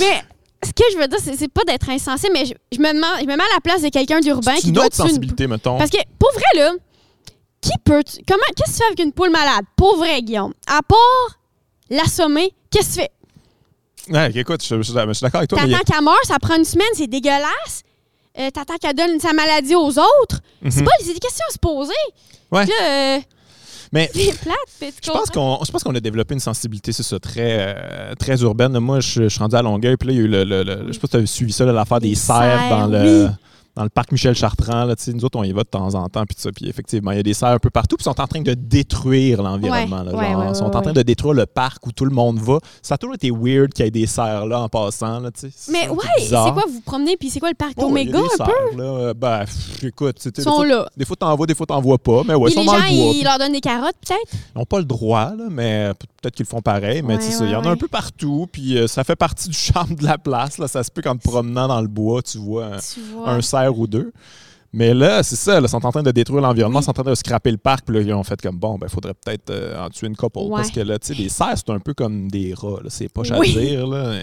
Mais 0.00 0.22
ce 0.64 0.70
que 0.72 0.82
je 0.92 0.98
veux 0.98 1.08
dire, 1.08 1.18
c'est, 1.22 1.36
c'est 1.36 1.48
pas 1.48 1.62
d'être 1.66 1.88
insensé, 1.90 2.28
mais 2.32 2.44
je, 2.46 2.54
je 2.72 2.78
me 2.78 2.92
demande, 2.92 3.10
je 3.20 3.24
me 3.24 3.36
mets 3.36 3.42
à 3.42 3.54
la 3.54 3.60
place 3.62 3.82
de 3.82 3.88
quelqu'un 3.88 4.20
d'urbain 4.20 4.52
C'est 4.56 4.62
qui 4.62 4.68
une 4.68 4.74
doit 4.74 4.86
autre 4.86 4.94
tuer 4.96 5.02
une 5.04 5.08
sensibilité, 5.10 5.46
mettons. 5.46 5.78
Parce 5.78 5.90
que, 5.90 5.98
pour 6.18 6.30
vrai, 6.32 6.44
là, 6.56 6.72
qui 7.60 7.70
peut. 7.84 8.02
Comment, 8.26 8.40
qu'est-ce 8.56 8.70
que 8.72 8.76
tu 8.76 8.78
fais 8.78 8.84
avec 8.86 9.00
une 9.00 9.12
poule 9.12 9.30
malade? 9.30 9.64
Pour 9.76 9.96
vrai, 9.96 10.20
Guillaume. 10.22 10.52
À 10.66 10.80
part 10.82 11.38
l'assommer, 11.90 12.52
qu'est-ce 12.70 12.88
que 12.88 12.94
tu 12.94 13.00
fais? 13.00 13.10
Ouais, 14.10 14.30
écoute, 14.34 14.62
je, 14.62 14.76
je- 14.76 14.82
je 14.82 15.12
suis 15.12 15.22
d'accord 15.24 15.38
avec 15.38 15.50
toi, 15.50 15.58
a- 15.60 15.66
T'attends 15.66 15.92
qu'elle 15.94 16.04
meure, 16.04 16.14
ça 16.24 16.38
prend 16.38 16.56
une 16.56 16.64
semaine, 16.64 16.86
c'est 16.94 17.06
dégueulasse. 17.06 17.82
Euh, 18.38 18.50
t'attends 18.50 18.76
qu'elle 18.76 18.94
donne 18.96 19.18
sa 19.20 19.32
maladie 19.32 19.74
aux 19.74 19.90
autres. 19.98 20.40
C'est 20.68 20.80
Mhm. 20.80 20.84
pas 20.84 20.92
des 21.06 21.14
questions 21.14 21.44
à 21.48 21.52
se 21.52 21.58
poser. 21.58 21.92
Ouais. 22.50 22.66
Là, 22.66 22.72
euh, 22.82 23.18
Mais 23.92 24.10
plate, 24.12 24.92
Je 25.04 25.10
pense 25.10 25.30
qu'on 25.30 25.60
je 25.64 25.70
pense 25.70 25.84
qu'on 25.84 25.94
a 25.94 26.00
développé 26.00 26.34
une 26.34 26.40
sensibilité, 26.40 26.90
c'est 26.90 27.04
ça, 27.04 27.18
très, 27.20 27.58
euh, 27.76 28.14
très 28.18 28.40
urbaine. 28.42 28.76
Moi, 28.80 28.98
je, 28.98 29.22
je 29.24 29.28
suis 29.28 29.38
rendu 29.38 29.54
à 29.54 29.62
Longueuil, 29.62 29.96
puis 29.96 30.08
là, 30.08 30.14
il 30.14 30.16
y 30.18 30.20
a 30.20 30.24
eu 30.24 30.28
le, 30.28 30.42
le- 30.44 30.62
le- 30.64 30.86
je 30.88 30.92
sais 30.94 30.98
pas 30.98 31.06
si 31.06 31.10
tu 31.12 31.16
as 31.22 31.26
suivi 31.26 31.52
ça, 31.52 31.64
l'affaire 31.64 32.00
des 32.00 32.08
Les 32.08 32.14
cerfs 32.16 32.68
dans 32.70 32.86
le. 32.88 33.28
Dans 33.76 33.82
le 33.82 33.88
parc 33.88 34.12
Michel 34.12 34.34
Chartrand. 34.34 34.84
Là, 34.84 34.94
nous 35.12 35.24
autres, 35.24 35.38
on 35.38 35.44
y 35.44 35.52
va 35.52 35.62
de 35.64 35.68
temps 35.68 35.94
en 35.94 36.08
temps, 36.08 36.24
puis. 36.26 36.36
Puis 36.54 36.68
effectivement, 36.68 37.10
il 37.10 37.16
y 37.16 37.20
a 37.20 37.22
des 37.22 37.34
cerfs 37.34 37.48
un 37.50 37.58
peu 37.58 37.70
partout, 37.70 37.96
puis 37.96 38.02
ils 38.04 38.10
sont 38.12 38.20
en 38.20 38.26
train 38.26 38.40
de 38.42 38.54
détruire 38.54 39.42
l'environnement. 39.42 40.02
Ouais, 40.02 40.12
ouais, 40.14 40.34
ouais, 40.34 40.46
ils 40.50 40.54
sont 40.56 40.64
en 40.74 40.80
train 40.82 40.92
de 40.92 41.02
détruire 41.02 41.34
le 41.34 41.46
parc 41.46 41.86
où 41.86 41.92
tout 41.92 42.04
le 42.04 42.10
monde 42.10 42.38
va. 42.38 42.58
Ça 42.82 42.94
a 42.94 42.98
toujours 42.98 43.14
été 43.14 43.30
weird 43.30 43.72
qu'il 43.72 43.84
y 43.84 43.88
ait 43.88 43.90
des 43.90 44.06
cerfs 44.06 44.46
là 44.46 44.60
en 44.60 44.68
passant. 44.68 45.20
Là. 45.20 45.30
Mais 45.70 45.88
ouais, 45.88 46.04
c'est 46.20 46.30
quoi, 46.30 46.64
vous 46.70 46.80
promenez, 46.82 47.16
puis 47.16 47.30
c'est 47.30 47.40
quoi 47.40 47.48
le 47.48 47.54
parc 47.54 47.72
Oh, 47.78 47.86
ouais, 47.90 48.02
il 48.04 48.10
y 48.10 48.14
a 48.14 48.18
Oméga 48.18 48.28
des 48.36 48.42
un 48.42 48.44
peu? 48.46 48.52
cerfs, 48.70 48.78
là. 48.78 48.84
Euh, 48.84 49.14
Ben, 49.14 49.40
pff, 49.40 49.84
écoute, 49.84 50.16
Ils 50.24 50.30
des 50.32 50.42
sont 50.42 50.56
fois, 50.56 50.66
là. 50.66 50.88
des 50.96 51.04
fois 51.04 51.16
t'en 51.16 51.34
vois, 51.36 51.46
des 51.46 51.54
fois 51.54 51.66
t'en 51.66 51.80
vois 51.80 51.98
pas. 51.98 52.22
Mais 52.26 52.34
ouais, 52.34 52.50
Puis 52.50 52.52
ils 52.52 52.54
sont 52.54 52.60
les 52.60 52.66
dans 52.66 52.72
gens, 52.86 52.90
le 52.92 53.02
bois. 53.04 53.12
ils 53.16 53.24
leur 53.24 53.38
donnent 53.38 53.52
des 53.52 53.60
carottes, 53.60 53.96
peut-être? 54.06 54.32
Ils 54.54 54.58
n'ont 54.58 54.64
pas 54.66 54.78
le 54.78 54.84
droit, 54.84 55.30
là, 55.36 55.44
mais 55.50 55.90
peut-être 56.24 56.34
qu'ils 56.36 56.46
le 56.46 56.50
font 56.50 56.60
pareil. 56.62 57.02
Mais 57.02 57.14
Ouais, 57.14 57.20
tu 57.20 57.26
sais, 57.26 57.32
ça, 57.38 57.44
il 57.44 57.50
y 57.52 57.54
en 57.54 57.60
ouais, 57.60 57.66
a 57.66 57.70
un 57.70 57.72
ouais. 57.72 57.78
peu 57.78 57.88
partout. 57.88 58.46
Puis 58.50 58.76
euh, 58.78 58.86
ça 58.86 59.04
fait 59.04 59.16
partie 59.16 59.48
du 59.48 59.56
charme 59.58 59.94
de 59.94 60.04
la 60.04 60.18
place. 60.18 60.58
Là. 60.58 60.68
Ça 60.68 60.82
se 60.82 60.90
peut 60.90 61.02
qu'en 61.02 61.16
te 61.16 61.22
promenant 61.22 61.68
dans 61.68 61.80
le 61.80 61.88
bois, 61.88 62.22
tu 62.22 62.38
vois 62.38 62.66
un, 62.66 62.78
Tu 62.78 63.00
vois. 63.12 63.30
un 63.30 63.40
cerf 63.42 63.78
ou 63.78 63.86
deux. 63.86 64.12
Mais 64.72 64.92
là, 64.92 65.22
c'est 65.22 65.36
ça. 65.36 65.60
Ils 65.60 65.68
sont 65.68 65.86
en 65.86 65.92
train 65.92 66.02
de 66.02 66.10
détruire 66.10 66.40
l'environnement. 66.42 66.78
Oui. 66.80 66.82
Ils 66.82 66.86
sont 66.86 66.90
en 66.90 67.02
train 67.04 67.10
de 67.10 67.14
scraper 67.14 67.52
le 67.52 67.58
parc. 67.58 67.84
Puis 67.86 67.94
là, 67.94 68.02
ils 68.02 68.12
ont 68.12 68.24
fait 68.24 68.40
comme 68.42 68.58
bon, 68.58 68.76
ben, 68.76 68.88
faudrait 68.88 69.14
peut-être 69.14 69.50
euh, 69.50 69.84
en 69.84 69.88
tuer 69.88 70.08
une 70.08 70.16
couple. 70.16 70.38
Ouais. 70.40 70.50
Parce 70.56 70.70
que 70.72 70.80
là, 70.80 70.98
tu 70.98 71.08
sais, 71.08 71.14
les 71.14 71.28
cerfs, 71.28 71.58
c'est 71.58 71.70
un 71.70 71.78
peu 71.78 71.94
comme 71.94 72.28
des 72.30 72.54
rats. 72.54 72.80
C'est 72.88 73.08
pas 73.08 73.22
à 73.32 73.38
Oui. 73.38 73.52
dire. 73.52 73.86
Là. 73.86 74.14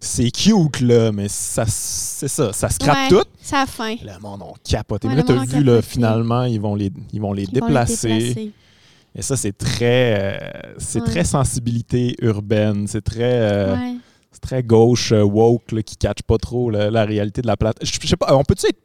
C'est 0.00 0.30
cute, 0.30 0.80
là. 0.80 1.12
Mais 1.12 1.28
ça, 1.28 1.64
c'est 1.66 2.28
ça. 2.28 2.52
Ça 2.52 2.68
scrape 2.68 3.10
Ouais, 3.10 3.18
tout. 3.18 3.24
Ça 3.40 3.62
a 3.62 3.66
faim. 3.66 3.96
Le 4.02 4.20
monde 4.20 4.42
a 4.42 4.52
capoté. 4.68 5.08
Ouais, 5.08 5.14
mais 5.14 5.22
là, 5.22 5.26
le 5.26 5.26
tu 5.26 5.38
monde 5.38 5.48
as 5.48 5.54
a 5.54 5.58
vu, 5.58 5.64
là, 5.64 5.82
finalement, 5.82 6.44
ils 6.44 6.60
vont 6.60 6.74
les, 6.74 6.92
ils 7.12 7.20
vont 7.20 7.32
les 7.32 7.44
Ils 7.44 7.46
vont 7.60 7.66
les 7.66 7.76
déplacer. 7.76 8.52
Et 9.14 9.22
ça, 9.22 9.36
c'est 9.36 9.56
très, 9.56 10.38
euh, 10.42 10.72
c'est 10.78 11.00
Ouais. 11.00 11.06
très 11.06 11.24
sensibilité 11.24 12.14
urbaine. 12.22 12.86
C'est 12.86 13.00
très, 13.02 13.32
euh, 13.32 13.74
Ouais. 13.74 13.94
très 14.40 14.62
gauche, 14.62 15.12
euh, 15.12 15.22
woke, 15.22 15.72
là, 15.72 15.82
qui 15.82 15.96
catch 15.96 16.22
pas 16.22 16.38
trop 16.38 16.70
la, 16.70 16.90
la 16.90 17.04
réalité 17.04 17.42
de 17.42 17.46
la 17.46 17.56
plate. 17.56 17.76
Je, 17.82 17.90
je 18.00 18.06
sais 18.06 18.16
pas, 18.16 18.34
on 18.36 18.44
peut-tu 18.44 18.66
être 18.66 18.78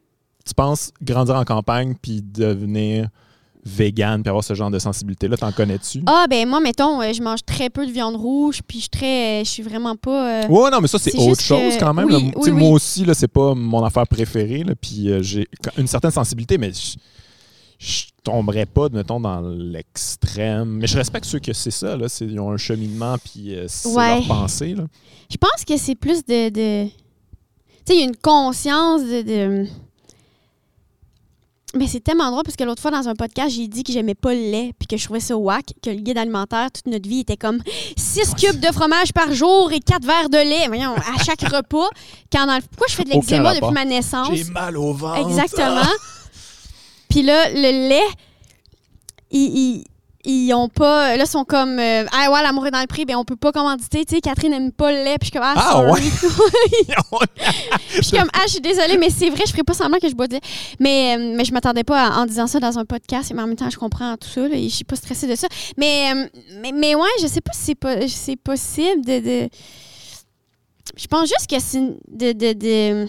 tu 0.45 0.53
penses 0.53 0.91
grandir 1.01 1.35
en 1.35 1.45
campagne 1.45 1.93
puis 2.01 2.21
devenir 2.21 3.07
vegan 3.65 4.21
puis 4.21 4.27
avoir 4.29 4.43
ce 4.43 4.53
genre 4.55 4.69
de 4.69 4.77
sensibilité-là, 4.79 5.37
t'en 5.37 5.53
connais-tu? 5.53 6.01
Ah, 6.05 6.25
ben 6.29 6.45
moi, 6.49 6.59
mettons, 6.59 7.01
euh, 7.01 7.13
je 7.13 7.21
mange 7.21 7.45
très 7.45 7.69
peu 7.69 7.85
de 7.87 7.91
viande 7.93 8.17
rouge, 8.17 8.59
puis 8.67 8.79
je 8.79 8.81
suis 8.83 8.89
très. 8.89 9.39
euh, 9.41 9.43
Je 9.45 9.49
suis 9.49 9.63
vraiment 9.63 9.95
pas. 9.95 10.43
euh, 10.43 10.47
Ouais, 10.49 10.69
non, 10.69 10.81
mais 10.81 10.87
ça, 10.89 10.99
c'est 10.99 11.15
autre 11.15 11.41
chose 11.41 11.77
quand 11.79 11.93
même. 11.93 12.07
oui, 12.07 12.11
là. 12.11 12.17
oui, 12.17 12.31
Tu 12.35 12.41
sais, 12.43 12.51
oui. 12.51 12.59
Moi 12.59 12.69
aussi, 12.71 13.05
là, 13.05 13.13
c'est 13.13 13.29
pas 13.29 13.53
mon 13.55 13.83
affaire 13.85 14.05
préférée. 14.05 14.63
Là, 14.65 14.73
puis 14.75 15.09
j'ai 15.21 15.47
une 15.77 15.87
certaine 15.87 16.11
sensibilité, 16.11 16.57
mais 16.57 16.71
je, 16.73 16.97
je 17.85 18.03
tomberais 18.23 18.65
pas, 18.65 18.87
mettons, 18.89 19.19
dans 19.19 19.41
l'extrême. 19.41 20.77
Mais 20.79 20.87
je 20.87 20.97
respecte 20.97 21.25
ceux 21.25 21.39
que 21.39 21.51
c'est 21.53 21.71
ça. 21.71 21.97
Là, 21.97 22.07
c'est- 22.07 22.25
ils 22.25 22.39
ont 22.39 22.51
un 22.51 22.57
cheminement, 22.57 23.17
puis 23.17 23.53
euh, 23.55 23.65
c'est 23.67 23.89
Ouais. 23.89 24.19
leur 24.19 24.27
pensée. 24.27 24.73
Là. 24.75 24.83
Je 25.29 25.37
pense 25.37 25.65
que 25.67 25.75
c'est 25.77 25.95
plus 25.95 26.23
de. 26.25 26.49
de... 26.49 26.87
Tu 26.87 26.93
sais, 27.85 27.95
il 27.95 27.99
y 27.99 28.03
a 28.03 28.05
une 28.05 28.15
conscience 28.15 29.01
de. 29.01 29.21
de- 29.21 29.67
Mais 31.75 31.87
c'est 31.87 32.01
tellement 32.01 32.29
drôle 32.29 32.43
parce 32.43 32.55
que 32.55 32.63
l'autre 32.63 32.81
fois, 32.81 32.91
dans 32.91 33.07
un 33.09 33.15
podcast, 33.15 33.55
j'ai 33.55 33.67
dit 33.67 33.83
que 33.83 33.91
j'aimais 33.91 34.13
pas 34.13 34.33
le 34.33 34.39
lait 34.39 34.73
puis 34.77 34.87
que 34.87 34.95
je 34.95 35.03
trouvais 35.05 35.19
ça 35.19 35.35
whack, 35.35 35.65
que 35.81 35.89
le 35.89 35.95
guide 35.97 36.19
alimentaire, 36.19 36.71
toute 36.71 36.85
notre 36.85 37.09
vie, 37.09 37.21
était 37.21 37.35
comme 37.35 37.57
6 37.97 38.35
cubes 38.35 38.59
de 38.59 38.67
fromage 38.71 39.11
par 39.11 39.33
jour 39.33 39.71
et 39.71 39.79
4 39.79 40.05
verres 40.05 40.29
de 40.29 40.37
lait. 40.37 40.67
Voyons, 40.67 40.93
à 40.93 41.23
chaque 41.23 41.41
repas. 41.51 41.89
Quand 42.31 42.45
dans 42.45 42.55
le- 42.57 42.61
Pourquoi 42.61 42.85
je 42.89 42.93
fais 42.95 43.03
de 43.03 43.09
l'eczéma 43.09 43.55
depuis 43.55 43.73
ma 43.73 43.85
naissance? 43.85 44.29
J'ai 44.33 44.43
mal 44.51 44.77
au 44.77 44.93
ventre. 44.93 45.27
Exactement. 45.27 45.81
Puis 47.13 47.21
là, 47.21 47.47
le 47.51 47.89
lait, 47.89 48.07
ils, 49.29 49.83
ils, 50.25 50.31
ils 50.47 50.53
ont 50.55 50.67
pas. 50.67 51.15
Là, 51.15 51.23
ils 51.25 51.29
sont 51.29 51.43
comme. 51.45 51.77
euh, 51.77 52.05
ah 52.11 52.31
ouais, 52.31 52.41
l'amour 52.41 52.65
est 52.65 52.71
dans 52.71 52.81
le 52.81 52.87
prix, 52.87 53.05
ben 53.05 53.15
on 53.17 53.23
peut 53.23 53.35
pas 53.35 53.51
commanditer. 53.51 54.03
Tu 54.03 54.15
sais, 54.15 54.21
Catherine 54.21 54.49
n'aime 54.49 54.71
pas 54.71 54.91
le 54.91 55.03
lait. 55.03 55.17
Puis 55.19 55.27
je 55.27 55.31
suis 55.31 55.31
comme. 55.33 55.43
Ah, 55.43 55.53
Ah, 55.55 55.91
ouais. 55.91 56.01
je 57.95 58.01
suis 58.01 58.17
comme. 58.17 58.29
Ah, 58.33 58.41
je 58.47 58.53
suis 58.53 58.61
désolée, 58.61 58.97
mais 58.97 59.11
c'est 59.11 59.29
vrai, 59.29 59.43
je 59.45 59.51
ferais 59.51 59.61
pas 59.63 59.73
semblant 59.75 59.99
que 59.99 60.09
je 60.09 60.15
bois 60.15 60.27
de 60.27 60.33
lait. 60.33 60.41
Mais, 60.79 61.15
euh, 61.19 61.33
mais 61.37 61.45
je 61.45 61.53
m'attendais 61.53 61.83
pas 61.83 62.07
à- 62.07 62.19
en 62.21 62.25
disant 62.25 62.47
ça 62.47 62.59
dans 62.59 62.79
un 62.79 62.85
podcast. 62.85 63.31
Mais 63.35 63.43
en 63.43 63.47
même 63.47 63.55
temps, 63.55 63.69
je 63.69 63.77
comprends 63.77 64.17
tout 64.17 64.27
ça. 64.27 64.47
Là, 64.47 64.55
et 64.55 64.69
je 64.69 64.75
suis 64.75 64.85
pas 64.85 64.95
stressée 64.95 65.27
de 65.27 65.35
ça. 65.35 65.47
Mais, 65.77 66.11
euh, 66.15 66.25
mais, 66.61 66.71
mais 66.71 66.95
ouais, 66.95 67.09
je 67.21 67.27
sais 67.27 67.41
pas 67.41 67.51
si 67.53 67.75
c'est 68.07 68.35
possible 68.37 69.05
de. 69.05 69.19
de- 69.19 69.49
Je 70.97 71.05
pense 71.07 71.27
juste 71.29 71.47
que 71.47 71.59
c'est 71.59 71.79
de. 72.07 72.31
de, 72.31 72.53
de 72.53 73.07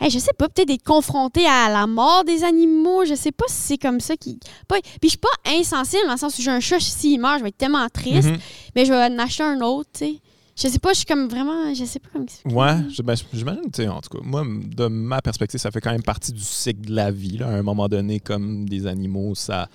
Hey, 0.00 0.10
je 0.10 0.18
sais 0.18 0.32
pas, 0.36 0.48
peut-être 0.48 0.68
d'être 0.68 0.82
confronté 0.82 1.46
à 1.46 1.68
la 1.68 1.86
mort 1.86 2.24
des 2.24 2.42
animaux. 2.44 3.04
Je 3.04 3.14
sais 3.14 3.32
pas 3.32 3.44
si 3.48 3.56
c'est 3.56 3.78
comme 3.78 4.00
ça 4.00 4.16
qui. 4.16 4.38
Puis 4.68 4.80
je 5.02 5.08
suis 5.08 5.18
pas 5.18 5.28
insensible 5.58 6.02
dans 6.06 6.12
le 6.12 6.18
sens 6.18 6.38
où 6.38 6.42
j'ai 6.42 6.50
un 6.50 6.60
chat, 6.60 6.80
s'il 6.80 7.20
meurt, 7.20 7.38
je 7.38 7.42
vais 7.42 7.48
être 7.50 7.58
tellement 7.58 7.86
triste, 7.92 8.28
Mhm. 8.28 8.38
mais 8.74 8.84
je 8.86 8.92
vais 8.92 9.04
en 9.04 9.18
acheter 9.18 9.42
un 9.42 9.60
autre, 9.60 9.90
tu 9.92 9.98
sais. 10.06 10.14
Je 10.56 10.68
sais 10.68 10.78
pas, 10.78 10.90
je 10.92 10.98
suis 10.98 11.06
comme 11.06 11.26
vraiment. 11.28 11.72
Je 11.74 11.84
sais 11.86 11.98
pas 11.98 12.08
comment. 12.12 12.24
expliquer. 12.24 12.54
Ouais, 12.54 12.74
ben, 13.04 13.14
j'imagine, 13.32 13.62
tu 13.72 13.82
sais, 13.82 13.88
en 13.88 14.00
tout 14.00 14.10
cas, 14.10 14.18
moi, 14.22 14.42
de 14.46 14.86
ma 14.88 15.22
perspective, 15.22 15.58
ça 15.60 15.70
fait 15.70 15.80
quand 15.80 15.92
même 15.92 16.02
partie 16.02 16.32
du 16.32 16.42
cycle 16.42 16.82
de 16.88 16.94
la 16.94 17.10
vie. 17.10 17.38
Là. 17.38 17.46
À 17.48 17.50
un 17.52 17.62
moment 17.62 17.88
donné, 17.88 18.20
comme 18.20 18.68
des 18.68 18.86
animaux, 18.86 19.34
ça. 19.34 19.68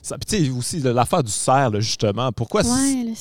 ça 0.00 0.16
puis 0.16 0.38
tu 0.38 0.44
sais, 0.46 0.50
aussi, 0.50 0.80
l'affaire 0.80 1.22
du 1.22 1.30
cerf, 1.32 1.70
là, 1.70 1.80
justement. 1.80 2.32
Pourquoi 2.32 2.62
Ouais, 2.62 3.04
le 3.08 3.14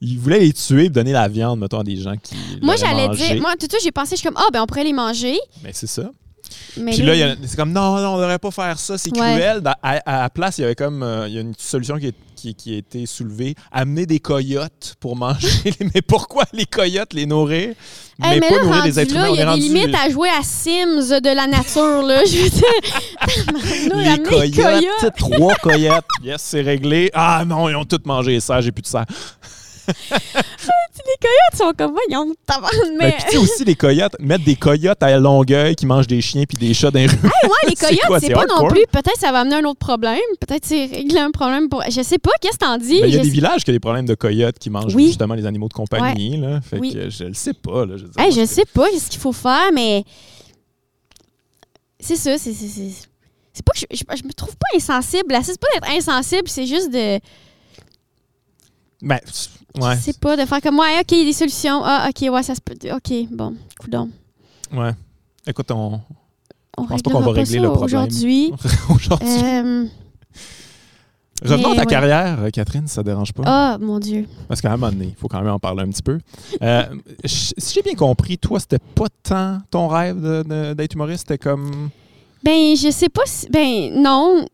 ils 0.00 0.18
voulaient 0.18 0.40
les 0.40 0.52
tuer 0.52 0.84
et 0.86 0.88
donner 0.88 1.12
la 1.12 1.28
viande, 1.28 1.60
mettons, 1.60 1.80
à 1.80 1.84
des 1.84 1.96
gens 1.96 2.14
qui. 2.16 2.34
Moi, 2.62 2.76
j'allais 2.76 3.08
dire. 3.16 3.40
Moi, 3.40 3.52
tout 3.58 3.66
de 3.66 3.72
suite, 3.72 3.82
j'ai 3.84 3.92
pensé, 3.92 4.10
je 4.16 4.20
suis 4.20 4.26
comme, 4.28 4.36
ah, 4.38 4.48
ben, 4.52 4.62
on 4.62 4.66
pourrait 4.66 4.84
les 4.84 4.92
manger. 4.92 5.36
Mais 5.62 5.70
c'est 5.72 5.86
ça. 5.86 6.10
Mais 6.76 6.92
Puis 6.92 7.02
là, 7.02 7.34
c'est 7.44 7.56
comme 7.56 7.72
non, 7.72 7.96
non, 7.96 8.14
on 8.14 8.18
devrait 8.18 8.38
pas 8.38 8.52
faire 8.52 8.78
ça, 8.78 8.96
c'est 8.96 9.10
Ouais. 9.18 9.18
cruel. 9.34 9.60
Dans- 9.62 9.74
à, 9.82 9.96
à 10.06 10.22
la 10.22 10.30
place, 10.30 10.58
il 10.58 10.60
y 10.60 10.64
avait 10.64 10.76
comme 10.76 11.02
euh, 11.02 11.26
il 11.26 11.34
y 11.34 11.38
a 11.38 11.40
une 11.40 11.54
solution 11.58 11.98
qui, 11.98 12.06
est- 12.08 12.14
qui, 12.36 12.54
qui 12.54 12.74
a 12.74 12.76
été 12.78 13.04
soulevée 13.06 13.56
amener 13.72 14.06
des 14.06 14.20
coyotes 14.20 14.94
pour 15.00 15.16
manger. 15.16 15.48
mais 15.94 16.02
pourquoi 16.02 16.44
les 16.52 16.66
coyotes 16.66 17.14
les 17.14 17.26
nourrir? 17.26 17.70
Hey, 18.22 18.38
Mais, 18.38 18.40
mais 18.40 18.48
pas 18.48 18.54
là, 18.56 18.62
nourrir 18.62 18.76
rendu 18.82 18.90
des 18.92 19.00
êtres 19.00 19.12
humains. 19.12 19.28
il 19.30 19.34
y 19.36 19.38
a 19.38 19.42
est 19.42 19.44
des 19.44 19.50
rendu- 19.50 19.60
limites 19.62 19.94
à 19.96 20.08
jouer 20.08 20.28
à 20.28 20.42
Sims 20.44 21.20
de 21.20 21.34
la 21.34 21.46
nature, 21.48 22.02
là. 22.02 22.24
Je 22.24 22.36
veux 22.36 22.48
dire, 22.50 23.92
nous, 23.92 23.98
les 23.98 24.22
coyotes, 24.22 24.54
coyotes. 24.54 25.14
trois 25.16 25.54
coyotes. 25.56 26.04
Yes, 26.22 26.42
c'est 26.42 26.60
réglé. 26.62 27.10
Ah 27.12 27.42
non, 27.44 27.68
ils 27.68 27.74
ont 27.74 27.84
tous 27.84 28.00
mangé 28.04 28.38
ça, 28.38 28.60
j'ai 28.60 28.70
plus 28.70 28.82
de 28.82 28.86
ça. 28.86 29.04
Ils 29.88 31.56
sont 31.56 31.72
comme, 31.76 31.92
voyons, 31.92 32.34
Mais 32.98 33.12
puis 33.12 33.24
tu 33.24 33.30
sais 33.30 33.36
aussi 33.38 33.64
les 33.64 33.74
coyotes, 33.74 34.14
mettre 34.20 34.44
des 34.44 34.56
coyotes 34.56 35.02
à 35.02 35.16
Longueuil 35.18 35.74
qui 35.76 35.86
mangent 35.86 36.06
des 36.06 36.20
chiens 36.20 36.44
puis 36.44 36.58
des 36.58 36.74
chats 36.74 36.90
dans 36.90 36.98
les 36.98 37.06
rues. 37.06 37.16
Ouais, 37.22 37.68
les 37.68 37.74
coyotes, 37.76 38.20
c'est 38.20 38.32
pas 38.32 38.46
non 38.46 38.68
plus. 38.68 38.84
Peut-être 38.90 39.18
ça 39.18 39.32
va 39.32 39.40
amener 39.40 39.56
un 39.56 39.64
autre 39.64 39.78
problème. 39.78 40.18
Peut-être 40.40 40.64
c'est 40.64 40.86
régler 40.86 41.20
un 41.20 41.30
problème 41.30 41.68
pour. 41.68 41.82
Je 41.88 42.02
sais 42.02 42.18
pas, 42.18 42.32
qu'est-ce 42.40 42.58
que 42.58 42.64
t'en 42.64 42.78
dis? 42.78 43.00
Ben, 43.00 43.08
Il 43.08 43.14
y 43.14 43.18
a 43.18 43.22
des 43.22 43.30
villages 43.30 43.64
qui 43.64 43.70
ont 43.70 43.74
des 43.74 43.80
problèmes 43.80 44.06
de 44.06 44.14
coyotes 44.14 44.58
qui 44.58 44.70
mangent 44.70 44.94
Oui. 44.94 45.06
justement 45.08 45.34
les 45.34 45.46
animaux 45.46 45.68
de 45.68 45.74
compagnie. 45.74 46.36
Là. 46.36 46.60
Fait 46.60 46.78
Oui. 46.78 46.92
que 46.92 47.08
je 47.08 47.24
le 47.24 47.34
sais 47.34 47.54
pas. 47.54 47.86
Là, 47.86 47.96
je 47.96 48.04
dire, 48.04 48.12
Hey, 48.18 48.34
moi, 48.34 48.44
je 48.44 48.46
sais 48.46 48.64
pas 48.66 48.86
ce 48.98 49.08
qu'il 49.08 49.20
faut 49.20 49.32
faire, 49.32 49.70
mais. 49.72 50.04
C'est 52.00 52.16
ça, 52.16 52.36
c'est. 52.38 52.52
c'est- 52.52 53.62
pas 53.64 53.72
que 53.72 53.78
je, 53.80 53.86
je, 53.96 54.04
je 54.18 54.24
me 54.24 54.32
trouve 54.32 54.54
pas 54.56 54.66
insensible. 54.76 55.34
C'est 55.42 55.58
pas 55.58 55.66
d'être 55.74 55.96
insensible, 55.96 56.46
c'est 56.48 56.66
juste 56.66 56.92
de. 56.92 57.18
Ben, 59.02 59.18
ouais. 59.80 59.96
Sais 59.96 60.12
pas, 60.14 60.36
de 60.36 60.44
faire 60.44 60.60
comme, 60.60 60.78
ouais, 60.78 61.00
OK, 61.00 61.12
il 61.12 61.18
y 61.18 61.22
a 61.22 61.24
des 61.24 61.32
solutions. 61.32 61.82
Ah, 61.84 62.08
OK, 62.08 62.28
ouais, 62.30 62.42
ça 62.42 62.54
se 62.54 62.60
peut. 62.60 62.74
OK, 62.92 63.12
bon, 63.30 63.54
coudon. 63.78 64.10
Ouais. 64.72 64.92
Écoute, 65.46 65.70
on. 65.70 66.00
On 66.78 66.84
pense 66.86 67.00
pas 67.00 67.10
qu'on 67.10 67.20
va 67.20 67.32
régler 67.32 67.58
le 67.58 67.68
problème. 67.68 67.84
aujourd'hui. 67.84 68.52
Aujourd'hui. 68.90 69.28
Euh, 69.42 69.86
Revenons 71.42 71.72
à 71.72 71.74
ta 71.74 71.80
ouais. 71.80 71.86
carrière, 71.86 72.38
Catherine, 72.52 72.86
ça 72.86 73.02
te 73.02 73.06
dérange 73.08 73.32
pas? 73.32 73.42
Ah, 73.46 73.78
mon 73.80 73.98
Dieu. 73.98 74.26
Parce 74.48 74.60
qu'à 74.60 74.68
un 74.72 74.76
moment 74.76 74.92
donné, 74.92 75.06
il 75.06 75.14
faut 75.14 75.28
quand 75.28 75.40
même 75.40 75.52
en 75.52 75.58
parler 75.58 75.82
un 75.82 75.88
petit 75.88 76.02
peu. 76.02 76.18
Euh, 76.62 76.84
si 77.24 77.54
j'ai 77.74 77.82
bien 77.82 77.94
compris, 77.94 78.36
toi, 78.36 78.60
c'était 78.60 78.78
pas 78.94 79.06
tant 79.22 79.58
ton 79.70 79.88
rêve 79.88 80.20
d'être 80.74 80.94
humoriste, 80.94 81.28
c'était 81.28 81.38
comme. 81.38 81.90
Ben, 82.42 82.76
je 82.76 82.90
sais 82.90 83.08
pas 83.08 83.22
si. 83.24 83.48
Ben, 83.48 83.90
non. 83.94 84.46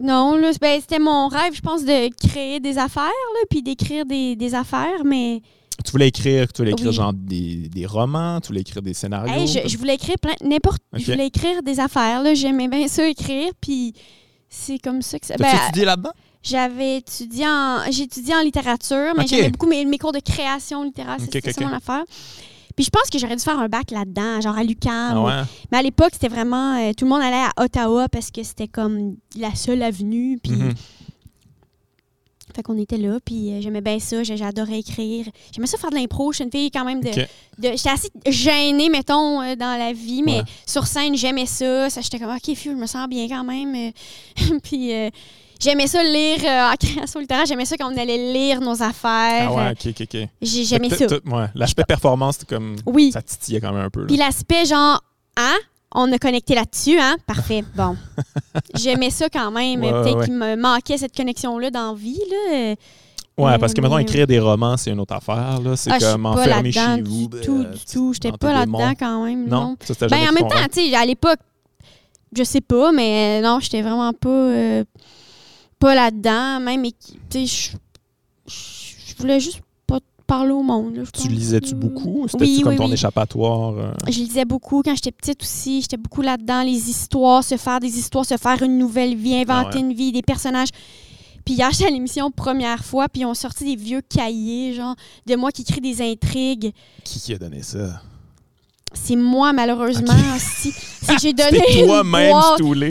Non, 0.00 0.34
là, 0.36 0.50
ben, 0.60 0.80
c'était 0.80 0.98
mon 0.98 1.28
rêve, 1.28 1.54
je 1.54 1.60
pense, 1.60 1.84
de 1.84 2.08
créer 2.26 2.58
des 2.60 2.78
affaires, 2.78 3.04
là, 3.04 3.40
puis 3.50 3.62
d'écrire 3.62 4.06
des, 4.06 4.34
des 4.36 4.54
affaires, 4.54 5.04
mais. 5.04 5.42
Tu 5.84 5.92
voulais 5.92 6.08
écrire, 6.08 6.52
tu 6.52 6.62
voulais 6.62 6.72
écrire 6.72 6.88
Oui. 6.88 6.94
genre 6.94 7.12
des, 7.12 7.68
des 7.68 7.86
romans, 7.86 8.40
tu 8.40 8.48
voulais 8.48 8.60
écrire 8.60 8.82
des 8.82 8.92
scénarios? 8.94 9.32
Hey, 9.32 9.46
je, 9.46 9.66
je 9.68 9.78
voulais 9.78 9.94
écrire 9.94 10.16
plein. 10.20 10.34
N'importe. 10.42 10.82
Je 10.94 11.10
voulais 11.12 11.26
écrire 11.28 11.62
des 11.62 11.80
affaires, 11.80 12.22
là. 12.22 12.34
J'aimais 12.34 12.68
bien 12.68 12.86
ça 12.88 13.06
écrire, 13.08 13.52
puis 13.60 13.94
c'est 14.48 14.78
comme 14.78 15.00
ça 15.02 15.18
que 15.18 15.26
ça. 15.26 15.36
Ben, 15.38 15.54
étudié 15.66 15.84
là-dedans? 15.84 16.12
j'avais 16.42 16.96
étudié 16.98 17.46
en. 17.46 17.80
J'ai 17.90 18.04
étudié 18.04 18.34
en 18.34 18.40
littérature, 18.42 19.12
mais 19.16 19.24
Ok. 19.24 19.28
j'aimais 19.28 19.50
beaucoup 19.50 19.66
mes, 19.68 19.84
mes 19.84 19.98
cours 19.98 20.12
de 20.12 20.20
création 20.20 20.82
littéraire, 20.84 21.16
Ok, 21.18 21.28
c'était 21.32 21.48
ok, 21.50 21.54
ça 21.54 21.64
mon 21.66 21.72
affaire. 21.74 22.04
Puis 22.76 22.84
je 22.84 22.90
pense 22.90 23.10
que 23.10 23.18
j'aurais 23.18 23.36
dû 23.36 23.42
faire 23.42 23.58
un 23.58 23.68
bac 23.68 23.90
là-dedans, 23.90 24.40
genre 24.40 24.56
à 24.56 24.62
l'UQAM. 24.64 24.92
Ah 25.12 25.20
ouais? 25.22 25.32
Mais 25.72 25.78
à 25.78 25.82
l'époque, 25.82 26.10
c'était 26.12 26.28
vraiment. 26.28 26.76
euh, 26.76 26.92
tout 26.96 27.04
le 27.04 27.10
monde 27.10 27.22
allait 27.22 27.36
à 27.36 27.50
Ottawa 27.62 28.08
parce 28.08 28.30
que 28.30 28.42
c'était 28.42 28.68
comme 28.68 29.16
la 29.36 29.54
seule 29.54 29.82
avenue. 29.82 30.38
Puis. 30.42 30.52
Mhm. 30.52 30.74
Fait 32.54 32.64
qu'on 32.64 32.76
était 32.78 32.96
là, 32.96 33.18
puis 33.24 33.52
euh, 33.52 33.60
j'aimais 33.60 33.80
bien 33.80 34.00
ça, 34.00 34.24
j'adorais 34.24 34.80
écrire. 34.80 35.26
J'aimais 35.52 35.68
ça 35.68 35.78
faire 35.78 35.90
de 35.90 35.94
l'impro. 35.94 36.32
Je 36.32 36.36
suis 36.36 36.44
une 36.44 36.50
fille 36.50 36.70
quand 36.72 36.84
même 36.84 37.00
de. 37.00 37.10
J'étais 37.62 37.88
assez 37.90 38.08
gênée, 38.26 38.88
mettons, 38.88 39.40
euh, 39.40 39.54
dans 39.54 39.78
la 39.78 39.92
vie, 39.92 40.22
mais 40.24 40.38
Ouais. 40.38 40.44
sur 40.66 40.84
scène, 40.84 41.14
j'aimais 41.16 41.46
ça. 41.46 41.88
ça 41.90 42.00
J'étais 42.00 42.18
comme, 42.18 42.34
OK, 42.34 42.54
fiu, 42.56 42.72
je 42.72 42.76
me 42.76 42.86
sens 42.86 43.08
bien 43.08 43.28
quand 43.28 43.44
même. 43.44 43.92
puis 44.64 44.92
euh, 44.92 45.10
j'aimais 45.60 45.86
ça 45.86 46.02
lire 46.02 46.38
euh, 46.44 46.72
en 46.72 46.74
création 46.76 47.20
littéraire. 47.20 47.46
J'aimais 47.46 47.64
ça 47.64 47.76
quand 47.76 47.92
on 47.92 47.96
allait 47.96 48.32
lire 48.32 48.60
nos 48.60 48.82
affaires. 48.82 49.48
Ah 49.48 49.52
ouais, 49.54 49.62
Euh, 49.68 49.70
ok, 49.72 49.86
ok, 49.88 50.00
ok. 50.14 50.28
j'ai- 50.42 50.64
J'aimais 50.64 50.90
ça. 50.90 51.04
ouais, 51.06 51.46
L'aspect 51.54 51.84
performance, 51.84 52.36
c'était 52.38 52.54
comme. 52.56 52.76
Oui. 52.86 53.10
Ça 53.12 53.22
titillait 53.22 53.60
quand 53.60 53.72
même 53.72 53.84
un 53.84 53.90
peu. 53.90 54.00
là. 54.00 54.06
Puis 54.06 54.16
l'aspect 54.16 54.64
genre, 54.64 55.02
hein? 55.36 55.56
On 55.92 56.10
a 56.12 56.18
connecté 56.18 56.54
là-dessus, 56.54 56.98
hein? 57.00 57.16
Parfait. 57.26 57.64
Bon. 57.76 57.96
J'aimais 58.74 59.10
ça 59.10 59.28
quand 59.28 59.50
même. 59.50 59.80
Ouais, 59.82 59.90
Peut-être 59.90 60.18
ouais. 60.18 60.24
qu'il 60.26 60.34
me 60.34 60.54
manquait 60.56 60.98
cette 60.98 61.16
connexion-là 61.16 61.70
dans 61.70 61.94
vie, 61.94 62.20
là. 62.30 62.54
Euh, 62.56 62.74
Ouais, 63.38 63.56
parce 63.58 63.72
que 63.72 63.78
Euh, 63.80 63.82
maintenant, 63.82 63.96
mais- 63.96 64.02
écrire 64.02 64.26
des 64.26 64.38
romans, 64.38 64.76
c'est 64.76 64.90
une 64.90 65.00
autre 65.00 65.14
affaire. 65.14 65.60
là. 65.62 65.74
C'est 65.74 65.90
Ah, 65.90 65.96
je 65.98 66.04
suis 66.04 66.12
comme 66.12 66.22
pas 66.24 66.28
enfermé 66.30 66.70
là-dedans 66.72 66.96
chez 66.96 67.02
vous. 67.02 67.28
du 67.28 67.40
tout, 67.40 67.60
euh, 67.66 67.72
du 67.72 67.84
tout. 67.90 68.12
J'étais 68.12 68.32
pas 68.32 68.52
là-dedans 68.52 68.92
quand 68.98 69.24
même, 69.24 69.48
Non, 69.48 69.60
non. 69.62 69.76
ça, 69.80 69.94
c'était 69.94 70.08
Ben, 70.08 70.16
jamais 70.16 70.28
en 70.28 70.30
été 70.32 70.34
même 70.34 70.42
ton 70.42 70.48
temps, 70.56 70.60
rêve. 70.60 70.68
tu 70.74 70.90
sais, 70.90 70.94
à 70.94 71.04
l'époque, 71.06 71.38
je 72.36 72.44
sais 72.44 72.60
pas, 72.60 72.92
mais 72.92 73.40
non, 73.40 73.58
j'étais 73.60 73.80
vraiment 73.80 74.12
pas, 74.12 74.28
euh, 74.28 74.84
pas 75.80 75.94
là-dedans. 75.96 76.60
Même, 76.60 76.84
et- 76.84 76.94
je- 77.34 77.70
je 78.46 79.14
voulais 79.18 79.40
juste 79.40 79.60
pas 79.86 79.98
parler 80.26 80.52
au 80.52 80.62
monde. 80.62 80.94
là, 80.96 81.02
Tu 81.12 81.28
lisais-tu 81.28 81.74
beaucoup? 81.74 82.26
C'était 82.28 82.44
oui, 82.44 82.60
comme 82.62 82.72
oui, 82.72 82.78
ton 82.78 82.86
oui. 82.86 82.92
échappatoire? 82.92 83.74
euh? 83.76 83.92
Je 84.06 84.20
lisais 84.20 84.44
beaucoup 84.44 84.82
quand 84.82 84.94
j'étais 84.94 85.10
petite 85.12 85.42
aussi. 85.42 85.82
J'étais 85.82 85.96
beaucoup 85.96 86.22
là-dedans. 86.22 86.62
Les 86.62 86.88
histoires, 86.90 87.42
se 87.42 87.56
faire 87.56 87.80
des 87.80 87.98
histoires, 87.98 88.24
se 88.24 88.36
faire 88.36 88.62
une 88.62 88.78
nouvelle 88.78 89.16
vie, 89.16 89.34
inventer 89.34 89.78
ouais. 89.78 89.84
une 89.84 89.92
vie, 89.92 90.12
des 90.12 90.22
personnages. 90.22 90.68
Puis 91.44 91.54
hier, 91.54 91.70
j'étais 91.72 91.86
à 91.86 91.90
l'émission 91.90 92.30
première 92.30 92.84
fois, 92.84 93.08
puis 93.08 93.22
ils 93.22 93.26
ont 93.26 93.34
sorti 93.34 93.64
des 93.64 93.76
vieux 93.76 94.02
cahiers, 94.02 94.74
genre, 94.74 94.94
de 95.26 95.36
moi 95.36 95.50
qui 95.50 95.62
écris 95.62 95.80
des 95.80 96.00
intrigues. 96.02 96.72
Qui 97.04 97.18
qui 97.18 97.34
a 97.34 97.38
donné 97.38 97.62
ça? 97.62 98.02
C'est 98.92 99.16
moi, 99.16 99.52
malheureusement, 99.52 100.12
aussi. 100.36 100.72
C'est 101.02 101.14
que 101.14 101.20
j'ai 101.20 101.32
donné 101.32 101.60
toi-même. 101.86 102.34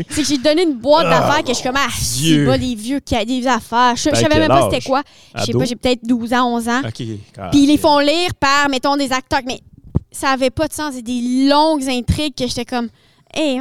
C'est 0.09 0.21
que 0.23 0.27
j'ai 0.27 0.37
donné 0.37 0.63
une 0.63 0.73
boîte 0.75 1.05
Ah, 1.09 1.19
d'affaires 1.19 1.43
que 1.43 1.49
je 1.49 1.53
suis 1.53 1.63
comme, 1.63 1.77
ah, 1.77 1.87
c'est 1.93 2.45
pas 2.45 2.57
des 2.57 2.73
vieux 2.73 2.99
cahiers, 2.99 3.41
des 3.41 3.47
affaires. 3.47 3.95
Je, 3.95 4.03
je 4.03 4.09
T'as 4.09 4.15
savais 4.21 4.39
même 4.39 4.47
pas 4.47 4.69
c'était 4.71 4.81
quoi. 4.85 5.03
Je 5.35 5.43
sais 5.43 5.51
pas, 5.53 5.65
j'ai 5.65 5.75
peut-être 5.75 6.03
12 6.03 6.33
ans, 6.33 6.55
11 6.55 6.67
ans. 6.69 6.81
Ah, 6.85 6.91
Puis 6.91 7.19
ils 7.53 7.67
les 7.67 7.77
font 7.77 7.99
lire 7.99 8.33
par, 8.39 8.67
mettons, 8.69 8.97
des 8.97 9.11
acteurs. 9.11 9.41
Mais 9.45 9.59
ça 10.11 10.29
avait 10.29 10.49
pas 10.49 10.67
de 10.67 10.73
sens. 10.73 10.93
C'est 10.95 11.01
des 11.03 11.47
longues 11.49 11.87
intrigues 11.87 12.33
que 12.35 12.47
j'étais 12.47 12.65
comme, 12.65 12.89
hey, 13.33 13.59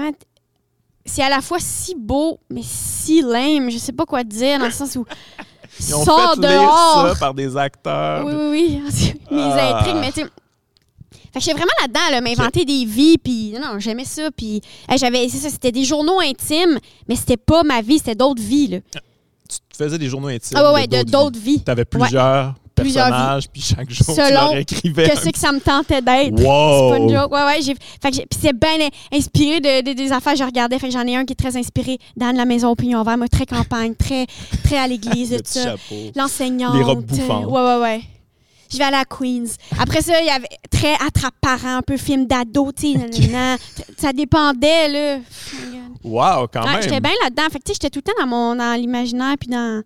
c'est 1.04 1.22
à 1.22 1.28
la 1.28 1.40
fois 1.40 1.58
si 1.60 1.94
beau, 1.96 2.38
mais 2.50 2.62
si 2.64 3.20
lame. 3.22 3.70
Je 3.70 3.78
sais 3.78 3.92
pas 3.92 4.06
quoi 4.06 4.24
dire, 4.24 4.58
dans 4.58 4.66
le 4.66 4.70
sens 4.72 4.96
où. 4.96 5.04
Ils 5.80 5.94
ont 5.94 6.04
fait 6.04 6.10
lire 6.10 6.36
dehors. 6.38 7.08
ça 7.10 7.14
par 7.20 7.34
des 7.34 7.56
acteurs. 7.56 8.24
Oui, 8.24 8.32
oui, 8.34 8.82
oui. 8.90 9.14
Les 9.30 9.38
Ah. 9.42 9.78
intrigues, 9.78 9.96
mais 10.00 10.12
tu. 10.12 10.22
Fait 11.38 11.50
que 11.52 11.56
j'étais 11.56 11.56
vraiment 11.58 11.72
là-dedans, 11.80 12.00
là, 12.10 12.20
m'inventer 12.20 12.64
des 12.64 12.84
vies, 12.84 13.18
puis 13.18 13.52
non, 13.54 13.74
non, 13.74 13.78
j'aimais 13.78 14.04
ça, 14.04 14.30
puis 14.36 14.60
hey, 14.88 14.98
j'avais, 14.98 15.28
c'est 15.28 15.38
ça, 15.38 15.50
c'était 15.50 15.72
des 15.72 15.84
journaux 15.84 16.20
intimes, 16.20 16.78
mais 17.08 17.16
c'était 17.16 17.36
pas 17.36 17.62
ma 17.62 17.80
vie, 17.80 17.98
c'était 17.98 18.14
d'autres 18.14 18.42
vies, 18.42 18.68
là. 18.68 18.78
Tu 19.48 19.58
te 19.78 19.84
faisais 19.84 19.98
des 19.98 20.08
journaux 20.08 20.28
intimes. 20.28 20.56
Ah 20.60 20.72
ouais, 20.72 20.80
ouais, 20.80 20.86
de 20.86 21.02
d'autres 21.10 21.38
vies. 21.38 21.62
Tu 21.64 21.70
avais 21.70 21.84
plusieurs 21.84 22.54
Plusieurs 22.74 23.08
personnages, 23.08 23.48
puis 23.52 23.60
chaque 23.60 23.90
jour, 23.90 24.06
tu 24.06 24.14
Selon 24.14 24.30
leur 24.52 24.56
écrivais. 24.56 25.08
Qu'est-ce 25.08 25.30
que 25.30 25.38
ça 25.38 25.50
me 25.50 25.58
tentait 25.58 26.00
d'être? 26.00 26.38
Wow! 26.40 26.92
C'est 26.92 26.96
pas 26.98 27.02
une 27.02 27.10
joke. 27.10 27.32
Ouais, 27.32 27.42
ouais. 27.44 27.60
J'ai, 27.60 27.74
fait 28.00 28.10
que 28.12 28.16
puis 28.18 28.38
c'est 28.40 28.52
bien 28.56 28.86
in- 28.86 29.16
inspiré 29.18 29.58
de, 29.60 29.82
de- 29.82 29.92
des 29.94 30.12
affaires 30.12 30.34
que 30.34 30.38
je 30.38 30.44
regardais. 30.44 30.78
Fait 30.78 30.86
que 30.86 30.92
j'en 30.92 31.04
ai 31.04 31.16
un 31.16 31.24
qui 31.24 31.32
est 31.32 31.36
très 31.36 31.56
inspiré 31.56 31.98
dans 32.16 32.30
la 32.36 32.44
maison 32.44 32.70
opinion 32.70 33.02
vert. 33.02 33.18
Moi, 33.18 33.26
très 33.26 33.46
campagne, 33.46 33.96
très, 33.96 34.26
très 34.62 34.78
à 34.78 34.86
l'église, 34.86 35.30
tout 35.38 35.42
ça. 35.44 35.74
L'enseignante. 36.14 36.76
Les 36.76 36.84
robes 36.84 37.04
bouffantes. 37.04 37.46
Ouais, 37.46 37.60
ouais, 37.62 37.80
ouais. 37.82 38.00
Je 38.70 38.76
vais 38.78 38.84
aller 38.84 38.96
à 38.96 39.04
Queens. 39.04 39.44
Après 39.78 40.02
ça, 40.02 40.20
il 40.20 40.26
y 40.26 40.30
avait 40.30 40.48
très 40.70 40.94
attrape-parent, 40.94 41.76
un 41.76 41.82
peu 41.82 41.96
film 41.96 42.26
d'ado, 42.26 42.70
tu 42.72 42.94
ça 43.96 44.12
dépendait, 44.12 44.88
là. 44.88 45.18
Oh. 46.04 46.08
Wow, 46.10 46.48
quand 46.52 46.62
Ouais, 46.64 46.72
même. 46.74 46.82
j'étais 46.82 47.00
bien 47.00 47.12
là-dedans. 47.22 47.44
Fait 47.50 47.58
que, 47.58 47.64
tu 47.64 47.72
sais, 47.72 47.78
j'étais 47.82 47.90
tout 47.90 47.98
le 48.04 48.12
temps 48.12 48.20
dans, 48.20 48.26
mon, 48.28 48.54
dans 48.56 48.78
l'imaginaire 48.80 49.34
puis 49.38 49.48
dans, 49.48 49.82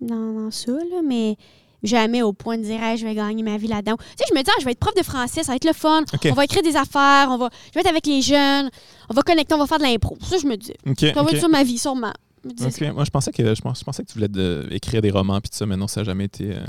dans, 0.00 0.32
dans 0.44 0.50
ça, 0.50 0.72
là, 0.72 1.00
mais 1.06 1.36
jamais 1.82 2.22
au 2.22 2.32
point 2.32 2.56
de 2.56 2.62
dire, 2.62 2.82
Hey, 2.82 2.96
je 2.96 3.04
vais 3.06 3.14
gagner 3.14 3.42
ma 3.42 3.58
vie 3.58 3.66
là-dedans. 3.68 3.96
Tu 3.98 4.04
sais, 4.18 4.24
je 4.30 4.34
me 4.34 4.42
dis, 4.42 4.50
ah, 4.50 4.56
je 4.60 4.64
vais 4.64 4.72
être 4.72 4.78
prof 4.78 4.94
de 4.94 5.02
français, 5.02 5.42
ça 5.42 5.52
va 5.52 5.56
être 5.56 5.66
le 5.66 5.74
fun. 5.74 6.02
On 6.24 6.32
va 6.32 6.44
écrire 6.44 6.62
des 6.62 6.76
affaires, 6.76 7.28
on 7.30 7.36
va, 7.36 7.50
je 7.68 7.74
vais 7.74 7.80
être 7.80 7.90
avec 7.90 8.06
les 8.06 8.22
jeunes, 8.22 8.70
on 9.10 9.14
va 9.14 9.22
connecter, 9.22 9.54
on 9.54 9.58
va 9.58 9.66
faire 9.66 9.78
de 9.78 9.82
l'impro. 9.84 10.16
Ça, 10.22 10.38
je 10.38 10.46
me 10.46 10.56
dis. 10.56 10.72
OK, 10.86 11.00
Ça 11.00 11.22
va 11.22 11.30
être 11.30 11.38
sur 11.38 11.48
ma 11.50 11.62
vie, 11.62 11.78
sûrement. 11.78 12.12
Moi, 12.44 13.04
je 13.04 13.10
pensais 13.10 13.32
que, 13.32 13.54
je 13.54 13.60
pensais 13.62 14.02
que 14.02 14.08
tu 14.08 14.14
voulais 14.14 14.28
de- 14.28 14.66
écrire 14.70 15.00
des 15.02 15.10
romans, 15.10 15.40
puis 15.40 15.48
tout 15.50 15.56
ça, 15.56 15.64
mais 15.66 15.76
non, 15.76 15.86
ça 15.88 16.00
n'a 16.00 16.04
jamais 16.04 16.24
été. 16.24 16.50
euh, 16.52 16.60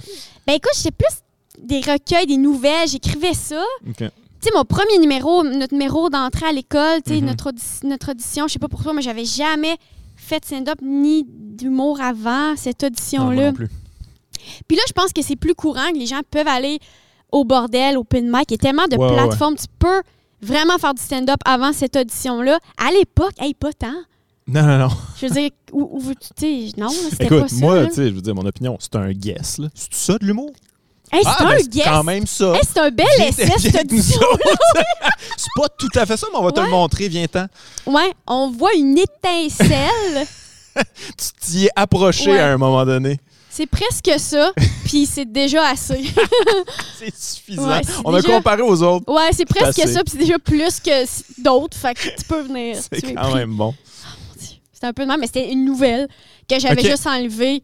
Ben 0.48 0.54
écoute, 0.54 0.72
j'étais 0.76 0.92
plus 0.92 1.08
des 1.64 1.80
recueils, 1.82 2.26
des 2.28 2.38
nouvelles, 2.38 2.88
j'écrivais 2.88 3.34
ça. 3.34 3.64
OK. 3.88 3.98
Tu 3.98 4.06
sais, 4.42 4.52
mon 4.56 4.64
premier 4.66 4.98
numéro, 5.00 5.44
notre 5.44 5.74
numéro 5.74 6.10
d'entrée 6.10 6.46
à 6.48 6.52
l'école, 6.52 7.02
tu 7.06 7.14
sais, 7.16 7.22
Mhm. 7.22 7.28
notre, 7.28 7.50
audi- 7.52 7.80
notre 7.88 8.12
audition, 8.12 8.48
je 8.48 8.54
sais 8.54 8.60
pas 8.60 8.68
pour 8.68 8.84
toi, 8.84 8.94
mais 8.94 9.02
j'avais 9.02 9.26
jamais 9.26 9.76
fait 10.16 10.40
de 10.40 10.46
stand-up 10.46 10.80
ni 10.82 11.26
d'humour 11.28 12.00
avant 12.02 12.56
cette 12.56 12.82
moi 12.84 12.88
audition-là. 12.88 13.48
non 13.48 13.54
plus. 13.54 13.70
Puis 14.68 14.78
là, 14.78 14.84
je 14.88 14.94
pense 14.94 15.12
que 15.14 15.22
c'est 15.24 15.36
plus 15.36 15.56
courant 15.56 15.92
que 15.92 15.98
les 15.98 16.06
gens 16.06 16.22
peuvent 16.30 16.48
aller 16.48 16.80
au 17.32 17.44
bordel, 17.44 17.98
au 17.98 18.02
open 18.02 18.26
mic. 18.30 18.46
Il 18.50 18.52
y 18.52 18.56
a 18.56 18.58
tellement 18.58 18.88
de 18.88 18.96
Ouais, 18.98 19.08
ouais, 19.10 19.14
plateformes. 19.16 19.56
Tu 19.56 19.66
peux 19.80 20.02
vraiment 20.42 20.78
faire 20.78 20.94
du 20.94 21.02
stand-up 21.02 21.40
avant 21.46 21.74
cette 21.74 21.96
audition-là. 21.96 22.60
À 22.78 22.92
l'époque, 22.92 23.34
hey, 23.40 23.54
pas 23.56 23.74
tant. 23.74 23.94
Non, 24.48 24.62
non, 24.62 24.78
non. 24.78 24.90
Je 25.20 25.26
veux 25.26 25.34
dire, 25.34 25.50
où, 25.72 26.00
où- 26.00 26.14
tu 26.14 26.70
sais, 26.72 26.80
non, 26.80 26.90
c'était 26.90 27.28
pas 27.28 27.38
Écoute, 27.38 27.50
ça. 27.50 27.56
moi, 27.66 27.76
là. 27.82 27.88
tu 27.88 27.94
sais, 27.96 28.10
je 28.10 28.14
veux 28.14 28.22
dire, 28.22 28.36
mon 28.36 28.46
opinion, 28.46 28.78
c'est 28.80 28.96
un 28.96 29.12
guess, 29.12 29.58
là. 29.58 29.70
C'est 29.74 29.94
ça 29.94 30.18
de 30.20 30.26
l'humour? 30.26 30.52
Hey, 31.12 31.22
c'est 31.24 31.30
ah, 31.30 31.38
un 31.40 31.50
ben, 31.50 31.58
c'est 31.60 31.70
guess. 31.70 31.86
quand 31.86 32.04
même 32.04 32.28
ça. 32.28 32.54
Hey, 32.56 32.62
c'est 32.64 32.80
un 32.80 32.90
bel 32.90 33.06
essai, 33.22 33.48
cette 33.60 33.92
c'est 33.92 35.50
pas 35.56 35.70
tout 35.78 35.90
à 35.96 36.06
fait 36.06 36.18
ça, 36.18 36.28
mais 36.32 36.40
on 36.40 36.44
va 36.44 36.52
te 36.52 36.60
le 36.60 36.70
montrer, 36.70 37.08
viens-t'en. 37.08 37.48
Ouais, 37.86 38.12
on 38.28 38.52
voit 38.52 38.74
une 38.74 38.98
étincelle. 38.98 40.28
Tu 40.76 41.28
t'y 41.40 41.66
es 41.68 41.70
approché 41.74 42.32
Ouais. 42.32 42.40
à 42.40 42.48
un 42.52 42.58
moment 42.58 42.86
donné. 42.86 43.18
c'est 43.50 43.66
presque 43.66 44.12
ça, 44.18 44.52
puis 44.86 45.06
c'est 45.06 45.32
déjà 45.32 45.70
assez. 45.70 46.04
C'est 47.00 47.16
suffisant. 47.16 47.70
Ouais, 47.70 47.82
on 48.04 48.14
a 48.14 48.22
comparé 48.22 48.62
aux 48.62 48.84
autres. 48.84 49.10
Ouais, 49.10 49.30
c'est 49.32 49.46
presque 49.46 49.88
ça, 49.88 50.04
puis 50.04 50.12
c'est 50.12 50.18
déjà 50.18 50.38
plus 50.38 50.82
que 50.82 51.42
d'autres. 51.42 51.78
Fait 51.78 51.94
que 51.94 52.10
tu 52.10 52.26
peux 52.28 52.42
venir. 52.42 52.78
C'est 52.78 53.14
quand 53.14 53.34
même 53.34 53.56
bon. 53.56 53.74
C'était 54.74 54.88
un 54.88 54.94
peu 54.94 55.04
de 55.04 55.08
même, 55.08 55.22
mais 55.22 55.28
c'était 55.28 55.50
une 55.50 55.64
nouvelle 55.64 56.10
que 56.50 56.60
j'avais 56.60 56.82
juste 56.82 57.08
enlevé 57.08 57.64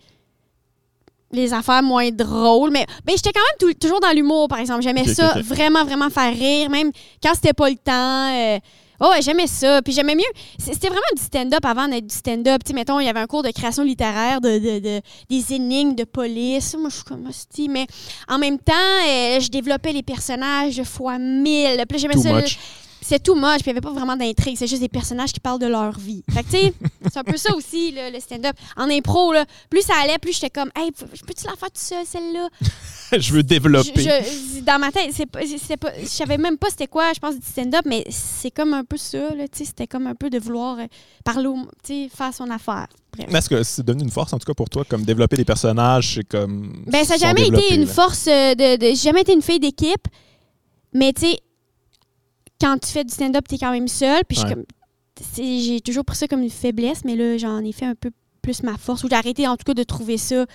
les 1.33 1.53
affaires 1.53 1.83
moins 1.83 2.09
drôles. 2.11 2.71
Mais 2.71 2.85
ben, 3.05 3.13
j'étais 3.15 3.31
quand 3.31 3.39
même 3.39 3.73
tou- 3.73 3.79
toujours 3.79 3.99
dans 3.99 4.11
l'humour, 4.11 4.47
par 4.47 4.59
exemple. 4.59 4.81
J'aimais 4.81 5.05
ça, 5.05 5.35
vraiment, 5.41 5.83
vraiment 5.85 6.09
faire 6.09 6.33
rire, 6.33 6.69
même 6.69 6.91
quand 7.23 7.33
c'était 7.35 7.53
pas 7.53 7.69
le 7.69 7.75
temps. 7.77 8.33
euh, 8.35 8.59
Oh, 9.03 9.09
ouais, 9.09 9.21
j'aimais 9.23 9.47
ça. 9.47 9.81
Puis 9.81 9.93
j'aimais 9.93 10.13
mieux. 10.13 10.21
C'était 10.59 10.87
vraiment 10.87 11.01
du 11.17 11.23
stand-up 11.23 11.65
avant 11.65 11.87
d'être 11.87 12.05
du 12.05 12.13
stand-up. 12.15 12.61
Tu 12.63 12.69
sais, 12.69 12.75
mettons, 12.75 12.99
il 12.99 13.07
y 13.07 13.09
avait 13.09 13.19
un 13.19 13.25
cours 13.25 13.41
de 13.41 13.49
création 13.49 13.83
littéraire, 13.83 14.39
de, 14.41 14.59
de- 14.59 14.77
de- 14.79 15.01
des 15.27 15.53
énigmes 15.55 15.95
de 15.95 16.03
police. 16.03 16.75
Moi, 16.77 16.89
je 16.91 16.95
suis 16.97 17.03
comme 17.05 17.25
hostie. 17.27 17.67
Mais 17.67 17.87
en 18.27 18.37
même 18.37 18.59
temps, 18.59 18.73
euh, 19.07 19.39
je 19.39 19.47
développais 19.49 19.91
les 19.91 20.03
personnages 20.03 20.83
fois 20.83 21.17
mille. 21.17 21.83
Puis 21.89 21.97
j'aimais 21.97 22.13
ça. 22.17 22.31
much. 22.31 22.59
C'est 23.03 23.21
tout 23.21 23.33
moche, 23.33 23.61
puis 23.61 23.71
il 23.71 23.73
n'y 23.73 23.79
avait 23.79 23.81
pas 23.81 23.91
vraiment 23.93 24.15
d'intrigue. 24.15 24.55
C'est 24.57 24.67
juste 24.67 24.81
des 24.81 24.87
personnages 24.87 25.31
qui 25.33 25.39
parlent 25.39 25.59
de 25.59 25.65
leur 25.67 25.97
vie. 25.97 26.23
Fait 26.31 26.43
que, 26.43 26.49
tu 26.51 26.57
sais, 26.57 26.73
c'est 27.11 27.17
un 27.17 27.23
peu 27.23 27.35
ça 27.35 27.55
aussi, 27.55 27.91
là, 27.91 28.09
le 28.11 28.19
stand-up. 28.19 28.55
En 28.77 28.89
impro, 28.89 29.33
là, 29.33 29.45
plus 29.69 29.81
ça 29.81 29.93
allait, 30.03 30.19
plus 30.19 30.33
j'étais 30.33 30.51
comme, 30.51 30.69
hey, 30.75 30.91
peux-tu 30.91 31.45
la 31.45 31.55
faire 31.55 31.71
toute 31.71 31.77
seule, 31.79 32.05
celle-là? 32.05 32.47
je 33.19 33.33
veux 33.33 33.41
développer. 33.43 33.91
je- 34.01 34.61
dans 34.61 34.77
ma 34.79 34.91
tête, 34.91 35.11
je 35.15 36.05
savais 36.07 36.37
même 36.37 36.57
pas 36.57 36.69
c'était 36.69 36.85
quoi, 36.87 37.11
je 37.13 37.19
pense, 37.19 37.35
du 37.39 37.45
stand-up, 37.45 37.81
mais 37.85 38.05
c'est 38.09 38.51
comme 38.51 38.73
un 38.75 38.83
peu 38.83 38.97
ça, 38.97 39.33
là, 39.35 39.47
tu 39.47 39.57
sais, 39.59 39.65
c'était 39.65 39.87
comme 39.87 40.05
un 40.05 40.15
peu 40.15 40.29
de 40.29 40.37
vouloir 40.37 40.77
euh, 40.79 40.85
parler, 41.25 41.47
au- 41.47 41.57
tu 41.83 42.03
sais, 42.03 42.09
faire 42.15 42.33
son 42.33 42.49
affaire. 42.51 42.87
Bref. 43.17 43.27
Mais 43.31 43.39
Est-ce 43.39 43.49
que 43.49 43.63
c'est 43.63 43.83
devenu 43.83 44.03
une 44.03 44.11
force, 44.11 44.31
en 44.31 44.37
tout 44.37 44.45
cas, 44.45 44.53
pour 44.53 44.69
toi, 44.69 44.85
comme 44.87 45.03
développer 45.03 45.35
des 45.37 45.43
personnages, 45.45 46.13
c'est 46.15 46.23
comme. 46.23 46.83
Ben, 46.87 47.03
ça 47.03 47.15
n'a 47.17 47.19
jamais 47.19 47.47
été 47.47 47.73
une 47.75 47.85
là? 47.85 47.91
force 47.93 48.27
euh, 48.27 48.53
de. 48.55 48.77
de- 48.77 48.85
J'ai 48.89 48.95
jamais 48.95 49.21
été 49.21 49.33
une 49.33 49.41
fille 49.41 49.59
d'équipe, 49.59 50.07
mais 50.93 51.11
tu 51.13 51.21
sais, 51.21 51.39
quand 52.61 52.77
tu 52.79 52.89
fais 52.91 53.03
du 53.03 53.11
stand-up, 53.13 53.45
tu 53.49 53.55
es 53.55 53.57
quand 53.57 53.71
même 53.71 53.87
seule. 53.87 54.21
Puis 54.29 54.39
Ouais. 54.39 54.55
j'ai 55.65 55.81
toujours 55.81 56.05
pris 56.05 56.15
ça 56.17 56.27
comme 56.27 56.41
une 56.43 56.49
faiblesse, 56.49 57.03
mais 57.05 57.15
là, 57.15 57.37
j'en 57.37 57.59
ai 57.59 57.71
fait 57.71 57.85
un 57.85 57.95
peu 57.95 58.11
plus 58.41 58.63
ma 58.63 58.77
force. 58.77 59.03
Ou 59.03 59.09
j'ai 59.09 59.15
arrêté, 59.15 59.47
en 59.47 59.57
tout 59.57 59.63
cas, 59.65 59.73
de 59.73 59.83
trouver 59.83 60.17
ça 60.17 60.45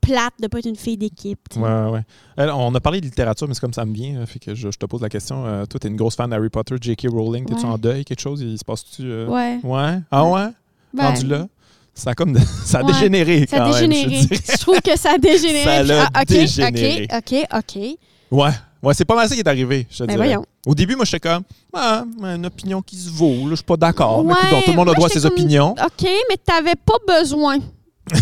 plate 0.00 0.32
de 0.40 0.46
pas 0.46 0.58
être 0.60 0.66
une 0.66 0.76
fille 0.76 0.96
d'équipe. 0.96 1.38
Ouais, 1.56 1.84
ouais. 1.90 2.00
Alors, 2.36 2.58
on 2.60 2.74
a 2.74 2.80
parlé 2.80 3.00
de 3.02 3.04
littérature, 3.06 3.46
mais 3.46 3.54
c'est 3.54 3.60
comme 3.60 3.74
ça 3.74 3.84
me 3.84 3.92
vient. 3.92 4.24
Fait 4.26 4.38
que 4.38 4.54
je, 4.54 4.70
je 4.70 4.78
te 4.78 4.86
pose 4.86 5.02
la 5.02 5.10
question. 5.10 5.44
Euh, 5.44 5.66
toi, 5.66 5.78
t'es 5.78 5.88
une 5.88 5.96
grosse 5.96 6.16
fan 6.16 6.30
d'Harry 6.30 6.48
Potter, 6.48 6.76
J.K. 6.80 7.08
Rowling. 7.10 7.44
T'es-tu 7.44 7.60
Ouais. 7.60 7.66
en 7.72 7.76
deuil, 7.78 8.04
quelque 8.04 8.20
chose? 8.20 8.40
Il 8.40 8.58
se 8.58 8.64
passe-tu. 8.64 9.02
euh, 9.04 9.26
Ouais. 9.28 9.60
Ouais? 9.62 9.98
Ah 10.10 10.24
ouais? 10.24 10.46
Ben, 10.94 11.04
Rendu 11.08 11.26
là? 11.26 11.46
Ça 11.94 12.10
a 12.10 12.14
comme. 12.14 12.36
Ça 12.64 12.78
a 12.78 12.82
Ouais. 12.84 12.92
dégénéré, 12.92 13.46
Ça 13.46 13.58
quand 13.58 13.64
a 13.64 13.80
même. 13.80 13.92
je 13.92 13.98
dégénéré. 14.06 14.26
Je 14.52 14.58
trouve 14.58 14.80
que 14.80 14.98
ça 14.98 15.12
a 15.12 15.18
dégénéré. 15.18 15.64
Ça 15.64 15.82
l'a 15.82 16.08
ah, 16.14 16.20
ok, 16.22 16.26
dégénéré. 16.28 17.06
OK, 17.12 17.46
OK, 17.52 17.58
OK. 17.76 17.82
Ouais. 18.30 18.50
Ouais, 18.82 18.94
c'est 18.94 19.04
pas 19.04 19.14
mal 19.14 19.28
ça 19.28 19.34
qui 19.34 19.40
est 19.40 19.48
arrivé, 19.48 19.86
je 19.90 19.98
te 19.98 20.04
Ben 20.04 20.14
dirais. 20.16 20.36
Au 20.66 20.74
début, 20.74 20.96
moi, 20.96 21.04
j'étais 21.04 21.20
comme, 21.28 21.42
ah, 21.74 22.04
une 22.22 22.46
opinion 22.46 22.80
qui 22.80 22.96
se 22.96 23.10
vaut. 23.10 23.44
Là, 23.44 23.50
je 23.50 23.54
suis 23.56 23.64
pas 23.64 23.76
d'accord. 23.76 24.24
mais 24.24 24.32
tout 24.64 24.70
le 24.70 24.76
monde 24.76 24.88
a 24.88 24.94
droit 24.94 25.06
à 25.08 25.10
ses 25.10 25.20
comme- 25.20 25.32
opinions. 25.32 25.72
OK, 25.72 26.08
mais 26.30 26.36
t'avais 26.44 26.74
pas 26.76 26.96
besoin 27.06 27.58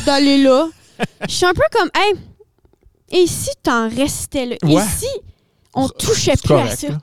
d'aller 0.04 0.42
là. 0.42 0.68
Je 1.28 1.32
suis 1.34 1.46
un 1.46 1.54
peu 1.54 1.62
comme, 1.72 1.88
hey, 1.94 2.14
et 3.22 3.26
si 3.28 3.50
t'en 3.62 3.88
restais 3.88 4.46
là? 4.46 4.56
Ouais. 4.64 4.74
Et 4.82 4.86
si 4.98 5.06
on 5.74 5.88
touchait 5.88 6.34
plus 6.42 6.54
à 6.56 6.74
ça? 6.74 6.88
là. 6.88 6.98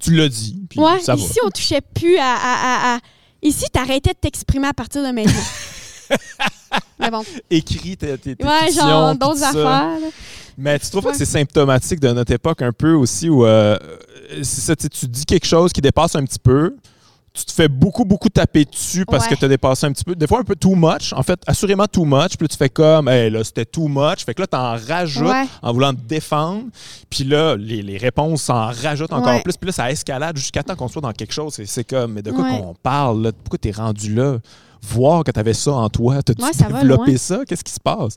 Tu 0.00 0.14
l'as 0.16 0.28
dit, 0.28 0.58
puis 0.68 0.80
Ouais, 0.80 0.98
ça 1.00 1.14
va. 1.14 1.22
ici, 1.22 1.38
on 1.44 1.50
touchait 1.50 1.80
plus 1.80 2.16
à. 2.18 2.24
à, 2.24 2.34
à, 2.34 2.96
à- 2.96 2.98
Ici, 3.42 3.66
t'arrêtais 3.72 4.10
de 4.14 4.18
t'exprimer 4.18 4.66
à 4.66 4.72
partir 4.74 5.02
de 5.04 5.08
maintenant? 5.12 5.32
mais 6.98 7.10
bon. 7.10 7.22
Écris 7.50 7.96
tes, 7.96 8.16
tes, 8.18 8.36
tes 8.36 8.44
Ouais, 8.44 8.66
fictions, 8.66 8.82
genre 8.88 9.14
d'autres 9.14 9.42
affaires. 9.42 9.62
là. 9.64 10.08
Mais 10.58 10.78
tu 10.78 10.88
trouves 10.90 11.02
pas 11.04 11.12
que 11.12 11.18
c'est 11.18 11.24
symptomatique 11.26 12.00
de 12.00 12.10
notre 12.12 12.32
époque 12.32 12.62
un 12.62 12.72
peu 12.72 12.92
aussi 12.94 13.28
où 13.28 13.44
euh, 13.44 13.76
c'est 14.38 14.60
ça, 14.62 14.74
tu 14.76 14.84
sais, 14.84 14.88
tu 14.88 15.06
dis 15.06 15.24
quelque 15.26 15.46
chose 15.46 15.72
qui 15.72 15.80
dépasse 15.82 16.16
un 16.16 16.24
petit 16.24 16.38
peu, 16.38 16.74
tu 17.34 17.44
te 17.44 17.52
fais 17.52 17.68
beaucoup, 17.68 18.06
beaucoup 18.06 18.30
taper 18.30 18.64
dessus 18.64 19.04
parce 19.04 19.24
Ouais. 19.24 19.34
que 19.34 19.38
tu 19.38 19.44
as 19.44 19.48
dépassé 19.48 19.84
un 19.84 19.92
petit 19.92 20.04
peu. 20.04 20.14
Des 20.14 20.26
fois, 20.26 20.38
un 20.40 20.44
peu 20.44 20.56
too 20.56 20.74
much. 20.74 21.12
En 21.12 21.22
fait, 21.22 21.38
assurément 21.46 21.84
too 21.86 22.06
much. 22.06 22.30
Puis 22.38 22.44
là, 22.44 22.48
tu 22.48 22.56
fais 22.56 22.70
comme, 22.70 23.08
hey, 23.08 23.28
là, 23.28 23.44
c'était 23.44 23.66
too 23.66 23.88
much. 23.88 24.24
Fait 24.24 24.32
que 24.32 24.40
là, 24.40 24.46
tu 24.46 24.56
en 24.56 24.74
rajoutes 24.94 25.28
Ouais. 25.28 25.44
en 25.60 25.72
voulant 25.74 25.92
te 25.92 26.00
défendre. 26.00 26.62
Puis 27.10 27.24
là, 27.24 27.54
les, 27.56 27.82
les 27.82 27.98
réponses 27.98 28.44
s'en 28.44 28.68
rajoutent 28.72 29.12
encore 29.12 29.34
Ouais. 29.34 29.42
plus. 29.42 29.54
Puis 29.58 29.66
là, 29.66 29.72
ça 29.72 29.90
escalade 29.90 30.38
jusqu'à 30.38 30.62
temps 30.62 30.74
qu'on 30.76 30.88
soit 30.88 31.02
dans 31.02 31.12
quelque 31.12 31.34
chose. 31.34 31.52
C'est- 31.52 31.66
C'est 31.66 31.84
comme, 31.84 32.14
mais 32.14 32.22
de 32.22 32.30
quoi 32.30 32.44
Ouais. 32.44 32.58
qu'on 32.58 32.74
parle? 32.82 33.22
Là? 33.24 33.32
Pourquoi 33.32 33.58
tu 33.58 33.68
es 33.68 33.72
rendu 33.72 34.14
là? 34.14 34.38
Voir 34.82 35.24
que 35.24 35.30
tu 35.30 35.40
avais 35.40 35.54
ça 35.54 35.72
en 35.72 35.88
toi. 35.88 36.22
T'as-tu 36.22 36.42
Ouais, 36.42 36.52
ça 36.52 36.68
développé 36.70 37.16
ça? 37.18 37.44
Qu'est-ce 37.44 37.64
qui 37.64 37.72
se 37.72 37.80
passe? 37.80 38.16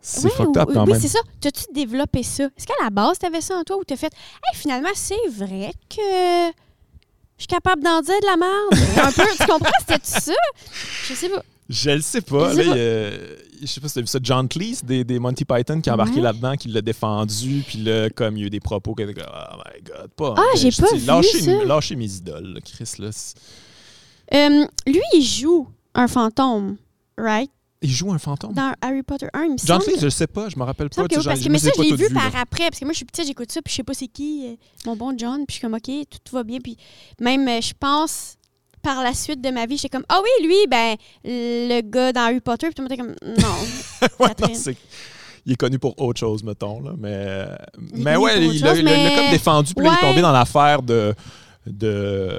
C'est 0.00 0.30
fucked 0.30 0.56
up 0.56 0.68
oui, 0.68 0.74
quand 0.74 0.84
oui, 0.86 0.92
même. 0.92 1.00
c'est 1.00 1.08
ça. 1.08 1.18
T'as-tu 1.40 1.64
développé 1.74 2.22
ça? 2.22 2.44
Est-ce 2.44 2.66
qu'à 2.66 2.74
la 2.82 2.90
base, 2.90 3.18
t'avais 3.18 3.40
ça 3.40 3.56
en 3.56 3.64
toi 3.64 3.76
ou 3.76 3.84
t'as 3.84 3.96
fait, 3.96 4.06
hey, 4.12 4.54
finalement, 4.58 4.88
c'est 4.94 5.16
vrai 5.30 5.72
que 5.90 5.96
je 7.36 7.42
suis 7.42 7.46
capable 7.48 7.82
d'en 7.82 8.00
dire 8.00 8.14
de 8.20 8.26
la 8.26 8.36
merde? 8.36 9.06
Un 9.08 9.12
peu, 9.12 9.28
tu 9.38 9.46
comprends? 9.46 9.70
C'était 9.80 10.00
ça? 10.04 10.32
Je 11.08 11.14
sais 11.14 11.28
pas. 11.28 11.42
Je 11.68 11.90
le 11.90 12.00
sais 12.00 12.20
pas. 12.22 12.52
Je 12.52 12.56
Là, 12.58 12.62
sais 12.62 12.68
pas. 12.70 12.74
a- 12.76 13.36
je 13.60 13.66
sais 13.66 13.80
pas 13.80 13.88
si 13.88 13.94
tu 13.94 13.98
as 13.98 14.02
vu 14.02 14.06
ça. 14.08 14.18
John 14.22 14.48
Cleese 14.48 14.82
des, 14.84 15.04
des 15.04 15.18
Monty 15.18 15.44
Python 15.44 15.80
qui 15.82 15.90
a 15.90 15.94
embarqué 15.94 16.14
Ouais. 16.16 16.22
là-dedans, 16.22 16.54
qui 16.56 16.68
l'a 16.68 16.80
défendu. 16.80 17.62
Puis 17.66 17.78
là, 17.78 18.08
comme 18.08 18.36
il 18.36 18.40
y 18.40 18.44
a 18.44 18.46
eu 18.46 18.50
des 18.50 18.60
propos 18.60 18.94
qui 18.94 19.02
étaient 19.02 19.14
comme 19.14 19.26
Oh 19.30 19.56
my 19.56 19.82
god, 19.82 20.08
pas. 20.16 20.34
Ah, 20.38 20.42
j'ai 20.56 20.70
pas 20.70 20.94
vu 20.94 21.04
lâchez, 21.04 21.42
ça. 21.42 21.64
lâchez 21.64 21.96
mes 21.96 22.10
idoles, 22.10 22.54
là, 22.54 22.60
Chris. 22.60 22.90
Là. 23.00 23.10
Euh, 24.34 24.66
lui, 24.86 25.00
il 25.14 25.22
joue 25.22 25.68
un 25.94 26.08
fantôme, 26.08 26.76
right? 27.16 27.50
Il 27.80 27.90
joue 27.90 28.12
un 28.12 28.18
fantôme? 28.18 28.52
dans 28.54 28.72
Harry 28.80 29.02
Potter 29.02 29.28
1, 29.32 29.44
il 29.44 29.52
me 29.52 29.56
John 29.64 29.80
je 30.00 30.08
sais 30.08 30.26
pas, 30.26 30.48
je 30.48 30.58
me 30.58 30.64
rappelle 30.64 30.88
pas. 30.90 31.06
que 31.06 31.16
oui, 31.16 31.24
parce 31.24 31.40
que, 31.40 31.48
mais 31.48 31.58
ça, 31.58 31.70
je 31.76 31.80
l'ai 31.80 31.94
vu 31.94 32.08
là. 32.12 32.20
par 32.22 32.40
après, 32.40 32.68
parce 32.68 32.80
que 32.80 32.84
moi, 32.84 32.92
je 32.92 32.98
suis 32.98 33.04
petite, 33.04 33.26
j'écoute 33.26 33.52
ça, 33.52 33.62
puis 33.62 33.70
je 33.70 33.76
sais 33.76 33.82
pas 33.84 33.94
c'est 33.94 34.08
qui, 34.08 34.46
euh, 34.48 34.56
mon 34.86 34.96
bon 34.96 35.14
John, 35.16 35.46
puis 35.46 35.54
je 35.54 35.58
suis 35.58 35.60
comme, 35.60 35.74
OK, 35.74 35.84
tout, 36.10 36.18
tout 36.24 36.34
va 36.34 36.42
bien. 36.42 36.58
Puis 36.58 36.76
même, 37.20 37.46
euh, 37.46 37.60
je 37.60 37.72
pense, 37.78 38.36
par 38.82 39.02
la 39.02 39.14
suite 39.14 39.40
de 39.40 39.50
ma 39.50 39.66
vie, 39.66 39.76
j'étais 39.76 39.90
comme, 39.96 40.06
ah 40.08 40.20
oui, 40.22 40.46
lui, 40.46 40.66
ben, 40.68 40.96
le 41.24 41.80
gars 41.82 42.12
dans 42.12 42.22
Harry 42.22 42.40
Potter, 42.40 42.66
puis 42.66 42.74
tout 42.74 42.82
le 42.82 42.88
monde 42.88 42.92
était 42.92 43.02
comme, 43.02 43.34
non. 43.40 44.08
Ouais, 44.18 44.34
non, 44.40 44.74
il 45.46 45.52
est 45.52 45.56
connu 45.56 45.78
pour 45.78 45.98
autre 46.02 46.20
chose, 46.20 46.42
mettons. 46.42 46.80
Là. 46.80 46.92
Mais, 46.98 47.46
Il 47.94 48.04
mais 48.04 48.16
ouais, 48.16 48.46
il 48.46 48.60
l'a 48.60 48.74
mais- 48.74 49.14
comme 49.16 49.30
défendu. 49.30 49.72
Puis 49.74 49.84
là, 49.86 49.96
il 49.98 50.04
est 50.04 50.08
tombé 50.08 50.20
dans 50.20 50.32
l'affaire 50.32 50.82
de. 50.82 51.14
De 51.70 52.30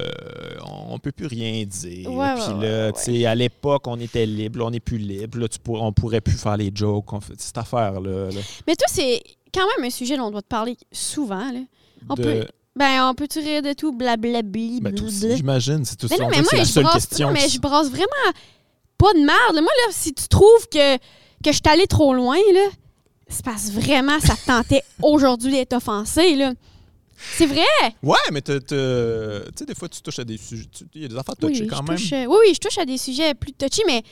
on 0.91 0.97
peut 0.99 1.11
plus 1.11 1.27
rien 1.27 1.63
dire. 1.65 2.11
Ouais, 2.11 2.33
puis 2.35 2.65
là, 2.67 2.91
ouais, 2.91 3.25
à 3.25 3.35
l'époque, 3.35 3.87
on 3.87 3.99
était 3.99 4.25
libre, 4.25 4.59
là, 4.59 4.65
on 4.65 4.71
n'est 4.71 4.79
plus 4.79 4.97
libre. 4.97 5.37
Là, 5.39 5.47
tu 5.47 5.59
pour- 5.59 5.81
on 5.81 5.91
pourrait 5.93 6.21
plus 6.21 6.37
faire 6.37 6.57
les 6.57 6.71
jokes. 6.73 7.11
on 7.13 7.21
fait- 7.21 7.39
cette 7.39 7.57
affaire-là. 7.57 8.29
là, 8.31 8.39
Mais 8.67 8.75
toi, 8.75 8.87
c'est 8.89 9.21
quand 9.53 9.65
même 9.77 9.85
un 9.85 9.89
sujet 9.89 10.17
dont 10.17 10.25
on 10.25 10.31
doit 10.31 10.41
te 10.41 10.47
parler 10.47 10.75
souvent, 10.91 11.51
là. 11.51 11.59
On 12.09 12.15
de- 12.15 12.23
peut- 12.23 12.47
Ben, 12.75 13.09
on 13.09 13.13
peut-tu 13.13 13.39
rire 13.39 13.61
de 13.61 13.73
tout, 13.73 13.91
blablabli, 13.91 14.79
Ben, 14.79 14.95
j'imagine. 14.95 15.83
C'est 15.85 15.95
tout 15.97 16.07
Mais 16.09 16.17
ça. 16.17 16.23
non, 16.23 16.29
on 16.29 16.31
mais 16.31 16.41
moi, 16.41 16.51
la 16.55 16.65
seule 16.65 16.83
brasse, 16.83 17.07
question. 17.07 17.27
non, 17.27 17.33
mais 17.33 17.49
je 17.49 17.59
brasse 17.59 17.89
vraiment 17.89 18.07
pas 18.97 19.11
de 19.13 19.19
merde. 19.19 19.53
Moi, 19.53 19.61
là, 19.63 19.91
si 19.91 20.13
tu 20.13 20.27
trouves 20.27 20.67
que, 20.71 20.97
que 20.97 21.01
je 21.47 21.51
suis 21.51 21.61
allée 21.65 21.87
trop 21.87 22.13
loin, 22.13 22.37
là, 22.53 22.67
c'est 23.27 23.43
parce 23.43 23.69
vraiment, 23.71 24.19
ça 24.19 24.35
te 24.35 24.45
tentait 24.45 24.81
aujourd'hui 25.03 25.51
d'être 25.51 25.73
offensé, 25.73 26.35
là. 26.35 26.53
C'est 27.37 27.45
vrai? 27.45 27.61
Ouais, 28.01 28.15
mais 28.31 28.41
tu 28.41 28.51
sais, 28.53 29.65
des 29.65 29.75
fois, 29.75 29.89
tu 29.89 30.01
touches 30.01 30.19
à 30.19 30.23
des 30.23 30.37
sujets. 30.37 30.67
Il 30.95 31.01
y 31.01 31.05
a 31.05 31.07
des 31.09 31.17
affaires 31.17 31.35
touchées 31.35 31.61
Oui, 31.61 31.67
quand 31.67 31.83
même. 31.83 31.97
touche, 31.97 32.13
euh, 32.13 32.25
oui, 32.25 32.37
oui, 32.47 32.53
je 32.53 32.59
touche 32.59 32.77
à 32.77 32.85
des 32.85 32.97
sujets 32.97 33.33
plus 33.33 33.51
touchy, 33.53 33.81
mais, 33.85 34.03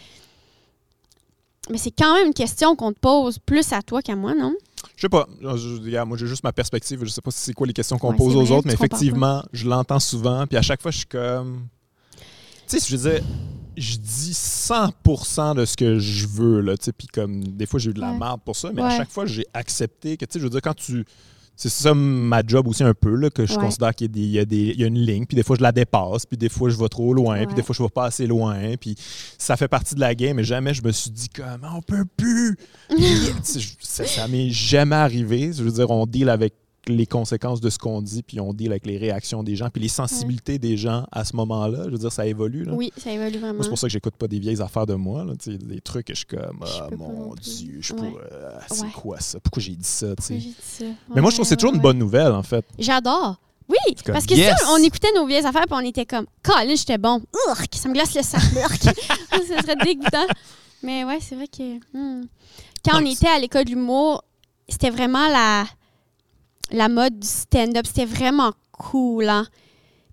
mais 1.69 1.77
c'est 1.77 1.91
quand 1.91 2.13
même 2.15 2.27
une 2.27 2.33
question 2.33 2.75
qu'on 2.75 2.93
te 2.93 2.99
pose 2.99 3.39
plus 3.39 3.71
à 3.73 3.81
toi 3.81 4.01
qu'à 4.01 4.15
moi, 4.15 4.33
non? 4.33 4.53
Je 4.95 5.01
sais 5.01 5.09
pas. 5.09 5.27
Je- 5.41 6.03
moi, 6.03 6.17
j'ai 6.17 6.27
juste 6.27 6.43
ma 6.43 6.53
perspective. 6.53 7.03
Je 7.03 7.09
sais 7.09 7.21
pas 7.21 7.31
si 7.31 7.39
c'est 7.39 7.53
quoi 7.53 7.67
les 7.67 7.73
questions 7.73 7.97
qu'on 7.97 8.11
Ouais, 8.11 8.17
pose 8.17 8.35
aux 8.35 8.43
vrai, 8.43 8.55
autres, 8.57 8.67
mais 8.67 8.73
effectivement, 8.73 9.43
je 9.53 9.67
l'entends 9.67 9.99
souvent. 9.99 10.45
Puis 10.47 10.57
à 10.57 10.61
chaque 10.61 10.81
fois, 10.81 10.91
je 10.91 10.97
suis 10.97 11.05
comme. 11.07 11.67
Tu 12.67 12.79
sais, 12.79 12.85
je 12.89 12.95
veux 12.97 13.11
dire, 13.11 13.21
je 13.77 13.95
dis 13.95 14.33
100% 14.33 15.55
de 15.55 15.65
ce 15.65 15.75
que 15.77 15.99
je 15.99 16.27
veux, 16.27 16.61
là. 16.61 16.77
Tu 16.77 16.85
sais, 16.85 16.91
puis 16.93 17.07
comme, 17.07 17.43
des 17.43 17.65
fois, 17.65 17.79
j'ai 17.79 17.91
eu 17.91 17.93
de 17.93 18.01
la 18.01 18.11
Ouais. 18.11 18.17
merde 18.19 18.41
pour 18.43 18.55
ça, 18.55 18.71
mais 18.73 18.81
à 18.81 18.89
chaque 18.97 19.09
fois, 19.11 19.25
j'ai 19.25 19.45
accepté 19.53 20.17
que, 20.17 20.25
tu 20.25 20.33
sais, 20.33 20.39
je 20.39 20.43
veux 20.43 20.49
dire, 20.49 20.61
quand 20.61 20.73
tu. 20.75 21.05
C'est 21.59 21.69
ça 21.69 21.93
ma 21.95 22.43
job 22.45 22.67
aussi 22.67 22.83
un 22.83 22.93
peu, 22.93 23.15
là, 23.15 23.31
que 23.31 23.45
je 23.47 23.53
Ouais. 23.53 23.59
considère 23.63 23.95
qu'il 23.95 24.05
y 24.15 24.37
a, 24.39 24.45
des, 24.45 24.57
il 24.57 24.75
y, 24.75 24.81
y 24.81 24.83
a 24.83 24.87
une 24.87 24.99
ligne, 24.99 25.25
puis 25.25 25.35
des 25.35 25.41
fois 25.41 25.55
je 25.57 25.63
la 25.63 25.71
dépasse, 25.71 26.25
puis 26.27 26.37
des 26.37 26.49
fois 26.49 26.69
je 26.69 26.77
vais 26.77 26.87
trop 26.87 27.13
loin, 27.15 27.43
puis 27.47 27.55
des 27.55 27.63
fois 27.63 27.73
je 27.75 27.81
vais 27.81 27.89
pas 27.89 28.05
assez 28.05 28.27
loin, 28.27 28.55
puis 28.79 28.95
ça 29.39 29.57
fait 29.57 29.67
partie 29.67 29.95
de 29.95 29.99
la 29.99 30.13
game, 30.13 30.35
mais 30.37 30.43
jamais 30.43 30.73
je 30.75 30.83
me 30.83 30.91
suis 30.91 31.09
dit 31.09 31.29
comme 31.29 31.67
on 31.75 31.81
peut 31.81 32.05
plus? 32.15 32.55
Ça 33.79 34.05
ça 34.05 34.27
m'est 34.27 34.49
jamais 34.51 34.95
arrivé. 34.95 35.51
Je 35.51 35.63
veux 35.63 35.71
dire, 35.71 35.89
on 35.89 36.05
deal 36.05 36.29
avec 36.29 36.53
les 36.87 37.05
conséquences 37.05 37.61
de 37.61 37.69
ce 37.69 37.77
qu'on 37.77 38.01
dit, 38.01 38.23
puis 38.23 38.39
on 38.39 38.53
deal 38.53 38.71
avec 38.71 38.85
les 38.85 38.97
réactions 38.97 39.43
des 39.43 39.55
gens, 39.55 39.69
puis 39.69 39.81
les 39.81 39.89
sensibilités 39.89 40.59
des 40.59 40.77
gens 40.77 41.05
à 41.11 41.25
ce 41.25 41.35
moment-là. 41.35 41.83
Je 41.85 41.89
veux 41.91 41.97
dire, 41.97 42.11
ça 42.11 42.25
évolue. 42.25 42.63
Là. 42.63 42.73
Oui, 42.73 42.91
ça 42.97 43.11
évolue 43.11 43.39
vraiment. 43.39 43.63
C'est 43.63 43.69
pour 43.69 43.77
ça 43.77 43.87
que 43.87 43.91
j'écoute 43.93 44.15
pas 44.15 44.27
des 44.27 44.39
vieilles 44.39 44.61
affaires 44.61 44.85
de 44.85 44.95
moi. 44.95 45.23
Là, 45.23 45.33
des 45.45 45.81
trucs 45.81 46.07
que 46.07 46.13
je 46.13 46.19
suis 46.19 46.25
comme, 46.27 46.63
ah 46.65 46.87
mon. 46.97 47.33
Dieu, 47.35 47.77
je 47.81 47.93
Ouais. 47.93 48.13
ah, 48.55 48.59
c'est 48.69 48.83
Ouais. 48.83 48.89
quoi 48.93 49.19
ça? 49.19 49.39
Pourquoi 49.39 49.61
j'ai 49.61 49.75
dit 49.75 49.83
ça? 49.83 50.07
dit? 50.29 50.55
Mais 51.13 51.21
moi, 51.21 51.31
je 51.31 51.35
trouve 51.37 51.45
que 51.45 51.49
c'est 51.49 51.55
toujours 51.55 51.73
une 51.73 51.81
bonne 51.81 51.97
nouvelle, 51.97 52.31
en 52.31 52.43
fait. 52.43 52.65
J'adore. 52.77 53.37
Oui, 53.69 53.95
comme, 54.05 54.13
parce 54.13 54.25
que 54.25 54.33
yes! 54.33 54.57
ça, 54.59 54.67
on 54.71 54.77
écoutait 54.77 55.11
nos 55.15 55.25
vieilles 55.25 55.45
affaires 55.45 55.65
puis 55.67 55.73
on 55.75 55.79
était 55.85 56.05
comme, 56.05 56.25
Colin, 56.41 56.75
j'étais 56.75 56.97
bon. 56.97 57.21
Urk, 57.49 57.69
ça 57.75 57.89
me 57.89 57.93
glace 57.93 58.15
le 58.15 58.21
sang. 58.21 58.37
Ça 58.39 59.61
serait 59.61 59.75
dégoûtant. 59.83 60.25
Mais 60.83 61.03
ouais, 61.03 61.17
c'est 61.19 61.35
vrai 61.35 61.47
que. 61.47 61.77
hmm. 61.93 62.27
Quand 62.85 63.01
on 63.01 63.05
était 63.05 63.27
à 63.27 63.39
l'école 63.39 63.65
de 63.65 63.71
l'humour, 63.71 64.23
c'était 64.69 64.89
vraiment 64.89 65.27
la, 65.27 65.65
la 66.71 66.89
mode 66.89 67.19
du 67.19 67.27
stand-up. 67.27 67.85
C'était 67.87 68.05
vraiment 68.05 68.51
cool, 68.71 69.29
hein. 69.29 69.45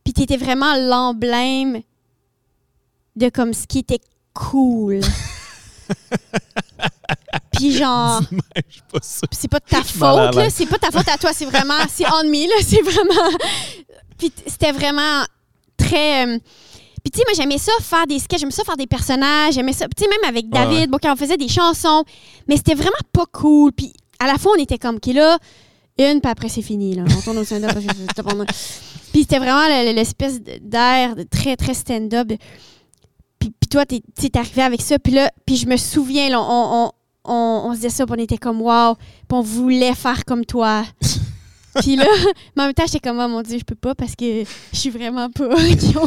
Puis 0.05 0.13
t'étais 0.13 0.37
vraiment 0.37 0.75
l'emblème 0.77 1.81
de 3.17 3.29
comme 3.31 3.53
ce 3.55 3.67
qui 3.67 3.79
était 3.79 4.01
cool. 4.35 5.01
Puis 7.53 7.73
genre. 7.73 8.21
c'est 9.31 9.49
pas 9.49 9.61
de 9.61 9.65
ta 9.69 9.83
faute, 9.83 10.01
là. 10.01 10.31
l'aise. 10.33 10.55
C'est 10.55 10.67
pas 10.67 10.79
ta 10.79 10.91
faute 10.91 11.09
à 11.09 11.17
toi, 11.17 11.31
c'est 11.33 11.45
vraiment. 11.45 11.79
C'est 11.89 12.05
on 12.07 12.25
me, 12.25 12.49
là. 12.49 12.55
C'est 12.67 12.83
vraiment. 12.83 13.39
Puis 14.19 14.33
c'était 14.47 14.73
vraiment 14.73 15.25
très. 15.77 16.27
euh, 16.27 16.39
Puis 17.03 17.11
tu 17.13 17.19
sais, 17.19 17.25
moi, 17.27 17.35
j'aimais 17.37 17.59
ça 17.59 17.73
faire 17.81 18.07
des 18.07 18.19
sketchs, 18.19 18.41
j'aimais 18.41 18.51
ça 18.53 18.65
faire 18.65 18.77
des 18.77 18.87
personnages, 18.87 19.55
j'aimais 19.55 19.73
ça. 19.73 19.87
Tu 19.97 20.05
sais, 20.05 20.11
même 20.11 20.29
avec 20.29 20.49
David, 20.49 20.79
Ouais. 20.81 20.87
bon, 20.89 20.99
quand 21.01 21.13
on 21.13 21.17
faisait 21.17 21.37
des 21.37 21.49
chansons. 21.49 22.05
Mais 22.49 22.57
c'était 22.57 22.75
vraiment 22.75 22.91
pas 23.13 23.27
cool. 23.33 23.73
Puis 23.73 23.93
à 24.19 24.27
la 24.27 24.37
fois, 24.39 24.53
on 24.57 24.61
était 24.61 24.79
comme, 24.79 24.97
OK, 24.97 25.07
là, 25.07 25.39
une, 25.99 26.21
puis 26.21 26.31
après, 26.31 26.49
c'est 26.49 26.63
fini, 26.63 26.95
là. 26.95 27.05
On 27.17 27.21
tourne 27.21 27.39
au 27.39 27.45
stand-up. 27.45 27.71
puis 29.13 29.23
c'était 29.23 29.39
vraiment 29.39 29.67
le- 29.69 29.91
le- 29.91 29.95
l'espèce 29.95 30.41
d'air 30.61 31.15
très, 31.31 31.57
très 31.57 31.75
stand-up. 31.75 32.29
Puis, 33.39 33.51
puis 33.51 33.69
toi, 33.71 33.85
t'es 33.87 34.01
t'es 34.15 34.37
arrivé 34.39 34.63
avec 34.63 34.81
ça. 34.83 34.99
Puis 34.99 35.13
là, 35.13 35.31
puis 35.47 35.57
je 35.57 35.67
me 35.67 35.77
souviens, 35.77 36.31
là, 36.31 36.41
on, 36.41 36.47
on, 36.87 36.91
on, 37.25 37.63
on 37.67 37.71
se 37.73 37.77
disait 37.77 37.91
ça, 37.91 38.07
puis 38.07 38.15
on 38.19 38.23
était 38.23 38.39
comme, 38.39 38.61
wow. 38.63 38.95
Puis 38.97 39.05
on 39.33 39.41
voulait 39.43 39.95
faire 39.95 40.25
comme 40.25 40.45
toi. 40.45 40.85
puis 41.81 41.97
là, 41.97 42.07
mais 42.57 42.63
en 42.63 42.67
même 42.67 42.75
temps, 42.75 42.85
j'étais 42.87 43.01
comme, 43.09 43.19
oh 43.21 43.29
mon 43.29 43.43
Dieu, 43.43 43.59
je 43.59 43.65
peux 43.65 43.75
pas 43.75 43.95
parce 43.95 44.15
que 44.17 44.45
je 44.73 44.79
suis 44.79 44.91
vraiment 44.91 45.29
pas 45.31 45.49
Magnan. 45.49 46.07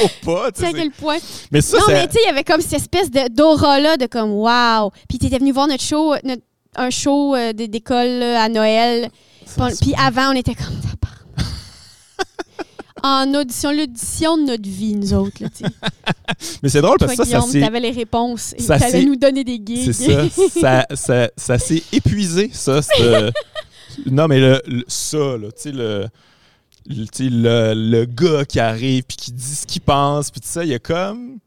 Faut 0.00 0.32
pas, 0.32 0.50
tu 0.52 0.60
sais 0.60 0.66
à 0.66 0.72
quel 0.72 0.90
point? 0.90 1.18
Mais 1.50 1.60
ça, 1.60 1.78
non, 1.78 1.84
mais 1.88 2.06
tu 2.08 2.14
sais, 2.14 2.20
il 2.24 2.26
y 2.26 2.30
avait 2.30 2.44
comme 2.44 2.60
cette 2.60 2.74
espèce 2.74 3.10
d'aura-là 3.10 3.96
de 3.96 4.06
comme, 4.06 4.30
wow. 4.32 4.90
Puis 5.08 5.18
t'étais 5.18 5.38
venu 5.38 5.52
voir 5.52 5.66
notre 5.68 5.82
show, 5.84 6.14
notre- 6.24 6.42
un 6.76 6.90
show 6.90 7.34
euh, 7.34 7.52
d'école 7.52 8.22
à 8.22 8.48
Noël. 8.48 9.08
Puis 9.80 9.94
avant, 9.98 10.30
on 10.32 10.36
était 10.36 10.54
comme, 10.54 10.74
en 13.02 13.34
audition, 13.34 13.72
l'audition 13.72 14.36
de 14.38 14.42
notre 14.44 14.68
vie, 14.68 14.94
nous 14.94 15.12
autres. 15.12 15.42
Là. 15.42 15.48
Mais 16.62 16.68
c'est 16.68 16.80
drôle 16.80 16.98
parce 16.98 17.16
que 17.16 17.24
ça, 17.24 17.40
ça 17.40 17.46
s'est. 17.46 17.60
t'avais 17.60 17.80
les 17.80 17.90
réponses. 17.90 18.54
Et 18.56 18.62
ça 18.62 18.78
t'allais 18.78 19.04
nous 19.04 19.16
donner 19.16 19.44
des 19.44 19.60
gigs. 19.64 19.92
C'est 19.92 19.94
ça. 20.14 20.28
ça, 20.60 20.86
ça, 20.94 21.30
ça 21.36 21.58
s'est 21.58 21.82
épuisé, 21.92 22.50
ça. 22.52 22.80
non, 24.06 24.28
mais 24.28 24.40
le, 24.40 24.62
le- 24.66 24.84
ça, 24.88 25.18
là, 25.36 25.50
tu 25.52 25.62
sais, 25.62 25.72
le, 25.72 26.06
le, 26.86 27.74
le 27.74 28.04
gars 28.06 28.44
qui 28.46 28.60
arrive 28.60 29.02
puis 29.04 29.16
qui 29.16 29.32
dit 29.32 29.54
ce 29.54 29.66
qu'il 29.66 29.82
pense, 29.82 30.30
puis 30.30 30.40
tout 30.40 30.48
ça, 30.48 30.64
il 30.64 30.70
y 30.70 30.74
a 30.74 30.78
comme. 30.78 31.38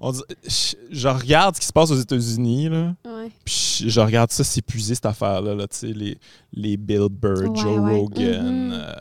On 0.00 0.12
dit- 0.12 0.22
je, 0.46 0.76
je 0.92 1.08
regarde 1.08 1.56
ce 1.56 1.60
qui 1.60 1.66
se 1.66 1.72
passe 1.72 1.90
aux 1.90 1.96
États-Unis, 2.00 2.68
là, 2.68 2.94
Ouais. 3.04 3.30
puis 3.44 3.78
je, 3.82 3.88
je 3.88 4.00
regarde 4.00 4.30
ça 4.30 4.44
s'épuiser, 4.44 4.94
cette 4.94 5.06
affaire-là, 5.06 5.54
là, 5.54 5.66
tu 5.66 5.76
sais, 5.76 5.86
les, 5.88 6.16
les 6.52 6.76
Bill 6.76 7.08
Burr, 7.10 7.50
Ouais, 7.50 7.58
Joe 7.60 7.80
ouais. 7.80 7.96
Rogan, 7.96 8.68
Mhm. 8.68 8.72
euh, 8.74 8.92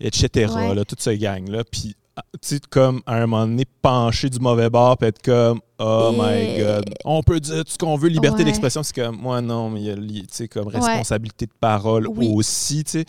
etc., 0.00 0.52
là, 0.74 0.84
toute 0.84 1.00
cette 1.00 1.20
gang-là. 1.20 1.62
Puis, 1.70 1.94
ah, 2.16 2.24
tu 2.32 2.38
sais, 2.56 2.60
comme 2.68 3.02
à 3.06 3.14
un 3.16 3.26
moment 3.26 3.46
donné, 3.46 3.64
pencher 3.82 4.28
du 4.28 4.38
mauvais 4.40 4.68
bord, 4.70 4.96
puis 4.98 5.08
être 5.08 5.22
comme, 5.22 5.60
oh 5.78 6.12
Et- 6.12 6.56
my 6.56 6.58
God, 6.64 6.84
on 7.04 7.22
peut 7.22 7.38
dire 7.40 7.64
tout 7.64 7.72
ce 7.72 7.78
qu'on 7.78 7.96
veut, 7.96 8.08
liberté 8.08 8.42
d'expression, 8.44 8.82
c'est 8.82 8.94
comme, 8.94 9.16
moi 9.16 9.40
non, 9.40 9.70
mais 9.70 9.80
il 9.80 9.86
y 9.86 9.90
a, 9.90 9.94
li- 9.96 10.22
tu 10.22 10.28
sais, 10.34 10.48
comme 10.48 10.68
responsabilité 10.68 11.46
de 11.46 11.52
parole 11.60 12.08
Oui. 12.08 12.30
aussi, 12.34 12.82
tu 12.84 12.90
sais. 12.90 13.04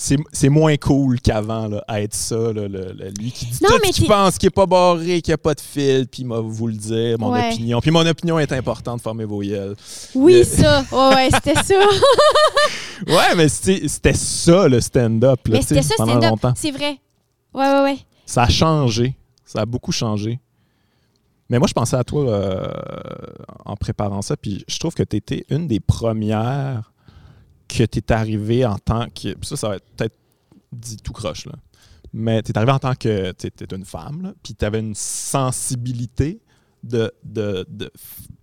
C'est 0.00 0.48
moins 0.48 0.76
cool 0.76 1.20
qu'avant, 1.20 1.68
à 1.88 2.00
être 2.02 2.14
ça, 2.14 2.36
là, 2.36 2.52
le- 2.52 2.68
le- 2.68 3.10
lui 3.18 3.32
qui 3.32 3.46
dit 3.46 3.58
Non, 3.62 3.70
tout 3.70 3.78
mais 3.82 3.90
ce 3.92 3.96
qu'il 3.98 4.06
pense, 4.06 4.38
qui 4.38 4.46
est 4.46 4.50
pas 4.50 4.64
barré, 4.64 5.20
qui 5.20 5.32
a 5.32 5.36
pas 5.36 5.54
de 5.54 5.60
fil, 5.60 6.06
puis 6.06 6.22
il 6.22 6.28
va 6.28 6.38
vous 6.40 6.68
le 6.68 6.74
dire, 6.74 7.18
mon 7.18 7.32
Ouais. 7.32 7.48
opinion. 7.52 7.80
Puis 7.80 7.90
mon 7.90 8.06
opinion 8.06 8.38
est 8.38 8.52
importante, 8.52 9.00
formez 9.02 9.24
vos 9.24 9.42
yeux. 9.42 9.74
Oui, 10.14 10.44
ça. 10.44 10.84
Ouais, 10.92 11.14
ouais, 11.16 11.28
c'était 11.32 11.54
ça. 11.56 11.74
Ouais, 13.06 13.34
mais 13.36 13.48
c'était 13.48 14.12
ça, 14.14 14.66
le 14.68 14.80
stand-up, 14.80 15.40
Mais 15.48 15.62
c'était 15.62 15.82
ça, 15.82 15.94
pendant 15.98 16.18
longtemps. 16.30 16.52
C'est 16.56 16.70
vrai. 16.72 16.98
Ouais, 17.54 17.64
ouais, 17.72 17.82
ouais. 17.82 17.98
Ça 18.26 18.42
a 18.42 18.48
changé. 18.48 19.14
Ça 19.44 19.60
a 19.60 19.66
beaucoup 19.66 19.92
changé. 19.92 20.38
Mais 21.48 21.58
moi, 21.58 21.66
je 21.68 21.72
pensais 21.72 21.96
à 21.96 22.04
toi 22.04 22.28
euh, 22.28 22.66
en 23.64 23.74
préparant 23.76 24.20
ça, 24.22 24.36
puis 24.36 24.64
je 24.68 24.78
trouve 24.78 24.94
que 24.94 25.02
tu 25.02 25.16
étais 25.16 25.44
une 25.48 25.66
des 25.68 25.80
premières 25.80 26.92
que 27.68 27.84
tu 27.84 27.98
es 27.98 28.12
arrivée 28.12 28.64
en 28.64 28.78
tant 28.78 29.06
que. 29.10 29.34
Ça, 29.42 29.56
ça 29.56 29.68
va 29.68 29.76
être 29.76 29.86
peut-être 29.96 30.16
dit 30.72 30.96
tout 30.96 31.12
croche, 31.12 31.46
là. 31.46 31.52
Mais 32.12 32.42
tu 32.42 32.52
es 32.52 32.56
arrivée 32.56 32.72
en 32.72 32.78
tant 32.78 32.94
que. 32.94 33.32
Tu 33.32 33.46
étais 33.48 33.76
une 33.76 33.84
femme, 33.84 34.22
là, 34.22 34.32
puis 34.42 34.54
tu 34.54 34.64
avais 34.64 34.80
une 34.80 34.94
sensibilité 34.94 36.40
de, 36.82 37.12
de, 37.24 37.66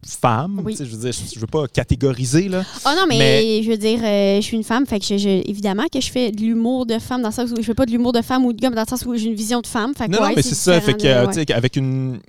femme. 0.06 0.62
Oui. 0.64 0.76
Je 0.78 0.84
veux 0.84 0.98
dire, 0.98 1.12
je, 1.12 1.34
je 1.36 1.40
veux 1.40 1.48
pas 1.48 1.68
catégoriser, 1.68 2.48
là. 2.48 2.64
Oh 2.86 2.90
non, 2.96 3.06
mais, 3.08 3.18
Mais- 3.18 3.64
je 3.64 3.72
veux 3.72 3.78
dire, 3.78 4.00
euh, 4.04 4.36
je 4.38 4.42
suis 4.42 4.58
une 4.58 4.64
femme, 4.64 4.86
fait 4.86 5.00
que 5.00 5.06
je, 5.06 5.18
je- 5.18 5.50
évidemment 5.50 5.86
que 5.92 6.00
je 6.00 6.12
fais 6.12 6.32
de 6.32 6.42
l'humour 6.42 6.86
de 6.86 7.00
femme 7.00 7.22
dans 7.22 7.30
le 7.30 7.34
sens 7.34 7.52
où 7.52 7.56
je 7.58 7.62
fais 7.62 7.74
pas 7.74 7.86
de 7.86 7.92
l'humour 7.92 8.12
de 8.14 8.22
femme 8.22 8.46
ou 8.46 8.54
de 8.54 8.60
gars, 8.62 8.70
mais 8.70 8.76
dans 8.76 8.84
le 8.84 8.88
sens 8.88 9.06
où 9.06 9.16
j'ai 9.16 9.28
une 9.28 9.36
vision 9.36 9.62
de 9.62 9.68
femme. 9.68 9.94
Fait 9.96 10.08
que 10.08 10.12
Non, 10.12 10.22
ouais, 10.22 10.30
non, 10.30 10.34
mais 10.36 10.42
c'est 10.44 10.54
ça. 10.56 10.80
Fait 10.82 10.94
que, 10.94 11.08
euh, 11.08 11.26
ouais. 11.28 11.52
avec 11.52 11.76
une, 11.76 12.20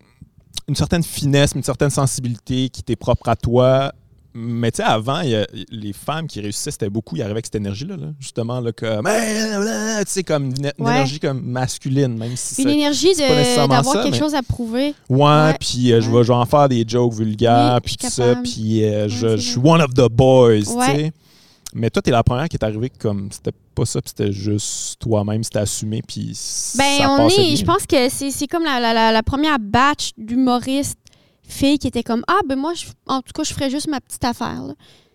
une 0.68 0.74
certaine 0.74 1.02
finesse, 1.02 1.52
une 1.54 1.62
certaine 1.62 1.90
sensibilité 1.90 2.68
qui 2.70 2.82
t'est 2.82 2.96
propre 2.96 3.28
à 3.28 3.36
toi, 3.36 3.92
Mais 4.38 4.70
tu 4.70 4.76
sais, 4.76 4.82
avant, 4.82 5.22
y 5.22 5.34
a- 5.34 5.46
les 5.70 5.94
femmes 5.94 6.26
qui 6.26 6.40
réussissaient, 6.42 6.70
c'était 6.70 6.90
beaucoup, 6.90 7.16
ils 7.16 7.22
arrivaient 7.22 7.36
avec 7.36 7.46
cette 7.46 7.54
énergie-là, 7.54 7.96
là, 7.96 8.08
justement, 8.20 8.60
là, 8.60 8.70
comme, 8.72 9.06
tu 9.06 10.04
sais, 10.12 10.22
comme 10.22 10.46
une, 10.46 10.70
une 10.78 10.84
Ouais. 10.84 10.92
énergie 10.92 11.18
comme 11.18 11.40
masculine, 11.42 12.18
même 12.18 12.36
si 12.36 12.62
Une 12.62 12.68
énergie 12.68 13.14
d'avoir 13.16 14.02
quelque 14.02 14.12
mais- 14.12 14.18
chose 14.18 14.34
à 14.34 14.42
prouver. 14.42 14.94
Ouais, 15.08 15.54
puis 15.58 15.92
euh, 15.92 16.00
je 16.02 16.10
vais 16.10 16.22
je 16.22 16.28
vais 16.28 16.34
en 16.34 16.44
faire 16.44 16.68
des 16.68 16.84
jokes 16.86 17.14
vulgaires, 17.14 17.80
puis 17.82 17.96
tout 17.96 18.10
ça, 18.10 18.34
puis 18.42 18.84
euh, 18.84 19.08
je, 19.08 19.36
suis 19.38 19.58
one 19.58 19.80
of 19.80 19.94
the 19.94 20.08
boys, 20.10 20.58
tu 20.60 20.64
sais. 20.64 21.12
Mais 21.74 21.90
toi, 21.90 22.00
t'es 22.02 22.10
la 22.10 22.22
première 22.22 22.48
qui 22.48 22.56
est 22.56 22.64
arrivée 22.64 22.90
comme 22.90 23.28
c'était 23.30 23.52
pas 23.74 23.84
ça, 23.84 24.00
puis 24.00 24.10
c'était 24.16 24.32
juste 24.32 24.98
toi-même, 25.00 25.42
c'était 25.44 25.58
assumé, 25.58 26.02
puis 26.06 26.26
Ben, 26.76 26.98
ça 26.98 27.10
on 27.10 27.28
est. 27.28 27.36
bien. 27.36 27.54
Je 27.56 27.64
pense 27.64 27.86
que 27.86 28.08
c'est 28.08 28.30
c'est 28.30 28.46
comme 28.46 28.64
la, 28.64 28.80
la- 28.80 28.94
la- 28.94 29.12
la 29.12 29.22
première 29.22 29.58
batch 29.58 30.10
d'humoristes 30.16 30.98
filles 31.46 31.78
qui 31.78 31.86
étaient 31.88 32.02
comme 32.02 32.22
Ah, 32.28 32.40
ben 32.46 32.56
moi, 32.56 32.74
je- 32.74 32.86
en 33.06 33.22
tout 33.22 33.32
cas, 33.34 33.42
je 33.44 33.52
ferais 33.52 33.70
juste 33.70 33.88
ma 33.88 34.00
petite 34.00 34.24
affaire. 34.24 34.62
là. 34.62 34.74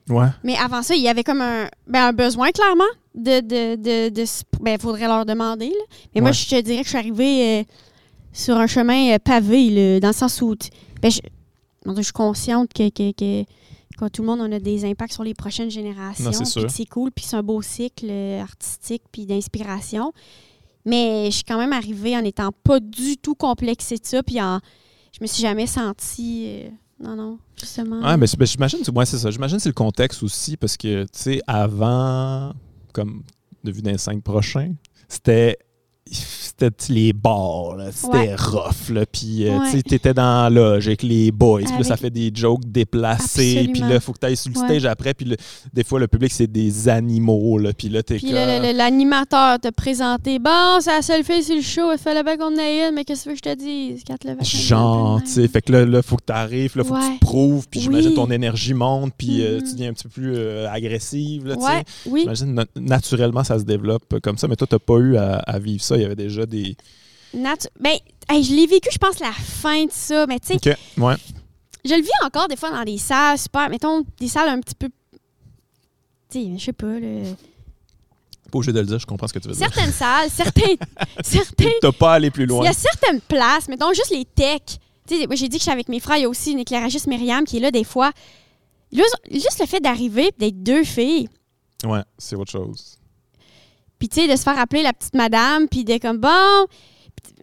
Ouais. 0.10 0.28
Mais 0.44 0.58
avant 0.58 0.82
ça, 0.82 0.96
il 0.96 1.02
y 1.02 1.08
avait 1.08 1.24
comme 1.24 1.42
un, 1.42 1.68
ben, 1.88 2.08
un 2.08 2.14
besoin, 2.14 2.52
clairement, 2.52 2.84
de. 3.16 3.40
de, 3.76 4.10
de, 4.10 4.24
ben, 4.62 4.80
faudrait 4.80 5.08
leur 5.08 5.26
demander. 5.26 5.70
là. 5.70 5.86
Mais 6.16 6.22
moi, 6.22 6.32
je 6.32 6.48
te 6.48 6.60
dirais 6.62 6.80
que 6.80 6.86
je 6.86 6.90
suis 6.90 6.98
arrivée 6.98 7.60
euh, 7.60 7.64
sur 8.34 8.58
un 8.58 8.68
chemin 8.68 9.14
euh, 9.14 9.20
pavé, 9.20 9.70
là, 9.70 10.00
dans 10.00 10.10
le 10.10 10.14
sens 10.14 10.42
où. 10.42 10.56
Ben, 11.02 11.12
je, 11.12 12.02
suis 12.02 12.14
consciente 12.14 12.74
que. 12.74 12.90
que, 12.90 13.12
que 13.12 13.46
que 13.98 14.08
tout 14.08 14.24
le 14.24 14.28
monde 14.30 14.40
on 14.42 14.52
a 14.52 14.60
des 14.60 14.84
impacts 14.84 15.14
sur 15.14 15.24
les 15.24 15.36
prochaines 15.36 15.70
générations. 15.70 16.32
C'est 16.70 16.86
cool, 16.86 17.12
puis 17.12 17.24
c'est 17.24 17.36
un 17.36 17.44
beau 17.44 17.62
cycle 17.62 18.08
euh, 18.10 18.42
artistique, 18.42 19.04
puis 19.12 19.28
d'inspiration. 19.28 20.12
Mais 20.86 21.26
je 21.26 21.36
suis 21.36 21.44
quand 21.44 21.60
même 21.60 21.74
arrivée 21.74 22.18
en 22.18 22.24
étant 22.24 22.50
pas 22.64 22.80
du 22.80 23.18
tout 23.18 23.36
complexée 23.36 23.98
de 23.98 24.06
ça, 24.06 24.24
puis 24.24 24.42
en, 24.42 24.60
je 25.22 25.26
me 25.26 25.28
suis 25.28 25.44
jamais 25.44 25.68
sentie. 25.68 26.46
euh, 26.48 26.70
non, 27.00 27.16
non, 27.16 27.38
justement. 27.56 28.00
Ouais, 28.02 28.18
mais 28.18 28.26
ben, 28.38 28.48
j'imagine, 28.48 28.80
ouais, 28.96 29.06
c'est 29.06 29.20
ça. 29.20 29.30
J'imagine 29.30 29.60
c'est 29.60 29.70
le 29.70 29.74
contexte 29.74 30.24
aussi, 30.24 30.58
parce 30.58 30.78
que, 30.78 31.04
tu 31.04 31.10
sais, 31.14 31.42
avant, 31.46 32.54
comme 32.92 33.22
de 33.64 33.72
vue 33.72 33.84
d'un 33.84 34.00
5 34.00 34.24
prochain, 34.24 34.74
c'était 35.08 35.60
c'était 36.16 36.70
les 36.90 37.14
bars, 37.14 37.76
c'était 37.94 38.12
Ouais. 38.18 38.36
rough, 38.36 38.90
là. 38.94 39.06
Puis, 39.12 39.48
euh, 39.48 39.58
Ouais. 39.60 39.66
tu 39.72 39.78
sais, 39.78 39.84
t'étais 39.84 40.14
dans 40.14 40.44
la 40.44 40.50
loge 40.50 40.88
avec 40.88 41.04
les 41.04 41.32
boys, 41.32 41.62
puis 41.64 41.84
ça 41.84 41.98
fait 41.98 42.10
des 42.10 42.32
jokes 42.34 42.66
déplacés, 42.66 43.70
puis 43.72 43.82
là, 43.82 44.00
faut 44.00 44.14
que 44.14 44.20
t'ailles 44.20 44.38
sur 44.38 44.52
le 44.54 44.60
Ouais. 44.60 44.66
stage 44.68 44.86
après, 44.86 45.14
puis 45.14 45.36
des 45.74 45.84
fois, 45.84 46.00
le 46.00 46.08
public, 46.08 46.32
c'est 46.32 46.48
des 46.52 46.90
animaux, 46.90 47.58
là. 47.58 47.72
Puis 47.74 47.90
là, 47.90 48.04
t'es 48.04 48.18
Puis 48.18 48.28
comme... 48.28 48.36
l'animateur 48.76 49.60
t'a 49.60 49.72
présenté 49.72 50.40
Bon, 50.40 50.80
c'est 50.80 50.92
la 50.92 51.02
seule 51.02 51.24
fille 51.24 51.44
sur 51.44 51.56
le 51.56 51.62
show, 51.62 51.92
il 51.92 51.98
fallait 51.98 52.24
bien 52.24 52.38
qu'on 52.38 52.56
ait 52.58 52.88
une, 52.90 52.96
mais 52.96 53.04
qu'est-ce 53.06 53.26
que 53.26 53.32
tu 53.34 53.98
je 53.98 54.04
te 54.04 54.28
le 54.28 54.36
vaccin, 54.36 54.58
Genre, 54.58 55.22
tu 55.24 55.30
sais, 55.32 55.48
fait 55.48 55.62
que 55.62 55.72
là, 55.72 55.86
là, 55.86 56.02
faut 56.02 56.16
que 56.18 56.24
t'arrives, 56.26 56.76
là, 56.78 56.84
faut 56.84 56.96
que 56.96 57.12
tu 57.14 57.20
te 57.20 57.26
prouves, 57.26 57.68
puis 57.70 57.80
j'imagine 57.80 58.14
ton 58.14 58.30
énergie 58.32 58.74
monte, 58.74 59.14
puis 59.18 59.42
euh, 59.44 59.58
Mhm. 59.60 59.64
tu 59.64 59.72
deviens 59.74 59.90
un 59.90 59.94
petit 59.94 60.04
peu 60.04 60.10
plus 60.10 60.34
euh, 60.36 60.70
agressive, 60.70 61.48
là, 61.48 61.56
tu 61.56 62.10
oui. 62.10 62.22
J'imagine 62.22 62.54
na- 62.54 62.66
naturellement 62.76 63.44
ça 63.44 63.58
se 63.60 63.64
développe 63.64 64.20
comme 64.22 64.38
ça, 64.38 64.48
mais 64.48 64.56
toi, 64.56 64.68
t'as 64.70 64.80
pas 64.80 64.98
eu 64.98 65.18
à, 65.18 65.36
à 65.38 65.60
vivre 65.60 65.82
ça. 65.84 65.96
Il 66.02 66.04
y 66.04 66.06
avait 66.06 66.16
déjà 66.16 66.46
des. 66.46 66.76
Natu- 67.36 67.68
ben, 67.80 67.96
hey, 68.30 68.44
je 68.44 68.54
l'ai 68.56 68.66
vécu, 68.68 68.90
je 68.92 68.98
pense, 68.98 69.20
la 69.20 69.32
fin 69.32 69.86
de 69.86 69.92
ça, 69.92 70.26
mais 70.28 70.40
tu 70.40 70.48
sais, 70.48 70.56
Ok, 70.56 70.78
ouais. 71.04 71.16
je 71.86 71.94
le 71.94 72.02
vis 72.02 72.10
encore 72.24 72.48
des 72.48 72.56
fois 72.56 72.72
dans 72.72 72.84
des 72.84 72.98
salles 72.98 73.38
super, 73.38 73.70
mettons, 73.70 74.04
des 74.20 74.28
salles 74.28 74.50
un 74.50 74.60
petit 74.60 74.76
peu. 74.76 74.90
Tu 76.30 76.40
sais, 76.44 76.50
je 76.58 76.64
sais 76.66 76.74
pas, 76.74 77.00
là. 77.00 77.24
Pas 78.52 78.58
obligé 78.58 78.74
de 78.74 78.80
le 78.82 78.86
dire, 78.86 79.00
je 79.00 79.06
comprends 79.06 79.28
ce 79.28 79.34
que 79.34 79.40
tu 79.40 79.48
veux 79.48 79.54
dire. 79.54 79.66
Certaines 79.72 79.94
salles, 79.94 80.30
certains. 80.30 80.76
certains 81.24 81.70
T'as 81.82 81.92
pas 81.94 82.14
allé 82.16 82.32
plus 82.32 82.44
Il 82.44 82.50
loin. 82.50 82.66
y 82.66 82.68
a 82.68 82.74
certaines 82.74 83.22
places, 83.22 83.68
mettons 83.70 83.94
juste 83.94 84.10
les 84.12 84.26
techs. 84.26 84.78
Tu 85.08 85.18
sais, 85.20 85.28
moi, 85.28 85.36
j'ai 85.36 85.48
dit 85.48 85.58
que 85.58 85.60
je 85.60 85.64
suis 85.64 85.72
avec 85.72 85.88
mes 85.88 86.00
frères. 86.02 86.18
Il 86.18 86.22
y 86.24 86.26
a 86.26 86.30
aussi 86.30 86.52
une 86.52 86.60
éclairagiste 86.60 87.08
Myriam 87.08 87.46
qui 87.46 87.58
est 87.58 87.60
là 87.62 87.72
des 87.72 87.84
fois. 87.86 88.12
Juste, 88.92 89.16
juste 89.32 89.60
le 89.62 89.66
fait 89.68 89.80
d'arriver 89.80 90.28
et 90.28 90.34
d'être 90.38 90.62
deux 90.64 90.84
filles, 90.84 91.30
Ouais, 91.86 92.02
c'est 92.18 92.36
autre 92.36 92.52
chose. 92.52 92.98
Puis 94.02 94.10
tu 94.10 94.20
sais, 94.22 94.28
de 94.28 94.36
se 94.36 94.42
faire 94.42 94.58
appeler 94.58 94.82
la 94.82 94.94
petite 94.94 95.14
madame, 95.14 95.68
puis 95.70 95.84
d'être 95.84 96.02
comme 96.02 96.18
bon. 96.18 96.66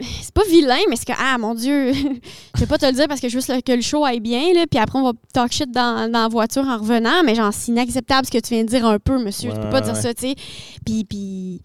C'est 0.01 0.35
pas 0.35 0.43
vilain, 0.51 0.79
mais 0.91 0.97
c'est 0.97 1.07
que, 1.07 1.13
ah 1.19 1.39
mon 1.39 1.55
Dieu, 1.55 1.93
je 2.55 2.61
vais 2.61 2.67
pas 2.67 2.79
te 2.79 2.87
le 2.87 2.93
dire 2.93 3.07
parce 3.09 3.21
que 3.21 3.29
je 3.29 3.35
veux 3.37 3.41
juste 3.41 3.63
que 3.65 3.73
le 3.73 3.81
show 3.81 4.05
aille 4.05 4.19
bien, 4.19 4.53
là, 4.53 4.65
puis 4.69 4.79
après 4.81 4.99
on 4.99 5.05
va 5.05 5.13
talk 5.33 5.53
shit 5.53 5.71
dans, 5.71 6.11
dans 6.11 6.23
la 6.23 6.29
voiture 6.29 6.65
en 6.67 6.79
revenant, 6.79 7.23
mais 7.25 7.37
genre, 7.37 7.53
c'est 7.53 7.71
inacceptable 7.71 8.27
ce 8.27 8.33
que 8.33 8.39
tu 8.39 8.55
viens 8.55 8.65
de 8.65 8.69
dire 8.69 8.85
un 8.85 8.99
peu, 8.99 9.19
monsieur. 9.23 9.51
tu 9.51 9.57
peux 9.57 9.63
Ouais, 9.65 9.71
pas 9.71 9.77
ouais, 9.79 9.83
dire 9.85 9.95
ouais. 9.95 10.01
ça, 10.03 10.15
tu 10.15 10.21
sais. 10.29 10.35
Puis, 10.85 11.05
puis 11.05 11.63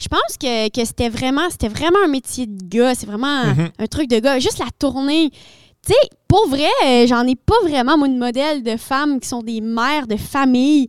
je 0.00 0.06
pense 0.08 0.36
que, 0.40 0.68
que 0.68 0.84
c'était 0.84 1.08
vraiment, 1.08 1.48
c'était 1.50 1.68
vraiment 1.68 1.98
un 2.04 2.08
métier 2.08 2.46
de 2.46 2.62
gars, 2.68 2.94
c'est 2.94 3.06
vraiment 3.06 3.44
Mhm. 3.46 3.70
un 3.78 3.86
truc 3.86 4.08
de 4.08 4.18
gars. 4.20 4.38
Juste 4.38 4.58
la 4.58 4.66
tournée. 4.78 5.30
Tu 5.86 5.92
sais, 5.92 6.08
pour 6.28 6.48
vrai, 6.48 6.68
euh, 6.86 7.06
j'en 7.06 7.26
ai 7.26 7.36
pas 7.36 7.54
vraiment, 7.62 7.96
moi, 7.98 8.08
de 8.08 8.18
modèle 8.18 8.62
de 8.62 8.76
femmes 8.76 9.20
qui 9.20 9.28
sont 9.28 9.42
des 9.42 9.60
mères 9.60 10.06
de 10.06 10.16
famille 10.16 10.88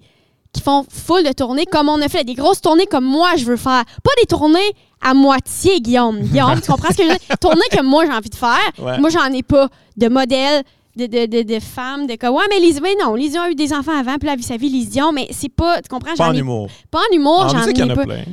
qui 0.55 0.61
font 0.61 0.85
full 0.89 1.23
de 1.23 1.31
tournées 1.33 1.65
comme 1.65 1.89
on 1.89 2.01
a 2.01 2.07
fait. 2.07 2.23
Des 2.23 2.33
grosses 2.33 2.61
tournées 2.61 2.85
comme 2.87 3.05
moi, 3.05 3.31
je 3.37 3.45
veux 3.45 3.57
faire. 3.57 3.83
Pas 4.03 4.11
des 4.19 4.25
tournées 4.27 4.59
à 5.01 5.13
moitié, 5.13 5.79
Guillaume. 5.81 6.19
Guillaume, 6.21 6.59
tu 6.61 6.71
comprends 6.71 6.91
ce 6.91 6.97
que 6.97 7.03
je 7.03 7.09
veux 7.09 7.17
dire? 7.17 7.37
Tournées 7.39 7.69
que 7.71 7.83
moi, 7.83 8.05
j'ai 8.05 8.11
envie 8.13 8.29
de 8.29 8.35
faire. 8.35 8.71
Ouais. 8.79 8.97
Moi, 8.99 9.09
j'en 9.09 9.25
ai 9.31 9.43
pas 9.43 9.67
de 9.97 10.07
modèle 10.07 10.63
de, 10.95 11.05
de, 11.07 11.25
de, 11.25 11.41
de 11.43 11.59
femmes, 11.59 12.07
de 12.07 12.15
comme, 12.15 12.33
ouais, 12.35 12.45
mais 12.49 12.59
Lise, 12.59 12.79
mais 12.81 12.95
non, 13.03 13.15
Lise 13.15 13.35
a 13.35 13.49
eu 13.51 13.55
des 13.55 13.73
enfants 13.73 13.99
avant, 13.99 14.15
puis 14.17 14.29
elle 14.29 14.37
vit 14.37 14.43
sa 14.43 14.55
vie, 14.57 14.69
Lise 14.69 14.89
Dion, 14.89 15.11
mais 15.11 15.27
c'est 15.31 15.49
pas, 15.49 15.81
tu 15.81 15.89
comprends? 15.89 16.15
Pas 16.15 16.29
en 16.29 16.33
ai- 16.33 16.39
humour. 16.39 16.69
Pas 16.89 16.99
en 16.99 17.15
humour, 17.15 17.41
En 17.41 17.49
j'en 17.49 17.67
il 17.67 17.77
y 17.77 17.83
en 17.83 17.89
ai 17.89 17.91
a 17.91 17.95
pas. 17.95 18.03
plein. 18.05 18.23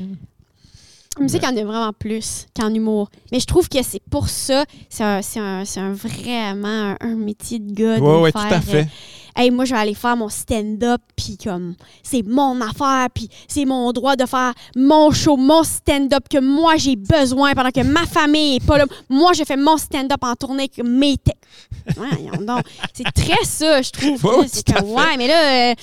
La 1.19 1.23
musique, 1.25 1.43
il 1.43 1.49
y 1.59 1.61
en 1.61 1.63
a 1.63 1.65
vraiment 1.65 1.93
plus 1.93 2.47
qu'en 2.59 2.73
humour. 2.73 3.11
Mais 3.33 3.41
je 3.41 3.45
trouve 3.47 3.69
que 3.69 3.83
c'est 3.83 4.01
pour 4.11 4.29
ça, 4.29 4.65
c'est 4.89 5.03
un, 5.05 5.21
un, 5.37 5.63
un 5.77 5.93
vraiment 5.93 6.95
un, 7.01 7.15
métier 7.17 7.59
de 7.59 7.71
gars. 7.75 7.97
de 7.99 8.01
Ouais, 8.03 8.21
ouais, 8.23 8.33
tout 8.33 8.39
à 8.39 8.61
fait. 8.61 8.87
Hey, 9.37 9.51
moi, 9.51 9.65
je 9.65 9.73
vais 9.75 9.81
aller 9.81 9.95
faire 9.95 10.17
mon 10.17 10.29
stand-up, 10.29 11.01
puis 11.17 11.37
comme, 11.43 11.75
c'est 12.03 12.23
mon 12.23 12.61
affaire, 12.61 13.09
puis 13.15 13.29
c'est 13.49 13.65
mon 13.65 13.93
droit 13.93 14.17
de 14.17 14.27
faire 14.27 14.53
mon 14.77 15.11
show, 15.11 15.37
mon 15.37 15.63
stand-up 15.63 16.29
que 16.29 16.39
moi, 16.39 16.77
j'ai 16.77 16.97
besoin 16.97 17.53
pendant 17.55 17.71
que 17.71 17.83
ma 17.83 18.07
famille 18.07 18.57
est 18.57 18.67
pas 18.67 18.79
là. 18.79 18.85
Moi, 19.09 19.33
je 19.33 19.45
fais 19.45 19.57
mon 19.57 19.77
stand-up 19.77 20.23
en 20.23 20.35
tournée 20.35 20.65
avec 20.75 20.79
mes 20.85 21.17
Ouais, 21.97 22.39
donc. 22.45 22.63
C'est 22.95 23.05
très 23.13 23.45
ça, 23.45 23.83
je 23.83 23.91
trouve. 23.91 24.25
Ouais, 24.25 24.47
c'est 24.49 24.67
comme, 24.73 24.87
mais 25.19 25.29
là, 25.29 25.71
euh, 25.71 25.75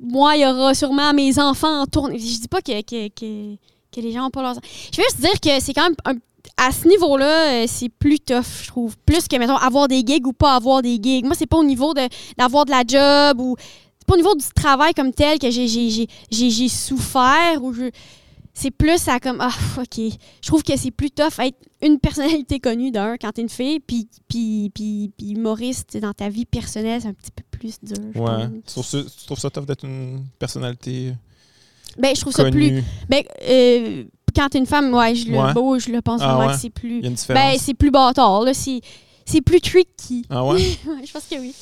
moi, 0.00 0.36
il 0.36 0.42
y 0.42 0.46
aura 0.46 0.74
sûrement 0.74 1.12
mes 1.12 1.38
enfants 1.38 1.82
en 1.82 1.86
tournée. 1.86 2.18
Je 2.18 2.40
dis 2.40 2.48
pas 2.48 2.60
que, 2.60 2.80
que, 2.82 3.08
que, 3.08 3.56
que 3.94 4.00
les 4.00 4.12
gens 4.12 4.22
n'ont 4.22 4.30
pas 4.30 4.42
leurs 4.42 4.54
Je 4.92 4.96
veux 4.98 5.04
juste 5.04 5.20
dire 5.20 5.40
que 5.40 5.60
c'est 5.62 5.72
quand 5.72 5.84
même 5.84 5.96
un- 6.04 6.18
à 6.56 6.70
ce 6.72 6.86
niveau-là, 6.88 7.62
euh, 7.62 7.64
c'est 7.68 7.88
plus 7.88 8.20
tough, 8.20 8.62
je 8.62 8.68
trouve. 8.68 8.96
Plus 9.04 9.26
que, 9.28 9.36
mettons, 9.36 9.56
avoir 9.56 9.88
des 9.88 10.02
gigs 10.06 10.26
ou 10.26 10.32
pas 10.32 10.54
avoir 10.54 10.82
des 10.82 10.98
gigs. 11.02 11.24
Moi, 11.24 11.34
c'est 11.36 11.46
pas 11.46 11.56
au 11.58 11.64
niveau 11.64 11.94
de- 11.94 12.08
d'avoir 12.38 12.64
de, 12.64 12.70
la 12.70 12.82
job 12.86 13.40
ou. 13.40 13.56
C'est 13.98 14.06
pas 14.06 14.14
au 14.14 14.18
niveau 14.18 14.34
du 14.34 14.44
travail 14.54 14.92
comme 14.94 15.12
tel 15.12 15.38
que 15.38 15.50
j'ai- 15.50 16.68
souffert 16.68 17.62
ou 17.62 17.72
je. 17.72 17.90
C'est 18.56 18.70
plus 18.70 19.08
à 19.08 19.18
comme. 19.18 19.38
Ah, 19.40 19.50
OK. 19.78 19.96
Je 19.98 20.46
trouve 20.46 20.62
que 20.62 20.76
c'est 20.76 20.92
plus 20.92 21.10
tough 21.10 21.40
être 21.40 21.56
une 21.82 21.98
personnalité 21.98 22.60
connue 22.60 22.92
d'un 22.92 23.16
quand 23.16 23.32
t'es 23.32 23.42
une 23.42 23.48
fille, 23.48 23.80
puis, 23.80 24.06
puis, 24.28 24.70
puis, 24.72 25.10
puis 25.16 25.30
humoriste 25.32 25.96
dans 25.96 26.12
ta 26.12 26.28
vie 26.28 26.44
personnelle, 26.44 27.00
c'est 27.02 27.08
un 27.08 27.14
petit 27.14 27.32
peu 27.32 27.42
plus 27.50 27.78
dur. 27.82 27.98
Ouais. 28.22 28.46
Tu 28.64 28.72
trouves, 28.72 28.86
ça, 28.86 29.02
tu 29.02 29.26
trouves 29.26 29.40
ça 29.40 29.50
tough 29.50 29.66
d'être 29.66 29.84
une 29.84 30.24
personnalité 30.38 31.14
Ben, 31.98 32.14
je 32.14 32.20
trouve 32.20 32.32
ça 32.32 32.48
plus. 32.50 32.80
Ben, 33.08 33.24
euh, 33.48 34.04
quand 34.34 34.48
t'es 34.48 34.58
une 34.58 34.66
femme, 34.66 34.92
ouais, 34.94 35.14
je 35.14 35.28
le 35.30 35.38
Ouais. 35.38 35.52
beau, 35.52 35.78
je 35.78 35.90
le 35.90 36.00
pense 36.02 36.20
Ah 36.22 36.34
vraiment 36.34 36.48
ouais? 36.48 36.54
que 36.54 36.60
c'est 36.60 36.70
plus. 36.70 36.98
Il 36.98 37.02
y 37.02 37.06
a 37.06 37.08
une 37.08 37.14
différence. 37.14 37.42
Ben, 37.52 37.58
c'est 37.58 37.74
plus 37.74 37.90
bâtard, 37.90 38.42
là. 38.42 38.52
C'est, 38.54 38.80
c'est 39.24 39.40
plus 39.40 39.60
tricky. 39.60 40.24
ah 40.30 40.44
ouais? 40.44 40.58
Je 41.04 41.12
pense 41.12 41.24
que 41.30 41.36
oui. 41.40 41.54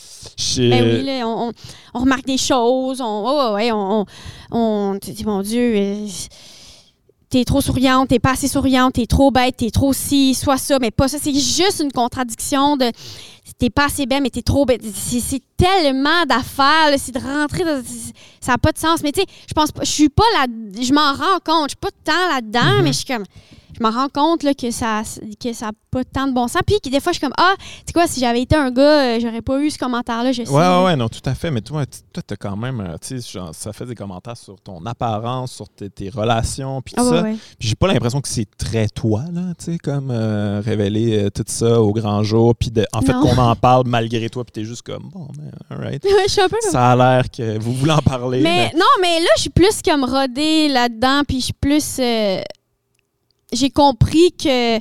Ben 0.70 0.84
oui, 0.84 1.02
là, 1.04 1.26
on, 1.28 1.48
on- 1.48 1.52
on 1.94 2.00
remarque 2.00 2.24
des 2.26 2.38
choses. 2.38 3.00
On, 3.00 3.24
ouais, 3.24 3.44
ouais, 3.44 3.54
ouais, 3.66 3.72
on, 3.72 4.04
on, 4.50 4.56
on- 4.94 4.98
tu 5.00 5.10
dis, 5.12 5.24
mon 5.24 5.42
Dieu, 5.42 5.74
euh, 5.76 6.06
t'es 7.28 7.44
trop 7.44 7.60
souriante, 7.60 8.08
t'es 8.08 8.18
pas 8.18 8.32
assez 8.32 8.48
souriante, 8.48 8.94
t'es 8.94 9.06
trop 9.06 9.30
bête, 9.30 9.56
t'es 9.56 9.70
trop 9.70 9.92
ci, 9.92 10.34
soit 10.34 10.58
ça, 10.58 10.78
mais 10.80 10.90
pas 10.90 11.08
ça. 11.08 11.18
C'est 11.20 11.32
juste 11.32 11.80
une 11.82 11.90
contradiction 11.92 12.76
de 12.76 12.86
t'es 13.62 13.70
pas 13.70 13.84
assez 13.84 14.06
belle, 14.06 14.24
mais 14.24 14.30
t'es 14.30 14.42
trop 14.42 14.64
bête. 14.64 14.82
C'est, 14.92 15.40
tellement 15.56 16.24
d'affaires, 16.28 16.92
c'est 16.98 17.12
de 17.14 17.20
rentrer 17.20 17.62
dans. 17.64 17.80
Ça 18.40 18.52
n'a 18.52 18.58
pas 18.58 18.72
de 18.72 18.78
sens. 18.78 19.04
Mais 19.04 19.12
tu 19.12 19.20
sais, 19.20 19.26
je 19.48 19.54
pense 19.54 19.70
pas, 19.70 19.84
je 19.84 19.90
suis 19.90 20.08
pas 20.08 20.24
là, 20.34 20.46
je 20.80 20.92
m'en 20.92 21.12
rends 21.12 21.38
compte. 21.44 21.70
Je 21.70 21.76
suis 21.76 21.76
pas 21.80 21.90
tant 22.04 22.28
là-dedans, 22.34 22.78
Mhm. 22.78 22.82
mais 22.82 22.92
je 22.92 22.98
suis 22.98 23.06
comme. 23.06 23.22
Je 23.78 23.82
m'en 23.82 23.90
rends 23.90 24.08
compte 24.08 24.42
là, 24.42 24.52
que 24.54 24.70
ça 24.70 25.02
que 25.42 25.52
ça 25.52 25.68
a 25.68 25.70
pas 25.90 26.04
tant 26.04 26.26
de 26.26 26.32
bon 26.32 26.46
sens. 26.48 26.60
Puis 26.66 26.78
que 26.80 26.88
des 26.90 27.00
fois, 27.00 27.12
je 27.12 27.18
suis 27.18 27.26
comme 27.26 27.34
Ah, 27.38 27.54
tu 27.58 27.64
sais 27.86 27.92
quoi, 27.92 28.06
si 28.06 28.20
j'avais 28.20 28.42
été 28.42 28.54
un 28.54 28.70
gars, 28.70 29.16
euh, 29.16 29.18
j'aurais 29.20 29.42
pas 29.42 29.60
eu 29.60 29.70
ce 29.70 29.78
commentaire-là, 29.78 30.32
je 30.32 30.44
sais. 30.44 30.50
Ouais, 30.50 30.56
ouais, 30.66 30.84
ouais, 30.84 30.96
non, 30.96 31.08
tout 31.08 31.20
à 31.24 31.34
fait. 31.34 31.50
Mais 31.50 31.60
toi, 31.62 31.84
toi, 32.12 32.22
t'as 32.26 32.36
quand 32.36 32.56
même, 32.56 32.80
euh, 32.80 32.96
tu 33.00 33.20
sais, 33.20 33.38
ça 33.52 33.72
fait 33.72 33.86
des 33.86 33.94
commentaires 33.94 34.36
sur 34.36 34.60
ton 34.60 34.84
apparence, 34.86 35.52
sur 35.52 35.68
tes, 35.68 35.88
tes 35.90 36.08
relations, 36.10 36.80
puis 36.82 36.94
tout 36.94 37.02
Ah 37.06 37.10
ça. 37.10 37.22
ouais. 37.22 37.36
Puis 37.58 37.68
j'ai 37.68 37.74
pas 37.74 37.86
l'impression 37.88 38.20
que 38.20 38.28
c'est 38.28 38.48
très 38.56 38.88
toi, 38.88 39.24
là, 39.32 39.52
tu 39.58 39.72
sais, 39.72 39.78
comme 39.78 40.10
euh, 40.10 40.60
révéler 40.64 41.30
tout 41.34 41.44
ça 41.46 41.80
au 41.80 41.92
grand 41.92 42.22
jour, 42.22 42.54
puis 42.54 42.70
de- 42.70 42.86
en 42.92 43.00
fait 43.02 43.12
qu'on 43.12 43.36
en 43.38 43.56
parle 43.56 43.84
malgré 43.86 44.28
toi, 44.30 44.44
puis 44.44 44.52
t'es 44.52 44.64
juste 44.64 44.82
comme, 44.82 45.08
bon, 45.12 45.28
ben, 45.36 45.50
alright. 45.70 46.04
Ouais, 46.04 46.10
je 46.26 46.32
suis 46.32 46.40
un 46.42 46.48
peu 46.48 46.56
comme 46.62 46.70
Ça 46.72 46.90
a 46.92 46.96
l'air 46.96 47.30
que 47.30 47.58
vous 47.58 47.72
voulez 47.72 47.92
en 47.92 47.98
parler. 47.98 48.40
Mais 48.42 48.70
mais- 48.72 48.78
non, 48.78 48.86
mais 49.00 49.20
là, 49.20 49.28
je 49.36 49.42
suis 49.42 49.50
plus 49.50 49.80
comme 49.82 50.04
rodée 50.04 50.68
là-dedans, 50.68 51.22
puis 51.26 51.40
je 51.40 51.44
suis 51.46 51.52
plus. 51.54 51.96
euh, 52.00 52.40
J'ai 53.52 53.70
compris 53.70 54.32
que 54.32 54.78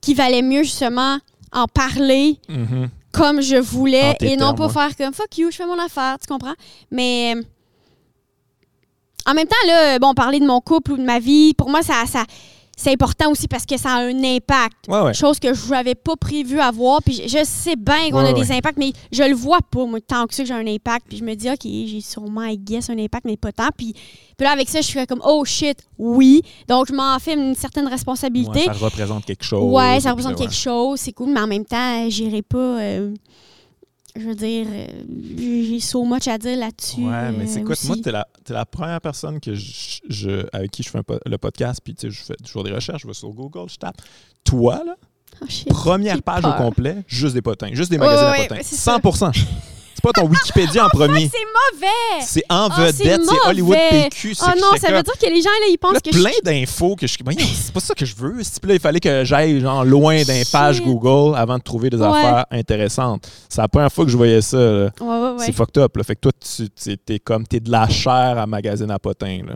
qu'il 0.00 0.16
valait 0.16 0.42
mieux 0.42 0.62
justement 0.64 1.18
en 1.52 1.66
parler, 1.66 2.38
Mhm. 2.48 2.88
comme 3.12 3.40
je 3.40 3.56
voulais 3.56 4.14
tes 4.14 4.32
et 4.32 4.36
non 4.36 4.46
termes, 4.54 4.56
pas 4.56 4.66
ouais. 4.66 4.72
faire 4.72 4.96
comme 4.96 5.14
fuck 5.14 5.38
you, 5.38 5.50
je 5.50 5.56
fais 5.56 5.66
mon 5.66 5.78
affaire, 5.78 6.16
tu 6.20 6.26
comprends? 6.26 6.54
Mais 6.90 7.34
euh, 7.36 7.42
en 9.26 9.34
même 9.34 9.46
temps, 9.46 9.66
là, 9.66 9.98
bon, 9.98 10.14
parler 10.14 10.40
de 10.40 10.46
mon 10.46 10.60
couple 10.60 10.92
ou 10.92 10.96
de 10.96 11.04
ma 11.04 11.20
vie, 11.20 11.54
pour 11.54 11.70
moi, 11.70 11.82
ça, 11.82 12.04
ça, 12.06 12.24
c'est 12.82 12.92
important 12.92 13.30
aussi 13.30 13.46
parce 13.48 13.64
que 13.64 13.76
ça 13.78 13.90
a 13.90 13.98
un 14.00 14.24
impact. 14.24 14.88
Ouais, 14.88 15.00
ouais. 15.00 15.14
Chose 15.14 15.38
que 15.38 15.54
je 15.54 15.70
n'avais 15.70 15.94
pas 15.94 16.16
prévu 16.16 16.58
avoir. 16.60 17.00
Puis 17.02 17.22
je, 17.26 17.44
sais 17.44 17.76
bien 17.76 18.10
qu'on 18.10 18.22
Ouais, 18.22 18.30
a 18.30 18.32
des 18.32 18.50
impacts, 18.52 18.78
mais 18.78 18.92
je 19.12 19.22
le 19.22 19.34
vois 19.34 19.60
pas, 19.70 19.84
moi, 19.86 20.00
tant 20.00 20.26
que 20.26 20.34
ça 20.34 20.42
que 20.42 20.48
j'ai 20.48 20.54
un 20.54 20.66
impact. 20.66 21.06
Puis 21.08 21.18
je 21.18 21.24
me 21.24 21.34
dis, 21.34 21.48
OK, 21.48 21.60
j'ai 21.62 22.00
sûrement, 22.00 22.42
I 22.44 22.58
guess, 22.58 22.90
un 22.90 22.98
impact, 22.98 23.24
mais 23.24 23.36
pas 23.36 23.52
tant. 23.52 23.68
Puis, 23.76 23.92
puis 23.92 24.44
là, 24.44 24.50
avec 24.50 24.68
ça, 24.68 24.80
je 24.80 24.86
suis 24.86 25.06
comme, 25.06 25.22
oh 25.24 25.44
shit, 25.44 25.78
oui. 25.98 26.42
Donc, 26.68 26.88
je 26.88 26.92
m'en 26.92 27.18
fais 27.18 27.34
une 27.34 27.54
certaine 27.54 27.86
responsabilité. 27.86 28.64
Ça 28.64 28.72
représente 28.72 29.24
quelque 29.24 29.44
chose. 29.44 29.72
Ouais, 29.72 30.00
ça 30.00 30.10
représente 30.10 30.36
quelque 30.36 30.54
chose, 30.54 30.98
c'est 31.00 31.12
cool, 31.12 31.30
mais 31.32 31.40
en 31.40 31.46
même 31.46 31.64
temps, 31.64 32.08
j'irai 32.08 32.42
pas. 32.42 32.58
euh, 32.58 33.14
je 34.16 34.20
veux 34.26 34.34
dire, 34.34 34.66
euh, 34.70 34.86
j'ai 35.38 35.80
so 35.80 36.04
much 36.04 36.28
à 36.28 36.38
dire 36.38 36.58
là-dessus. 36.58 37.00
Ouais, 37.02 37.32
mais 37.32 37.46
c'est 37.46 37.58
euh, 37.58 37.62
écoute, 37.62 37.78
moi, 37.84 37.96
t'es 38.02 38.12
la, 38.12 38.26
t'es 38.44 38.52
la 38.52 38.66
première 38.66 39.00
personne 39.00 39.40
que 39.40 39.54
je, 39.54 40.00
je- 40.08 40.46
avec 40.52 40.70
qui 40.70 40.82
je 40.82 40.90
fais 40.90 40.98
un 40.98 41.02
le 41.26 41.38
podcast, 41.38 41.80
puis 41.82 41.94
tu 41.94 42.08
sais, 42.08 42.10
je 42.10 42.22
fais 42.22 42.36
toujours 42.36 42.64
des 42.64 42.72
recherches, 42.72 43.02
je 43.02 43.06
vais 43.06 43.14
sur 43.14 43.30
Google, 43.30 43.68
je 43.70 43.76
tape. 43.76 43.96
Toi, 44.44 44.82
là, 44.86 44.96
Oh, 45.40 45.46
première 45.70 46.22
page 46.22 46.42
peur. 46.42 46.54
au 46.54 46.62
complet, 46.62 46.98
juste 47.08 47.32
des 47.34 47.40
potins, 47.42 47.70
juste 47.72 47.90
des 47.90 47.96
magazines 47.98 48.26
ouais, 48.28 48.38
à 48.40 48.42
potins. 48.42 48.54
ouais, 48.56 48.62
c'est 48.62 48.76
ça. 48.76 48.98
100 49.02 49.32
C'est 49.32 49.40
pas 50.02 50.10
ton 50.12 50.26
Wikipédia 50.26 50.84
en 50.86 50.88
premier. 50.92 51.30
C'est 51.32 51.78
mauvais! 51.78 52.24
C'est 52.26 52.42
en 52.50 52.68
Ah, 52.70 52.86
vedette, 52.86 53.22
c'est 53.24 53.48
Hollywood. 53.48 53.76
PQ. 53.90 54.34
c'est 54.34 54.44
Oh 54.46 54.52
que 54.52 54.60
non, 54.60 54.76
ça 54.80 54.92
veut 54.92 55.02
dire 55.02 55.18
que 55.20 55.26
les 55.26 55.40
gens, 55.42 55.50
là, 55.50 55.66
ils 55.70 55.78
pensent 55.78 55.94
Là, 55.94 56.00
que 56.00 56.10
plein 56.10 56.30
je 56.36 56.42
d'infos 56.42 56.96
que 56.96 57.06
je 57.06 57.12
suis. 57.12 57.24
C'est 57.54 57.72
pas 57.72 57.80
ça 57.80 57.94
que 57.94 58.04
je 58.04 58.14
veux. 58.16 58.32
Puis 58.34 58.68
là, 58.68 58.74
il 58.74 58.80
fallait 58.80 59.00
que 59.00 59.24
j'aille 59.24 59.60
genre 59.60 59.84
loin 59.84 60.22
d'un 60.22 60.42
page. 60.50 60.82
Google 60.82 61.36
avant 61.36 61.58
de 61.58 61.62
trouver 61.62 61.90
des 61.90 61.98
Ouais. 61.98 62.06
affaires 62.06 62.46
intéressantes. 62.50 63.28
C'est 63.48 63.60
la 63.60 63.68
première 63.68 63.92
fois 63.92 64.04
que 64.04 64.10
je 64.10 64.16
voyais 64.16 64.40
ça. 64.42 64.56
Ouais, 64.58 64.90
ouais, 65.00 65.30
ouais. 65.30 65.46
C'est 65.46 65.52
fucked 65.52 65.78
up. 65.78 65.96
Là. 65.96 66.02
Fait 66.04 66.16
que 66.16 66.20
toi, 66.20 66.32
tu 66.40 66.68
t'es 66.98 67.18
comme 67.18 67.46
t'es 67.46 67.60
de 67.60 67.70
la 67.70 67.88
chair 67.88 68.36
à 68.38 68.46
magazine 68.46 68.90
à 68.90 68.98
potins. 68.98 69.40
Là. 69.46 69.54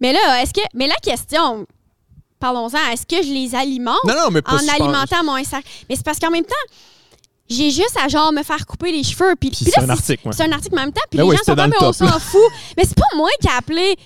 Mais 0.00 0.12
là, 0.12 0.42
est-ce 0.42 0.52
que. 0.52 0.60
Mais 0.74 0.86
la 0.86 0.96
question, 0.96 1.66
parlons-en, 2.40 2.90
est-ce 2.92 3.06
que 3.06 3.24
je 3.24 3.32
les 3.32 3.54
alimente 3.54 3.96
Non, 4.04 4.14
non, 4.14 4.30
mais 4.30 4.42
pas 4.42 4.52
en 4.54 4.68
alimentant 4.68 5.24
mon 5.24 5.36
Instagram? 5.36 5.62
Mais 5.88 5.96
c'est 5.96 6.04
parce 6.04 6.18
qu'en 6.18 6.30
même 6.30 6.44
temps, 6.44 6.74
j'ai 7.48 7.70
juste 7.70 7.96
à 8.02 8.08
genre 8.08 8.32
me 8.32 8.42
faire 8.42 8.64
couper 8.66 8.92
les 8.92 9.02
cheveux. 9.02 9.34
Puis, 9.38 9.50
Puis 9.50 9.64
c'est 9.64 9.80
un 9.80 9.88
article, 9.90 10.26
ouais. 10.28 10.32
C'est 10.34 10.44
un 10.44 10.52
article 10.52 10.74
en 10.76 10.82
même 10.82 10.92
temps, 10.92 11.02
puis 11.10 11.18
Ben 11.18 11.24
les 11.24 11.30
oui, 11.30 11.36
gens 11.36 11.42
sont 11.44 11.54
comme, 11.54 11.70
mais 11.70 11.76
on 11.80 11.92
s'en 11.92 12.18
fout. 12.18 12.40
Mais 12.76 12.84
c'est 12.84 12.96
pas 12.96 13.16
moi 13.16 13.28
qui 13.40 13.48
a 13.48 13.56
appelé 13.58 13.96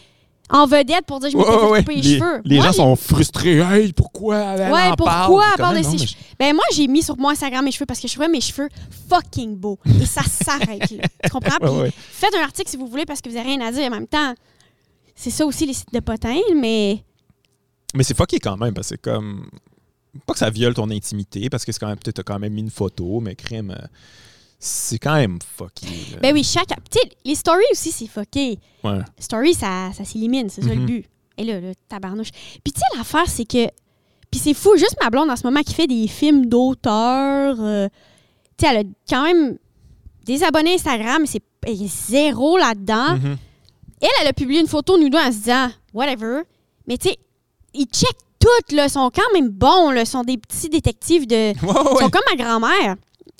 en 0.49 0.65
vedette 0.67 1.05
pour 1.07 1.19
dire 1.21 1.31
je 1.31 1.37
m'étais 1.37 1.51
Ouais, 1.51 1.57
fait 1.59 1.67
ouais, 1.67 1.79
couper 1.81 1.95
les, 1.97 2.03
les, 2.03 2.19
cheveux. 2.19 2.41
les 2.45 2.57
Moi, 2.57 2.67
gens 2.67 2.73
sont 2.73 2.97
frustrés. 2.97 3.59
Hey, 3.59 3.93
pourquoi 3.93 4.37
elle 4.37 4.73
Ouais, 4.73 4.89
en 4.89 4.95
pourquoi 4.97 5.45
elle 5.53 5.61
parle 5.61 5.79
de 5.79 5.83
ses 5.83 5.99
cheveux? 5.99 6.21
Ben 6.39 6.55
moi, 6.55 6.65
j'ai 6.73 6.87
mis 6.87 7.03
sur 7.03 7.17
mon 7.17 7.31
Instagram 7.31 7.65
mes 7.65 7.73
cheveux 7.73 7.87
parce 7.87 7.99
que 8.01 8.07
je 8.09 8.13
trouvais 8.13 8.29
mes 8.29 8.41
cheveux 8.41 8.69
fucking 9.09 9.57
beaux. 9.57 9.79
Et 10.01 10.07
ça 10.07 10.23
s'arrête 10.23 10.91
là. 10.93 11.03
Tu 11.25 11.31
comprends? 11.31 11.57
Puis 11.61 11.69
Ouais, 11.69 11.81
ouais. 11.83 11.93
faites 11.97 12.35
un 12.35 12.43
article 12.43 12.71
si 12.71 12.77
vous 12.77 12.87
voulez 12.87 13.05
parce 13.07 13.21
que 13.21 13.29
vous 13.29 13.35
n'avez 13.37 13.49
rien 13.57 13.61
à 13.67 13.73
dire. 13.73 13.87
En 13.87 13.91
même 13.91 14.07
temps, 14.07 14.35
c'est 15.17 15.31
ça 15.31 15.45
aussi 15.47 15.67
les 15.67 15.73
sites 15.73 15.93
de 15.93 16.01
potins, 16.01 16.39
mais 16.55 17.03
Mais 17.95 18.05
c'est 18.05 18.17
fucké 18.17 18.39
quand 18.39 18.57
même, 18.57 18.73
parce 18.75 18.89
que 18.91 18.95
c'est 18.95 19.01
comme. 19.03 19.49
Pas 20.27 20.33
que 20.33 20.39
ça 20.39 20.51
viole 20.51 20.75
ton 20.75 20.91
intimité, 20.91 21.49
parce 21.51 21.65
que 21.65 21.73
c'est 21.73 21.79
quand 21.81 21.89
même. 21.89 21.99
Peut-être 21.99 22.17
t'as 22.17 22.23
quand 22.23 22.39
même 22.39 22.53
mis 22.53 22.61
une 22.63 22.71
photo, 22.71 23.21
mais 23.21 23.35
crime. 23.35 23.71
euh, 23.71 23.87
C'est 24.59 24.99
quand 24.99 25.15
même 25.17 25.39
fucké. 25.57 25.87
là. 26.13 26.19
ben 26.23 26.33
oui, 26.35 26.43
chaque. 26.43 26.69
Tu 26.91 26.99
sais, 26.99 27.09
les 27.25 27.35
stories 27.35 27.65
aussi, 27.73 27.93
c'est 27.93 28.07
fucké. 28.07 28.59
Ouais. 28.83 29.01
Story, 29.19 29.53
ça, 29.55 29.91
ça 29.93 30.05
s'élimine, 30.05 30.49
c'est 30.49 30.63
ça 30.63 30.69
le 30.71 30.77
Mhm. 30.81 30.87
but. 30.87 31.05
Et 31.39 31.45
là, 31.45 31.61
là, 31.61 31.73
tabarnouche. 31.89 32.31
Puis 32.65 32.73
tu 32.73 32.81
sais, 32.81 32.97
l'affaire, 32.97 33.29
c'est 33.29 33.45
que. 33.45 33.67
Puis 34.31 34.41
c'est 34.41 34.55
fou, 34.55 34.77
juste 34.77 34.97
ma 35.03 35.11
blonde 35.11 35.31
en 35.31 35.37
ce 35.37 35.45
moment 35.47 35.61
qui 35.63 35.75
fait 35.75 35.87
des 35.87 36.09
films 36.09 36.47
d'auteur. 36.47 37.57
euh, 37.61 37.89
tu 38.57 38.67
sais, 38.67 38.73
elle 38.75 38.87
a 38.87 38.89
quand 39.09 39.23
même 39.25 39.59
des 40.25 40.43
abonnés 40.43 40.75
Instagram, 40.75 41.19
mais 41.21 41.27
c'est 41.27 41.43
zéro 41.87 42.57
là-dedans. 42.57 43.17
Mhm. 43.19 43.37
Elle, 44.01 44.09
elle 44.23 44.27
a 44.29 44.33
publié 44.33 44.61
une 44.61 44.67
photo, 44.69 44.99
nous 44.99 45.09
deux, 45.11 45.19
en 45.19 45.31
se 45.31 45.37
disant, 45.39 45.69
whatever. 45.95 46.43
Mais 46.89 46.97
tu 46.99 47.11
sais, 47.11 47.17
ils 47.75 47.87
checkent 47.87 48.17
tout, 48.69 48.77
là. 48.77 48.89
Sont 48.89 49.11
quand 49.15 49.33
même 49.35 49.49
bons, 49.49 49.91
là. 49.91 50.05
Sont 50.05 50.23
des 50.23 50.39
petits 50.39 50.69
détectives 50.69 51.27
de. 51.27 51.35
Ouais, 51.37 51.55
Ils 51.63 51.99
sont 52.01 52.11
comme 52.11 52.23
ma 52.37 52.43
grand-mère. 52.43 52.97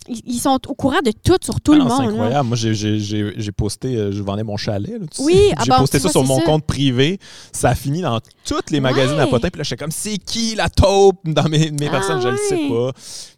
Ils, 0.09 0.39
sont 0.39 0.59
au 0.69 0.75
courant 0.75 1.01
de 1.05 1.11
tout 1.11 1.37
sur 1.43 1.61
tout 1.61 1.73
Ah 1.73 1.77
le 1.79 1.85
non, 1.85 1.89
C'est 1.91 2.03
monde. 2.03 2.05
là. 2.05 2.13
incroyable. 2.13 2.49
Moi, 2.49 2.57
j'ai- 2.57 3.53
posté, 3.53 3.97
euh, 3.97 4.13
je 4.13 4.23
vendais 4.23 4.45
mon 4.45 4.57
chalet. 4.57 5.01
là, 5.01 5.07
Oui, 5.21 5.51
ah 5.57 5.63
j'ai 5.65 5.71
bon, 5.71 5.79
posté 5.79 5.99
ça 5.99 6.03
vois, 6.03 6.11
sur 6.13 6.21
c'est 6.23 6.27
mon 6.29 6.39
ça. 6.39 6.45
compte 6.45 6.65
privé. 6.65 7.19
Ça 7.53 7.71
a 7.71 7.75
fini 7.75 8.03
dans 8.03 8.21
tous 8.45 8.61
les 8.71 8.81
magazines 8.81 9.19
à 9.19 9.27
potins. 9.27 9.49
Puis 9.49 9.59
là, 9.59 9.65
j'étais 9.65 9.77
comme, 9.83 9.91
c'est 9.91 10.19
qui 10.19 10.55
la 10.55 10.69
taupe 10.69 11.19
dans 11.25 11.49
mes, 11.49 11.71
mes 11.71 11.89
Ah 11.89 11.91
personnes? 11.91 12.21
Je 12.21 12.29
le 12.29 12.37
sais 12.37 12.55
ouais. 12.57 12.69
pas. 12.69 12.93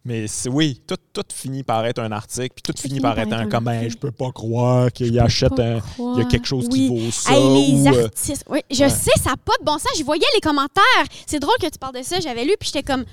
Mais 0.04 0.26
c'est- 0.26 0.48
oui, 0.48 0.80
tout, 0.86 0.96
tout 1.12 1.22
finit 1.34 1.62
par 1.62 1.84
être 1.86 2.00
un 2.00 2.12
article. 2.12 2.50
Puis 2.54 2.62
tout, 2.62 2.72
finit 2.78 2.94
finit 2.94 3.00
par 3.00 3.18
être 3.18 3.32
un 3.32 3.40
un 3.40 3.48
comme, 3.48 3.64
ben, 3.64 3.72
article. 3.72 3.92
je 3.92 3.98
peux 3.98 4.10
pas 4.12 4.30
croire 4.32 4.92
qu'il 4.92 5.18
achète 5.20 5.58
un. 5.58 5.78
Il 5.98 6.18
y 6.18 6.20
a 6.20 6.24
quelque 6.24 6.46
chose 6.46 6.68
qui 6.68 6.88
vaut 6.88 7.10
ça. 7.10 7.32
Hey, 7.32 7.72
les 7.72 7.88
ou, 7.88 7.94
euh, 7.94 8.04
artistes. 8.04 8.44
Oui, 8.48 8.60
je 8.70 8.82
ouais. 8.84 8.90
sais, 8.90 9.10
ça 9.22 9.30
n'a 9.30 9.36
pas 9.36 9.52
de 9.60 9.64
bon 9.64 9.72
sens. 9.78 9.88
Je 9.98 10.04
voyais 10.04 10.26
les 10.34 10.40
commentaires. 10.40 10.82
C'est 11.26 11.38
drôle 11.40 11.56
que 11.60 11.66
tu 11.68 11.78
parles 11.78 11.96
de 11.96 12.02
ça. 12.02 12.20
J'avais 12.20 12.44
lu, 12.44 12.54
puis 12.58 12.70
j'étais 12.72 12.82
comme, 12.82 13.04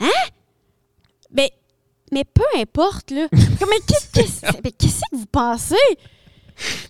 hein? 0.00 0.08
Mais, 1.32 1.50
mais 2.14 2.24
peu 2.24 2.42
importe, 2.58 3.10
là. 3.10 3.26
Mais 3.32 4.70
qu'est-ce 4.72 5.00
que 5.10 5.16
vous 5.16 5.26
pensez? 5.30 5.74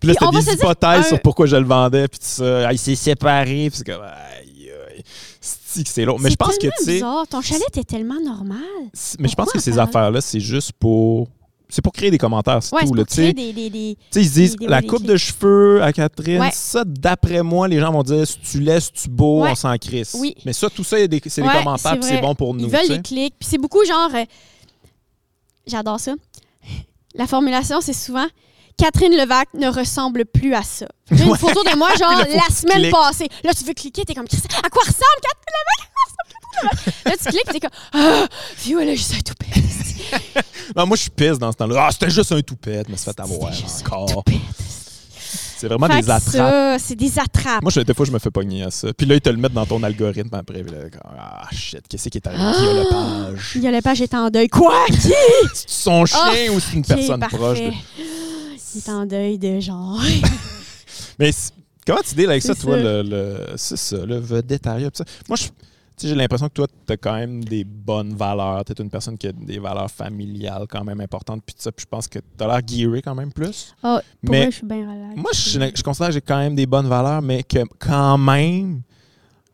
Puis 0.01 0.09
là, 0.09 0.14
c'était 0.14 0.30
des 0.36 0.42
dire, 0.44 0.52
hypothèses 0.55 0.98
un- 1.01 1.02
sur 1.05 1.20
pourquoi 1.20 1.46
je 1.46 1.56
le 1.56 1.64
vendais. 1.64 2.06
Puis 2.09 2.18
tout 2.18 2.26
ça. 2.26 2.70
Il 2.72 2.78
s'est 2.78 2.94
séparé. 2.94 3.70
Puis 3.70 3.78
c'est 3.78 3.84
comme, 3.92 4.02
aïe, 4.02 4.70
aïe. 4.94 5.02
C'est 5.40 5.82
que 5.82 5.88
c'est 5.88 6.05
long. 6.05 6.16
Mais 6.20 6.30
je 6.30 6.36
pense 6.36 6.56
que, 6.59 6.66
tu 6.78 6.84
sais. 6.84 7.01
Ton 7.30 7.40
chalet 7.40 7.64
était 7.68 7.82
tellement 7.84 8.20
normal. 8.20 8.59
Mais 9.18 9.28
je 9.28 9.34
pense 9.34 9.51
que 9.51 9.59
ces 9.59 9.78
affaires-là, 9.78 10.20
c'est 10.20 10.40
juste 10.40 10.72
pour. 10.78 11.28
C'est 11.70 11.80
pour 11.82 11.92
créer 11.94 12.10
des 12.10 12.18
commentaires, 12.18 12.62
c'est 12.62 12.74
Ouais, 12.76 12.84
tout. 12.84 12.94
là, 12.94 13.05
pour 13.05 13.14
tu 13.14 13.22
sais. 13.24 13.32
créer 13.32 13.52
des, 13.52 13.68
des, 13.68 13.70
des- 13.70 13.96
ils 14.20 14.28
se 14.28 14.34
disent 14.34 14.56
la 14.60 14.82
coupe 14.82 15.02
de 15.02 15.16
cheveux 15.16 15.82
à 15.82 15.92
Catherine, 15.94 16.40
Ouais. 16.42 16.51
ça, 16.52 16.84
d'après 16.86 17.42
moi, 17.42 17.66
les 17.66 17.80
gens 17.80 17.90
vont 17.90 18.02
dire 18.02 18.24
si 18.26 18.38
tu 18.38 18.60
laisses, 18.60 18.92
tu 18.92 19.09
beau, 19.09 19.42
Ouais. 19.42 19.51
on 19.52 19.55
s'en 19.56 19.76
crisse. 19.78 20.14
Oui. 20.16 20.36
Mais 20.44 20.52
ça, 20.52 20.68
tout 20.70 20.84
ça, 20.84 20.98
c'est 20.98 21.09
des 21.09 21.20
commentaires, 21.20 21.96
c'est 22.02 22.20
bon 22.20 22.34
pour 22.34 22.55
nous. 22.55 22.66
Ils 22.66 22.70
veulent 22.70 22.88
des 22.88 23.02
clics. 23.02 23.34
Puis 23.40 23.48
c'est 23.51 23.59
beaucoup 23.59 23.84
genre. 23.84 24.10
euh, 24.14 24.24
J'adore 25.66 26.01
ça. 26.01 26.12
La 27.15 27.27
formulation, 27.27 27.81
c'est 27.81 27.93
souvent 27.93 28.27
Catherine 28.77 29.12
Levac 29.16 29.49
ne 29.55 29.69
ressemble 29.69 30.24
plus 30.24 30.55
à 30.55 30.62
ça. 30.62 30.86
J'ai 31.11 31.24
une 31.24 31.31
Ouais. 31.31 31.39
photo 31.39 31.62
de 31.62 31.77
moi, 31.77 31.95
genre, 31.99 32.11
Là, 32.11 32.24
la 32.28 32.55
semaine 32.55 32.78
cliques. 32.82 32.91
passée. 32.93 33.28
Là, 33.45 33.53
tu 33.55 33.65
veux 33.65 33.73
cliquer, 33.74 34.05
t'es 34.05 34.15
comme, 34.15 34.27
à 34.27 34.69
quoi 34.69 34.82
ressemble 34.82 35.20
Catherine 35.23 35.55
Levac? 35.61 37.05
Là, 37.07 37.12
tu 37.16 37.28
cliques, 37.28 37.45
t'es 37.53 37.61
comme, 37.61 37.70
ah, 37.93 38.27
vieux, 38.59 38.81
elle 38.82 38.89
a 38.91 38.95
juste 38.95 39.15
un 39.15 39.20
toupet. 39.20 39.47
Non, 40.77 40.86
moi, 40.86 40.97
je 40.97 41.03
suis 41.03 41.11
pisse 41.11 41.39
dans 41.39 41.53
ce 41.53 41.57
temps-là. 41.57 41.86
Ah, 41.86 41.93
c'était 41.93 42.11
juste 42.11 42.32
un 42.32 42.41
toupette, 42.43 42.89
mais 42.89 42.97
se 42.97 43.05
fait 43.05 43.20
avoir 43.20 43.53
un 43.53 43.81
encore. 43.81 44.24
C'est 45.56 45.68
vraiment 45.68 45.86
Fait 45.86 46.01
des 46.02 46.10
attrapes. 46.10 46.81
c'est 46.81 46.97
des 46.97 47.18
attrapes. 47.18 47.62
Moi, 47.62 47.70
je, 47.70 47.81
des 47.81 47.94
fois, 47.94 48.05
je 48.06 48.10
me 48.12 48.18
fais 48.18 48.31
pogner 48.31 48.64
à 48.64 48.70
ça. 48.70 48.93
Puis 48.93 49.06
là, 49.06 49.14
ils 49.14 49.20
te 49.20 49.31
le 49.31 49.36
mettent 49.36 49.52
dans 49.52 49.66
ton 49.66 49.82
algorithme 49.82 50.35
après. 50.35 50.62
là, 50.62 50.72
ah, 51.05 51.47
shit, 51.52 51.81
qu'est-ce 51.89 52.09
qui 52.09 52.18
est 52.18 52.26
arrivé? 52.26 52.43
Qui 52.43 52.64
a 52.66 52.72
le 52.74 52.89
page? 53.35 53.52
Il 53.55 53.62
y 53.62 53.66
a 53.68 53.70
le 53.70 53.81
page 53.81 54.01
est 54.01 54.14
en 54.14 54.31
deuil. 54.31 54.48
Quoi? 54.48 54.74
Qui? 54.89 54.97
C'est 55.55 55.68
son 55.70 56.05
chien 56.06 56.52
ou 56.55 56.60
c'est 56.60 56.74
une 56.76 56.85
personne 56.85 57.20
parfait. 57.20 57.36
proche? 57.36 57.59
de- 57.60 57.70
Il 58.76 58.78
est 58.78 58.89
en 58.89 59.06
deuil 59.06 59.39
de 59.39 59.60
genre. 59.60 60.01
Mais 61.18 61.31
comment 61.86 62.01
tu 62.06 62.14
deals 62.16 62.31
avec 62.31 62.43
ça, 62.43 62.55
toi, 62.55 62.76
le, 62.76 63.02
le- 63.02 63.47
c'est 63.56 63.76
ça, 63.76 64.05
le 64.05 64.18
vedettariat? 64.18 64.90
ça? 64.93 65.05
Moi, 65.28 65.36
je- 65.36 65.48
j'ai 66.01 66.15
l'impression 66.15 66.49
que 66.49 66.55
toi, 66.55 66.66
tu 66.87 66.93
as 66.93 66.97
quand 66.97 67.15
même 67.15 67.45
des 67.45 67.65
bonnes 67.65 68.15
valeurs. 68.15 68.65
Tu 68.65 68.73
es 68.73 68.83
une 68.83 68.91
personne 68.91 69.16
qui 69.16 69.29
a 69.29 69.33
des 69.33 69.59
valeurs 69.59 69.91
familiales 69.91 70.66
quand 70.69 70.83
même 70.85 71.01
importantes. 71.01 71.43
Puis 71.47 71.55
ça, 71.59 71.71
puis 71.73 71.85
je 71.85 71.89
pense 71.89 72.09
que 72.09 72.19
tu 72.19 72.45
as 72.45 72.47
l'air 72.47 72.61
gearé 72.66 73.01
quand 73.03 73.15
même 73.15 73.33
plus. 73.33 73.75
Ah, 73.83 74.01
pour 74.23 74.31
Mais 74.33 74.43
vrai, 74.43 74.51
je 74.51 74.57
suis 74.57 74.66
bien 74.66 74.91
relax. 74.91 75.16
Moi, 75.16 75.31
je, 75.33 75.77
je 75.77 75.83
considère 75.83 76.09
que 76.09 76.15
j'ai 76.15 76.21
quand 76.21 76.39
même 76.39 76.55
des 76.55 76.66
bonnes 76.66 76.89
valeurs, 76.89 77.23
mais 77.23 77.43
que 77.43 77.59
quand 77.79 78.19
même, 78.19 78.83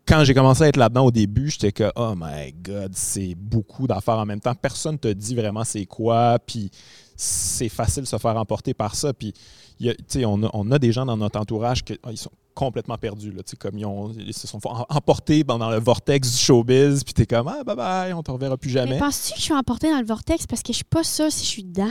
quand 0.06 0.24
j'ai 0.24 0.34
commencé 0.34 0.62
à 0.64 0.68
être 0.68 0.76
là-dedans 0.78 1.04
au 1.06 1.10
début, 1.10 1.50
j'étais 1.50 1.72
que, 1.72 1.92
oh 1.94 2.14
my 2.16 2.52
God, 2.52 2.92
c'est 2.94 3.34
beaucoup 3.36 3.86
d'affaires 3.86 4.18
en 4.18 4.26
même 4.26 4.40
temps. 4.40 4.54
Personne 4.54 4.98
te 4.98 5.08
dit 5.08 5.34
vraiment 5.34 5.62
c'est 5.64 5.86
quoi, 5.86 6.38
puis 6.38 6.70
c'est 7.16 7.68
facile 7.68 8.04
de 8.04 8.08
se 8.08 8.16
faire 8.16 8.36
emporter 8.36 8.72
par 8.72 8.94
ça. 8.94 9.12
Puis, 9.12 9.34
y 9.78 9.90
a- 9.90 9.94
tu 9.94 10.02
sais, 10.08 10.24
on, 10.24 10.42
a, 10.42 10.50
on 10.54 10.70
a 10.72 10.78
des 10.78 10.90
gens 10.90 11.04
dans 11.04 11.18
notre 11.18 11.38
entourage 11.38 11.84
qui 11.84 11.98
ils 12.10 12.16
sont 12.16 12.30
complètement 12.54 12.96
perdus. 12.98 13.32
Là, 13.32 13.42
comme 13.58 13.78
ils, 13.78 13.86
ont- 13.86 14.12
ils 14.18 14.34
se 14.34 14.46
sont 14.46 14.60
fait 14.60 14.68
em- 14.68 14.84
emporter 14.88 15.44
dans 15.44 15.70
le 15.70 15.78
vortex 15.80 16.30
du 16.30 16.36
showbiz, 16.38 17.02
puis 17.04 17.14
t'es 17.14 17.26
comme, 17.26 17.48
ah, 17.48 17.62
bye 17.64 17.76
bye, 17.76 18.12
on 18.12 18.22
te 18.22 18.30
reverra 18.30 18.56
plus 18.56 18.68
Mais 18.74 18.80
jamais. 18.80 18.98
penses-tu 18.98 19.32
que 19.32 19.38
je 19.38 19.44
suis 19.44 19.54
emportée 19.54 19.90
dans 19.90 19.98
le 20.00 20.06
vortex 20.06 20.46
parce 20.46 20.62
que 20.62 20.72
je 20.72 20.76
suis 20.76 20.84
pas 20.84 21.04
sûre 21.04 21.30
si 21.30 21.44
je 21.44 21.48
suis 21.48 21.64
dedans? 21.64 21.90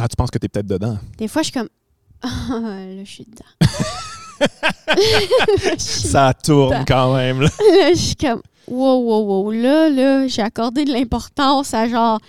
Ah, 0.00 0.08
tu 0.08 0.16
penses 0.16 0.30
que 0.30 0.38
t'es 0.38 0.48
peut-être 0.48 0.66
dedans? 0.66 0.98
Des 1.18 1.28
fois, 1.28 1.42
je 1.42 1.50
suis 1.50 1.52
comme. 1.58 1.68
Ah, 2.24 2.58
là, 2.60 3.04
je 3.04 3.10
suis 3.10 3.24
dedans. 3.24 3.68
Ça 5.78 6.32
tourne 6.34 6.70
dedans. 6.72 6.84
quand 6.86 7.14
même. 7.16 7.40
Là. 7.40 7.48
Là, 7.58 7.90
je 7.94 7.98
suis 8.00 8.16
comme. 8.16 8.42
Wow, 8.68 9.00
wow, 9.00 9.24
wow. 9.42 9.50
Là, 9.52 9.88
là, 9.88 10.26
j'ai 10.28 10.42
accordé 10.42 10.84
de 10.84 10.92
l'importance 10.92 11.74
à 11.74 11.88
genre 11.88 12.20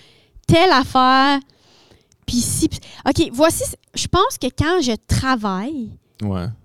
telle 0.48 0.72
affaire. 0.72 1.40
Puis 2.26 2.38
si. 2.38 2.70
OK, 3.08 3.30
voici. 3.32 3.64
Je 3.94 4.08
pense 4.08 4.38
que 4.42 4.48
quand 4.48 4.82
je 4.82 4.94
travaille, 5.08 5.90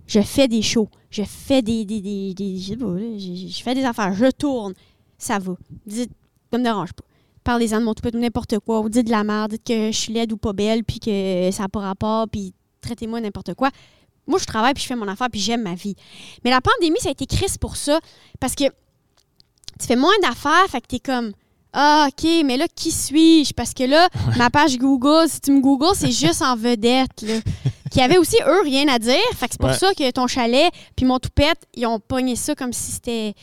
Je 0.07 0.21
fais 0.21 0.49
des 0.49 0.63
shows. 0.63 0.89
Je 1.11 1.23
fais 1.23 1.63
des. 1.63 1.85
des, 1.85 2.01
des, 2.01 2.35
des- 2.35 2.59
je 2.59 3.63
fais 3.63 3.75
des 3.75 3.85
affaires. 3.85 4.13
Je 4.15 4.31
tourne. 4.31 4.75
Ça 5.17 5.39
va. 5.39 5.55
Dites, 5.87 6.11
ça 6.53 6.59
me 6.59 6.63
dérange 6.65 6.93
pas. 6.93 7.05
parle 7.45 7.61
des 7.61 7.75
animaux, 7.75 7.95
tout 7.95 8.03
peut 8.09 8.17
n'importe 8.17 8.59
quoi, 8.61 8.81
ou 8.81 8.89
dites 8.89 9.07
de 9.07 9.11
la 9.11 9.25
merde, 9.25 9.53
dites 9.53 9.65
que 9.65 9.91
je 9.91 9.97
suis 9.97 10.13
laide 10.13 10.33
ou 10.33 10.37
pas 10.37 10.53
belle, 10.53 10.85
puis 10.85 11.01
que 11.01 11.51
ça 11.51 11.63
n'a 11.65 11.69
pas 11.69 11.81
rapport, 11.81 12.29
puis 12.29 12.53
traitez-moi 12.81 13.21
n'importe 13.21 13.55
quoi. 13.55 13.71
Moi, 14.27 14.39
je 14.39 14.45
travaille, 14.45 14.75
puis 14.75 14.83
je 14.83 14.89
fais 14.89 14.97
mon 14.97 15.09
affaire, 15.09 15.29
puis 15.31 15.41
j'aime 15.41 15.63
ma 15.63 15.75
vie. 15.75 15.97
Mais 16.45 16.51
la 16.51 16.61
pandémie, 16.61 17.01
ça 17.01 17.09
a 17.09 17.13
été 17.13 17.25
crise 17.27 17.57
pour 17.57 17.77
ça, 17.77 17.99
parce 18.39 18.55
que 18.55 18.65
tu 18.65 19.87
fais 19.87 19.97
moins 19.97 20.13
d'affaires, 20.23 20.67
fait 20.69 20.81
que 20.83 20.87
t'es 20.87 21.01
comme... 21.01 21.33
Ah, 21.73 22.09
OK, 22.09 22.29
mais 22.45 22.57
là, 22.57 22.67
qui 22.75 22.91
suis-je? 22.91 23.53
Parce 23.53 23.75
que 23.75 23.85
là, 23.85 24.09
ma 24.37 24.49
page 24.51 24.79
Google, 24.79 25.29
si 25.29 25.41
tu 25.41 25.53
me 25.53 25.61
Googles, 25.61 25.95
c'est 25.95 26.11
juste 26.11 26.41
en 26.43 26.57
vedette, 26.57 27.23
là. 27.23 27.35
Qui 27.91 28.03
avait 28.03 28.19
aussi, 28.19 28.37
eux, 28.47 28.61
rien 28.65 28.87
à 28.89 28.99
dire. 28.99 29.17
Fait 29.35 29.47
que 29.47 29.53
c'est 29.53 29.61
pour 29.61 29.71
Ouais. 29.71 29.77
ça 29.79 29.95
que 29.95 30.11
ton 30.11 30.27
chalet 30.27 30.71
puis 30.95 31.07
mon 31.07 31.19
toupette, 31.19 31.59
ils 31.75 31.87
ont 31.87 31.99
pogné 31.99 32.37
ça 32.37 32.55
comme 32.55 32.73
si 32.73 32.93
c'était... 32.93 33.35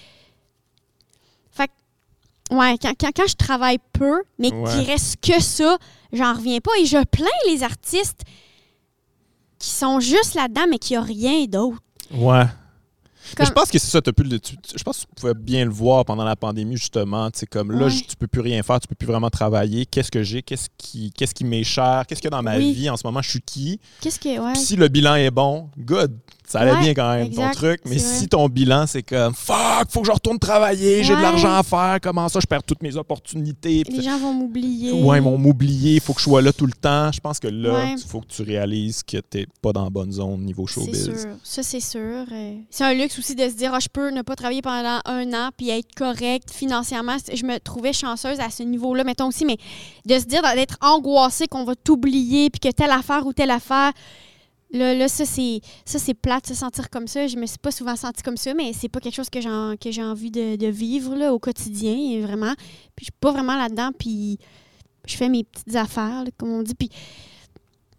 Fait 1.51 1.67
que, 1.67 2.55
ouais, 2.55 2.77
quand, 2.79 2.93
quand, 2.99 3.09
quand 3.15 3.27
je 3.27 3.33
travaille 3.35 3.79
peu, 3.93 4.21
mais 4.37 4.51
Ouais. 4.53 4.69
qu'il 4.71 4.81
reste 4.81 5.15
que 5.19 5.41
ça, 5.41 5.77
j'en 6.13 6.33
reviens 6.33 6.59
pas. 6.59 6.71
Et 6.79 6.85
je 6.85 7.03
plains 7.05 7.25
les 7.47 7.63
artistes 7.63 8.21
qui 9.57 9.69
sont 9.69 9.99
juste 9.99 10.35
là-dedans, 10.35 10.65
mais 10.69 10.77
qui 10.77 10.93
n'ont 10.95 11.01
rien 11.03 11.45
d'autre. 11.45 11.77
Ouais. 12.11 12.45
Mais 13.39 13.45
je 13.45 13.51
pense 13.51 13.69
que 13.71 13.79
c'est 13.79 13.89
ça, 13.89 14.01
t'as 14.01 14.11
pu 14.11 14.23
le- 14.23 14.39
tu- 14.39 14.55
je 14.75 14.83
pense 14.83 14.97
que 14.99 15.01
tu 15.01 15.15
pouvais 15.21 15.33
bien 15.33 15.65
le 15.65 15.71
voir 15.71 16.05
pendant 16.05 16.23
la 16.23 16.35
pandémie, 16.35 16.77
justement. 16.77 17.29
Tu 17.31 17.39
sais, 17.39 17.45
comme 17.45 17.71
là, 17.71 17.85
Ouais. 17.85 17.89
je- 17.91 18.03
tu 18.03 18.15
peux 18.15 18.27
plus 18.27 18.41
rien 18.41 18.61
faire, 18.63 18.79
tu 18.79 18.87
peux 18.87 18.95
plus 18.95 19.07
vraiment 19.07 19.29
travailler. 19.29 19.85
Qu'est-ce 19.85 20.11
que 20.11 20.23
j'ai? 20.23 20.41
Qu'est-ce 20.43 20.67
qui, 20.77 21.11
qu'est-ce 21.11 21.33
qui 21.33 21.43
m'est 21.43 21.63
cher? 21.63 22.05
Qu'est-ce 22.07 22.25
a 22.27 22.29
dans 22.29 22.43
ma 22.43 22.57
Oui. 22.57 22.73
vie 22.73 22.89
en 22.89 22.97
ce 22.97 23.05
moment? 23.05 23.21
Je 23.21 23.29
suis 23.31 23.41
qui? 23.41 23.79
Qu'est-ce 24.01 24.19
que... 24.19 24.39
Ouais. 24.39 24.55
Si 24.55 24.75
le 24.75 24.87
bilan 24.87 25.15
est 25.15 25.31
bon, 25.31 25.69
good. 25.77 26.17
Ça 26.47 26.59
allait 26.59 26.71
Ouais, 26.73 26.79
bien 26.79 26.93
quand 26.93 27.13
même, 27.15 27.25
exact, 27.27 27.53
ton 27.53 27.57
truc. 27.59 27.81
Mais 27.85 27.97
c'est 27.97 28.19
si 28.19 28.27
ton 28.27 28.47
bilan, 28.47 28.85
c'est 28.87 29.01
comme 29.03 29.33
fuck, 29.33 29.89
faut 29.89 30.01
que 30.01 30.07
je 30.07 30.11
retourne 30.11 30.37
travailler, 30.39 31.03
j'ai 31.03 31.15
de 31.15 31.21
l'argent 31.21 31.55
à 31.55 31.63
faire, 31.63 31.97
comment 32.01 32.29
ça, 32.29 32.39
je 32.39 32.45
perds 32.45 32.63
toutes 32.63 32.83
mes 32.83 32.95
opportunités. 32.97 33.83
Les 33.89 34.01
gens 34.01 34.17
vont 34.19 34.33
m'oublier. 34.33 34.91
Ouais, 34.91 35.17
ils 35.17 35.23
vont 35.23 35.37
m'oublier, 35.37 35.95
il 35.95 36.01
faut 36.01 36.13
que 36.13 36.19
je 36.19 36.25
sois 36.25 36.41
là 36.41 36.53
tout 36.53 36.65
le 36.67 36.73
temps. 36.73 37.11
Je 37.11 37.19
pense 37.19 37.39
que 37.39 37.47
là, 37.47 37.73
Ouais. 37.73 37.95
il 37.97 38.03
faut 38.07 38.21
que 38.21 38.27
tu 38.27 38.41
réalises 38.43 39.01
que 39.03 39.17
t'es 39.17 39.47
pas 39.61 39.73
dans 39.73 39.83
la 39.85 39.89
bonne 39.89 40.11
zone 40.11 40.41
niveau 40.41 40.67
C'est 40.67 40.75
showbiz. 40.81 41.03
sûr. 41.05 41.29
Ça, 41.43 41.63
c'est 41.63 41.79
sûr. 41.79 42.25
Euh, 42.31 42.53
C'est 42.69 42.83
un 42.83 42.93
luxe 42.93 43.17
aussi 43.19 43.35
de 43.35 43.47
se 43.49 43.55
dire, 43.55 43.71
Ah, 43.73 43.79
je 43.79 43.87
peux 43.91 44.09
ne 44.11 44.21
pas 44.21 44.35
travailler 44.35 44.61
pendant 44.61 44.99
un 45.05 45.33
an 45.33 45.49
puis 45.57 45.69
être 45.69 45.93
correct 45.95 46.51
financièrement. 46.51 47.17
Je 47.33 47.45
me 47.45 47.57
trouvais 47.59 47.93
chanceuse 47.93 48.39
à 48.39 48.49
ce 48.49 48.63
niveau-là, 48.63 49.03
mettons 49.03 49.27
aussi, 49.27 49.45
mais 49.45 49.57
de 50.05 50.19
se 50.19 50.25
dire 50.25 50.41
d'être 50.55 50.77
angoissée 50.81 51.47
qu'on 51.47 51.63
va 51.65 51.75
t'oublier 51.75 52.49
puis 52.49 52.59
que 52.59 52.69
telle 52.75 52.91
affaire 52.91 53.25
ou 53.25 53.33
telle 53.33 53.51
affaire. 53.51 53.91
Là, 54.71 54.93
là 54.93 55.07
ça, 55.07 55.25
c'est 55.25 55.61
ça 55.85 55.99
c'est 55.99 56.13
plate 56.13 56.47
se 56.47 56.53
sentir 56.55 56.89
comme 56.89 57.07
ça. 57.07 57.27
Je 57.27 57.37
me 57.37 57.45
suis 57.45 57.57
pas 57.57 57.71
souvent 57.71 57.95
sentie 57.95 58.23
comme 58.23 58.37
ça, 58.37 58.53
mais 58.53 58.71
c'est 58.73 58.89
pas 58.89 58.99
quelque 58.99 59.15
chose 59.15 59.29
que 59.29 59.39
j'ai 59.39 59.49
en- 59.49 59.75
que 59.77 59.91
j'ai 59.91 60.03
envie 60.03 60.31
de, 60.31 60.55
de 60.55 60.67
vivre 60.67 61.15
là, 61.15 61.33
au 61.33 61.39
quotidien, 61.39 62.21
vraiment. 62.25 62.53
Puis 62.95 63.01
je 63.01 63.03
suis 63.05 63.19
pas 63.19 63.31
vraiment 63.31 63.55
là-dedans, 63.55 63.91
puis 63.97 64.37
je 65.07 65.15
fais 65.15 65.29
mes 65.29 65.43
petites 65.43 65.75
affaires, 65.75 66.23
là, 66.23 66.29
comme 66.37 66.49
on 66.51 66.63
dit. 66.63 66.73
Puis 66.75 66.89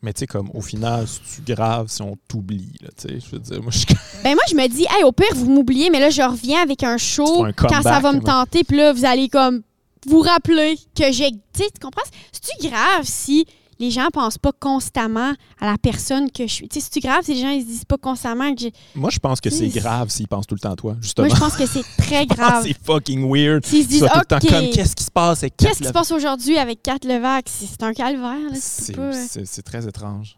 Mais 0.02 0.12
tu 0.12 0.20
sais, 0.20 0.26
comme 0.26 0.50
au 0.54 0.60
final, 0.60 1.06
c'est-tu 1.08 1.54
grave 1.54 1.86
si 1.88 2.02
on 2.02 2.16
t'oublie, 2.28 2.72
là, 2.82 2.88
tu 2.96 3.08
sais? 3.08 3.20
Je 3.20 3.30
veux 3.30 3.38
dire, 3.38 3.62
moi, 3.62 3.70
je 3.72 3.86
Ben 4.22 4.34
moi, 4.34 4.42
je 4.48 4.54
me 4.54 4.66
dis, 4.68 4.86
hey, 4.90 5.04
au 5.04 5.12
pire, 5.12 5.34
vous 5.34 5.48
m'oubliez, 5.50 5.88
mais 5.90 6.00
là, 6.00 6.10
je 6.10 6.22
reviens 6.22 6.62
avec 6.62 6.82
un 6.82 6.98
show 6.98 7.44
un 7.44 7.52
quand 7.52 7.82
ça 7.82 8.00
va 8.00 8.12
me 8.12 8.18
tenter, 8.26 8.64
puis 8.64 8.76
là, 8.76 8.92
vous 8.92 9.04
allez 9.04 9.28
comme 9.28 9.62
vous 10.06 10.20
rappeler 10.20 10.76
que 10.94 11.10
j'ai. 11.10 11.30
Tu 11.30 11.38
sais, 11.54 11.70
tu 11.72 11.80
comprends? 11.80 12.02
C'est-tu 12.30 12.68
grave 12.68 13.04
si 13.04 13.46
les 13.78 13.90
gens 13.90 14.08
pensent 14.12 14.38
pas 14.38 14.52
constamment 14.58 15.32
à 15.60 15.66
la 15.66 15.76
personne 15.78 16.30
que 16.30 16.46
je 16.46 16.52
suis? 16.52 16.68
Tu 16.68 16.80
sais, 16.80 16.86
c'est-tu 16.90 17.06
grave 17.06 17.24
si 17.24 17.34
les 17.34 17.40
gens 17.40 17.50
ils 17.50 17.62
se 17.62 17.66
disent 17.66 17.84
pas 17.84 17.98
constamment 17.98 18.54
que 18.54 18.60
j'ai. 18.60 18.72
Moi, 18.94 19.10
je 19.10 19.18
pense 19.18 19.40
que 19.40 19.50
c'est 19.50 19.68
grave 19.68 20.08
s'ils 20.10 20.28
pensent 20.28 20.46
tout 20.46 20.54
le 20.54 20.60
temps 20.60 20.72
à 20.72 20.76
toi, 20.76 20.96
justement. 21.00 21.28
Moi, 21.28 21.36
je 21.36 21.40
pense 21.40 21.56
que 21.56 21.66
c'est 21.66 21.84
très 21.98 22.26
grave. 22.26 22.64
c'est 22.66 22.76
fucking 22.84 23.28
weird. 23.30 23.64
S'ils 23.66 23.84
se 23.84 23.88
disent, 23.88 23.98
sois 24.00 24.08
tout 24.08 24.18
le 24.18 24.24
temps 24.24 24.38
comme 24.48 24.70
qu'est-ce 24.70 24.96
qui 24.96 25.04
se 25.04 25.10
passe 25.10 25.38
avec 25.42 25.56
qu'est-ce 25.56 25.78
qui 25.78 25.84
se 25.84 25.92
passe 25.92 26.10
aujourd'hui 26.12 26.58
avec 26.58 26.82
Kat 26.82 26.98
Levac? 27.04 27.46
C'est 27.48 27.66
c'est 27.66 27.82
un 27.82 27.92
calvaire. 27.92 28.36
C'est 28.54 28.60
C'est 28.86 28.92
pas. 28.96 29.12
c'est- 29.12 29.44
c'est 29.46 29.62
très 29.62 29.86
étrange. 29.86 30.36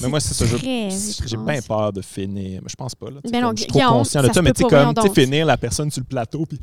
Mais 0.00 0.08
moi, 0.08 0.20
c'est 0.20 0.34
ça. 0.34 0.44
J'ai 0.46 1.36
bien 1.36 1.60
peur 1.62 1.92
de 1.92 2.02
finir. 2.02 2.60
Mais 2.62 2.68
je 2.68 2.76
pense 2.76 2.94
pas. 2.94 3.10
Là, 3.10 3.20
Ben 3.30 3.40
non, 3.40 3.48
comme 3.48 3.56
je 3.56 3.62
suis 3.62 3.68
trop 3.68 3.78
Guillaume, 3.78 3.92
conscient 3.94 4.22
de 4.22 4.32
ça 4.32 4.42
Mais 4.42 4.52
tu 4.52 4.62
comme 4.64 4.94
donc. 4.94 5.14
finir 5.14 5.46
la 5.46 5.56
personne 5.56 5.90
sur 5.90 6.00
le 6.00 6.06
plateau, 6.06 6.44
puis 6.46 6.58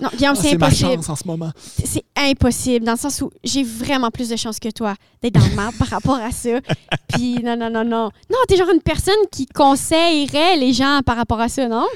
Non, 0.00 0.08
Guillaume, 0.16 0.34
Ah, 0.38 0.40
c'est 0.42 0.56
ma 0.58 0.66
impossible. 0.66 0.90
chance 0.94 1.08
en 1.08 1.16
ce 1.16 1.26
moment. 1.26 1.50
c'est 1.84 2.04
impossible 2.16 2.84
dans 2.86 2.92
le 2.92 2.98
sens 2.98 3.20
où 3.22 3.30
j'ai 3.44 3.62
vraiment 3.64 4.10
plus 4.10 4.28
de 4.28 4.36
chance 4.36 4.58
que 4.58 4.70
toi 4.70 4.94
d'être 5.22 5.34
dans 5.34 5.46
le 5.46 5.54
marbre 5.54 5.78
par 5.78 5.88
rapport 5.88 6.16
à 6.18 6.30
ça. 6.30 6.60
Puis 7.08 7.34
non, 7.42 7.56
non, 7.56 7.70
non, 7.70 7.84
non. 7.84 8.10
Non, 8.30 8.38
t'es 8.48 8.56
genre 8.56 8.70
une 8.74 8.82
personne 8.82 9.14
qui 9.30 9.46
conseillerait 9.46 10.56
les 10.56 10.72
gens 10.72 11.00
par 11.04 11.16
rapport 11.16 11.40
à 11.40 11.48
ça, 11.48 11.68
non? 11.68 11.86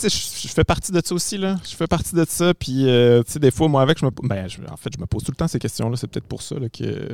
Sais, 0.00 0.08
je, 0.08 0.48
je 0.48 0.52
fais 0.52 0.64
partie 0.64 0.90
de 0.90 1.00
ça 1.04 1.14
aussi, 1.14 1.36
là. 1.38 1.56
Je 1.68 1.76
fais 1.76 1.86
partie 1.86 2.14
de 2.14 2.24
ça, 2.28 2.54
puis, 2.54 2.88
euh, 2.88 3.22
tu 3.22 3.32
sais, 3.32 3.38
des 3.38 3.50
fois, 3.50 3.68
moi, 3.68 3.82
avec, 3.82 3.98
je 4.00 4.06
me... 4.06 4.10
Ben, 4.22 4.48
je- 4.48 4.58
en 4.72 4.76
fait, 4.76 4.90
je 4.96 5.00
me 5.00 5.06
pose 5.06 5.22
tout 5.22 5.30
le 5.30 5.36
temps 5.36 5.46
ces 5.46 5.58
questions-là. 5.58 5.96
C'est 5.96 6.06
peut-être 6.08 6.26
pour 6.26 6.42
ça 6.42 6.56
là, 6.58 6.68
que 6.68 7.08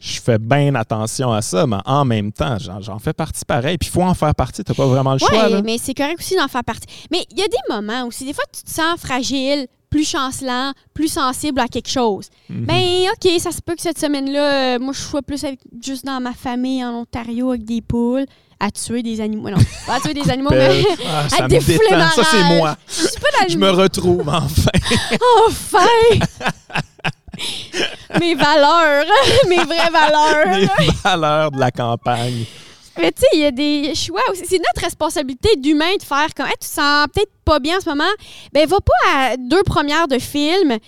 je 0.00 0.20
fais 0.20 0.38
bien 0.38 0.74
attention 0.74 1.32
à 1.32 1.42
ça, 1.42 1.66
mais 1.66 1.76
en 1.84 2.04
même 2.04 2.32
temps, 2.32 2.56
j'en, 2.58 2.98
fais 2.98 3.12
partie 3.12 3.44
pareil. 3.44 3.78
Puis 3.78 3.88
il 3.88 3.92
faut 3.92 4.02
en 4.02 4.14
faire 4.14 4.34
partie. 4.34 4.62
T'as 4.62 4.74
pas 4.74 4.86
vraiment 4.86 5.12
le 5.14 5.18
choix, 5.18 5.48
là. 5.48 5.62
mais 5.62 5.78
c'est 5.78 5.94
correct 5.94 6.18
aussi 6.18 6.36
d'en 6.36 6.48
faire 6.48 6.64
partie. 6.64 6.86
Mais 7.10 7.24
il 7.30 7.38
y 7.38 7.42
a 7.42 7.48
des 7.48 7.74
moments 7.74 8.04
aussi, 8.06 8.24
des 8.24 8.32
fois, 8.32 8.44
tu 8.52 8.62
te 8.62 8.70
sens 8.70 8.98
fragile, 9.00 9.66
plus 9.90 10.08
chancelant, 10.08 10.72
plus 10.94 11.08
sensible 11.08 11.60
à 11.60 11.68
quelque 11.68 11.88
chose. 11.90 12.28
Mhm. 12.50 12.66
Ben, 12.66 13.08
OK, 13.12 13.40
ça 13.40 13.50
se 13.50 13.60
peut 13.62 13.74
que 13.74 13.82
cette 13.82 13.98
semaine-là, 13.98 14.74
euh, 14.74 14.78
moi, 14.78 14.92
je 14.92 15.00
sois 15.00 15.22
plus 15.22 15.42
avec- 15.44 15.60
juste 15.82 16.04
dans 16.04 16.20
ma 16.20 16.32
famille 16.32 16.84
en 16.84 16.94
Ontario 16.94 17.50
avec 17.50 17.64
des 17.64 17.80
poules, 17.80 18.26
à 18.58 18.70
tuer 18.70 19.02
des 19.02 19.20
animaux. 19.20 19.50
Non, 19.50 19.58
pas 19.86 19.96
à 19.96 20.00
tuer 20.00 20.14
des 20.14 20.30
animaux, 20.30 20.50
mais. 20.50 20.82
Ah, 21.06 21.28
ça 21.28 21.44
me 21.44 21.48
défouler 21.48 21.78
ma 21.90 22.10
Ça, 22.10 22.22
c'est 22.24 22.42
moi. 22.56 22.76
je 22.88 22.92
suis 22.92 23.20
pas 23.20 23.46
Je 23.48 23.58
me 23.58 23.70
retrouve, 23.70 24.28
enfin. 24.28 24.70
Enfin! 25.46 25.78
Mes 28.20 28.34
valeurs, 28.34 29.04
mes 29.48 29.64
vraies 29.64 29.90
valeurs. 29.90 30.68
Les 30.78 30.86
valeurs 31.02 31.50
de 31.50 31.58
la 31.58 31.70
campagne. 31.70 32.44
Mais 32.98 33.12
tu 33.12 33.20
sais, 33.20 33.26
il 33.34 33.40
y 33.40 33.44
a 33.44 33.50
des 33.50 33.94
choix 33.94 34.22
aussi. 34.30 34.44
C'est 34.46 34.58
notre 34.58 34.80
responsabilité 34.82 35.56
d'humain 35.56 35.96
de 35.98 36.02
faire 36.02 36.28
comme, 36.34 36.46
Hey, 36.46 36.52
tu 36.52 36.68
te 36.68 36.74
sens 36.74 37.06
peut-être 37.12 37.32
pas 37.44 37.58
bien 37.58 37.76
en 37.76 37.80
ce 37.80 37.88
moment. 37.88 38.04
Ben, 38.52 38.66
va 38.66 38.78
pas 38.80 39.10
à 39.14 39.36
deux 39.36 39.62
premières 39.64 40.08
de 40.08 40.18
film. 40.18 40.78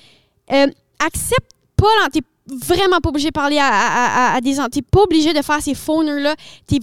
Euh, 0.53 0.67
accepte 0.99 1.53
pas, 1.77 1.87
t'es 2.13 2.23
vraiment 2.51 3.01
pas 3.01 3.11
obligé 3.11 3.29
de 3.29 3.33
parler 3.33 3.59
à, 3.59 3.67
à- 3.69 4.31
à- 4.33 4.37
à 4.37 4.41
des 4.41 4.55
gens. 4.55 4.67
T'es 4.69 4.83
pas 4.83 5.03
obligé 5.03 5.33
de 5.33 5.43
faire 5.43 5.61
ces 5.63 5.75
phoners-là. 5.75 6.35
Il 6.71 6.81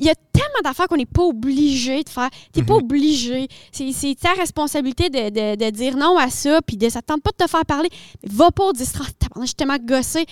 y 0.00 0.08
a 0.10 0.14
tellement 0.32 0.60
d'affaires 0.64 0.86
qu'on 0.88 0.96
n'est 0.96 1.06
pas 1.06 1.22
obligé 1.22 2.02
de 2.02 2.08
faire. 2.08 2.28
T'es 2.52 2.62
pas 2.62 2.74
Mhm. 2.74 2.80
obligé. 2.82 3.48
C'est 3.72 4.16
ta 4.20 4.32
responsabilité 4.32 5.10
de, 5.10 5.30
de- 5.30 5.64
de 5.64 5.70
dire 5.70 5.96
non 5.96 6.16
à 6.18 6.30
ça, 6.30 6.60
puis 6.62 6.76
de 6.76 6.88
s'attendre 6.88 7.22
pas 7.22 7.30
de 7.38 7.44
te 7.44 7.50
faire 7.50 7.64
parler. 7.64 7.88
Va 8.24 8.50
pas 8.50 8.64
au 8.64 8.72
distraire. 8.72 9.08
Je 9.40 9.46
suis 9.46 9.54
tellement 9.54 9.78
gossée. 9.80 10.26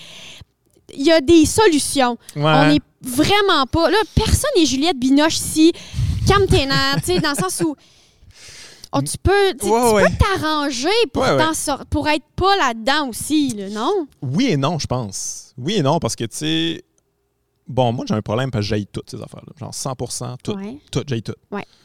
Il 0.94 1.02
y 1.02 1.12
a 1.12 1.20
des 1.20 1.46
solutions. 1.46 2.18
Ouais. 2.36 2.42
On 2.44 2.66
n'est 2.68 2.80
vraiment 3.02 3.64
pas. 3.70 3.90
Là, 3.90 3.96
personne 4.14 4.50
n'est 4.56 4.66
Juliette 4.66 4.98
Binoche 4.98 5.36
si. 5.36 5.72
Calme 6.26 6.46
tes 6.46 6.66
nerfs, 6.66 6.96
tu 6.98 7.12
sais, 7.14 7.20
dans 7.20 7.30
le 7.30 7.36
sens 7.36 7.62
où. 7.64 7.74
Oh, 8.92 9.02
tu 9.02 9.16
peux 9.22 9.54
tu 9.60 9.66
Ouais, 9.66 9.92
ouais. 9.92 10.04
peux 10.08 10.16
t'arranger 10.40 10.88
pour, 11.12 11.22
Ouais, 11.22 11.36
pour 11.90 12.08
être 12.08 12.24
pas 12.36 12.56
là-dedans 12.56 13.08
aussi, 13.08 13.48
là, 13.56 13.68
non? 13.70 14.06
Oui 14.22 14.48
et 14.48 14.56
non, 14.56 14.78
je 14.78 14.86
pense. 14.86 15.54
Oui 15.58 15.74
et 15.74 15.82
non, 15.82 15.98
parce 15.98 16.16
que, 16.16 16.24
tu 16.24 16.36
sais, 16.36 16.84
bon, 17.68 17.92
moi, 17.92 18.04
j'ai 18.08 18.14
un 18.14 18.22
problème 18.22 18.50
parce 18.50 18.64
que 18.64 18.68
j'aille 18.68 18.86
toutes 18.86 19.10
ces 19.10 19.20
affaires-là. 19.22 19.52
Genre 19.58 19.74
100 19.74 19.94
tout. 20.42 20.56
Tout, 20.90 21.04
j'aille 21.06 21.22
tout. 21.22 21.34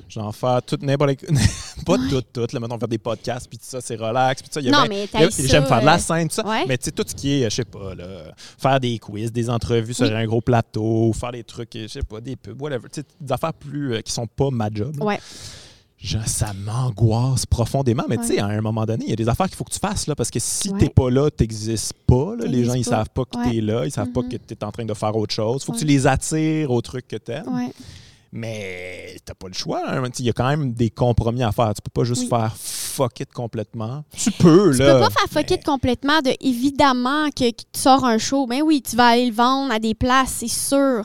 J'en 0.09 0.31
fais 0.31 0.61
tout, 0.65 0.77
n'importe 0.81 1.25
Pas 1.85 1.97
tout, 2.09 2.21
tout. 2.33 2.47
Là, 2.53 2.59
maintenant, 2.61 2.79
faire 2.79 2.87
des 2.87 2.97
podcasts, 2.97 3.49
puis 3.49 3.57
tout 3.57 3.65
ça, 3.67 3.81
c'est 3.81 3.97
relax. 3.97 4.41
Puis 4.41 4.49
tout 4.49 4.53
ça, 4.53 4.61
y 4.61 4.69
a 4.69 4.71
Non, 4.71 4.85
mais 4.87 5.05
t'as 5.07 5.29
J'aime 5.29 5.65
faire 5.65 5.81
de 5.81 5.85
la 5.85 5.95
euh, 5.95 5.99
scène, 5.99 6.29
tout 6.29 6.35
ça. 6.35 6.43
Mais 6.65 6.77
tu 6.77 6.85
sais, 6.85 6.91
tout 6.91 7.03
ce 7.05 7.13
qui 7.13 7.41
est, 7.41 7.49
je 7.49 7.55
sais 7.55 7.65
pas, 7.65 7.93
là, 7.93 8.33
faire 8.57 8.79
des 8.79 8.97
quiz, 8.99 9.31
des 9.33 9.49
entrevues 9.49 9.93
sur 9.93 10.05
Oui. 10.07 10.13
un 10.13 10.25
gros 10.25 10.39
plateau, 10.39 11.11
faire 11.13 11.33
des 11.33 11.43
trucs, 11.43 11.71
je 11.73 11.87
sais 11.87 12.03
pas, 12.03 12.21
des 12.21 12.37
pubs, 12.37 12.61
whatever. 12.61 12.87
Tu 12.89 13.01
sais, 13.01 13.07
des 13.19 13.31
affaires 13.33 13.53
plus 13.53 13.95
euh, 13.95 14.01
qui 14.01 14.13
sont 14.13 14.27
pas 14.27 14.49
ma 14.49 14.69
job. 14.71 14.95
là. 14.97 15.05
Ouais. 15.05 15.19
Je- 15.99 16.17
ça 16.27 16.53
m'angoisse 16.53 17.45
profondément. 17.47 18.03
Mais 18.07 18.17
tu 18.17 18.25
sais, 18.27 18.39
à 18.39 18.45
un 18.45 18.61
moment 18.61 18.85
donné, 18.85 19.05
il 19.05 19.09
y 19.09 19.13
a 19.13 19.15
des 19.15 19.27
affaires 19.27 19.47
qu'il 19.47 19.55
faut 19.55 19.63
que 19.63 19.73
tu 19.73 19.79
fasses, 19.79 20.05
là, 20.07 20.15
parce 20.15 20.29
que 20.29 20.39
si 20.39 20.69
Ouais. 20.69 20.77
t'es 20.79 20.89
pas 20.89 21.09
là, 21.09 21.29
t'existes 21.31 21.93
pas. 22.05 22.35
là. 22.37 22.45
Les 22.45 22.63
gens, 22.65 22.73
ils 22.75 22.83
pas. 22.85 22.91
savent 22.91 23.09
pas 23.09 23.25
que 23.25 23.37
Ouais. 23.39 23.49
t'es 23.51 23.61
là. 23.61 23.83
Ils 23.85 23.91
savent 23.91 24.11
pas 24.11 24.21
Mhm. 24.21 24.29
que 24.29 24.37
t'es 24.37 24.63
en 24.63 24.71
train 24.71 24.85
de 24.85 24.93
faire 24.93 25.15
autre 25.15 25.33
chose. 25.33 25.63
Faut 25.63 25.71
que 25.73 25.79
tu 25.79 25.85
les 25.85 26.05
attires 26.05 26.69
au 26.71 26.81
truc 26.81 27.07
que 27.07 27.15
t'aimes. 27.15 27.45
Mais 28.31 29.15
t'as 29.25 29.33
pas 29.33 29.47
le 29.47 29.53
choix. 29.53 29.83
hein. 29.87 30.03
Il 30.19 30.25
y 30.25 30.29
a 30.29 30.33
quand 30.33 30.47
même 30.49 30.73
des 30.73 30.89
compromis 30.89 31.43
à 31.43 31.51
faire. 31.51 31.73
Tu 31.73 31.81
peux 31.81 31.89
pas 32.01 32.03
juste 32.03 32.23
Oui. 32.23 32.27
faire 32.29 32.53
fuck 32.57 33.19
it 33.21 33.31
complètement. 33.31 34.03
Tu 34.15 34.31
peux, 34.31 34.71
Tu 34.73 34.79
là. 34.79 34.95
peux 34.95 34.99
pas 34.99 35.09
faire 35.09 35.29
fuck 35.31 35.51
it 35.51 35.63
complètement 35.63 36.19
de 36.21 36.31
évidemment 36.41 37.29
que, 37.29 37.49
que 37.51 37.61
tu 37.71 37.79
sors 37.79 38.03
un 38.05 38.17
show. 38.17 38.45
Ben 38.45 38.61
oui, 38.63 38.81
tu 38.87 38.95
vas 38.95 39.07
aller 39.07 39.27
le 39.27 39.33
vendre 39.33 39.71
à 39.71 39.79
des 39.79 39.93
places, 39.95 40.35
c'est 40.39 40.47
sûr. 40.49 41.03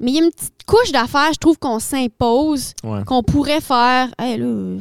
Mais 0.00 0.10
il 0.10 0.14
y 0.16 0.20
a 0.20 0.24
une 0.24 0.30
petite 0.32 0.64
couche 0.66 0.90
d'affaires, 0.92 1.32
je 1.32 1.38
trouve, 1.38 1.58
qu'on 1.58 1.78
s'impose, 1.78 2.72
Ouais. 2.82 3.04
qu'on 3.04 3.22
pourrait 3.22 3.60
faire. 3.60 4.08
Hey, 4.18 4.38
là, 4.38 4.78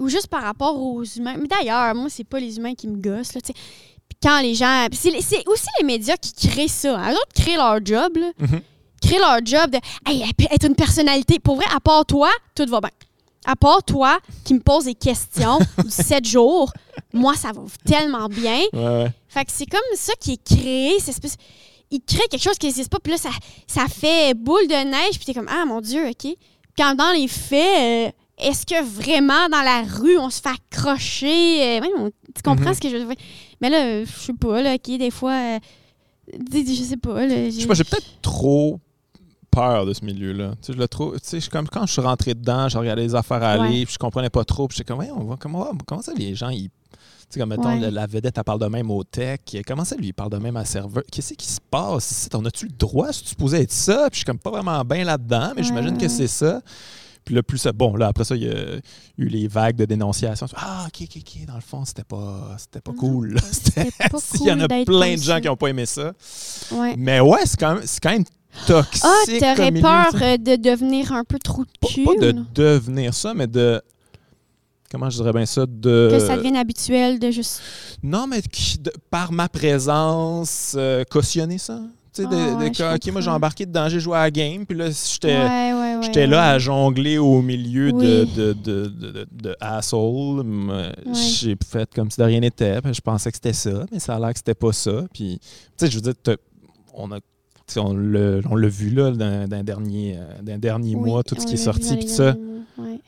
ou 0.00 0.08
juste 0.08 0.26
par 0.26 0.42
rapport 0.42 0.76
aux 0.80 1.04
humains. 1.04 1.36
Mais 1.40 1.46
d'ailleurs, 1.46 1.94
moi, 1.94 2.08
c'est 2.10 2.24
pas 2.24 2.40
les 2.40 2.56
humains 2.56 2.74
qui 2.74 2.88
me 2.88 2.96
gossent. 2.96 3.34
Là. 3.34 3.40
Puis 3.44 3.54
quand 4.22 4.40
les 4.40 4.54
gens. 4.54 4.86
C'est 4.92 5.10
les- 5.10 5.18
aussi 5.46 5.66
les 5.80 5.86
médias 5.86 6.16
qui 6.16 6.32
créent 6.48 6.68
ça. 6.68 6.98
Hein. 6.98 7.12
Eux 7.12 7.14
autres 7.14 7.32
créent 7.42 7.56
leur 7.56 7.78
job. 7.84 8.16
Là. 8.16 8.32
Mhm. 8.38 8.60
Créent 9.00 9.18
leur 9.18 9.38
job 9.44 9.70
de 9.70 9.78
hey, 10.06 10.24
être 10.50 10.66
une 10.66 10.74
personnalité. 10.74 11.38
Pour 11.38 11.56
vrai, 11.56 11.66
à 11.74 11.78
part 11.80 12.04
toi, 12.06 12.30
tout 12.54 12.66
va 12.66 12.80
bien. 12.80 12.90
À 13.46 13.54
part 13.54 13.82
toi 13.84 14.18
qui 14.44 14.54
me 14.54 14.60
poses 14.60 14.86
des 14.86 14.94
questions 14.94 15.58
du 15.84 15.90
7 15.90 16.24
jours, 16.26 16.72
moi, 17.12 17.34
ça 17.34 17.52
va 17.52 17.62
tellement 17.84 18.26
bien. 18.28 18.60
Ouais, 18.72 18.80
ouais. 19.04 19.12
Fait 19.28 19.44
que 19.44 19.52
c'est 19.52 19.66
comme 19.66 19.80
ça 19.94 20.14
qui 20.18 20.32
est 20.32 20.42
créé. 20.44 20.98
cette 20.98 21.10
espèce- 21.10 21.36
Il 21.94 22.00
crée 22.00 22.26
quelque 22.30 22.42
chose 22.42 22.58
qui 22.58 22.66
n'existe 22.66 22.90
pas, 22.90 22.98
puis 22.98 23.12
là, 23.12 23.18
ça, 23.18 23.30
ça 23.66 23.86
fait 23.88 24.34
boule 24.34 24.66
de 24.66 24.84
neige, 24.84 25.16
puis 25.16 25.24
t'es 25.26 25.34
comme, 25.34 25.48
ah 25.48 25.64
mon 25.66 25.80
Dieu, 25.80 26.08
OK. 26.08 26.26
Quand 26.76 26.94
dans 26.96 27.12
les 27.12 27.28
faits, 27.28 28.10
euh, 28.10 28.46
est-ce 28.48 28.66
que 28.66 28.82
vraiment 28.84 29.48
dans 29.48 29.62
la 29.62 29.82
rue, 29.82 30.18
on 30.18 30.28
se 30.28 30.40
fait 30.40 30.48
accrocher? 30.50 31.78
euh, 31.80 31.86
on- 31.98 32.10
tu 32.34 32.42
comprends 32.44 32.70
Mhm. 32.70 32.74
ce 32.74 32.80
que 32.80 32.88
je 32.88 32.96
veux 32.96 33.04
dire? 33.06 33.24
Mais 33.60 33.70
là, 33.70 33.84
euh, 33.84 34.04
je 34.06 34.12
sais 34.12 34.32
pas, 34.32 34.60
là, 34.60 34.74
OK, 34.74 34.96
des 34.98 35.10
fois, 35.12 35.32
euh, 35.32 35.58
je 36.32 36.82
sais 36.82 36.96
pas. 36.96 37.26
Là, 37.26 37.44
Je 37.50 37.50
sais 37.60 37.66
pas, 37.66 37.74
j'ai 37.74 37.84
peut-être 37.84 38.20
trop 38.22 38.80
peur 39.50 39.86
de 39.86 39.92
ce 39.92 40.04
milieu-là. 40.04 40.52
Tu 40.60 40.66
sais, 40.66 40.72
je 40.72 40.78
le 40.78 40.88
trouve, 40.88 41.12
tu 41.14 41.20
sais, 41.28 41.38
je- 41.40 41.48
comme 41.48 41.68
quand 41.68 41.86
je 41.86 41.92
suis 41.92 42.00
rentré 42.02 42.34
dedans, 42.34 42.68
je 42.68 42.76
regardais 42.76 43.02
les 43.02 43.14
affaires 43.14 43.42
aller, 43.42 43.60
Ouais. 43.80 43.84
puis 43.84 43.94
je 43.94 43.98
comprenais 43.98 44.30
pas 44.30 44.44
trop, 44.44 44.66
puis 44.66 44.76
j'étais 44.76 44.88
comme, 44.92 44.98
ouais, 45.00 45.10
on 45.16 45.24
va, 45.24 45.36
comment, 45.38 45.70
comment 45.86 46.02
ça 46.02 46.12
les 46.16 46.34
gens, 46.34 46.48
ils. 46.48 46.70
Tu 47.28 47.34
sais, 47.34 47.40
comme 47.40 47.48
mettons, 47.50 47.68
Ouais. 47.68 47.80
la, 47.80 47.90
la 47.90 48.06
vedette, 48.06 48.36
elle 48.36 48.44
parle 48.44 48.60
de 48.60 48.66
même 48.66 48.90
au 48.90 49.02
tech. 49.04 49.40
Comment 49.66 49.84
ça, 49.84 49.96
lui, 49.96 50.08
il 50.08 50.12
parle 50.14 50.30
de 50.30 50.38
même 50.38 50.56
à 50.56 50.64
serveur? 50.64 51.02
Qu'est-ce 51.10 51.34
qui 51.34 51.46
se 51.46 51.60
passe? 51.70 52.10
Ici? 52.10 52.28
On 52.34 52.44
a-tu 52.44 52.66
le 52.66 52.72
droit? 52.78 53.12
Si 53.12 53.22
tu 53.22 53.28
supposé 53.30 53.60
être 53.62 53.72
ça? 53.72 54.08
Puis 54.10 54.14
je 54.14 54.16
suis 54.18 54.24
comme 54.24 54.38
pas 54.38 54.50
vraiment 54.50 54.82
bien 54.84 55.04
là-dedans, 55.04 55.52
mais 55.56 55.62
j'imagine 55.62 55.96
que 55.98 56.08
c'est 56.08 56.26
ça. 56.28 56.60
Puis 57.24 57.34
là, 57.34 57.42
plus 57.42 57.56
ça. 57.56 57.72
Bon, 57.72 57.96
là, 57.96 58.08
après 58.08 58.24
ça, 58.24 58.36
il 58.36 58.42
y 58.44 58.48
a 58.50 58.54
eu 59.16 59.28
les 59.28 59.48
vagues 59.48 59.76
de 59.76 59.86
dénonciation. 59.86 60.46
Ah, 60.56 60.86
ok, 60.88 61.06
ok, 61.08 61.22
ok. 61.22 61.46
Dans 61.46 61.54
le 61.54 61.62
fond, 61.62 61.82
c'était 61.86 62.04
pas, 62.04 62.54
c'était 62.58 62.82
pas 62.82 62.92
cool. 62.92 63.36
C'était- 63.50 63.90
Il 64.40 64.46
y 64.46 64.52
en 64.52 64.60
a 64.60 64.68
plein 64.68 65.14
de 65.16 65.22
gens 65.22 65.40
qui 65.40 65.46
n'ont 65.46 65.56
pas 65.56 65.68
aimé 65.68 65.86
ça. 65.86 66.12
Ouais. 66.72 66.94
Mais 66.98 67.20
ouais, 67.20 67.40
c'est 67.46 67.58
quand 67.58 67.76
même, 67.76 67.82
c'est 67.86 68.00
quand 68.02 68.10
même 68.10 68.24
toxique. 68.66 69.02
Ah, 69.04 69.54
t'aurais 69.54 69.72
peur 69.72 70.08
euh, 70.22 70.36
de 70.36 70.56
devenir 70.56 71.12
un 71.12 71.24
peu 71.24 71.38
trop 71.38 71.64
de 71.64 71.70
Pas, 71.80 71.88
cul? 71.88 72.04
pas 72.04 72.14
de 72.20 72.34
devenir 72.54 73.14
ça, 73.14 73.32
mais 73.32 73.46
de. 73.46 73.80
Comment 74.94 75.10
je 75.10 75.16
dirais 75.16 75.32
bien 75.32 75.44
ça? 75.44 75.66
De. 75.66 76.08
Que 76.08 76.20
ça 76.20 76.36
devienne 76.36 76.54
habituel 76.54 77.18
de 77.18 77.32
juste. 77.32 77.60
Non, 78.00 78.28
mais 78.28 78.40
de- 78.40 78.92
par 79.10 79.32
ma 79.32 79.48
présence, 79.48 80.76
euh, 80.78 81.02
cautionner 81.10 81.58
ça. 81.58 81.80
Tu 82.14 82.22
sais, 82.22 82.28
Ah 82.30 82.34
de- 82.34 82.94
OK, 82.94 83.12
moi, 83.12 83.20
j'ai 83.20 83.30
embarqué 83.30 83.66
dedans, 83.66 83.88
j'ai 83.88 83.98
joué 83.98 84.16
à 84.16 84.20
la 84.22 84.30
game, 84.30 84.64
puis 84.64 84.78
là, 84.78 84.86
j'étais. 84.90 85.36
Ouais, 85.36 85.72
ouais, 85.72 85.96
ouais. 85.96 86.02
J'étais 86.02 86.28
là 86.28 86.50
à 86.50 86.58
jongler 86.60 87.18
au 87.18 87.42
milieu 87.42 87.90
de, 87.90 88.24
Oui. 88.24 88.32
de, 88.36 89.26
de, 89.32 89.56
asshole. 89.58 90.46
J'ai 91.12 91.56
fait 91.68 91.92
comme 91.92 92.08
si 92.12 92.20
de 92.20 92.24
rien 92.24 92.38
n'était. 92.38 92.80
puis 92.80 92.94
Je 92.94 93.00
pensais 93.00 93.32
que 93.32 93.36
c'était 93.36 93.52
ça, 93.52 93.84
mais 93.90 93.98
ça 93.98 94.14
a 94.14 94.20
l'air 94.20 94.30
que 94.32 94.38
c'était 94.38 94.54
pas 94.54 94.72
ça. 94.72 95.02
Puis, 95.12 95.40
tu 95.42 95.48
sais, 95.76 95.90
je 95.90 95.96
veux 95.98 96.02
dire, 96.12 96.36
on 96.94 97.10
a. 97.10 97.18
On 97.76 97.94
l'a 97.94 98.68
vu 98.68 98.90
là 98.90 99.10
les 99.10 99.62
derniers, 99.64 100.18
euh, 100.18 100.56
Oui, 100.78 100.94
mois, 100.94 101.24
tout 101.24 101.34
ce 101.40 101.46
qui 101.46 101.54
est 101.54 101.56
sorti, 101.56 101.96
puis 101.96 102.08
ça. 102.08 102.36
ouais. 102.78 103.00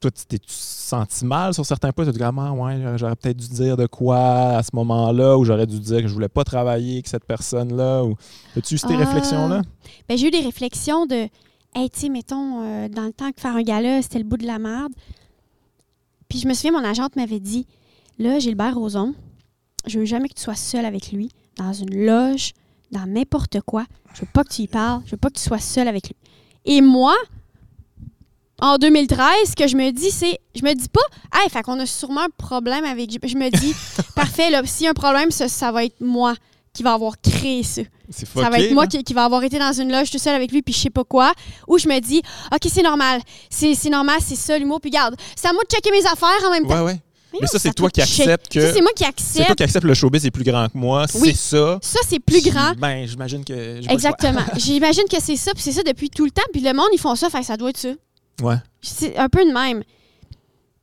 Toi, 0.00 0.10
tu 0.10 0.24
t'es 0.26 0.38
senti 0.46 1.24
mal 1.24 1.54
sur 1.54 1.64
certains 1.66 1.90
points? 1.92 2.04
Tu 2.04 2.12
te 2.12 2.16
dis, 2.16 2.22
ah, 2.22 2.30
ouais, 2.52 2.96
j'aurais 2.96 3.16
peut-être 3.16 3.36
dû 3.36 3.48
dire 3.48 3.76
de 3.76 3.86
quoi 3.86 4.18
à 4.56 4.62
ce 4.62 4.70
moment-là, 4.74 5.36
ou 5.36 5.44
j'aurais 5.44 5.66
dû 5.66 5.78
dire 5.80 6.02
que 6.02 6.08
je 6.08 6.14
voulais 6.14 6.28
pas 6.28 6.44
travailler 6.44 6.94
avec 6.94 7.08
cette 7.08 7.24
personne-là, 7.24 8.04
ou 8.04 8.14
as-tu 8.56 8.74
eu 8.74 8.78
ces 8.78 8.86
Ah. 8.92 8.96
réflexions-là? 8.96 9.62
Ben, 10.08 10.16
j'ai 10.16 10.28
eu 10.28 10.30
des 10.30 10.40
réflexions 10.40 11.06
de, 11.06 11.28
hey, 11.74 11.90
tu 11.90 12.00
sais, 12.00 12.08
mettons, 12.08 12.62
euh, 12.62 12.88
dans 12.88 13.04
le 13.04 13.12
temps 13.12 13.30
que 13.32 13.40
faire 13.40 13.56
un 13.56 13.62
gala, 13.62 14.00
c'était 14.02 14.18
le 14.18 14.24
bout 14.24 14.36
de 14.36 14.46
la 14.46 14.58
merde. 14.58 14.92
Puis 16.28 16.38
je 16.38 16.48
me 16.48 16.54
souviens, 16.54 16.72
mon 16.72 16.84
agente 16.84 17.16
m'avait 17.16 17.40
dit, 17.40 17.66
là, 18.18 18.38
Gilbert 18.38 18.74
Rozon, 18.76 19.14
je 19.86 19.98
veux 19.98 20.04
jamais 20.04 20.28
que 20.28 20.34
tu 20.34 20.42
sois 20.42 20.54
seul 20.56 20.84
avec 20.84 21.10
lui, 21.12 21.30
dans 21.56 21.72
une 21.72 22.04
loge, 22.06 22.52
dans 22.92 23.06
n'importe 23.06 23.60
quoi. 23.62 23.84
Je 24.14 24.20
veux 24.22 24.28
pas 24.32 24.44
que 24.44 24.52
tu 24.52 24.62
y 24.62 24.68
parles, 24.68 25.02
je 25.06 25.12
veux 25.12 25.16
pas 25.16 25.28
que 25.30 25.38
tu 25.38 25.42
sois 25.42 25.58
seul 25.58 25.88
avec 25.88 26.08
lui. 26.08 26.16
Et 26.64 26.80
moi, 26.82 27.14
en 28.60 28.76
2013, 28.78 29.50
ce 29.50 29.56
que 29.56 29.66
je 29.68 29.76
me 29.76 29.90
dis, 29.90 30.10
c'est, 30.10 30.38
je 30.54 30.62
me 30.64 30.74
dis 30.74 30.88
pas, 30.88 31.00
hey, 31.34 31.48
fait 31.50 31.62
qu'on 31.62 31.78
a 31.80 31.86
sûrement 31.86 32.22
un 32.22 32.30
problème 32.36 32.84
avec. 32.84 33.10
Je 33.10 33.36
me 33.36 33.50
dis, 33.50 33.74
parfait, 34.14 34.50
là, 34.50 34.62
s'il 34.64 34.84
y 34.84 34.86
a 34.86 34.90
un 34.90 34.94
problème, 34.94 35.30
ça, 35.30 35.48
ça 35.48 35.70
va 35.72 35.84
être 35.84 36.00
moi 36.00 36.34
qui 36.72 36.82
va 36.82 36.92
avoir 36.94 37.14
créé 37.20 37.62
ça. 37.62 37.82
C'est 38.10 38.26
Ça 38.26 38.48
va 38.50 38.58
être 38.60 38.72
moi 38.72 38.86
qui, 38.86 39.02
qui 39.04 39.12
va 39.14 39.24
avoir 39.24 39.42
été 39.42 39.58
dans 39.58 39.72
une 39.72 39.90
loge 39.92 40.10
tout 40.10 40.18
seul 40.18 40.34
avec 40.34 40.50
lui, 40.52 40.62
puis 40.62 40.72
je 40.72 40.78
sais 40.80 40.90
pas 40.90 41.04
quoi. 41.04 41.32
Ou 41.66 41.78
je 41.78 41.88
me 41.88 41.98
dis, 42.00 42.22
OK, 42.52 42.68
c'est 42.72 42.82
normal. 42.82 43.20
C'est 43.50 43.74
c'est 43.74 43.90
normal, 43.90 44.18
c'est 44.24 44.36
ça 44.36 44.58
l'humour. 44.58 44.80
Puis 44.80 44.90
garde, 44.90 45.14
c'est 45.36 45.48
à 45.48 45.52
moi 45.52 45.62
de 45.64 45.74
checker 45.74 45.90
mes 45.90 46.06
affaires 46.06 46.46
en 46.46 46.50
même 46.50 46.66
temps. 46.66 46.84
Ouais, 46.84 46.92
ouais. 46.92 47.00
Mais 47.32 47.40
non, 47.42 47.46
ça, 47.46 47.58
c'est 47.58 47.74
toi 47.74 47.90
qui 47.90 48.00
acceptes 48.00 48.48
que. 48.48 48.72
C'est 48.72 48.80
moi 48.80 48.90
qui 48.96 49.04
C'est 49.04 49.34
toi 49.34 49.42
accepte. 49.42 49.56
qui 49.56 49.62
acceptes 49.62 49.84
le 49.84 49.92
showbiz 49.94 50.24
est 50.24 50.30
plus 50.30 50.44
grand 50.44 50.66
que 50.68 50.78
moi, 50.78 51.04
Oui. 51.16 51.30
c'est 51.34 51.56
ça. 51.56 51.78
Ça, 51.82 51.98
c'est 52.08 52.18
plus 52.20 52.40
Puis, 52.40 52.50
grand. 52.50 52.72
Ben, 52.78 53.06
j'imagine 53.06 53.44
que. 53.44 53.80
Exactement. 53.90 54.40
J'imagine 54.56 55.04
que 55.10 55.20
c'est 55.20 55.36
ça, 55.36 55.52
puis 55.52 55.62
c'est 55.62 55.72
ça 55.72 55.82
depuis 55.82 56.08
tout 56.08 56.24
le 56.24 56.30
temps. 56.30 56.42
Puis 56.52 56.62
le 56.62 56.72
monde, 56.72 56.88
ils 56.94 56.98
font 57.00 57.14
ça, 57.16 57.28
fait 57.28 57.40
que 57.40 57.46
ça 57.46 57.56
doit 57.58 57.68
être 57.70 57.76
ça. 57.76 57.90
Ouais. 58.42 58.56
C'est 58.82 59.16
un 59.16 59.28
peu 59.28 59.44
de 59.44 59.50
même. 59.52 59.82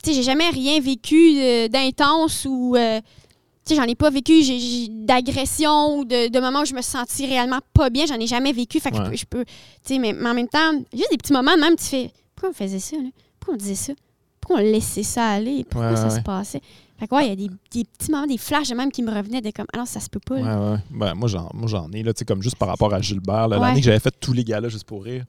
Tu 0.04 0.10
sais, 0.12 0.14
j'ai 0.14 0.24
jamais 0.24 0.50
rien 0.50 0.80
vécu 0.80 1.38
euh, 1.40 1.68
d'intense 1.68 2.46
ou. 2.50 2.76
euh, 2.76 3.00
tu 3.66 3.74
sais, 3.74 3.82
j'en 3.82 3.88
ai 3.88 3.96
pas 3.96 4.12
vécu 4.12 4.44
j'ai- 4.44 4.60
j'ai 4.60 4.88
d'agression 4.90 5.98
ou 5.98 6.06
de, 6.06 6.28
de 6.30 6.40
moments 6.40 6.62
où 6.62 6.66
je 6.66 6.76
me 6.76 6.82
sentis 6.82 7.26
réellement 7.26 7.60
pas 7.74 7.90
bien. 7.90 8.06
J'en 8.06 8.20
ai 8.20 8.28
jamais 8.28 8.52
vécu. 8.52 8.80
Fait 8.80 8.92
que 8.92 8.98
je 8.98 9.02
Ouais. 9.02 9.10
peux- 9.10 9.16
je 9.16 9.26
peux. 9.26 9.46
Tu 9.46 9.54
sais, 9.96 9.98
mais, 10.00 10.14
mais 10.14 10.30
en 10.30 10.34
même 10.36 10.48
temps, 10.48 10.72
juste 10.94 11.10
des 11.12 11.18
petits 11.18 11.34
moments, 11.34 11.58
même, 11.58 11.76
tu 11.76 11.86
fais. 11.86 12.12
Pourquoi 12.36 12.50
on 12.52 12.54
faisait 12.54 12.80
ça, 12.80 12.98
là? 12.98 13.10
Pourquoi 13.40 13.56
on 13.56 13.58
disait 13.58 13.74
ça? 13.76 13.94
Pourquoi 14.42 14.60
on 14.62 14.64
laissait 14.64 15.02
ça 15.02 15.28
aller? 15.30 15.64
Pourquoi 15.68 15.90
Ouais, 15.90 15.96
ça 15.96 16.08
ouais, 16.10 16.16
se 16.16 16.20
passait? 16.22 16.62
Fait 17.00 17.08
que 17.08 17.16
ouais, 17.16 17.26
il 17.26 17.30
y 17.30 17.32
a 17.32 17.36
des, 17.36 17.50
des 17.72 17.84
petits 17.86 18.12
moments, 18.12 18.28
des 18.28 18.38
flashs 18.38 18.72
même 18.72 18.92
qui 18.92 19.02
me 19.02 19.12
revenaient 19.12 19.42
de 19.42 19.50
comme, 19.52 19.66
ah 19.74 19.80
non, 19.80 19.86
ça 19.86 20.00
se 20.00 20.10
peut 20.10 20.20
pas. 20.24 20.40
Là. 20.40 20.72
ouais. 20.74 20.78
Ben, 20.92 21.14
moi, 21.16 21.28
j'en, 21.28 21.50
moi, 21.54 21.68
j'en 21.68 21.90
ai, 21.92 22.04
là, 22.04 22.14
tu 22.14 22.20
sais, 22.20 22.26
comme 22.26 22.42
juste 22.44 22.56
par 22.58 22.68
rapport 22.70 22.94
à 22.94 23.02
Gilbert. 23.02 23.48
là. 23.48 23.58
L'année 23.58 23.80
que 23.80 23.86
j'avais 23.86 24.00
fait 24.00 24.14
tous 24.20 24.32
les 24.34 24.44
gars-là 24.44 24.70
juste 24.70 24.84
pour 24.86 25.04
rire. 25.04 25.26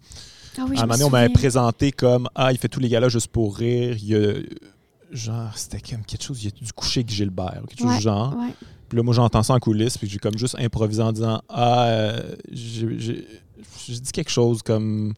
Ah 0.59 0.65
oui, 0.69 0.77
à 0.77 0.81
un 0.81 0.83
me 0.83 0.87
moment 0.87 0.95
donné, 0.95 1.05
on 1.05 1.11
m'avait 1.11 1.33
présenté 1.33 1.93
comme 1.93 2.29
Ah, 2.35 2.53
il 2.53 2.59
fait 2.59 2.69
tous 2.69 2.81
les 2.81 2.89
gars-là 2.89 3.09
juste 3.09 3.29
pour 3.29 3.57
rire. 3.57 3.97
Il 3.99 4.09
y 4.09 4.15
a. 4.15 4.35
Genre, 5.13 5.57
c'était 5.57 5.81
comme 5.81 6.05
quelque 6.05 6.25
chose, 6.25 6.43
il 6.43 6.47
y 6.47 6.49
a 6.49 6.65
du 6.65 6.73
coucher 6.73 7.01
avec 7.01 7.11
Gilbert, 7.11 7.63
quelque 7.69 7.79
chose 7.79 7.89
Ouais, 7.89 7.97
du 7.97 8.03
genre. 8.03 8.37
Ouais. 8.37 8.53
Puis 8.89 8.97
là, 8.97 9.03
moi, 9.05 9.15
j'entends 9.15 9.43
ça 9.43 9.55
en 9.55 9.59
coulisses, 9.59 9.97
puis 9.99 10.09
j'ai 10.09 10.19
comme 10.19 10.37
juste 10.37 10.57
improvisé 10.59 11.03
en 11.03 11.13
disant 11.13 11.43
Ah, 11.49 11.87
euh, 11.87 12.35
j'ai 12.53 14.01
dit 14.01 14.13
quelque 14.13 14.31
chose 14.31 14.63
comme. 14.63 15.15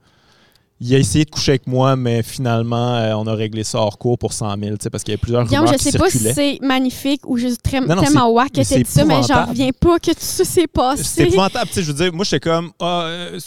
Il 0.80 0.94
a 0.94 0.98
essayé 0.98 1.24
de 1.24 1.30
coucher 1.30 1.52
avec 1.52 1.66
moi, 1.66 1.96
mais 1.96 2.22
finalement, 2.22 2.94
euh, 2.94 3.12
on 3.14 3.26
a 3.26 3.34
réglé 3.34 3.64
ça 3.64 3.78
hors 3.78 3.98
cours 3.98 4.16
pour 4.16 4.32
100 4.32 4.56
000, 4.60 4.76
tu 4.76 4.84
sais, 4.84 4.90
parce 4.90 5.02
qu'il 5.02 5.10
y 5.10 5.14
avait 5.14 5.20
plusieurs 5.20 5.44
Guillaume, 5.44 5.64
rumeurs 5.64 5.78
je 5.80 5.84
qui 5.84 5.90
sais 5.90 5.98
pas 5.98 6.08
si 6.08 6.18
c'est 6.32 6.58
magnifique 6.62 7.22
ou 7.28 7.36
juste 7.36 7.62
très, 7.62 7.80
Non, 7.80 7.96
non, 7.96 8.02
tellement 8.02 8.30
wack 8.30 8.52
que 8.52 8.62
c'est 8.62 8.86
ça, 8.86 9.04
mais 9.04 9.20
j'en 9.28 9.46
reviens 9.46 9.70
pas 9.78 9.98
que 9.98 10.12
tout 10.12 10.16
ça 10.20 10.44
s'est 10.44 10.68
passé. 10.68 11.02
C'était 11.02 11.28
épouvantable. 11.30 11.66
Tu 11.66 11.74
sais, 11.74 11.82
je 11.82 11.88
veux 11.92 11.98
dire, 12.04 12.12
moi, 12.12 12.24
j'étais 12.24 12.48
comme, 12.48 12.70
ah, 12.80 13.02
euh, 13.06 13.40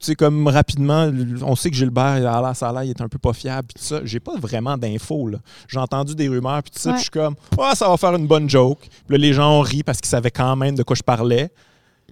sais, 0.00 0.14
comme 0.14 0.48
rapidement, 0.48 1.10
on 1.42 1.54
sait 1.54 1.68
que 1.70 1.76
Gilbert, 1.76 2.18
il 2.18 2.26
a 2.26 2.40
l'air, 2.40 2.56
ça 2.56 2.70
a 2.70 2.72
l'air, 2.72 2.84
il 2.84 2.90
est 2.90 3.00
un 3.02 3.08
peu 3.08 3.18
pas 3.18 3.34
fiable, 3.34 3.68
puis 3.68 3.82
tout 3.82 3.86
ça. 3.86 4.00
J'ai 4.04 4.20
pas 4.20 4.36
vraiment 4.38 4.78
d'infos, 4.78 5.28
là. 5.28 5.38
J'ai 5.68 5.78
entendu 5.78 6.14
des 6.14 6.28
rumeurs, 6.28 6.62
puis 6.62 6.70
tout 6.72 6.78
ça, 6.78 6.90
Ouais. 6.90 6.94
puis 6.94 7.00
je 7.00 7.10
suis 7.10 7.10
comme, 7.10 7.34
ah, 7.60 7.74
ça 7.74 7.88
va 7.88 7.96
faire 7.98 8.14
une 8.14 8.26
bonne 8.26 8.48
joke. 8.48 8.78
Puis 8.80 8.90
là, 9.10 9.18
les 9.18 9.34
gens 9.34 9.58
ont 9.58 9.60
ri 9.60 9.82
parce 9.82 10.00
qu'ils 10.00 10.08
savaient 10.08 10.30
quand 10.30 10.56
même 10.56 10.76
de 10.76 10.82
quoi 10.82 10.96
je 10.96 11.02
parlais. 11.02 11.50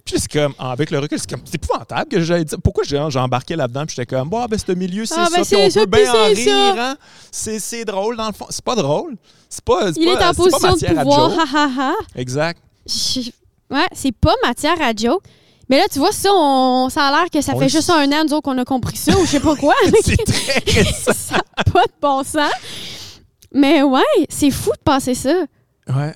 Puis 0.05 0.19
c'est 0.19 0.31
comme, 0.31 0.53
ah, 0.59 0.71
avec 0.71 0.91
le 0.91 0.99
recul, 0.99 1.17
c'est 1.17 1.29
comme, 1.29 1.41
c'est 1.45 1.55
épouvantable 1.55 2.09
que 2.09 2.19
j'aille 2.21 2.43
dire. 2.43 2.57
Pourquoi 2.61 2.83
j'ai 2.83 3.01
j'ai 3.09 3.19
embarqué 3.19 3.55
là-dedans, 3.55 3.85
puis 3.85 3.95
j'étais 3.95 4.15
comme, 4.15 4.27
bon, 4.29 4.43
ben, 4.45 4.59
ce 4.59 4.71
milieu, 4.73 5.05
c'est 5.05 5.15
Ah, 5.17 5.29
ben, 5.33 5.43
ça, 5.45 5.55
puis 5.55 5.65
on 5.65 5.69
ça, 5.69 5.79
peut 5.81 5.85
bien 5.85 6.13
en 6.13 6.25
rire, 6.25 6.75
hein. 6.77 6.97
C'est 7.31 7.59
c'est 7.59 7.85
drôle, 7.85 8.17
dans 8.17 8.27
le 8.27 8.33
fond. 8.33 8.47
C'est 8.49 8.63
pas 8.63 8.75
drôle. 8.75 9.15
C'est 9.47 9.63
pas, 9.63 9.91
Il 9.95 10.05
pas, 10.05 10.11
est 10.11 10.15
en 10.15 10.17
pas 10.17 10.33
position 10.33 10.73
de 10.73 10.99
pouvoir, 10.99 11.31
ha 11.39 11.45
ha 11.53 11.69
ha. 11.79 11.93
Exact. 12.15 12.59
Je- 12.85 13.31
Ouais, 13.71 13.87
c'est 13.93 14.11
pas 14.11 14.33
matière 14.43 14.79
à 14.81 14.91
joke. 14.95 15.23
Mais 15.69 15.77
là, 15.77 15.85
tu 15.91 15.97
vois, 15.97 16.11
ça, 16.11 16.29
on... 16.33 16.89
ça 16.89 17.07
a 17.07 17.11
l'air 17.11 17.29
que 17.31 17.41
ça 17.41 17.53
On 17.55 17.59
fait 17.59 17.69
juste 17.69 17.89
un 17.89 18.11
an, 18.11 18.23
nous 18.25 18.33
autres, 18.33 18.41
qu'on 18.43 18.57
a 18.57 18.65
compris 18.65 18.97
ça, 18.97 19.17
ou 19.17 19.25
je 19.25 19.31
sais 19.31 19.39
pas 19.39 19.55
quoi. 19.55 19.73
c'est 20.03 20.17
très 20.25 20.81
récent. 20.81 21.13
ça 21.13 21.37
n'a 21.37 21.63
pas 21.71 21.83
de 21.85 21.93
bon 22.01 22.23
sens. 22.23 22.51
Mais 23.53 23.81
ouais, 23.81 24.01
c'est 24.29 24.51
fou 24.51 24.71
de 24.71 24.81
passer 24.83 25.15
ça. 25.15 25.33
Ouais. 25.87 26.13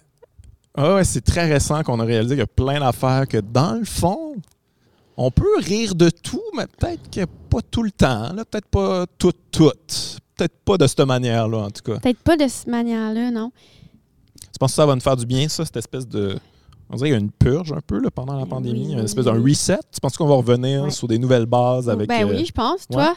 Ah 0.77 0.95
ouais, 0.95 1.03
c'est 1.03 1.21
très 1.21 1.51
récent 1.51 1.81
qu'on 1.83 1.99
a 1.99 2.03
réalisé 2.03 2.35
qu'il 2.35 2.39
y 2.39 2.43
a 2.43 2.47
plein 2.47 2.79
d'affaires 2.79 3.27
que, 3.27 3.37
dans 3.37 3.73
le 3.73 3.83
fond, 3.85 4.35
on 5.17 5.31
peut 5.31 5.57
rire 5.59 5.95
de 5.95 6.09
tout, 6.11 6.43
mais 6.55 6.65
peut-être 6.67 7.09
que 7.09 7.25
pas 7.49 7.59
tout 7.71 7.81
le 7.81 7.89
temps. 7.91 8.31
là. 8.33 8.45
Peut-être 8.45 8.67
pas 8.67 9.05
tout, 9.17 9.31
tout. 9.51 9.71
Peut-être 10.35 10.55
pas 10.63 10.77
de 10.77 10.85
cette 10.85 11.01
manière-là, 11.01 11.57
en 11.57 11.71
tout 11.71 11.81
cas. 11.81 11.99
Peut-être 11.99 12.19
pas 12.19 12.37
de 12.37 12.47
cette 12.47 12.67
manière-là, 12.67 13.31
non. 13.31 13.51
Tu 14.39 14.59
penses 14.59 14.71
que 14.71 14.75
ça 14.75 14.85
va 14.85 14.93
nous 14.93 15.01
faire 15.01 15.17
du 15.17 15.25
bien, 15.25 15.47
ça, 15.49 15.65
cette 15.65 15.77
espèce 15.77 16.07
de... 16.07 16.37
On 16.89 16.95
dirait 16.95 17.09
qu'il 17.09 17.17
y 17.17 17.19
a 17.19 17.23
une 17.23 17.31
purge 17.31 17.73
un 17.73 17.81
peu 17.85 17.99
là, 17.99 18.09
pendant 18.11 18.37
la 18.39 18.45
pandémie, 18.45 18.87
oui, 18.89 18.93
une 18.93 18.99
espèce 18.99 19.25
oui. 19.25 19.31
d'un 19.33 19.41
reset? 19.43 19.79
Tu 19.91 19.99
penses 19.99 20.15
qu'on 20.15 20.27
va 20.27 20.35
revenir 20.35 20.83
Ouais. 20.83 20.91
sur 20.91 21.07
des 21.07 21.17
nouvelles 21.17 21.47
bases 21.47 21.89
avec... 21.89 22.07
ben 22.07 22.25
euh, 22.27 22.33
oui, 22.35 22.45
je 22.45 22.51
pense. 22.53 22.87
Toi? 22.87 23.15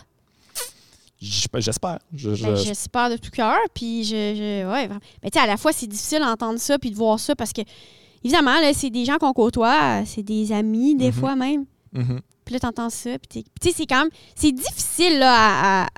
J- 1.21 1.47
J'espère. 1.59 1.99
Je- 2.15 2.35
je- 2.35 2.45
Ben, 2.47 2.57
J'espère 2.57 3.11
de 3.11 3.17
tout 3.17 3.31
cœur. 3.31 3.59
Puis, 3.75 4.05
je, 4.05 4.11
je- 4.11 4.71
ouais. 4.71 4.89
Mais 5.23 5.31
tu 5.31 5.39
sais, 5.39 5.45
à 5.45 5.47
la 5.47 5.57
fois, 5.57 5.73
c'est 5.73 5.87
difficile 5.87 6.21
d'entendre 6.21 6.59
ça 6.59 6.79
puis 6.79 6.91
de 6.91 6.97
voir 6.97 7.19
ça 7.21 7.37
parce 7.37 7.53
que, 7.53 7.61
évidemment, 8.25 8.59
là, 8.61 8.73
c'est 8.73 8.91
des 8.91 9.05
gens 9.05 9.19
qu'on 9.19 9.33
côtoie, 9.33 10.05
c'est 10.07 10.23
des 10.23 10.51
amis, 10.53 10.95
des 10.97 11.07
Mhm. 11.09 11.13
fois 11.13 11.37
même. 11.37 11.67
Mhm. 11.93 12.21
Puis 12.45 12.55
là, 12.55 12.61
t'entends 12.61 12.91
ça. 12.91 13.11
Puis 13.19 13.45
tu 13.61 13.69
sais, 13.69 13.75
c'est 13.77 13.87
quand 13.87 14.01
même. 14.01 14.11
C'est 14.35 14.53
difficile, 14.53 15.19
là, 15.21 15.35
à, 15.35 15.85
à, 15.85 15.89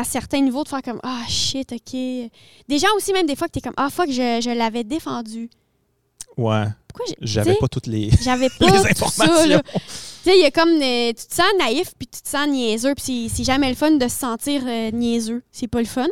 à 0.00 0.04
certains 0.04 0.40
niveaux 0.40 0.64
de 0.64 0.68
faire 0.68 0.82
comme 0.82 1.00
Ah, 1.02 1.22
shit, 1.28 1.72
OK. 1.72 1.92
Des 1.92 2.78
gens 2.78 2.88
aussi, 2.96 3.12
même 3.12 3.26
des 3.26 3.36
fois, 3.36 3.46
que 3.48 3.52
t'es 3.52 3.60
comme 3.60 3.74
Ah, 3.76 3.88
fuck, 3.90 4.08
je, 4.10 4.40
je 4.42 4.50
l'avais 4.56 4.84
défendu. 4.84 5.48
Ouais. 6.36 6.64
Pourquoi 6.88 7.06
j'ai- 7.08 7.16
J'avais 7.26 7.54
pas 7.56 7.68
toutes 7.68 7.86
les, 7.86 8.10
J'avais 8.22 8.48
pas 8.58 8.70
les 8.70 8.86
informations. 8.90 9.60
Tu 9.60 9.80
sais, 10.24 10.36
il 10.36 10.42
y 10.42 10.44
a 10.44 10.50
comme. 10.50 10.78
tu 10.78 11.26
te 11.26 11.34
sens 11.34 11.46
naïf, 11.58 11.92
puis 11.98 12.08
tu 12.08 12.20
te 12.22 12.28
sens 12.28 12.48
niaiseux, 12.48 12.94
puis 12.94 13.28
c'est- 13.32 13.44
jamais 13.44 13.68
le 13.68 13.74
fun 13.76 13.92
de 13.92 14.08
se 14.08 14.16
sentir 14.16 14.62
euh, 14.66 14.90
niaiseux. 14.90 15.42
C'est 15.52 15.68
pas 15.68 15.80
le 15.80 15.86
fun. 15.86 16.06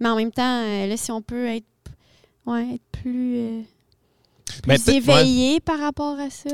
Mais 0.00 0.08
en 0.08 0.16
même 0.16 0.30
temps, 0.30 0.62
euh, 0.62 0.86
là, 0.86 0.96
si 0.96 1.10
on 1.10 1.20
peut 1.22 1.46
être, 1.48 1.66
ouais, 2.46 2.74
être 2.76 3.02
plus, 3.02 3.36
euh, 3.38 3.62
plus 4.62 4.86
ouais. 4.86 4.96
éveillé 4.96 5.60
par 5.60 5.80
rapport 5.80 6.18
à 6.20 6.30
ça. 6.30 6.48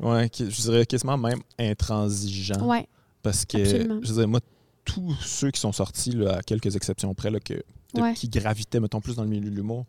Ouais, 0.00 0.30
je 0.38 0.44
dirais 0.62 0.86
quasiment 0.86 1.18
même 1.18 1.40
intransigeant. 1.58 2.60
Ouais, 2.66 2.86
Parce 3.22 3.44
que, 3.44 3.58
Absolument. 3.58 4.00
je 4.02 4.12
dirais, 4.12 4.26
moi, 4.26 4.40
tous 4.84 5.14
ceux 5.24 5.50
qui 5.50 5.60
sont 5.60 5.72
sortis, 5.72 6.12
là, 6.12 6.36
à 6.38 6.42
quelques 6.42 6.74
exceptions 6.76 7.12
près, 7.14 7.30
là, 7.30 7.38
que, 7.40 7.54
de- 7.94 8.00
Ouais. 8.00 8.14
qui 8.14 8.28
gravitaient, 8.28 8.80
mettons, 8.80 9.00
plus 9.00 9.14
dans 9.16 9.22
le 9.24 9.28
milieu 9.28 9.50
de 9.50 9.54
l'humour. 9.54 9.84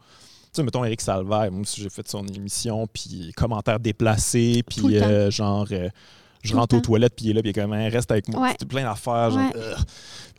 Sais, 0.57 0.63
mettons, 0.63 0.83
Eric 0.83 1.01
Salvaire, 1.01 1.51
moi 1.51 1.63
j'ai 1.65 1.89
fait 1.89 2.07
son 2.07 2.25
émission, 2.27 2.87
puis 2.91 3.31
commentaires 3.35 3.79
déplacés, 3.79 4.63
puis 4.67 4.97
euh, 4.97 5.29
genre, 5.31 5.67
euh, 5.71 5.87
je 6.43 6.51
Tout 6.51 6.57
rentre 6.57 6.75
aux 6.75 6.81
toilettes, 6.81 7.13
puis 7.15 7.25
il 7.25 7.29
est 7.31 7.33
là, 7.33 7.41
puis 7.41 7.51
il 7.51 7.57
est 7.57 7.61
comme, 7.61 7.73
Hein, 7.73 7.89
reste 7.89 8.11
avec 8.11 8.27
moi. 8.27 8.41
Ouais. 8.41 8.55
Plein 8.67 8.83
d'affaires, 8.83 9.33
Ouais. 9.35 9.51
euh. 9.55 9.75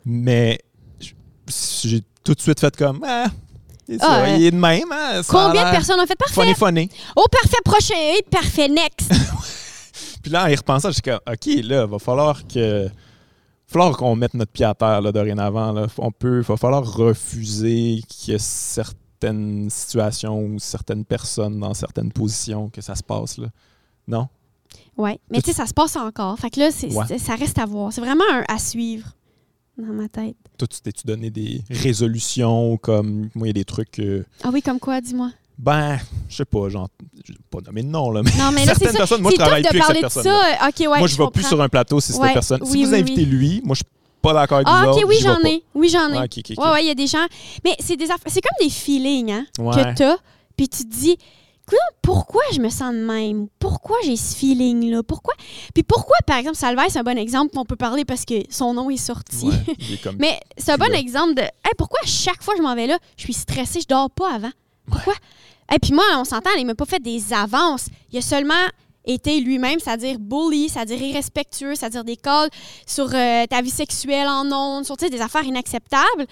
Mais 0.05 0.59
je- 0.99 1.13
j'ai 1.87 2.01
tout 2.23 2.33
de 2.33 2.41
suite 2.41 2.59
fait 2.59 2.75
comme, 2.75 3.03
ah, 3.07 3.27
Ah, 4.01 4.29
il 4.37 4.45
est 4.45 4.51
de 4.51 4.55
même, 4.55 4.91
hein, 4.91 5.21
Combien 5.27 5.65
de 5.65 5.71
personnes 5.71 5.99
ont 5.99 6.05
fait? 6.05 6.15
Parfait? 6.15 6.33
Funny, 6.41 6.53
funny. 6.53 6.89
Oh, 7.15 7.25
parfait, 7.31 7.57
prochain, 7.65 7.95
parfait, 8.29 8.67
next. 8.69 9.09
Puis 10.21 10.31
là, 10.31 10.43
en 10.43 10.47
y 10.47 10.55
repensant, 10.55 10.91
j'étais 10.91 11.11
comme, 11.11 11.19
OK, 11.33 11.63
là, 11.63 11.85
va 11.87 11.97
falloir 11.97 12.45
que. 12.47 12.83
va 12.83 12.91
falloir 13.67 13.97
qu'on 13.97 14.15
mette 14.15 14.33
notre 14.35 14.51
pied 14.51 14.65
à 14.65 14.73
terre 14.75 15.01
là, 15.01 15.11
dorénavant. 15.11 15.71
Là. 15.71 15.87
On 15.97 16.11
peut, 16.11 16.41
va 16.41 16.55
falloir 16.57 16.83
refuser 16.83 18.01
y 18.33 18.35
ait 18.35 18.37
certaines 19.21 19.69
situations 19.69 20.39
ou 20.45 20.59
certaines 20.59 21.03
personnes 21.05 21.59
dans 21.59 21.73
certaines 21.73 22.11
positions 22.11 22.69
que 22.69 22.81
ça 22.81 22.95
se 22.95 23.03
passe. 23.03 23.37
Là. 23.37 23.47
Non? 24.07 24.27
ouais, 24.97 25.19
mais 25.31 25.41
tu 25.41 25.49
sais, 25.51 25.55
ça 25.57 25.65
se 25.65 25.73
passe 25.73 25.95
encore. 25.95 26.37
Fait 26.39 26.49
que 26.49 26.59
là, 26.59 26.71
c'est- 26.71 26.93
Ouais. 26.93 27.17
ça 27.17 27.35
reste 27.35 27.57
à 27.59 27.65
voir. 27.65 27.91
C'est 27.93 28.01
vraiment 28.01 28.23
un 28.31 28.43
à 28.47 28.57
suivre 28.59 29.07
dans 29.77 29.93
ma 29.93 30.07
tête. 30.09 30.35
Toi, 30.57 30.67
tu 30.67 30.81
t'es-tu 30.81 31.05
donné 31.05 31.29
des 31.31 31.63
résolutions 31.69 32.77
comme. 32.77 33.29
Moi, 33.35 33.47
il 33.47 33.47
y 33.47 33.49
a 33.51 33.53
des 33.53 33.65
trucs. 33.65 34.01
Ah 34.43 34.49
oui, 34.53 34.61
comme 34.61 34.79
quoi, 34.79 35.01
dis-moi? 35.01 35.31
ben, 35.57 35.97
je 36.29 36.35
sais 36.37 36.45
pas, 36.45 36.69
genre. 36.69 36.87
Je 37.25 37.33
vais 37.33 37.39
pas 37.49 37.59
nommer 37.65 37.83
de 37.83 37.87
nom, 37.89 38.11
là, 38.11 38.21
mais. 38.23 38.31
Non, 38.37 38.51
mais 38.53 38.65
là, 38.65 38.73
c'est 38.73 38.79
certaines 38.85 38.91
ça. 38.91 38.97
personnes, 38.99 39.21
moi, 39.21 39.31
je 39.31 39.37
travaille 39.37 39.63
plus 39.63 39.81
avec 39.81 39.87
cette 39.95 40.01
personne. 40.01 40.23
ça. 40.23 40.67
OK, 40.69 40.79
ouais, 40.79 40.87
moi, 40.99 41.07
je 41.07 41.17
vais 41.17 41.27
plus 41.33 41.43
sur 41.47 41.61
un 41.61 41.67
plateau 41.69 41.99
si 41.99 42.13
c'est 42.13 42.19
Ouais, 42.19 42.27
cette 42.27 42.33
personne. 42.33 42.65
si 42.65 42.71
oui, 42.71 42.83
vous 42.85 42.91
oui, 42.93 42.99
invitez 42.99 43.21
oui. 43.21 43.25
lui, 43.25 43.61
moi, 43.65 43.75
je 43.75 43.83
pas 44.21 44.33
d'accord 44.33 44.57
avec 44.57 44.67
Ah, 44.69 44.83
vous 44.85 44.91
OK, 44.91 44.95
autres, 44.97 45.07
oui, 45.07 45.17
j'en 45.21 45.39
ai. 45.49 45.63
Oui, 45.75 45.89
j'en 45.89 46.09
ai. 46.11 46.17
Ah, 46.17 46.23
ok, 46.25 46.33
ok, 46.39 46.51
ok. 46.57 46.63
Ouais, 46.65 46.71
ouais, 46.71 46.83
il 46.83 46.87
y 46.87 46.91
a 46.91 46.95
des 46.95 47.07
gens. 47.07 47.25
Mais 47.63 47.75
c'est 47.79 47.95
des. 47.95 48.07
C'est 48.27 48.41
comme 48.41 48.57
des 48.67 48.69
feelings, 48.69 49.31
hein, 49.31 49.45
Ouais. 49.59 49.73
que 49.75 49.93
t'as. 49.95 50.17
Puis 50.57 50.67
tu 50.69 50.83
te 50.83 50.93
dis, 50.93 51.17
pourquoi 52.01 52.41
je 52.53 52.59
me 52.59 52.69
sens 52.69 52.93
de 52.93 52.99
même? 52.99 53.47
Pourquoi 53.59 53.97
j'ai 54.03 54.15
ce 54.15 54.35
feeling-là? 54.35 55.03
Pourquoi? 55.03 55.33
Puis 55.73 55.83
pourquoi, 55.83 56.17
par 56.25 56.37
exemple, 56.37 56.57
Salvaire, 56.57 56.85
c'est 56.89 56.99
un 56.99 57.03
bon 57.03 57.17
exemple, 57.17 57.51
on 57.57 57.65
peut 57.65 57.75
parler 57.75 58.05
parce 58.05 58.25
que 58.25 58.35
son 58.49 58.73
nom 58.73 58.89
est 58.89 58.97
sorti. 58.97 59.45
Ouais, 59.47 59.53
est 59.93 60.01
comme 60.01 60.15
Mais 60.19 60.39
c'est 60.57 60.71
un 60.71 60.77
bon 60.77 60.89
là- 60.91 60.97
exemple 60.99 61.35
de 61.35 61.41
hey, 61.41 61.71
pourquoi 61.77 61.99
chaque 62.05 62.41
fois 62.41 62.55
que 62.55 62.59
je 62.59 62.63
m'en 62.63 62.75
vais 62.75 62.87
là, 62.87 62.97
je 63.17 63.23
suis 63.23 63.33
stressée, 63.33 63.81
je 63.81 63.87
dors 63.87 64.09
pas 64.09 64.33
avant? 64.33 64.51
Pourquoi? 64.89 65.13
Et 65.73 65.77
puis 65.79 65.93
moi, 65.93 66.03
on 66.17 66.23
s'entend, 66.25 66.49
il 66.57 66.65
m'a 66.65 66.73
pas 66.75 66.85
fait 66.85 66.99
des 67.01 67.31
avances. 67.31 67.85
Il 68.11 68.17
a 68.17 68.21
seulement 68.21 68.55
été 69.13 69.39
lui-même, 69.41 69.79
c'est-à-dire 69.79 70.17
bully, 70.19 70.69
c'est-à-dire 70.69 71.01
irrespectueux, 71.01 71.75
c'est-à-dire 71.75 72.03
des 72.03 72.15
calls 72.15 72.49
sur 72.85 73.09
euh, 73.13 73.45
ta 73.47 73.61
vie 73.61 73.69
sexuelle 73.69 74.27
en 74.27 74.45
ondes, 74.51 74.85
sur 74.85 74.97
tu 74.97 75.09
des 75.09 75.21
affaires 75.21 75.43
inacceptables. 75.43 76.25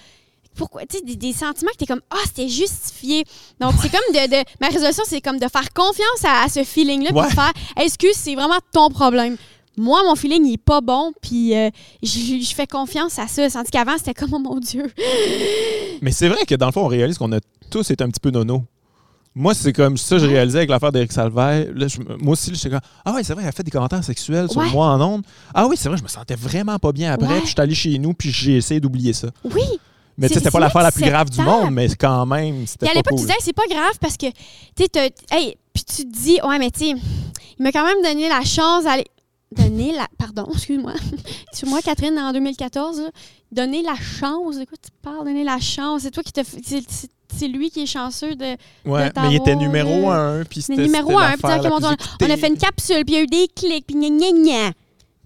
Pourquoi? 0.56 0.82
Tu 0.88 0.98
sais, 0.98 1.04
des, 1.04 1.16
des 1.16 1.34
sentiments 1.34 1.72
que 1.72 1.78
t'es 1.78 1.86
comme, 1.86 2.02
ah, 2.10 2.18
c'était 2.26 2.48
justifié. 2.50 3.24
Donc, 3.60 3.74
c'est 3.82 3.90
comme 3.92 4.00
de, 4.14 4.28
de- 4.28 4.44
Ma 4.60 4.68
résolution, 4.70 5.04
c'est 5.06 5.22
comme 5.22 5.38
de 5.38 5.48
faire 5.48 5.72
confiance 5.74 6.24
à, 6.26 6.44
à 6.46 6.50
ce 6.50 6.64
feeling-là, 6.64 7.10
puis 7.12 7.20
Ouais. 7.20 7.28
de 7.30 7.34
faire, 7.34 7.54
excuse, 7.80 8.16
c'est 8.16 8.34
vraiment 8.34 8.58
ton 8.74 8.90
problème? 8.90 9.38
Moi, 9.80 10.02
mon 10.04 10.16
feeling, 10.16 10.44
il 10.48 10.54
est 10.54 10.58
pas 10.58 10.82
bon, 10.82 11.12
puis 11.22 11.56
euh, 11.56 11.70
je 12.02 12.40
je 12.42 12.56
fais 12.56 12.66
confiance 12.66 13.20
à 13.20 13.28
ça. 13.28 13.48
Tandis 13.48 13.70
qu'avant, 13.70 13.96
c'était 14.00 14.16
comme, 14.16 14.34
oh 14.34 14.40
mon 14.40 14.58
Dieu. 14.60 14.92
Mais 16.02 16.12
c'est 16.12 16.28
vrai 16.30 16.46
que 16.48 16.56
dans 16.56 16.66
le 16.66 16.72
fond, 16.72 16.82
on 16.86 16.88
réalise 16.88 17.20
qu'on 17.20 17.32
a 17.32 17.40
tous 17.70 17.92
été 17.92 18.04
un 18.04 18.10
petit 18.10 18.20
peu 18.20 18.32
nono. 18.32 18.64
Moi, 19.40 19.54
c'est 19.54 19.72
comme 19.72 19.98
ça 19.98 20.16
que 20.16 20.22
j'ai 20.24 20.28
réalisé 20.28 20.58
avec 20.58 20.70
l'affaire 20.72 20.92
d'Éric 20.92 21.12
Salvaire. 21.12 21.68
Là, 21.76 21.88
je 21.88 22.00
moi 22.20 22.34
aussi, 22.34 22.54
j'étais 22.56 22.72
comme 22.72 22.80
Ah 23.06 23.14
ouais, 23.14 23.24
c'est 23.24 23.34
vrai, 23.34 23.44
elle 23.44 23.50
a 23.50 23.52
fait 23.52 23.62
des 23.64 23.70
commentaires 23.72 24.04
sexuels 24.04 24.50
sur 24.50 24.60
Ouais. 24.62 24.70
moi 24.72 24.88
en 24.88 25.00
ondes. 25.02 25.24
Ah 25.54 25.68
oui, 25.68 25.76
c'est 25.78 25.90
vrai, 25.90 25.98
je 25.98 26.04
me 26.04 26.08
sentais 26.08 26.36
vraiment 26.36 26.80
pas 26.80 26.92
bien 26.92 27.14
après. 27.14 27.28
Ouais. 27.28 27.38
Puis 27.40 27.48
je 27.48 27.52
suis 27.52 27.62
allé 27.62 27.76
chez 27.76 28.00
nous, 28.00 28.14
puis 28.14 28.32
j'ai 28.32 28.58
essayé 28.58 28.80
d'oublier 28.80 29.14
ça. 29.14 29.28
Oui. 29.44 29.62
Mais 30.18 30.28
tu 30.28 30.34
sais, 30.34 30.40
c'était 30.40 30.50
pas 30.50 30.60
l'affaire 30.60 30.82
la 30.82 30.92
plus 30.92 31.04
grave 31.06 31.30
du 31.30 31.40
monde, 31.42 31.70
mais 31.72 31.88
quand 31.90 32.26
même, 32.26 32.66
c'était 32.66 32.88
Puis 32.88 32.90
à 32.90 32.94
pas 32.94 32.98
l'époque, 32.98 33.12
cool. 33.12 33.20
tu 33.20 33.26
disais, 33.28 33.38
c'est 33.40 33.54
pas 33.54 33.68
grave 33.70 33.94
parce 34.02 34.18
que, 34.18 34.26
tu 34.76 34.86
sais, 34.92 35.14
hey, 35.30 35.56
puis 35.72 35.84
tu 35.84 36.04
te 36.06 36.12
dis, 36.12 36.40
ouais, 36.44 36.58
mais 36.58 36.72
tu 36.72 36.80
sais, 36.80 36.96
il 37.60 37.64
m'a 37.64 37.72
quand 37.72 37.86
même 37.86 38.02
donné 38.04 38.28
la 38.28 38.44
chance 38.44 38.86
d'aller. 38.86 39.06
Donner 39.56 39.94
la. 39.94 40.08
Pardon, 40.18 40.48
excuse-moi. 40.54 40.94
Sur 41.54 41.68
moi, 41.70 41.82
Catherine, 41.84 42.18
en 42.20 42.34
2014, 42.34 43.00
là, 43.00 43.10
donner 43.52 43.82
la 43.84 43.96
chance. 43.96 44.58
De 44.58 44.66
quoi 44.66 44.78
tu 44.84 44.90
parles? 45.02 45.24
Donner 45.24 45.44
la 45.46 45.60
chance. 45.60 46.02
C'est 46.02 46.12
toi 46.12 46.22
qui 46.24 46.34
te. 46.34 46.42
C'est- 47.38 47.48
lui 47.48 47.70
qui 47.70 47.84
est 47.84 47.88
chanceux 47.88 48.36
de. 48.36 48.58
Ouais, 48.86 49.10
de 49.10 49.20
mais 49.22 49.32
il 49.32 49.36
était 49.36 49.56
numéro 49.56 50.12
euh, 50.12 50.42
un, 50.42 50.44
puis 50.46 50.62
c'était 50.62 50.82
numéro 50.82 51.18
un. 51.18 51.32
Puis 51.38 51.52
écoutée. 51.54 52.26
on 52.26 52.30
a 52.30 52.38
fait 52.38 52.48
une 52.48 52.58
capsule, 52.58 53.04
puis 53.06 53.16
il 53.16 53.18
y 53.18 53.20
a 53.20 53.24
eu 53.24 53.28
des 53.28 53.48
clics, 53.56 53.86
puis 53.88 53.96
gna 53.96 54.10
gna 54.10 54.32
gna. 54.32 54.72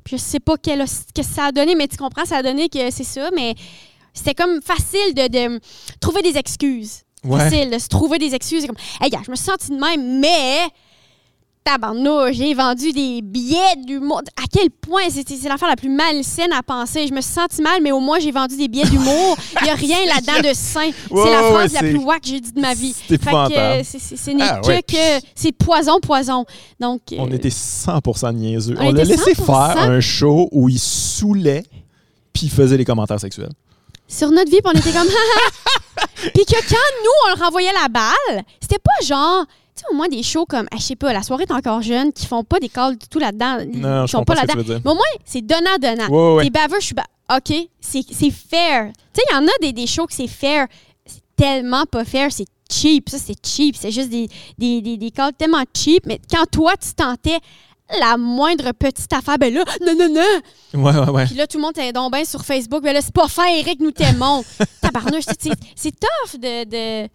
Puis 0.04 0.18
je 0.18 0.22
sais 0.22 0.40
pas 0.40 0.56
quel, 0.62 0.84
que 1.16 1.24
ça 1.24 1.46
a 1.46 1.52
donné, 1.52 1.76
mais 1.76 1.88
tu 1.88 1.98
comprends, 1.98 2.26
ça 2.26 2.38
a 2.38 2.44
donné 2.44 2.70
que 2.70 2.90
c'est 2.92 3.04
ça, 3.04 3.30
mais 3.36 3.56
c'était 4.14 4.34
comme 4.34 4.62
facile 4.62 5.14
de, 5.16 5.28
de 5.28 5.60
trouver 6.00 6.22
des 6.22 6.38
excuses. 6.38 7.04
Ouais. 7.24 7.38
Facile 7.38 7.70
de 7.70 7.78
se 7.78 7.88
trouver 7.88 8.18
des 8.18 8.34
excuses. 8.34 8.62
C'est 8.62 8.68
comme, 8.68 8.78
hey, 9.00 9.10
gars, 9.10 9.22
je 9.26 9.32
me 9.32 9.36
suis 9.36 9.46
sentie 9.46 9.70
de 9.70 9.76
même, 9.80 10.20
mais. 10.20 10.68
Tabarnouche, 11.64 12.34
j'ai 12.38 12.56
vendu 12.56 12.92
des 12.92 13.22
billets 13.22 13.76
d'humour. 13.86 14.22
À 14.36 14.46
quel 14.52 14.72
point 14.72 15.04
c'est 15.10 15.28
c'est 15.28 15.48
l'affaire 15.48 15.70
la 15.70 15.76
plus 15.76 15.90
malsaine 15.90 16.52
à 16.54 16.64
penser. 16.64 17.06
Je 17.08 17.14
me 17.14 17.22
suis 17.22 17.32
sentie 17.34 17.62
mal, 17.62 17.82
mais 17.84 17.92
au 17.92 18.00
moins 18.00 18.18
j'ai 18.20 18.32
vendu 18.32 18.58
des 18.58 18.68
billets 18.68 18.86
d'humour. 18.90 19.38
Il 19.62 19.66
n'y 19.66 19.70
a 19.70 19.76
rien 19.76 19.98
là-dedans 20.08 20.50
de 20.50 20.54
sain. 20.56 20.90
Ouais, 21.12 21.24
c'est 21.24 21.32
la 21.32 21.44
ouais, 21.44 21.52
phrase 21.52 21.74
la 21.74 21.80
plus 21.82 21.98
wack 21.98 22.22
que 22.22 22.28
j'ai 22.30 22.40
dit 22.40 22.52
de 22.52 22.60
ma 22.62 22.74
vie. 22.74 22.96
C'est 23.08 23.14
euh, 23.14 23.82
c'est- 23.84 24.36
Ah, 24.42 24.60
que 24.64 24.68
ouais. 24.70 25.22
c'est 25.36 25.52
poison, 25.52 26.00
poison. 26.00 26.46
Donc, 26.80 27.02
On 27.18 27.30
euh, 27.30 27.36
était 27.36 27.50
100% 27.50 28.34
niaiseux. 28.34 28.76
on 28.80 28.88
On, 28.88 28.92
l'a 28.92 29.04
laissé 29.04 29.34
100%. 29.34 29.46
faire 29.46 29.78
un 29.78 30.00
show 30.00 30.50
où 30.52 30.68
il 30.68 30.80
saoulait, 30.80 31.64
puis 32.34 32.44
il 32.48 32.50
faisait 32.52 32.78
des 32.78 32.86
commentaires 32.86 33.20
sexuels. 33.20 33.52
sur 34.08 34.32
notre 34.32 34.50
vie, 34.50 34.62
puis 34.64 34.72
on 34.74 34.80
était 34.80 34.92
comme. 34.92 35.08
puis 36.34 36.46
que 36.46 36.70
quand 36.70 36.90
nous, 37.04 37.12
on 37.28 37.36
le 37.38 37.44
renvoyait 37.44 37.74
la 37.80 37.88
balle, 37.88 38.44
c'était 38.60 38.80
pas 38.80 39.06
genre. 39.06 39.46
Tu 39.76 39.82
sais, 39.82 39.86
au 39.92 39.96
moins 39.96 40.08
des 40.10 40.22
shows 40.24 40.46
comme, 40.46 40.68
ah, 40.72 40.76
je 40.78 40.84
sais 40.84 40.96
pas, 40.96 41.14
la 41.14 41.24
soirée 41.24 41.44
est 41.48 41.52
encore 41.54 41.82
jeune, 41.82 42.12
qui 42.12 42.26
font 42.26 42.44
pas 42.44 42.60
des 42.60 42.70
calls 42.70 42.98
du 42.98 43.08
tout 43.08 43.20
là-dedans. 43.20 43.60
Non, 43.74 44.06
je 44.06 44.12
sont 44.12 44.24
pas 44.24 44.36
là-dedans. 44.36 44.80
Mais 44.84 44.92
au 44.92 44.96
moins, 44.96 45.04
c'est 45.26 45.42
donnant-donnant. 45.42 46.10
Ouais, 46.10 46.36
ouais. 46.36 46.44
T'es 46.46 46.50
baveux, 46.50 46.80
je 46.80 46.86
suis 46.88 46.96
ba- 46.96 47.06
OK, 47.38 47.54
c'est 47.80 48.04
fair. 48.32 48.92
Tu 49.14 49.22
sais, 49.22 49.26
il 49.32 49.34
y 49.34 49.38
en 49.38 49.46
a 49.48 49.52
des, 49.62 49.72
des 49.72 49.88
shows 49.88 50.06
que 50.08 50.14
c'est 50.14 50.28
fair. 50.28 50.68
C'est 51.06 51.22
tellement 51.38 51.86
pas 51.86 52.04
fair, 52.04 52.30
c'est 52.32 52.46
cheap. 52.70 53.10
Ça, 53.10 53.18
c'est 53.18 53.36
cheap. 53.46 53.76
C'est 53.80 53.92
juste 53.92 54.10
des, 54.10 54.28
des, 54.58 54.82
des, 54.82 54.98
des 54.98 55.12
calls 55.12 55.32
tellement 55.38 55.64
cheap. 55.74 56.06
Mais 56.06 56.20
quand 56.30 56.46
toi, 56.52 56.74
tu 56.78 56.94
tentais 56.94 57.40
la 58.00 58.18
moindre 58.18 58.72
petite 58.74 59.12
affaire, 59.14 59.38
ben 59.38 59.54
là, 59.54 59.64
non, 59.86 59.94
non, 59.98 60.10
non. 60.14 60.82
Ouais, 60.84 60.98
ouais, 61.00 61.10
ouais. 61.10 61.26
Puis 61.26 61.36
là, 61.36 61.48
tout 61.48 61.58
le 61.58 61.64
monde 61.64 61.78
est 61.78 61.94
donc 61.94 62.12
bien 62.14 62.26
sur 62.26 62.44
Facebook. 62.44 62.84
Ben 62.84 62.94
là, 62.94 63.02
c'est 63.02 63.14
pas 63.14 63.28
fin, 63.30 63.48
Eric, 63.48 63.80
nous 63.80 63.92
t'aimons. 63.92 64.44
Tabarnouche, 64.82 65.24
c'est- 65.76 65.92
tough 65.92 66.40
de, 66.40 66.64
de, 67.06 67.10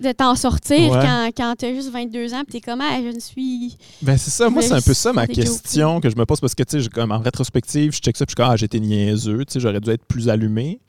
de 0.00 0.12
t'en 0.12 0.34
sortir 0.34 0.90
Ouais. 0.92 0.98
quand, 1.00 1.30
quand 1.36 1.54
t'as 1.58 1.72
juste 1.74 1.90
22 1.90 2.34
ans. 2.34 2.42
Puis 2.48 2.60
t'es 2.60 2.60
comme, 2.60 2.80
ah, 2.80 2.98
je 3.02 3.14
ne 3.14 3.20
suis. 3.20 3.76
Ben 4.02 4.16
c'est 4.16 4.30
ça, 4.30 4.48
moi 4.50 4.62
c'est 4.62 4.72
un 4.72 4.80
peu 4.80 4.94
ça 4.94 5.12
ma 5.12 5.26
question 5.26 6.00
que 6.00 6.10
je 6.10 6.16
me 6.16 6.24
pose 6.26 6.40
parce 6.40 6.54
que 6.54 6.62
tu 6.62 6.82
sais, 6.82 6.88
comme 6.88 7.12
en 7.12 7.18
rétrospective, 7.18 7.92
je 7.92 7.98
check 8.00 8.16
ça 8.16 8.26
puis 8.26 8.32
je 8.36 8.40
suis 8.40 8.44
comme 8.44 8.52
ah, 8.52 8.56
j'étais 8.56 8.80
niaiseux, 8.80 9.44
tu 9.44 9.54
sais, 9.54 9.60
j'aurais 9.60 9.80
dû 9.80 9.90
être 9.90 10.04
plus 10.06 10.28
allumé. 10.28 10.80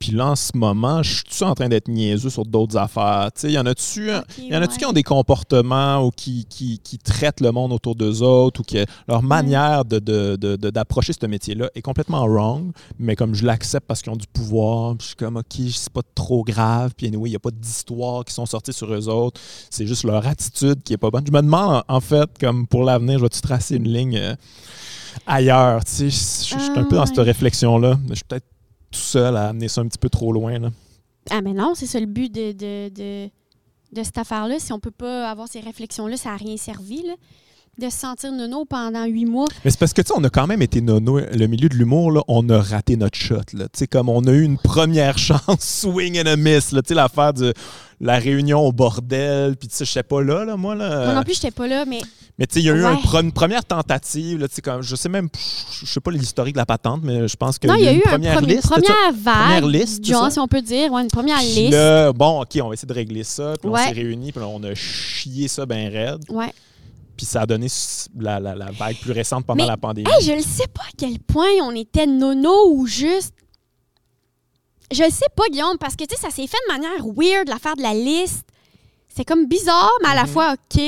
Puis 0.00 0.12
là 0.12 0.28
en 0.30 0.36
ce 0.36 0.50
moment, 0.56 1.02
je 1.02 1.22
suis 1.28 1.44
en 1.44 1.54
train 1.54 1.68
d'être 1.68 1.86
niaiseux 1.88 2.30
sur 2.30 2.44
d'autres 2.44 2.76
affaires, 2.78 3.28
tu 3.34 3.42
sais, 3.42 3.48
il 3.48 3.52
y 3.54 3.58
en 3.58 3.66
a-tu 3.66 4.10
y 4.38 4.56
en 4.56 4.66
qui 4.66 4.86
ont 4.86 4.92
des 4.92 5.02
comportements 5.02 6.04
ou 6.06 6.10
qui, 6.10 6.46
qui, 6.48 6.78
qui 6.82 6.96
traitent 6.96 7.40
le 7.42 7.52
monde 7.52 7.70
autour 7.72 7.94
d'eux 7.94 8.22
autres 8.22 8.60
ou 8.60 8.64
que 8.64 8.84
leur 9.06 9.22
manière 9.22 9.84
de, 9.84 9.98
de- 9.98 10.36
de- 10.36 10.56
de- 10.56 10.70
d'approcher 10.70 11.12
ce 11.12 11.26
métier-là 11.26 11.68
est 11.74 11.82
complètement 11.82 12.26
wrong, 12.26 12.72
mais 12.98 13.14
comme 13.14 13.34
je 13.34 13.44
l'accepte 13.44 13.86
parce 13.86 14.00
qu'ils 14.00 14.10
ont 14.12 14.16
du 14.16 14.26
pouvoir, 14.26 14.94
je 15.00 15.06
suis 15.08 15.16
comme 15.16 15.36
OK, 15.36 15.44
c'est 15.70 15.92
pas 15.92 16.00
trop 16.14 16.44
grave, 16.44 16.92
puis 16.96 17.06
anyway, 17.06 17.28
il 17.28 17.32
n'y 17.32 17.36
a 17.36 17.40
pas 17.40 17.50
d'histoires 17.50 18.24
qui 18.24 18.32
sont 18.32 18.46
sorties 18.46 18.72
sur 18.72 18.90
eux 18.92 19.08
autres, 19.08 19.38
c'est 19.68 19.86
juste 19.86 20.04
leur 20.04 20.26
attitude 20.26 20.82
qui 20.82 20.94
est 20.94 20.98
pas 20.98 21.10
bonne. 21.10 21.24
Je 21.26 21.32
me 21.32 21.42
demande 21.42 21.82
en 21.86 22.00
fait 22.00 22.30
comme 22.40 22.66
pour 22.66 22.84
l'avenir, 22.84 23.18
je 23.18 23.24
vais-tu 23.24 23.42
tracer 23.42 23.76
une 23.76 23.88
ligne 23.92 24.16
euh, 24.16 24.34
ailleurs, 25.26 25.84
tu 25.84 25.90
sais, 25.92 26.10
je 26.10 26.54
je- 26.54 26.58
je 26.58 26.70
suis 26.70 26.78
un 26.78 26.84
peu 26.84 26.96
dans 26.96 27.02
Ah, 27.02 27.06
cette 27.06 27.18
réflexion-là, 27.18 27.96
mais 28.04 28.10
je 28.10 28.14
suis 28.16 28.24
peut-être 28.26 28.46
tout 28.90 28.98
seul 28.98 29.36
à 29.36 29.48
amener 29.48 29.68
ça 29.68 29.80
un 29.80 29.86
petit 29.86 29.98
peu 29.98 30.08
trop 30.08 30.32
loin. 30.32 30.58
Là. 30.58 30.70
Ah, 31.30 31.40
mais 31.42 31.52
non, 31.52 31.74
c'est 31.74 31.86
ça 31.86 32.00
le 32.00 32.06
but 32.06 32.32
de, 32.34 32.52
de, 32.52 32.88
de, 32.88 33.30
de 33.92 34.02
cette 34.02 34.18
affaire-là. 34.18 34.58
Si 34.58 34.72
on 34.72 34.80
peut 34.80 34.90
pas 34.90 35.30
avoir 35.30 35.48
ces 35.48 35.60
réflexions-là, 35.60 36.16
ça 36.16 36.30
n'a 36.30 36.36
rien 36.36 36.56
servi, 36.56 37.02
là. 37.02 37.14
De 37.78 37.88
se 37.88 37.96
sentir 37.98 38.32
nono 38.32 38.64
pendant 38.66 39.06
huit 39.06 39.24
mois. 39.24 39.46
Mais 39.64 39.70
c'est 39.70 39.78
parce 39.78 39.92
que, 39.94 40.02
tu 40.02 40.08
sais, 40.08 40.14
on 40.14 40.24
a 40.24 40.28
quand 40.28 40.46
même 40.46 40.60
été 40.60 40.80
nono. 40.82 41.18
Le 41.20 41.46
milieu 41.46 41.68
de 41.68 41.76
l'humour, 41.76 42.10
là, 42.12 42.20
on 42.28 42.46
a 42.50 42.60
raté 42.60 42.96
notre 42.96 43.16
shot. 43.16 43.36
Là. 43.54 43.68
Tu 43.72 43.78
sais, 43.78 43.86
comme 43.86 44.08
on 44.08 44.22
a 44.26 44.32
eu 44.32 44.42
une 44.42 44.58
première 44.58 45.16
chance, 45.28 45.60
swing 45.60 46.20
and 46.20 46.26
a 46.26 46.36
miss. 46.36 46.72
là. 46.72 46.82
Tu 46.82 46.88
sais, 46.88 46.94
l'affaire 46.94 47.32
du. 47.32 47.52
La 48.00 48.18
réunion 48.18 48.60
au 48.60 48.72
bordel, 48.72 49.56
puis 49.56 49.68
tu 49.68 49.76
sais, 49.76 49.84
je 49.84 49.90
sais 49.92 50.02
pas 50.02 50.22
là, 50.22 50.44
là, 50.44 50.56
moi, 50.56 50.74
là. 50.74 51.04
Moi 51.04 51.14
non 51.14 51.22
plus, 51.22 51.34
j'étais 51.34 51.50
pas 51.50 51.66
là, 51.66 51.84
mais 51.84 52.00
Mais 52.38 52.46
tu 52.46 52.54
sais, 52.54 52.60
il 52.60 52.66
y 52.66 52.70
a 52.70 52.74
eu 52.74 52.82
Ouais. 52.82 53.20
une 53.20 53.32
première 53.32 53.62
tentative, 53.66 54.38
là, 54.38 54.48
tu 54.48 54.54
sais, 54.54 54.62
comme, 54.62 54.80
je 54.82 54.96
sais 54.96 55.10
même, 55.10 55.28
je 55.82 55.84
sais 55.84 56.00
pas 56.00 56.10
l'historique 56.10 56.54
de 56.54 56.58
la 56.60 56.64
patente, 56.64 57.00
mais 57.04 57.28
je 57.28 57.36
pense 57.36 57.58
que 57.58 57.66
non, 57.66 57.74
il 57.74 57.84
y 57.84 57.88
a 57.88 57.92
une 57.92 57.98
eu 57.98 58.02
un 58.06 58.10
première 58.10 58.40
liste. 58.40 58.64
une 58.64 58.70
première 58.70 59.12
vague, 59.12 59.62
Première 59.62 59.66
liste, 59.66 60.06
genre, 60.06 60.32
si 60.32 60.38
on 60.38 60.48
peut 60.48 60.62
dire, 60.62 60.90
ouais, 60.90 61.02
une 61.02 61.08
première 61.08 61.36
Puis 61.36 61.46
liste. 61.48 61.72
là, 61.72 62.12
bon, 62.14 62.40
OK, 62.40 62.58
on 62.62 62.68
va 62.68 62.72
essayer 62.74 62.88
de 62.88 62.94
régler 62.94 63.24
ça. 63.24 63.52
Puis 63.60 63.68
Ouais. 63.70 63.80
on 63.82 63.84
s'est 63.88 63.92
réunis, 63.92 64.32
puis 64.32 64.42
on 64.42 64.62
a 64.64 64.74
chié 64.74 65.48
ça 65.48 65.66
bien 65.66 65.90
raide. 65.90 66.22
Ouais. 66.30 66.50
Puis 67.14 67.26
ça 67.26 67.42
a 67.42 67.46
donné 67.46 67.66
la, 68.18 68.40
la- 68.40 68.54
la 68.54 68.70
vague 68.70 68.96
plus 68.96 69.12
récente 69.12 69.44
pendant 69.44 69.62
Mais, 69.62 69.68
la 69.68 69.76
pandémie. 69.76 70.08
Hey, 70.10 70.24
je 70.24 70.32
ne 70.32 70.40
sais 70.40 70.66
pas 70.72 70.80
à 70.84 70.92
quel 70.96 71.18
point 71.18 71.44
on 71.62 71.72
était 71.74 72.06
nono 72.06 72.70
ou 72.72 72.86
juste. 72.86 73.34
Je 74.92 75.04
sais 75.10 75.26
pas, 75.36 75.44
Guillaume, 75.50 75.78
parce 75.78 75.94
que 75.96 76.04
tu 76.04 76.14
sais, 76.16 76.20
ça 76.20 76.30
s'est 76.30 76.46
fait 76.46 76.58
de 76.68 76.72
manière 76.72 77.04
weird, 77.16 77.48
l'affaire 77.48 77.76
de 77.76 77.82
la 77.82 77.94
liste. 77.94 78.44
C'est 79.14 79.24
comme 79.24 79.46
bizarre, 79.46 79.90
mais 80.02 80.10
à 80.10 80.14
la 80.14 80.22
Mhm. 80.22 80.28
fois 80.28 80.54
OK. 80.54 80.80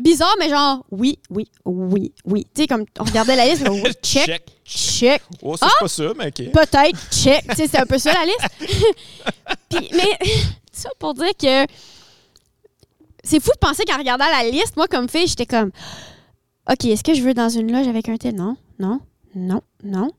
Bizarre, 0.00 0.34
mais 0.38 0.48
genre, 0.48 0.84
oui, 0.90 1.18
oui, 1.30 1.48
oui, 1.64 2.12
oui. 2.24 2.44
Tu 2.54 2.62
sais, 2.62 2.66
comme 2.66 2.84
on 2.98 3.04
regardait 3.04 3.36
la 3.36 3.46
liste, 3.48 3.66
oui, 3.70 3.92
check, 4.02 4.26
Check. 4.26 4.42
check, 4.64 5.22
Oh, 5.42 5.56
ça, 5.56 5.68
c'est 5.68 5.78
pas 5.84 5.88
ça, 5.88 6.12
mais 6.16 6.26
OK. 6.26 6.52
peut-être, 6.52 6.98
check. 7.12 7.44
Tu 7.50 7.56
sais, 7.56 7.66
c'est 7.68 7.78
un 7.78 7.86
peu 7.86 7.98
ça 7.98 8.12
la 8.12 8.24
liste. 8.26 8.48
Puis, 9.70 9.88
mais 9.92 10.18
ça 10.72 10.90
pour 10.98 11.14
dire 11.14 11.30
que 11.40 11.66
c'est 13.24 13.40
fou 13.40 13.50
de 13.52 13.58
penser 13.58 13.84
qu'en 13.84 13.98
regardant 13.98 14.26
la 14.26 14.48
liste, 14.50 14.76
moi, 14.76 14.88
comme 14.88 15.08
fille, 15.08 15.26
j'étais 15.26 15.46
comme 15.46 15.70
OK, 16.70 16.84
est-ce 16.84 17.02
que 17.04 17.14
je 17.14 17.22
veux 17.22 17.34
dans 17.34 17.48
une 17.48 17.72
loge 17.72 17.86
avec 17.88 18.08
un 18.08 18.16
tel? 18.16 18.34
Non, 18.34 18.56
non, 18.78 19.00
non, 19.34 19.62
non. 19.84 20.10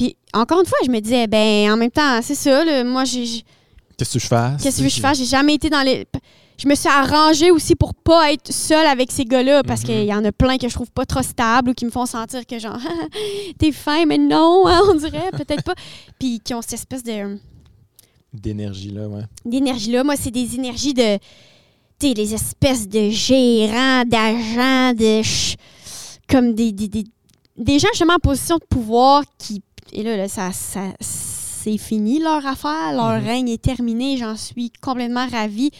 Puis, 0.00 0.16
encore 0.32 0.60
une 0.60 0.66
fois, 0.66 0.78
je 0.82 0.90
me 0.90 0.98
disais, 0.98 1.26
ben, 1.26 1.70
en 1.70 1.76
même 1.76 1.90
temps, 1.90 2.20
c'est 2.22 2.34
ça, 2.34 2.64
là, 2.64 2.84
moi, 2.84 3.04
j'ai. 3.04 3.42
Qu'est-ce 3.98 4.14
que 4.14 4.18
je 4.18 4.26
fasse? 4.28 4.62
Qu'est-ce 4.62 4.80
que 4.82 4.88
je 4.88 4.98
fais? 4.98 5.14
J'ai 5.14 5.26
jamais 5.26 5.52
été 5.56 5.68
dans 5.68 5.82
les. 5.82 6.06
Je 6.56 6.66
me 6.66 6.74
suis 6.74 6.88
arrangée 6.88 7.50
aussi 7.50 7.74
pour 7.76 7.94
pas 7.94 8.32
être 8.32 8.50
seule 8.50 8.86
avec 8.86 9.12
ces 9.12 9.26
gars-là 9.26 9.62
parce 9.62 9.82
Mhm. 9.82 9.86
qu'il 9.86 10.04
y 10.06 10.14
en 10.14 10.24
a 10.24 10.32
plein 10.32 10.56
que 10.56 10.68
je 10.70 10.72
trouve 10.74 10.90
pas 10.90 11.04
trop 11.04 11.20
stables 11.22 11.68
ou 11.68 11.74
qui 11.74 11.84
me 11.84 11.90
font 11.90 12.06
sentir 12.06 12.46
que 12.46 12.58
genre 12.58 12.78
t'es 13.58 13.72
fin 13.72 14.04
mais 14.06 14.16
non 14.18 14.64
hein, 14.66 14.80
on 14.90 14.94
dirait 14.94 15.30
peut-être 15.32 15.62
pas 15.64 15.74
puis 16.18 16.38
qui 16.42 16.52
ont 16.54 16.60
cette 16.62 16.74
espèce 16.74 17.02
de 17.02 17.38
D'énergie, 18.32 18.90
là, 18.90 19.08
ouais. 19.08 19.22
d'énergie 19.44 19.90
là 19.92 20.04
moi 20.04 20.16
c'est 20.16 20.30
des 20.30 20.54
énergies 20.54 20.92
de 20.94 21.16
tu 21.98 22.08
sais 22.08 22.14
les 22.14 22.34
espèces 22.34 22.86
de 22.88 23.08
gérants 23.10 24.04
d'agents 24.06 24.92
de 24.94 25.22
comme 26.28 26.54
des, 26.54 26.72
des, 26.72 26.88
des, 26.88 27.04
des 27.56 27.78
gens 27.78 27.88
justement 27.92 28.14
en 28.16 28.18
position 28.18 28.56
de 28.58 28.64
pouvoir 28.68 29.22
qui 29.38 29.62
et 29.92 30.02
là, 30.02 30.16
là, 30.16 30.28
ça, 30.28 30.50
ça 30.52 30.80
c'est 31.00 31.76
fini 31.78 32.20
leur 32.20 32.46
affaire 32.46 32.92
leur 32.94 33.20
Mhm. 33.20 33.26
règne 33.26 33.48
est 33.50 33.60
terminé 33.62 34.16
j'en 34.16 34.36
suis 34.36 34.72
complètement 34.80 35.26
ravie 35.30 35.70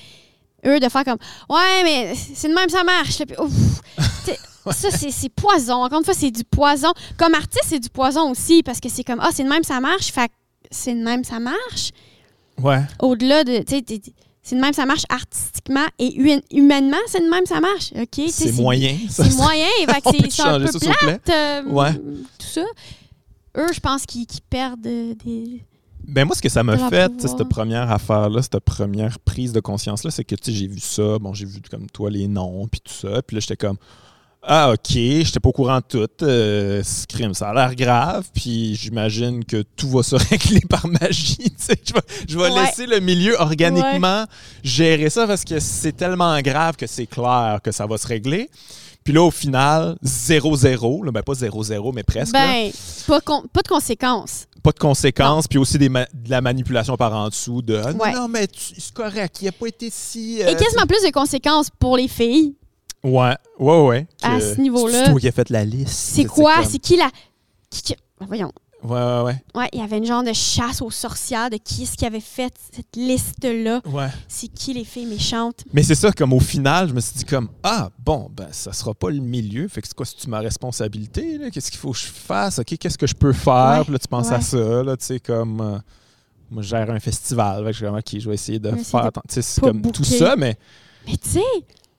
eux 0.67 0.79
de 0.79 0.89
faire 0.91 1.05
comme 1.05 1.19
ouais 1.49 1.83
mais 1.85 2.15
c'est 2.15 2.49
de 2.49 2.55
même 2.55 2.69
ça 2.69 2.85
marche 2.85 3.23
puis, 3.25 3.37
ouf. 3.39 3.53
Ça 4.73 4.91
c'est 4.91 5.29
poison 5.31 5.83
encore 5.85 6.01
une 6.01 6.05
fois 6.05 6.13
c'est 6.13 6.31
du 6.31 6.45
poison 6.45 6.93
comme 7.17 7.33
artiste 7.35 7.65
c'est 7.67 7.79
du 7.81 7.89
poison 7.89 8.31
aussi 8.31 8.63
parce 8.63 8.79
que 8.79 8.91
c'est 8.91 9.03
comme 9.05 9.19
ah 9.23 9.31
c'est 9.33 9.43
de 9.43 9.49
même 9.49 9.65
ça 9.65 9.81
marche 9.81 10.13
fait 10.13 10.29
que 10.29 10.33
c'est 10.71 10.95
de 10.95 11.03
même 11.03 11.25
ça 11.25 11.39
marche 11.41 11.91
Ouais. 12.63 12.83
au-delà 13.01 13.43
de. 13.43 13.65
C'est 14.43 14.57
de 14.57 14.61
même, 14.61 14.73
ça 14.75 14.85
marche 14.85 15.05
artistiquement 15.09 15.85
et 15.99 16.15
hu- 16.15 16.43
humainement, 16.51 16.97
c'est 17.07 17.21
de 17.21 17.29
même, 17.31 17.45
ça 17.47 17.61
marche. 17.61 17.93
OK? 17.95 18.25
C'est 18.31 18.53
moyen. 18.53 18.97
C'est 19.09 19.35
moyen. 19.37 19.67
fait 19.79 19.87
c'est- 20.31 20.43
un 20.43 20.59
peu 20.61 20.79
plate, 20.79 21.29
euh, 21.31 21.63
Ouais. 21.67 21.93
Tout 21.95 22.47
ça. 22.47 22.63
Eux, 23.57 23.73
je 23.75 23.81
pense 23.81 24.07
qu'ils 24.07 24.27
perdent 24.49 24.87
euh, 24.87 25.15
des. 25.25 25.63
Ben 26.07 26.25
moi, 26.25 26.35
ce 26.35 26.41
que 26.43 26.49
ça 26.49 26.63
m'a 26.63 26.89
fait, 26.89 27.13
cette 27.21 27.45
première 27.45 27.91
affaire-là, 27.91 28.41
cette 28.43 28.59
première 28.61 29.19
prise 29.21 29.53
de 29.53 29.61
conscience-là, 29.61 30.11
c'est 30.11 30.25
que 30.25 30.35
j'ai 30.47 30.67
vu 30.67 30.81
ça, 30.81 31.19
bon, 31.19 31.35
j'ai 31.35 31.45
vu 31.45 31.61
comme 31.71 31.89
toi 31.91 32.11
les 32.11 32.27
noms, 32.27 32.67
puis 32.69 32.81
tout 32.81 32.93
ça, 32.93 33.21
puis 33.23 33.37
là, 33.37 33.41
j'étais 33.41 33.57
comme, 33.57 33.77
ah, 34.43 34.71
ok, 34.73 34.91
j'étais 34.91 35.39
pas 35.41 35.51
au 35.51 35.53
courant 35.53 35.77
de 35.77 35.85
tout, 36.07 36.09
euh, 36.25 36.83
ce 36.83 37.07
crime, 37.07 37.35
ça 37.35 37.51
a 37.51 37.55
l'air 37.55 37.75
grave, 37.77 38.27
puis 38.35 38.75
j'imagine 38.77 39.45
que 39.45 39.63
tout 39.77 39.91
va 39.91 40.03
se 40.03 40.17
régler 40.31 40.61
par 40.69 40.87
magie, 40.89 41.37
tu 41.37 41.53
sais, 41.59 41.75
je 41.87 41.93
vais, 41.93 42.01
je 42.27 42.39
vais 42.39 42.51
Ouais. 42.51 42.65
laisser 42.65 42.87
le 42.87 43.01
milieu 43.01 43.35
organiquement 43.39 44.25
gérer 44.65 45.11
ça 45.11 45.27
parce 45.27 45.45
que 45.45 45.61
c'est 45.61 45.93
tellement 45.93 46.41
grave 46.41 46.77
que 46.77 46.87
c'est 46.87 47.07
clair 47.07 47.61
que 47.63 47.73
ça 47.73 47.87
va 47.87 47.99
se 47.99 48.07
régler. 48.07 48.49
Puis 49.05 49.13
là, 49.15 49.23
au 49.23 49.31
final, 49.31 49.97
0-0, 50.05 51.05
là, 51.05 51.11
ben 51.13 51.23
pas 51.23 51.33
0-0, 51.35 51.93
mais 51.93 52.03
presque. 52.03 52.33
Ben, 52.33 52.71
pas, 53.07 53.21
con- 53.21 53.45
pas 53.53 53.63
de 53.63 53.69
conséquences. 53.69 54.47
pas 54.63 54.73
de 54.73 54.79
conséquences, 54.79 55.49
puis 55.49 55.59
aussi 55.59 55.79
des 55.79 55.89
ma- 55.89 56.05
de 56.13 56.29
la 56.29 56.41
manipulation 56.43 56.97
par 56.99 57.15
en 57.15 57.29
dessous 57.29 57.63
de 57.63 57.81
Ah, 57.83 57.93
Ouais. 57.93 58.13
non, 58.13 58.29
mais 58.29 58.47
tu- 58.47 58.75
c'est 58.79 58.93
correct, 58.93 59.39
il 59.41 59.47
n'a 59.47 59.53
pas 59.53 59.67
été 59.69 59.89
si. 59.91 60.37
Et 60.41 60.45
euh, 60.45 60.55
quasiment 60.55 60.87
plus 60.87 61.03
de 61.03 61.11
conséquences 61.11 61.69
pour 61.79 61.97
les 61.97 62.09
filles. 62.09 62.55
Ouais, 63.03 63.35
ouais, 63.59 63.81
ouais. 63.87 64.07
À 64.23 64.37
que 64.39 64.55
ce 64.55 64.61
niveau-là. 64.61 65.05
C'est 65.07 65.11
toi 65.13 65.21
qui 65.21 65.29
as 65.29 65.33
fait 65.33 65.49
la 65.49 65.65
liste. 65.65 65.89
C'est 65.89 66.25
quoi? 66.27 66.57
comme- 66.57 66.67
C'est 66.67 66.79
qui 66.79 66.97
la. 66.97 67.09
qui- 67.71 67.83
qui- 67.83 67.97
Voyons. 68.21 68.53
Ouais, 68.83 68.91
ouais, 68.93 69.23
ouais. 69.23 69.45
Ouais, 69.55 69.69
il 69.73 69.81
y 69.81 69.83
avait 69.83 69.99
une 69.99 70.07
genre 70.07 70.23
de 70.25 70.33
chasse 70.33 70.81
aux 70.81 70.91
sorcières 70.91 71.51
de 71.51 71.57
qui 71.59 71.83
est-ce 71.83 71.97
qui 71.97 72.07
avait 72.07 72.21
fait 72.21 72.53
cette 72.75 72.97
liste-là. 72.97 73.81
Ouais. 73.85 74.09
C'est 74.27 74.49
qui 74.49 74.73
les 74.73 74.85
filles 74.85 75.07
méchantes? 75.07 75.65
Mais 75.73 75.83
c'est 75.83 75.95
ça, 75.95 76.11
comme 76.13 76.33
au 76.33 76.41
final, 76.41 76.89
je 76.89 76.95
me 76.95 77.01
suis 77.01 77.15
dit 77.19 77.25
comme 77.25 77.49
Ah, 77.63 77.91
bon, 77.99 78.31
ben 78.35 78.49
ça 78.53 78.73
sera 78.73 78.95
pas 78.95 79.11
le 79.11 79.21
milieu. 79.21 79.69
Fait 79.69 79.83
que 79.83 79.89
c'est 79.89 79.95
quoi, 79.95 80.07
c'est 80.07 80.27
ma 80.29 80.39
responsabilité? 80.41 81.37
là? 81.39 81.51
Qu'est-ce 81.51 81.71
qu'il 81.71 81.81
faut 81.81 81.93
que 81.93 81.99
je 81.99 82.07
fasse? 82.07 82.59
OK, 82.59 82.77
qu'est-ce 82.79 82.97
que 82.99 83.07
je 83.07 83.15
peux 83.15 83.33
faire? 83.33 83.79
Ouais, 83.79 83.85
Puis 83.85 83.93
là, 83.93 83.99
tu 83.99 84.09
penses 84.09 84.29
ouais. 84.29 84.35
à 84.37 84.41
ça, 84.41 84.83
là, 84.83 84.97
tu 84.97 85.05
sais, 85.05 85.21
comme. 85.21 85.61
euh, 85.61 85.79
moi, 86.51 86.63
je 86.63 86.69
gère 86.69 86.91
un 86.91 86.99
festival. 87.01 87.59
Fait 87.65 87.67
que 87.67 87.73
je 87.73 87.77
suis 87.77 87.87
comme, 87.87 87.97
OK, 87.99 88.19
je 88.19 88.29
vais 88.29 88.35
essayer 88.35 88.59
de 88.59 88.71
faire. 88.77 89.11
Tu 89.13 89.35
sais, 89.35 89.43
c'est 89.43 89.61
comme 89.61 89.83
tout 89.93 90.05
ça, 90.05 90.37
mais. 90.37 90.57
Mais 91.07 91.17
tu 91.17 91.29
sais, 91.29 91.41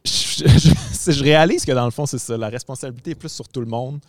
je, 0.04 0.48
je- 0.70 0.74
c'est- 0.94 1.12
je 1.14 1.24
réalise 1.24 1.64
que 1.64 1.72
dans 1.72 1.86
le 1.86 1.92
fond, 1.92 2.06
c'est 2.06 2.18
ça. 2.18 2.36
La 2.38 2.50
responsabilité 2.50 3.12
est 3.12 3.16
plus 3.16 3.30
sur 3.32 3.48
tout 3.48 3.60
le 3.62 3.68
monde 3.68 4.00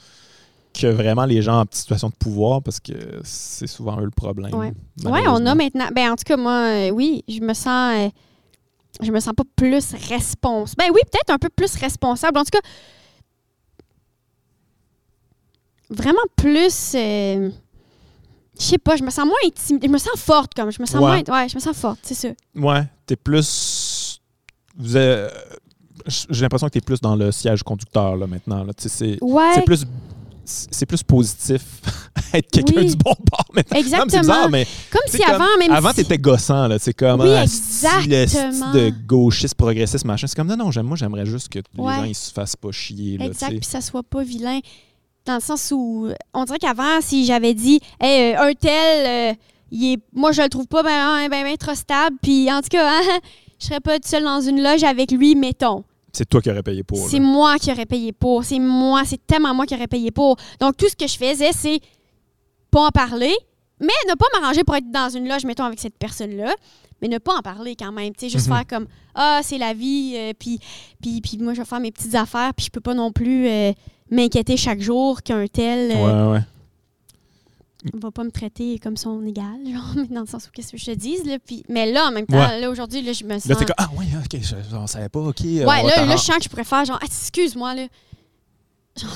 que 0.73 0.87
vraiment 0.87 1.25
les 1.25 1.43
gens 1.43 1.61
en 1.63 1.65
situation 1.71 2.09
de 2.09 2.15
pouvoir 2.15 2.63
parce 2.63 2.81
que 2.81 2.93
c'est 3.25 3.67
souvent 3.67 4.01
eux 4.01 4.05
le 4.05 4.11
problème. 4.11 4.55
Ouais. 4.55 4.73
Ouais, 5.05 5.23
on 5.29 5.45
a 5.47 5.55
maintenant. 5.55 5.89
Ben, 5.95 6.13
en 6.13 6.17
tout 6.17 6.25
cas, 6.25 6.37
moi, 6.37 6.67
euh, 6.69 6.91
oui, 6.91 7.25
je 7.29 7.41
me 7.41 7.55
sens. 7.55 7.95
euh, 7.99 8.09
je 9.03 9.11
me 9.11 9.21
sens 9.21 9.33
pas 9.35 9.45
plus 9.57 9.95
responsable. 10.09 10.77
Ben 10.79 10.91
oui, 10.95 11.01
peut-être 11.11 11.31
un 11.31 11.39
peu 11.39 11.49
plus 11.49 11.75
responsable. 11.77 12.39
En 12.39 12.45
tout 12.45 12.51
cas, 12.53 12.67
vraiment 15.91 16.21
plus. 16.37 16.93
euh, 16.95 17.51
je 18.59 18.65
sais 18.65 18.79
pas, 18.79 18.97
je 18.97 19.03
me 19.03 19.11
sens 19.11 19.25
moins 19.25 19.35
intimidée. 19.47 19.87
Je 19.89 19.93
me 19.93 19.99
sens 19.99 20.19
forte, 20.21 20.55
comme. 20.55 20.71
Je 20.71 20.81
me 20.81 20.87
sens 20.87 21.01
Ouais. 21.03 21.23
moins. 21.27 21.41
Ouais, 21.43 21.49
je 21.49 21.55
me 21.57 21.61
sens 21.61 21.77
forte, 21.77 22.01
c'est 22.03 22.15
ça. 22.15 22.29
Ouais, 22.55 22.83
t'es 23.07 23.17
plus. 23.17 24.21
Vous 24.77 24.93
J'ai 26.07 26.43
l'impression 26.43 26.67
que 26.69 26.73
t'es 26.73 26.81
plus 26.81 27.01
dans 27.01 27.15
le 27.17 27.31
siège 27.33 27.63
conducteur 27.63 28.17
là, 28.17 28.27
maintenant. 28.27 28.65
Là. 28.65 28.73
Tu 28.75 28.89
C'est 28.89 29.19
Ouais. 29.23 29.53
c'est 29.55 29.65
plus. 29.65 29.85
C'est 30.45 30.87
plus 30.87 31.03
positif 31.03 31.63
être 32.35 32.51
quelqu'un 32.51 32.81
Oui. 32.81 32.87
du 32.87 32.97
bon 32.97 33.15
bord 33.31 33.45
maintenant. 33.55 33.63
Mais 33.73 33.79
c'est 33.83 33.87
Exactement. 33.87 34.21
bizarre, 34.21 34.51
mais 34.51 34.67
Comme 34.91 35.01
si 35.07 35.19
comme- 35.19 35.35
avant, 35.35 35.57
même 35.59 35.71
avant, 35.73 35.91
si- 35.91 35.97
t'étais 35.97 36.19
gossant, 36.19 36.67
là. 36.69 36.79
C'est 36.79 36.93
comme, 36.95 37.21
Oui, 37.21 37.29
le 37.29 37.47
style 37.47 38.13
exactement. 38.13 38.73
de 38.73 38.93
gauchiste, 39.07 39.55
progressiste, 39.55 40.05
machin. 40.05 40.27
C'est 40.27 40.35
comme, 40.37 40.49
non, 40.49 40.57
non, 40.57 40.71
j'aime- 40.71 40.87
moi, 40.87 40.97
j'aimerais 40.97 41.27
juste 41.27 41.49
que 41.49 41.61
Ouais. 41.79 41.93
les 41.93 41.97
gens, 42.01 42.05
ils 42.05 42.15
se 42.15 42.33
fassent 42.33 42.57
pas 42.57 42.73
chier, 42.73 43.19
là, 43.19 43.27
Exact, 43.27 43.51
puis 43.51 43.65
ça 43.65 43.81
soit 43.81 44.03
pas 44.03 44.23
vilain. 44.23 44.59
Dans 45.27 45.35
le 45.37 45.41
sens 45.41 45.73
où, 45.75 46.09
on 46.35 46.45
dirait 46.45 46.59
qu'avant, 46.59 47.01
si 47.01 47.25
j'avais 47.25 47.55
dit, 47.55 47.81
hey, 48.01 48.35
euh, 48.35 48.41
un 48.49 48.53
tel, 48.55 49.33
euh, 49.33 49.35
il 49.71 49.93
est, 49.93 49.99
moi, 50.13 50.33
je 50.33 50.43
le 50.43 50.49
trouve 50.49 50.67
pas 50.67 50.83
ben, 50.83 51.29
ben, 51.31 51.45
ben 51.45 51.57
trop 51.57 51.75
stable, 51.77 52.17
puis 52.21 52.51
en 52.53 52.61
tout 52.61 52.69
cas, 52.71 52.89
hein, 52.91 53.19
je 53.61 53.67
serais 53.67 53.81
pas 53.81 53.95
toute 53.95 54.07
seule 54.09 54.25
dans 54.25 54.41
une 54.41 54.61
loge 54.61 54.83
avec 54.83 55.13
lui, 55.13 55.37
mettons. 55.37 55.85
C'est 56.13 56.29
toi 56.29 56.43
qui 56.43 56.51
aurais 56.51 56.63
payé 56.63 56.83
pour, 56.83 56.99
C'est 57.09 57.21
moi 57.21 57.57
qui 57.59 57.71
aurais 57.73 57.87
payé 57.87 58.13
pour. 58.13 58.45
C'est 58.45 58.59
moi, 58.59 59.03
c'est 59.07 59.25
tellement 59.27 59.55
moi 59.55 59.65
qui 59.67 59.75
aurais 59.75 59.87
payé 59.87 60.11
pour. 60.11 60.37
Donc, 60.61 60.77
tout 60.77 60.89
ce 60.89 60.95
que 60.97 61.07
je 61.07 61.17
faisais, 61.17 61.53
c'est 61.53 61.81
pas 62.71 62.87
en 62.87 62.91
parler, 62.91 63.35
mais 63.81 63.89
ne 64.09 64.15
pas 64.15 64.27
m'arranger 64.39 64.63
pour 64.65 64.77
être 64.77 64.91
dans 64.91 65.09
une 65.09 65.27
loge, 65.29 65.45
mettons, 65.45 65.65
avec 65.65 65.81
cette 65.81 65.97
personne-là, 65.99 66.55
mais 67.01 67.09
ne 67.09 67.19
pas 67.19 67.35
en 67.37 67.41
parler 67.41 67.75
quand 67.77 67.93
même. 67.93 68.13
Tu 68.15 68.27
sais, 68.27 68.29
juste 68.29 68.47
Mhm. 68.49 68.55
faire 68.57 68.67
comme 68.67 68.87
Ah, 69.15 69.41
c'est 69.43 69.59
la 69.59 69.73
vie, 69.75 70.13
euh, 70.17 70.33
puis, 70.39 70.59
puis, 71.03 71.21
puis 71.21 71.39
moi, 71.39 71.53
je 71.55 71.61
vais 71.61 71.67
faire 71.67 71.81
mes 71.81 71.91
petites 71.93 72.15
affaires, 72.15 72.53
puis 72.55 72.67
je 72.67 72.71
peux 72.71 72.81
pas 72.81 72.95
non 72.95 73.11
plus 73.13 73.47
euh, 73.49 73.73
m'inquiéter 74.11 74.57
chaque 74.57 74.81
jour 74.81 75.23
qu'un 75.23 75.47
tel 75.47 75.91
euh, 75.93 75.95
Ouais, 76.31 76.33
ouais. 76.39 76.45
Va 77.95 78.11
pas 78.11 78.25
me 78.25 78.31
traiter 78.31 78.79
comme 78.79 78.97
son 78.97 79.25
égal, 79.27 79.59
genre, 79.73 79.93
mais 79.97 80.07
dans 80.15 80.21
le 80.23 80.27
sens 80.27 80.47
où 80.47 80.51
qu'est-ce 80.53 80.73
que 80.73 80.79
je 80.79 80.87
te 80.87 80.91
dise. 80.93 81.25
Là, 81.25 81.39
puis, 81.45 81.65
mais 81.69 81.91
là, 81.91 82.07
en 82.07 82.13
même 82.13 82.27
temps, 82.27 82.39
Ouais. 82.39 82.61
là, 82.61 82.71
aujourd'hui, 82.71 83.03
là, 83.03 83.13
je 83.13 83.25
me 83.25 83.35
sens. 83.35 83.47
Là, 83.47 83.57
t'es 83.57 83.65
comme, 83.65 83.75
ah, 83.79 83.89
oui, 83.97 84.07
ok, 84.17 84.41
je, 84.41 84.77
on 84.77 84.87
savait 84.87 85.09
pas, 85.09 85.21
ok. 85.21 85.41
euh, 85.45 85.65
Ouais, 85.67 85.83
là, 85.83 86.05
là, 86.07 86.17
je 86.17 86.23
sens 86.23 86.37
que 86.39 86.45
je 86.45 86.49
pourrais 86.49 86.65
faire 86.65 86.85
genre, 86.85 86.99
Ah, 87.01 87.07
excuse-moi, 87.07 87.75
là. 87.75 87.87
Genre, 89.01 89.11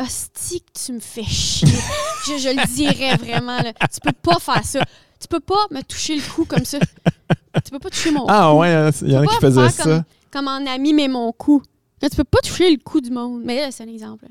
hostie 0.00 0.60
que 0.62 0.72
tu 0.86 0.92
me 0.92 1.00
fais 1.00 1.22
chier. 1.22 1.68
je, 2.26 2.38
je 2.38 2.48
le 2.48 2.66
dirais 2.74 3.16
vraiment, 3.16 3.58
là. 3.58 3.72
Tu 3.92 4.00
peux 4.02 4.12
pas 4.12 4.38
faire 4.38 4.64
ça. 4.64 4.80
Tu 5.20 5.28
peux 5.28 5.40
pas 5.40 5.66
me 5.70 5.82
toucher 5.82 6.16
le 6.16 6.22
cou 6.34 6.44
comme 6.44 6.64
ça. 6.64 6.78
Tu 7.64 7.70
peux 7.70 7.78
pas 7.78 7.90
toucher 7.90 8.10
mon 8.10 8.24
Ah, 8.28 8.50
cou. 8.52 8.60
ouais, 8.60 8.68
hein, 8.72 8.90
il 9.02 9.10
y 9.12 9.16
en 9.16 9.20
a 9.20 9.26
Tu 9.26 9.28
qui 9.34 9.38
peux 9.40 9.52
pas 9.52 9.68
faisaient 9.68 9.82
ça. 9.82 10.04
Comme 10.30 10.48
en 10.48 10.64
ami, 10.66 10.94
mais 10.94 11.08
mon 11.08 11.30
cou. 11.32 11.62
Là, 12.00 12.08
tu 12.08 12.16
peux 12.16 12.24
pas 12.24 12.38
toucher 12.42 12.70
le 12.70 12.76
cou 12.78 13.00
du 13.00 13.10
monde. 13.10 13.42
Mais 13.44 13.60
là, 13.60 13.70
c'est 13.70 13.82
un 13.82 13.88
exemple. 13.88 14.26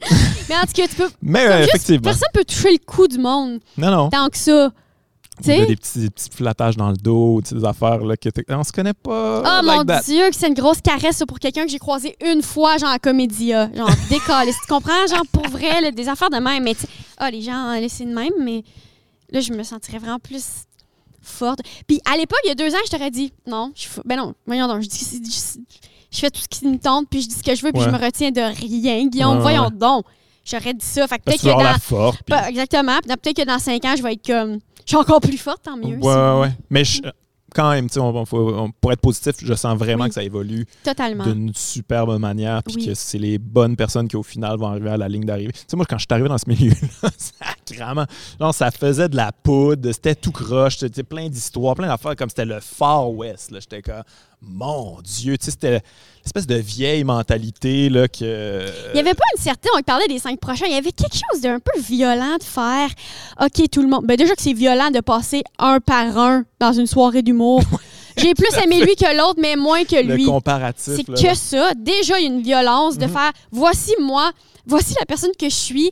mais 0.48 0.56
en 0.56 0.62
tout 0.62 0.72
cas, 0.74 0.88
tu 0.88 0.96
peux. 0.96 1.10
Mais 1.22 1.46
euh, 1.46 1.58
juste, 1.58 1.74
effectivement. 1.74 2.02
personne 2.02 2.28
peut 2.32 2.44
toucher 2.44 2.72
le 2.72 2.78
cou 2.84 3.06
du 3.06 3.18
monde 3.18 3.60
Non, 3.76 3.90
non. 3.90 4.10
tant 4.10 4.28
que 4.28 4.38
ça. 4.38 4.70
Tu 5.38 5.46
sais? 5.46 5.66
Des 5.66 5.76
petits, 5.76 5.98
des 6.00 6.10
petits 6.10 6.28
flattages 6.30 6.76
dans 6.76 6.90
le 6.90 6.96
dos, 6.96 7.40
des 7.40 7.64
affaires 7.64 8.04
là, 8.04 8.14
que 8.16 8.28
on 8.50 8.62
se 8.62 8.72
connaît 8.72 8.92
pas. 8.92 9.40
Oh 9.40 9.64
like 9.64 9.78
mon 9.78 9.84
that. 9.84 10.02
Dieu, 10.02 10.28
que 10.28 10.36
c'est 10.36 10.48
une 10.48 10.54
grosse 10.54 10.82
caresse 10.82 11.22
pour 11.26 11.38
quelqu'un 11.38 11.64
que 11.64 11.70
j'ai 11.70 11.78
croisé 11.78 12.14
une 12.22 12.42
fois, 12.42 12.76
genre 12.76 12.90
à 12.90 12.98
Comédia. 12.98 13.70
Genre, 13.74 13.90
décalé. 14.10 14.52
tu 14.52 14.66
comprends? 14.68 15.06
Genre, 15.08 15.24
pour 15.32 15.48
vrai, 15.48 15.80
là, 15.80 15.90
des 15.90 16.08
affaires 16.08 16.30
de 16.30 16.36
même. 16.36 16.62
Mais 16.62 16.74
tu 16.74 16.80
sais, 16.82 16.88
ah, 17.16 17.30
les 17.30 17.40
gens, 17.40 17.72
là, 17.72 17.88
c'est 17.88 18.04
de 18.04 18.12
même, 18.12 18.32
mais 18.40 18.64
là, 19.30 19.40
je 19.40 19.52
me 19.52 19.62
sentirais 19.62 19.98
vraiment 19.98 20.18
plus 20.18 20.66
forte. 21.22 21.60
Puis 21.86 22.00
à 22.04 22.16
l'époque, 22.16 22.40
il 22.44 22.48
y 22.48 22.52
a 22.52 22.54
deux 22.54 22.74
ans, 22.74 22.78
je 22.84 22.90
t'aurais 22.90 23.10
dit, 23.10 23.32
non, 23.46 23.72
je 23.74 23.82
suis 23.82 23.90
Ben 24.04 24.16
non, 24.16 24.34
voyons 24.46 24.66
donc, 24.66 24.82
je, 24.82 24.88
dis, 24.88 25.20
je, 26.10 26.18
fais 26.18 26.30
tout 26.30 26.40
ce 26.40 26.48
qui 26.48 26.66
me 26.66 26.78
tente, 26.78 27.08
puis 27.10 27.22
je 27.22 27.28
dis 27.28 27.34
ce 27.34 27.42
que 27.42 27.54
je 27.54 27.64
veux, 27.64 27.72
puis 27.72 27.80
Ouais. 27.82 27.88
je 27.88 27.94
me 27.96 28.02
retiens 28.04 28.30
de 28.30 28.40
rien. 28.40 29.06
Guillaume, 29.08 29.36
Ouais, 29.36 29.42
voyons 29.42 29.70
donc. 29.70 30.04
J'aurais 30.44 30.74
dit 30.74 30.84
ça. 30.84 31.06
Fait 31.06 31.18
que 31.18 31.24
peut-être 31.24 31.42
que 31.42 31.46
dans. 31.48 31.58
la 31.62 31.78
force. 31.78 32.16
puis- 32.24 32.34
exactement. 32.48 32.98
Peut-être 33.02 33.36
que 33.36 33.44
dans 33.46 33.58
cinq 33.58 33.84
ans, 33.84 33.94
je 33.96 34.02
vais 34.02 34.14
être 34.14 34.26
comme. 34.26 34.58
Je 34.84 34.88
suis 34.88 34.96
encore 34.96 35.20
plus 35.20 35.36
forte, 35.38 35.62
tant 35.62 35.76
mieux. 35.76 35.96
Ouais, 35.98 36.40
ouais. 36.40 36.50
Mais 36.70 36.84
je- 36.84 37.02
quand 37.54 37.70
même, 37.72 37.88
on- 37.96 38.24
on- 38.32 38.70
pour 38.70 38.92
être 38.92 39.00
positif, 39.00 39.34
je 39.42 39.54
sens 39.54 39.76
vraiment 39.76 40.04
Oui. 40.04 40.08
que 40.08 40.14
ça 40.14 40.22
évolue 40.22 40.66
Totalement. 40.84 41.24
d'une 41.24 41.52
superbe 41.54 42.16
manière, 42.18 42.62
puis 42.62 42.76
Oui. 42.76 42.86
que 42.86 42.94
c'est 42.94 43.18
les 43.18 43.38
bonnes 43.38 43.76
personnes 43.76 44.06
qui, 44.08 44.16
au 44.16 44.22
final, 44.22 44.56
vont 44.56 44.68
arriver 44.68 44.90
à 44.90 44.96
la 44.96 45.08
ligne 45.08 45.24
d'arrivée. 45.24 45.52
Tu 45.52 45.60
sais, 45.66 45.76
moi, 45.76 45.84
quand 45.84 45.98
je 45.98 46.02
suis 46.02 46.06
arrivé 46.10 46.28
dans 46.28 46.38
ce 46.38 46.48
milieu-là, 46.48 47.10
sacrément, 47.18 48.06
genre, 48.40 48.54
ça 48.54 48.70
faisait 48.70 49.08
de 49.08 49.16
la 49.16 49.32
poudre, 49.32 49.90
c'était 49.92 50.14
tout 50.14 50.32
croche, 50.32 50.78
c'était 50.78 51.02
plein 51.02 51.28
d'histoires, 51.28 51.74
plein 51.74 51.88
d'affaires, 51.88 52.16
comme 52.16 52.28
c'était 52.28 52.44
le 52.46 52.60
Far 52.60 53.10
West, 53.10 53.50
là. 53.50 53.58
J'étais 53.60 53.82
comme, 53.82 54.02
mon 54.42 54.98
Dieu, 55.02 55.36
tu 55.36 55.44
sais, 55.46 55.50
c'était 55.50 55.82
l'espèce 56.24 56.46
de 56.46 56.54
vieille 56.56 57.04
mentalité, 57.04 57.88
là, 57.88 58.08
que... 58.08 58.66
Il 58.88 58.94
n'y 58.94 59.00
avait 59.00 59.14
pas 59.14 59.24
une 59.36 59.42
certaine, 59.42 59.70
on 59.76 59.82
parlait 59.82 60.08
des 60.08 60.18
cinq 60.18 60.38
prochains, 60.40 60.66
il 60.66 60.72
y 60.72 60.76
avait 60.78 60.92
quelque 60.92 61.14
chose 61.30 61.40
d'un 61.42 61.58
peu 61.60 61.78
violent 61.80 62.36
de 62.38 62.42
faire 62.42 62.88
OK, 63.42 63.68
tout 63.70 63.82
le 63.82 63.88
monde. 63.88 64.04
Ben 64.06 64.16
déjà 64.16 64.34
que 64.34 64.42
c'est 64.42 64.52
violent 64.52 64.90
de 64.90 65.00
passer 65.00 65.42
un 65.58 65.78
par 65.80 66.16
un 66.18 66.44
dans 66.58 66.72
une 66.72 66.86
soirée 66.86 67.22
d'humour. 67.22 67.62
J'ai 68.16 68.34
plus 68.34 68.52
aimé 68.62 68.80
lui 68.84 68.96
que 68.96 69.16
l'autre, 69.16 69.38
mais 69.40 69.56
moins 69.56 69.84
que 69.84 69.96
le 69.96 70.14
lui. 70.16 70.24
comparatif, 70.24 70.94
C'est 70.96 71.04
que 71.04 71.34
ça. 71.34 71.72
Déjà, 71.74 72.18
il 72.18 72.22
y 72.24 72.28
a 72.28 72.32
une 72.32 72.42
violence 72.42 72.98
de 72.98 73.06
Mhm. 73.06 73.12
faire 73.12 73.32
voici 73.50 73.92
moi, 74.00 74.32
voici 74.66 74.94
la 74.98 75.06
personne 75.06 75.30
que 75.38 75.48
je 75.48 75.54
suis, 75.54 75.90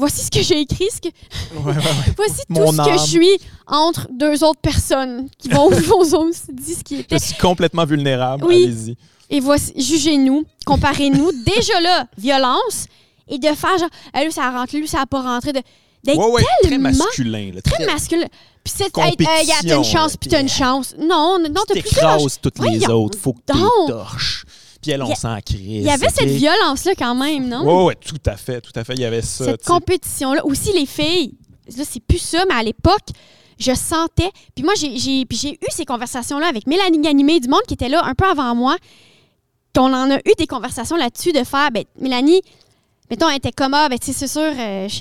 voici 0.00 0.24
ce 0.24 0.30
que 0.30 0.42
j'ai 0.42 0.60
écrit, 0.60 0.88
ce 0.92 1.00
que, 1.00 1.08
Ouais, 1.54 1.72
ouais, 1.72 1.76
ouais. 1.76 1.82
voici 2.16 2.40
Mon 2.48 2.66
tout 2.72 2.82
ce 2.82 2.90
que 2.90 2.98
je 2.98 3.04
suis 3.06 3.38
entre 3.66 4.08
deux 4.10 4.42
autres 4.42 4.60
personnes 4.60 5.28
qui 5.38 5.48
vont, 5.48 5.70
vont 5.88 6.00
aussi 6.00 6.52
dire 6.52 6.76
ce 6.78 6.82
qui 6.82 6.96
Je 6.96 7.00
était. 7.02 7.18
suis 7.18 7.34
complètement 7.36 7.84
vulnérable, 7.84 8.44
Oui. 8.44 8.64
allez-y. 8.64 8.96
Et 9.32 9.38
voici, 9.38 9.72
jugez-nous, 9.76 10.44
comparez-nous. 10.66 11.30
Déjà 11.56 11.80
là, 11.80 12.06
violence. 12.18 12.86
Et 13.28 13.38
de 13.38 13.46
faire 13.46 13.78
genre, 13.78 13.88
Ah, 14.12 14.24
lui, 14.24 14.32
ça 14.32 14.44
a 14.46 14.50
rentré, 14.50 14.78
lui, 14.80 14.88
ça 14.88 15.02
a 15.02 15.06
pas 15.06 15.22
rentré. 15.22 15.52
De, 15.52 15.60
d'être 16.02 16.20
très 16.64 16.78
masculin, 16.78 17.52
là, 17.54 17.62
très 17.62 17.86
masculin. 17.86 18.26
Puis 18.64 18.74
c'est, 18.76 18.98
hey, 18.98 19.14
hey, 19.18 19.46
t'as 19.66 19.76
une 19.76 19.84
chance, 19.84 20.16
puis 20.16 20.28
t'as 20.28 20.40
une 20.40 20.48
chance. 20.48 20.94
Non, 20.98 21.38
non, 21.38 21.62
t'as 21.66 21.74
plus 21.74 21.82
de 21.82 22.40
toutes 22.42 22.58
les 22.68 22.86
autres. 22.88 23.18
Faut 23.18 23.32
que 23.32 23.38
donc. 23.46 23.86
tu 23.86 23.92
torches. 23.92 24.44
Puis 24.82 24.90
elle, 24.92 25.00
Il 25.06 25.12
on 25.12 25.14
s'en 25.14 25.38
crise. 25.40 25.60
Il 25.60 25.82
y 25.82 25.90
avait 25.90 26.08
cette 26.08 26.28
violence-là 26.28 26.92
quand 26.98 27.14
même, 27.14 27.48
non? 27.48 27.64
Ouais, 27.64 27.84
ouais, 27.88 27.94
tout 27.96 28.16
à 28.26 28.36
fait, 28.36 28.60
tout 28.60 28.72
à 28.74 28.82
fait. 28.84 28.94
Il 28.94 29.00
y 29.00 29.04
avait 29.04 29.20
ça. 29.22 29.44
cette 29.44 29.64
compétition-là. 29.64 30.44
Aussi, 30.46 30.72
les 30.72 30.86
filles, 30.86 31.34
là, 31.76 31.84
c'est 31.88 32.00
plus 32.02 32.18
ça, 32.18 32.44
mais 32.48 32.54
à 32.54 32.62
l'époque, 32.62 33.08
je 33.58 33.74
sentais. 33.74 34.30
Puis 34.54 34.64
moi, 34.64 34.72
j'ai, 34.78 34.96
j'ai, 34.96 35.26
puis 35.26 35.36
j'ai 35.36 35.52
eu 35.52 35.66
ces 35.68 35.84
conversations-là 35.84 36.46
avec 36.46 36.66
Mélanie 36.66 36.98
Ganimé, 37.00 37.40
du 37.40 37.48
monde 37.48 37.60
qui 37.68 37.74
était 37.74 37.90
là 37.90 38.02
un 38.06 38.14
peu 38.14 38.24
avant 38.26 38.54
moi. 38.54 38.76
Qu'on 39.74 39.92
en 39.92 40.10
a 40.10 40.16
eu 40.16 40.32
des 40.38 40.46
conversations 40.46 40.96
là-dessus 40.96 41.32
de 41.32 41.44
faire, 41.44 41.70
ben, 41.70 41.84
Mélanie, 42.00 42.40
mettons, 43.10 43.28
elle 43.28 43.36
était 43.36 43.52
comme, 43.52 43.74
ah, 43.74 43.88
ben, 43.88 43.98
tu 43.98 44.06
sais, 44.06 44.12
c'est 44.18 44.28
sûr, 44.28 44.40
euh, 44.58 44.88
je- 44.88 45.00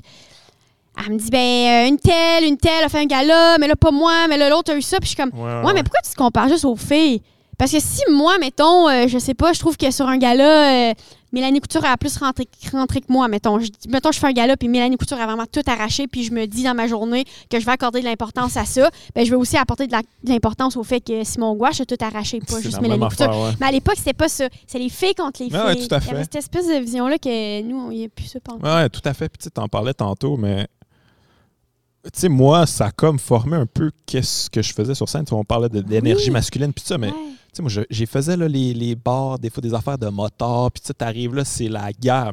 elle 1.04 1.14
me 1.14 1.18
dit, 1.18 1.30
ben, 1.32 1.40
euh, 1.40 1.88
une 1.88 1.98
telle, 1.98 2.44
une 2.44 2.58
telle 2.58 2.84
a 2.84 2.90
fait 2.90 3.00
un 3.00 3.06
gala, 3.06 3.58
mais 3.60 3.68
là, 3.68 3.76
pas 3.78 3.92
moi, 3.92 4.28
mais 4.28 4.38
là, 4.38 4.50
l'autre 4.50 4.74
a 4.74 4.76
eu 4.76 4.82
ça. 4.82 4.98
Puis 5.00 5.10
je 5.10 5.16
suis 5.16 5.24
comme, 5.24 5.32
Ouais, 5.34 5.66
Ouais, 5.66 5.74
mais 5.74 5.82
pourquoi 5.84 6.02
tu 6.04 6.12
te 6.12 6.16
compares 6.18 6.50
juste 6.50 6.66
aux 6.66 6.76
filles? 6.76 7.22
Parce 7.60 7.72
que 7.72 7.80
si 7.80 8.02
moi, 8.12 8.38
mettons, 8.40 8.88
euh, 8.90 9.08
je 9.08 9.20
sais 9.20 9.36
pas, 9.36 9.54
je 9.54 9.60
trouve 9.60 9.78
que 9.78 9.92
sur 9.92 10.08
un 10.08 10.18
gala, 10.18 10.90
euh, 10.90 10.94
Mélanie 11.34 11.60
Couture 11.60 11.84
a 11.86 11.96
plus 11.98 12.18
rentré, 12.18 12.48
rentré 12.72 13.02
que 13.02 13.06
moi, 13.12 13.28
mettons. 13.28 13.60
Je, 13.60 13.68
mettons, 13.90 14.12
je 14.12 14.18
fais 14.18 14.28
un 14.28 14.32
gala, 14.32 14.58
puis 14.58 14.68
Mélanie 14.70 14.98
Couture 14.98 15.20
a 15.20 15.26
vraiment 15.28 15.46
tout 15.46 15.62
arraché, 15.68 16.08
puis 16.08 16.24
je 16.24 16.32
me 16.32 16.48
dis 16.48 16.64
dans 16.64 16.74
ma 16.74 16.88
journée 16.88 17.26
que 17.52 17.60
je 17.60 17.66
vais 17.66 17.72
accorder 17.74 18.00
de 18.00 18.06
l'importance 18.06 18.56
à 18.58 18.64
ça. 18.66 18.90
Ben, 19.14 19.24
je 19.26 19.30
vais 19.30 19.36
aussi 19.36 19.58
apporter 19.58 19.86
de 19.88 19.94
l'importance 20.24 20.76
au 20.78 20.84
fait 20.84 21.02
que 21.02 21.24
Simon 21.24 21.54
Gouache 21.54 21.82
a 21.82 21.86
tout 21.86 21.98
arraché, 22.00 22.40
pas 22.40 22.62
juste 22.62 22.78
la 22.78 22.82
Mélanie 22.82 23.02
Couture. 23.10 23.30
affaire, 23.30 23.40
ouais. 23.42 23.52
Mais 23.60 23.68
à 23.68 23.72
l'époque, 23.72 23.96
c'était 23.98 24.14
pas 24.14 24.30
ça. 24.30 24.48
C'est 24.66 24.80
les 24.80 24.90
filles 24.90 25.14
contre 25.14 25.44
les 25.44 25.50
filles. 25.50 25.60
Ouais, 25.60 25.66
ouais, 25.66 25.76
tout 25.88 25.94
à 25.94 26.00
Il 26.00 26.08
y 26.08 26.10
avait 26.12 26.24
cette 26.24 26.36
espèce 26.38 26.68
de 26.68 26.80
vision-là 26.80 27.18
que 27.20 27.62
nous, 27.62 27.78
on 27.78 27.92
y 27.92 28.06
a 28.06 28.08
plus 28.10 28.26
ça 28.26 28.40
pendant. 28.40 28.66
Ouais, 28.68 28.90
tout 28.90 29.02
à 29.04 29.14
fait. 29.14 29.28
Puis 29.30 29.38
tu 29.44 29.52
t'en 29.52 29.68
parlais 29.68 29.94
tantôt, 29.94 30.38
mais 30.38 30.66
tu 32.06 32.12
sais, 32.22 32.30
moi, 32.30 32.66
ça 32.66 32.86
a 32.86 32.92
comme 32.92 33.20
formé 33.20 33.58
un 33.58 33.66
peu 33.66 33.92
qu'est-ce 34.06 34.50
que 34.50 34.62
je 34.62 34.74
faisais 34.74 34.96
sur 34.96 35.10
scène. 35.10 35.26
Tu 35.26 35.30
sais, 35.32 35.36
on 35.36 35.44
parlait 35.44 35.68
de- 35.70 35.82
d'énergie 35.82 36.28
Oui. 36.28 36.32
masculine, 36.32 36.72
puis 36.74 36.86
ça, 36.88 36.98
mais 36.98 37.08
Ouais. 37.10 37.14
Sais, 37.60 37.80
moi, 37.80 37.86
j'ai 37.90 38.06
faisais 38.06 38.38
les, 38.38 38.74
les 38.74 38.96
bars, 38.96 39.40
des 39.40 39.50
fois 39.50 39.62
des 39.62 39.74
affaires 39.74 39.98
de 39.98 40.08
motards, 40.08 40.72
puis 40.72 40.82
tu 40.82 40.88
sais, 40.88 40.94
t'arrives 40.94 41.36
là, 41.36 41.46
c'est 41.46 41.68
la 41.70 41.92
guerre. 41.92 42.32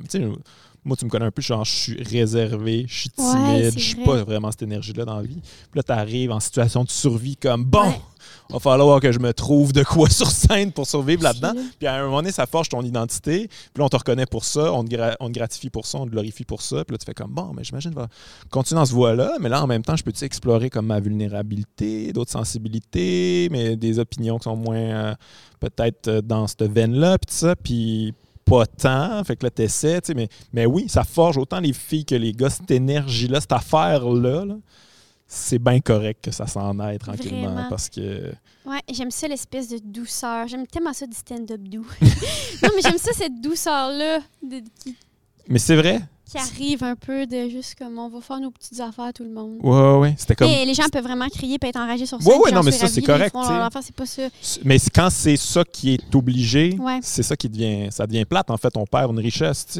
Moi, 0.86 0.96
tu 0.96 1.04
me 1.04 1.10
connais 1.10 1.26
un 1.26 1.30
peu, 1.30 1.42
genre, 1.42 1.64
je 1.64 1.74
suis 1.74 2.02
réservé, 2.02 2.86
je 2.88 3.00
suis 3.00 3.10
timide, 3.10 3.72
je 3.74 3.78
suis 3.84 4.04
pas 4.04 4.22
vraiment 4.24 4.50
cette 4.50 4.62
énergie-là 4.62 5.04
dans 5.04 5.16
la 5.16 5.22
vie. 5.22 5.40
Puis 5.42 5.76
là, 5.76 5.82
t'arrives 5.82 6.30
en 6.30 6.40
situation 6.40 6.84
de 6.84 6.90
survie 6.90 7.36
comme, 7.36 7.64
bon, 7.64 7.82
Ouais. 8.48 8.54
va 8.54 8.58
falloir 8.60 9.00
que 9.00 9.10
je 9.12 9.18
me 9.18 9.32
trouve 9.32 9.72
de 9.72 9.82
quoi 9.82 10.08
sur 10.10 10.30
scène 10.30 10.70
pour 10.72 10.86
survivre 10.86 11.22
là-dedans. 11.24 11.52
Puis 11.78 11.86
à 11.88 11.94
un 11.96 12.04
moment 12.04 12.18
donné, 12.18 12.30
ça 12.32 12.46
forge 12.46 12.68
ton 12.68 12.82
identité. 12.82 13.48
Puis 13.48 13.78
là, 13.78 13.84
on 13.84 13.88
te 13.88 13.96
reconnaît 13.96 14.26
pour 14.26 14.44
ça, 14.44 14.72
on 14.72 14.84
te, 14.84 14.88
gra- 14.94 15.16
on 15.20 15.26
te 15.28 15.32
gratifie 15.32 15.68
pour 15.70 15.84
ça, 15.86 15.98
on 15.98 16.06
te 16.06 16.10
glorifie 16.10 16.44
pour 16.44 16.62
ça. 16.62 16.84
Puis 16.84 16.94
là, 16.94 16.98
tu 16.98 17.04
fais 17.04 17.14
comme, 17.14 17.32
bon, 17.32 17.52
mais 17.56 17.64
j'imagine, 17.64 17.90
vais 17.92 18.02
continuer 18.50 18.80
dans 18.80 18.86
ce 18.86 18.92
voie-là. 18.94 19.32
Mais 19.40 19.48
là, 19.48 19.62
en 19.62 19.66
même 19.66 19.82
temps, 19.82 19.96
je 19.96 20.04
peux-tu 20.04 20.24
explorer 20.24 20.70
comme 20.70 20.86
ma 20.86 21.00
vulnérabilité, 21.00 22.12
d'autres 22.12 22.30
sensibilités, 22.32 23.48
mais 23.50 23.74
des 23.76 23.98
opinions 23.98 24.38
qui 24.38 24.44
sont 24.44 24.56
moins 24.56 24.76
euh, 24.76 25.14
peut-être 25.60 26.08
euh, 26.08 26.20
dans 26.22 26.46
cette 26.46 26.62
veine-là, 26.62 27.18
puis 27.18 27.26
tout 27.26 27.38
ça. 27.38 27.56
Puis 27.56 28.14
pas 28.46 28.64
tant. 28.66 29.22
Fait 29.24 29.36
que 29.36 29.44
là, 29.44 29.50
t'essaies, 29.50 30.00
tu 30.00 30.06
sais. 30.06 30.14
Mais, 30.14 30.28
mais 30.54 30.64
oui, 30.64 30.88
ça 30.88 31.04
forge 31.04 31.36
autant 31.36 31.60
les 31.60 31.72
filles 31.74 32.06
que 32.06 32.14
les 32.14 32.32
gars, 32.32 32.48
cette 32.48 32.70
énergie-là, 32.70 33.40
cette 33.42 33.52
affaire-là. 33.52 34.44
là, 34.46 34.54
c'est 35.26 35.58
bien 35.58 35.80
correct 35.80 36.24
que 36.24 36.30
ça 36.30 36.46
s'en 36.46 36.78
aille 36.78 36.98
tranquillement 36.98 37.52
Vraiment. 37.52 37.68
parce 37.68 37.88
que 37.90 38.32
Ouais, 38.64 38.80
j'aime 38.92 39.10
ça 39.10 39.26
l'espèce 39.28 39.68
de 39.68 39.78
douceur. 39.78 40.46
J'aime 40.48 40.66
tellement 40.66 40.92
ça 40.92 41.06
du 41.06 41.16
stand-up 41.16 41.60
doux. 41.62 41.86
non, 42.62 42.68
mais 42.74 42.82
j'aime 42.82 42.98
ça 42.98 43.12
cette 43.12 43.40
douceur-là 43.40 44.20
de- 44.42 44.62
mais 45.48 45.58
c'est 45.58 45.76
vrai 45.76 46.00
qui 46.28 46.38
arrive 46.38 46.82
un 46.82 46.96
peu 46.96 47.24
de 47.26 47.48
juste 47.48 47.76
comme 47.78 47.98
on 47.98 48.08
va 48.08 48.20
faire 48.20 48.40
nos 48.40 48.50
petites 48.50 48.80
affaires 48.80 49.12
tout 49.14 49.22
le 49.22 49.30
monde. 49.30 49.58
ouais 49.62 49.70
ouais, 49.70 49.98
ouais. 49.98 50.14
c'était 50.18 50.34
comme 50.34 50.48
Mais 50.48 50.64
les 50.64 50.74
gens 50.74 50.88
peuvent 50.92 51.04
vraiment 51.04 51.28
crier 51.28 51.56
et 51.62 51.66
être 51.66 51.76
enragés 51.78 52.04
sur 52.06 52.20
scène. 52.20 52.32
Ouais, 52.32 52.38
ouais, 52.46 52.52
non, 52.52 52.62
mais 52.64 52.72
ça, 52.72 52.88
c'est 52.88 53.02
correct, 53.02 53.34
c'est 53.82 53.94
pas 53.94 54.06
ça. 54.06 54.22
Mais 54.64 54.78
quand 54.92 55.08
c'est 55.10 55.36
ça 55.36 55.62
qui 55.64 55.94
est 55.94 56.14
obligé, 56.14 56.76
Ouais. 56.80 56.98
c'est 57.02 57.22
ça 57.22 57.36
qui 57.36 57.48
devient, 57.48 57.88
ça 57.90 58.06
devient 58.06 58.24
plate. 58.24 58.50
En 58.50 58.56
fait, 58.56 58.76
on 58.76 58.84
perd 58.86 59.12
une 59.12 59.20
richesse. 59.20 59.78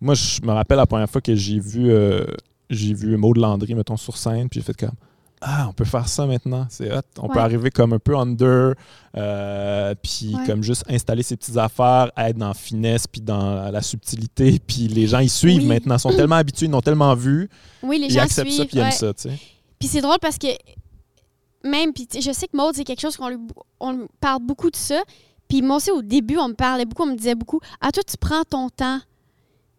Moi, 0.00 0.14
je 0.14 0.40
me 0.42 0.52
rappelle 0.52 0.76
la 0.78 0.86
première 0.86 1.08
fois 1.08 1.20
que 1.20 1.34
j'ai 1.34 1.58
vu, 1.58 1.90
euh, 1.90 2.24
j'ai 2.68 2.94
vu 2.94 3.16
Maud 3.16 3.36
Landry, 3.38 3.74
mettons, 3.74 3.96
sur 3.96 4.16
scène, 4.16 4.48
puis 4.48 4.60
j'ai 4.60 4.64
fait 4.66 4.76
comme 4.78 4.92
ah, 5.40 5.66
on 5.68 5.72
peut 5.72 5.84
faire 5.84 6.06
ça 6.08 6.26
maintenant, 6.26 6.66
c'est 6.68 6.92
hot. 6.94 7.00
On 7.18 7.28
peut 7.28 7.38
arriver 7.38 7.70
comme 7.70 7.92
un 7.94 7.98
peu 7.98 8.16
under, 8.16 8.74
euh, 9.16 9.94
puis 10.02 10.34
Ouais. 10.34 10.46
comme 10.46 10.62
juste 10.62 10.84
installer 10.88 11.22
ses 11.22 11.36
petites 11.36 11.56
affaires, 11.56 12.10
être 12.16 12.36
dans 12.36 12.48
la 12.48 12.54
finesse, 12.54 13.06
puis 13.06 13.20
dans 13.20 13.70
la 13.70 13.82
subtilité, 13.82 14.58
puis 14.66 14.88
les 14.88 15.06
gens 15.06 15.20
ils 15.20 15.30
suivent 15.30 15.62
Oui. 15.62 15.66
maintenant, 15.66 15.96
ils 15.96 16.00
sont 16.00 16.10
tellement 16.10 16.36
habitués, 16.36 16.66
ils 16.66 16.72
l'ont 16.72 16.82
tellement 16.82 17.14
vu, 17.14 17.48
Oui, 17.82 17.98
les 17.98 18.06
ils 18.06 18.12
gens 18.12 18.20
acceptent 18.22 18.50
ça, 18.50 18.64
puis 18.66 18.76
ils 18.76 18.80
aiment 18.80 18.90
ça, 18.92 19.14
tu 19.14 19.22
sais. 19.30 19.38
Puis 19.78 19.88
c'est 19.88 20.02
drôle 20.02 20.18
parce 20.20 20.36
que 20.36 20.48
même, 21.64 21.92
puis 21.92 22.06
je 22.14 22.32
sais 22.32 22.46
que 22.46 22.56
Maud, 22.56 22.74
c'est 22.74 22.84
quelque 22.84 23.00
chose 23.00 23.16
qu'on 23.16 23.28
lui 23.28 23.38
on 23.80 23.92
lui 23.92 24.06
parle 24.20 24.42
beaucoup 24.42 24.70
de 24.70 24.76
ça. 24.76 25.02
Puis 25.48 25.62
moi 25.62 25.76
aussi, 25.76 25.90
au 25.90 26.00
début, 26.02 26.36
on 26.38 26.48
me 26.48 26.54
parlait 26.54 26.84
beaucoup, 26.84 27.02
on 27.02 27.06
me 27.12 27.16
disait 27.16 27.34
beaucoup 27.34 27.60
Ah, 27.80 27.90
toi, 27.90 28.02
tu 28.02 28.16
prends 28.18 28.44
ton 28.44 28.68
temps. 28.68 29.00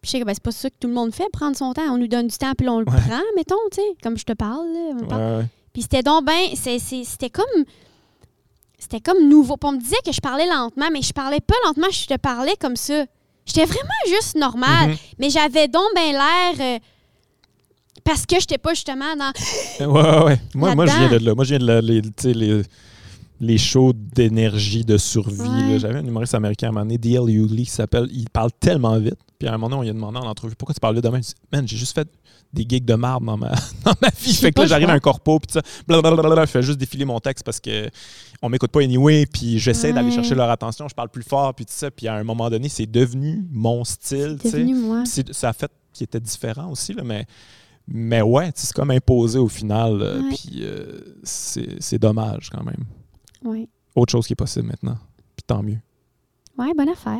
Puis 0.01 0.09
je 0.09 0.11
sais 0.11 0.19
que 0.19 0.25
ben, 0.25 0.33
c'est 0.33 0.41
pas 0.43 0.51
ça 0.51 0.69
que 0.69 0.75
tout 0.79 0.87
le 0.87 0.93
monde 0.93 1.13
fait, 1.13 1.27
prendre 1.31 1.55
son 1.55 1.73
temps. 1.73 1.83
On 1.91 1.97
nous 1.97 2.07
donne 2.07 2.27
du 2.27 2.37
temps, 2.37 2.53
puis 2.57 2.67
on 2.67 2.79
le 2.79 2.85
Ouais. 2.89 2.97
prend, 3.07 3.21
mettons, 3.35 3.55
tu 3.71 3.75
sais, 3.81 3.87
comme 4.01 4.17
je 4.17 4.25
te 4.25 4.33
parle. 4.33 4.65
Là, 4.73 4.79
on 4.89 4.93
me 4.95 5.05
parle. 5.07 5.21
Ouais, 5.21 5.37
ouais. 5.37 5.45
Puis 5.73 5.83
c'était 5.83 6.01
donc 6.03 6.25
ben, 6.25 6.55
c'était 6.55 7.29
comme 7.29 7.45
c'était 8.79 8.99
comme 8.99 9.29
nouveau. 9.29 9.57
Puis 9.57 9.69
on 9.69 9.73
me 9.73 9.79
disait 9.79 9.97
que 10.03 10.11
je 10.11 10.19
parlais 10.19 10.47
lentement, 10.47 10.87
mais 10.91 11.01
je 11.01 11.13
parlais 11.13 11.39
pas 11.39 11.53
lentement, 11.65 11.87
je 11.91 12.07
te 12.07 12.17
parlais 12.17 12.55
comme 12.59 12.75
ça. 12.75 13.05
J'étais 13.45 13.65
vraiment 13.65 13.89
juste 14.07 14.35
normale, 14.35 14.89
Mhm. 14.91 14.95
mais 15.19 15.29
j'avais 15.29 15.67
donc 15.67 15.83
ben 15.95 16.11
l'air 16.11 16.55
euh, 16.59 16.79
parce 18.03 18.25
que 18.25 18.39
j'étais 18.39 18.57
pas 18.57 18.73
justement 18.73 19.15
dans 19.15 19.31
Ouais, 19.87 20.01
ouais, 20.01 20.23
ouais. 20.23 20.39
Moi, 20.55 20.75
moi 20.75 20.85
je 20.87 20.97
viens 20.97 21.09
de 21.09 21.17
là. 21.25 21.35
Moi, 21.35 21.43
je 21.45 21.49
viens 21.49 21.59
de 21.59 21.65
là, 21.65 21.81
les, 21.81 22.01
tu 22.01 22.09
sais, 22.17 22.33
les, 22.33 22.63
les 23.43 23.57
shows 23.57 23.91
d'énergie, 23.93 24.85
de 24.85 24.97
survie. 24.97 25.41
Ouais. 25.41 25.71
là. 25.71 25.77
J'avais 25.79 25.97
un 25.99 26.05
humoriste 26.05 26.35
américain 26.35 26.67
à 26.67 26.69
un 26.69 26.73
moment 26.73 26.85
donné, 26.85 26.97
D.L. 26.99 27.27
Hughley, 27.27 27.63
qui 27.63 27.71
s'appelle. 27.71 28.07
Il 28.13 28.29
parle 28.29 28.51
tellement 28.59 28.97
vite. 28.99 29.17
Puis 29.39 29.47
à 29.49 29.53
un 29.53 29.57
moment 29.57 29.69
donné, 29.69 29.79
on 29.79 29.81
lui 29.83 29.89
a 29.89 29.93
demandé 29.93 30.19
en 30.19 30.27
entrevue 30.29 30.55
pourquoi 30.55 30.75
tu 30.75 30.79
parles 30.79 30.95
de 30.95 31.01
demain? 31.01 31.17
Il 31.17 31.21
dit 31.23 31.33
Man, 31.51 31.67
j'ai 31.67 31.75
juste 31.75 31.95
fait 31.95 32.07
des 32.53 32.65
gigs 32.69 32.85
de 32.85 32.93
marde 32.93 33.25
dans 33.25 33.37
ma, 33.37 33.49
dans 33.85 33.93
ma 34.01 34.09
vie. 34.09 34.33
Fait 34.35 34.51
que 34.51 34.59
là, 34.61 34.67
j'arrive 34.67 34.89
à 34.89 34.93
un 34.93 34.99
corpo, 34.99 35.39
puis 35.39 35.51
ça, 35.53 35.61
blablabla, 35.87 36.45
je 36.45 36.51
fais 36.51 36.61
juste 36.61 36.77
défiler 36.77 37.05
mon 37.05 37.19
texte 37.19 37.43
parce 37.43 37.59
que 37.59 37.89
on 38.43 38.49
m'écoute 38.49 38.71
pas 38.71 38.81
anyway, 38.81 39.25
puis 39.25 39.57
j'essaie 39.57 39.91
d'aller 39.93 40.11
chercher 40.11 40.35
leur 40.35 40.49
attention, 40.49 40.87
je 40.87 40.93
parle 40.93 41.09
plus 41.09 41.23
fort, 41.23 41.53
puis 41.55 41.65
tout 41.65 41.73
ça. 41.75 41.89
Puis 41.89 42.07
à 42.07 42.15
un 42.15 42.23
moment 42.23 42.49
donné, 42.49 42.69
c'est 42.69 42.85
devenu 42.85 43.43
mon 43.51 43.83
style, 43.83 44.37
tu 44.41 44.49
sais. 44.49 44.59
devenu 44.59 44.75
moi. 44.75 45.03
C'est- 45.05 45.33
ça 45.33 45.49
a 45.49 45.53
fait 45.53 45.71
qu'il 45.93 46.03
était 46.05 46.19
différent 46.19 46.69
aussi, 46.69 46.93
là, 46.93 47.03
mais, 47.03 47.25
Mais 47.87 48.21
ouais, 48.21 48.51
c'est 48.53 48.71
comme 48.73 48.91
imposé 48.91 49.39
au 49.39 49.47
final. 49.47 49.99
euh. 50.01 50.21
Puis 50.29 50.59
euh, 50.61 50.99
c'est 51.23 51.81
c'est 51.81 51.97
dommage 51.97 52.49
quand 52.51 52.63
même. 52.63 52.85
Ouais. 53.43 53.67
Autre 53.95 54.11
chose 54.11 54.27
qui 54.27 54.33
est 54.33 54.35
possible 54.35 54.67
maintenant. 54.67 54.97
Puis 55.35 55.43
tant 55.45 55.61
mieux. 55.63 55.77
Ouais, 56.57 56.73
bonne 56.75 56.89
affaire. 56.89 57.19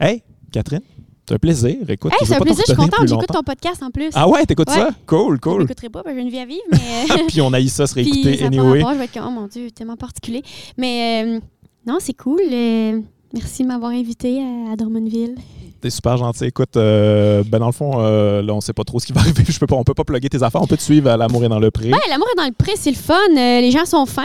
Hey, 0.00 0.22
Catherine, 0.52 0.80
c'est 1.28 1.34
un 1.34 1.38
plaisir. 1.38 1.76
Écoute, 1.88 2.12
Hey, 2.12 2.18
je 2.22 2.26
c'est 2.26 2.34
un 2.36 2.40
plaisir, 2.40 2.64
je 2.66 2.72
suis 2.72 2.80
contente. 2.80 3.08
J'écoute 3.08 3.26
ton 3.32 3.42
podcast 3.42 3.82
en 3.82 3.90
plus. 3.90 4.10
Ah 4.14 4.28
ouais, 4.28 4.44
t'écoutes 4.46 4.68
Ouais. 4.70 4.76
ça? 4.76 4.90
Cool, 5.06 5.36
Je 5.36 5.40
cool. 5.40 5.60
l'écouterai 5.62 5.88
pas, 5.88 6.02
parce 6.02 6.14
que 6.14 6.20
j'ai 6.20 6.24
une 6.26 6.30
vie 6.32 6.38
à 6.38 6.44
vivre, 6.46 6.62
mais. 6.70 7.24
Puis 7.28 7.40
on 7.40 7.52
a 7.52 7.60
eu 7.60 7.68
ça 7.68 7.86
se 7.86 7.94
réécouter 7.96 8.38
ça 8.38 8.46
anyway. 8.46 8.80
rapport, 8.82 8.94
je 8.94 8.98
vais 8.98 9.04
être 9.06 9.12
comme, 9.14 9.24
oh 9.26 9.30
mon 9.30 9.46
Dieu, 9.48 9.70
tellement 9.70 9.96
particulier. 9.96 10.42
Mais 10.76 11.24
euh, 11.24 11.40
non, 11.86 11.98
c'est 12.00 12.14
cool. 12.14 12.40
euh, 12.52 13.00
merci 13.34 13.62
de 13.62 13.68
m'avoir 13.68 13.90
invité 13.92 14.40
à, 14.42 14.72
à 14.72 14.76
Drummondville. 14.76 15.34
T'es 15.80 15.90
super 15.90 16.16
gentil. 16.16 16.44
Écoute, 16.46 16.76
euh, 16.76 17.42
ben 17.44 17.58
dans 17.58 17.66
le 17.66 17.72
fond, 17.72 17.92
euh, 18.00 18.40
là, 18.42 18.54
on 18.54 18.60
sait 18.60 18.72
pas 18.72 18.84
trop 18.84 18.98
ce 18.98 19.06
qui 19.06 19.12
va 19.12 19.20
arriver. 19.20 19.44
Je 19.48 19.58
peux 19.58 19.66
pas, 19.66 19.76
on 19.76 19.84
peut 19.84 19.94
pas 19.94 20.04
plugger 20.04 20.28
tes 20.28 20.42
affaires. 20.42 20.62
On 20.62 20.66
peut 20.66 20.76
te 20.78 20.82
suivre 20.82 21.10
à 21.10 21.16
L'amour 21.16 21.44
est 21.44 21.48
dans 21.48 21.58
le 21.58 21.70
pré. 21.70 21.90
Ouais, 21.92 21.98
l'amour 22.08 22.26
est 22.32 22.38
dans 22.38 22.46
le 22.46 22.52
pré, 22.52 22.72
c'est 22.76 22.90
le 22.90 22.96
fun. 22.96 23.14
euh, 23.36 23.60
les 23.60 23.70
gens 23.70 23.84
sont 23.84 24.06
fins. 24.06 24.24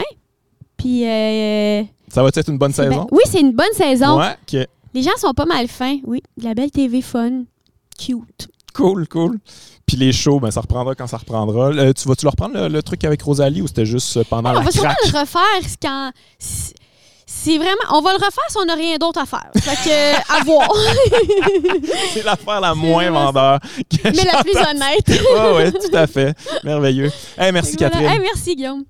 Puis. 0.82 1.06
euh, 1.08 1.82
Ça 2.12 2.22
va 2.22 2.28
être 2.28 2.48
une 2.48 2.58
bonne 2.58 2.72
saison? 2.72 2.90
ben- 3.02 3.06
Oui, 3.12 3.22
c'est 3.26 3.40
une 3.40 3.52
bonne 3.52 3.72
saison. 3.74 4.18
Ouais. 4.18 4.66
Les 4.94 5.02
gens 5.02 5.10
sont 5.16 5.32
pas 5.32 5.46
mal 5.46 5.68
fins. 5.68 5.98
Oui, 6.04 6.22
de 6.36 6.44
la 6.44 6.54
belle 6.54 6.70
TV 6.70 7.00
fun. 7.02 7.44
Cute. 7.98 8.48
Cool, 8.74 9.06
cool. 9.08 9.38
Puis 9.86 9.96
les 9.96 10.12
shows, 10.12 10.40
ben, 10.40 10.50
ça 10.50 10.60
reprendra 10.62 10.94
quand 10.94 11.06
ça 11.06 11.18
reprendra. 11.18 11.68
Euh, 11.68 11.92
tu 11.92 12.08
vas-tu 12.08 12.24
leur 12.24 12.32
reprendre 12.32 12.54
le, 12.58 12.68
le 12.68 12.82
truc 12.82 13.04
avec 13.04 13.22
Rosalie 13.22 13.60
ou 13.62 13.66
c'était 13.66 13.84
juste 13.86 14.16
euh, 14.16 14.24
pendant 14.28 14.50
on 14.50 14.54
la 14.54 14.60
va 14.60 14.70
sûrement 14.70 14.90
craque? 14.90 15.12
le 15.12 15.18
refaire 15.20 15.70
quand. 15.82 16.10
c'est- 16.38 16.74
vraiment. 17.58 17.72
On 17.92 18.00
va 18.02 18.10
le 18.12 18.16
refaire 18.16 18.44
si 18.48 18.56
on 18.60 18.64
n'a 18.66 18.74
rien 18.74 18.96
d'autre 18.98 19.20
à 19.20 19.26
faire. 19.26 19.50
Fait 19.56 19.76
que, 19.88 20.32
à 20.40 20.44
voir. 20.44 20.68
C'est 22.12 22.22
l'affaire 22.24 22.60
la 22.60 22.74
moins 22.74 23.10
vendeur. 23.10 23.58
que 23.90 23.96
Mais 24.04 24.24
la 24.24 24.42
plus 24.42 24.56
honnête. 24.56 25.22
Ouais, 25.32 25.54
ouais, 25.56 25.72
tout 25.72 25.94
à 25.96 26.06
fait. 26.06 26.36
Merveilleux. 26.64 27.10
Hey, 27.38 27.50
merci 27.52 27.76
Voilà. 27.76 27.90
Catherine. 27.90 28.10
Hey, 28.10 28.20
merci, 28.20 28.54
Guillaume. 28.54 28.84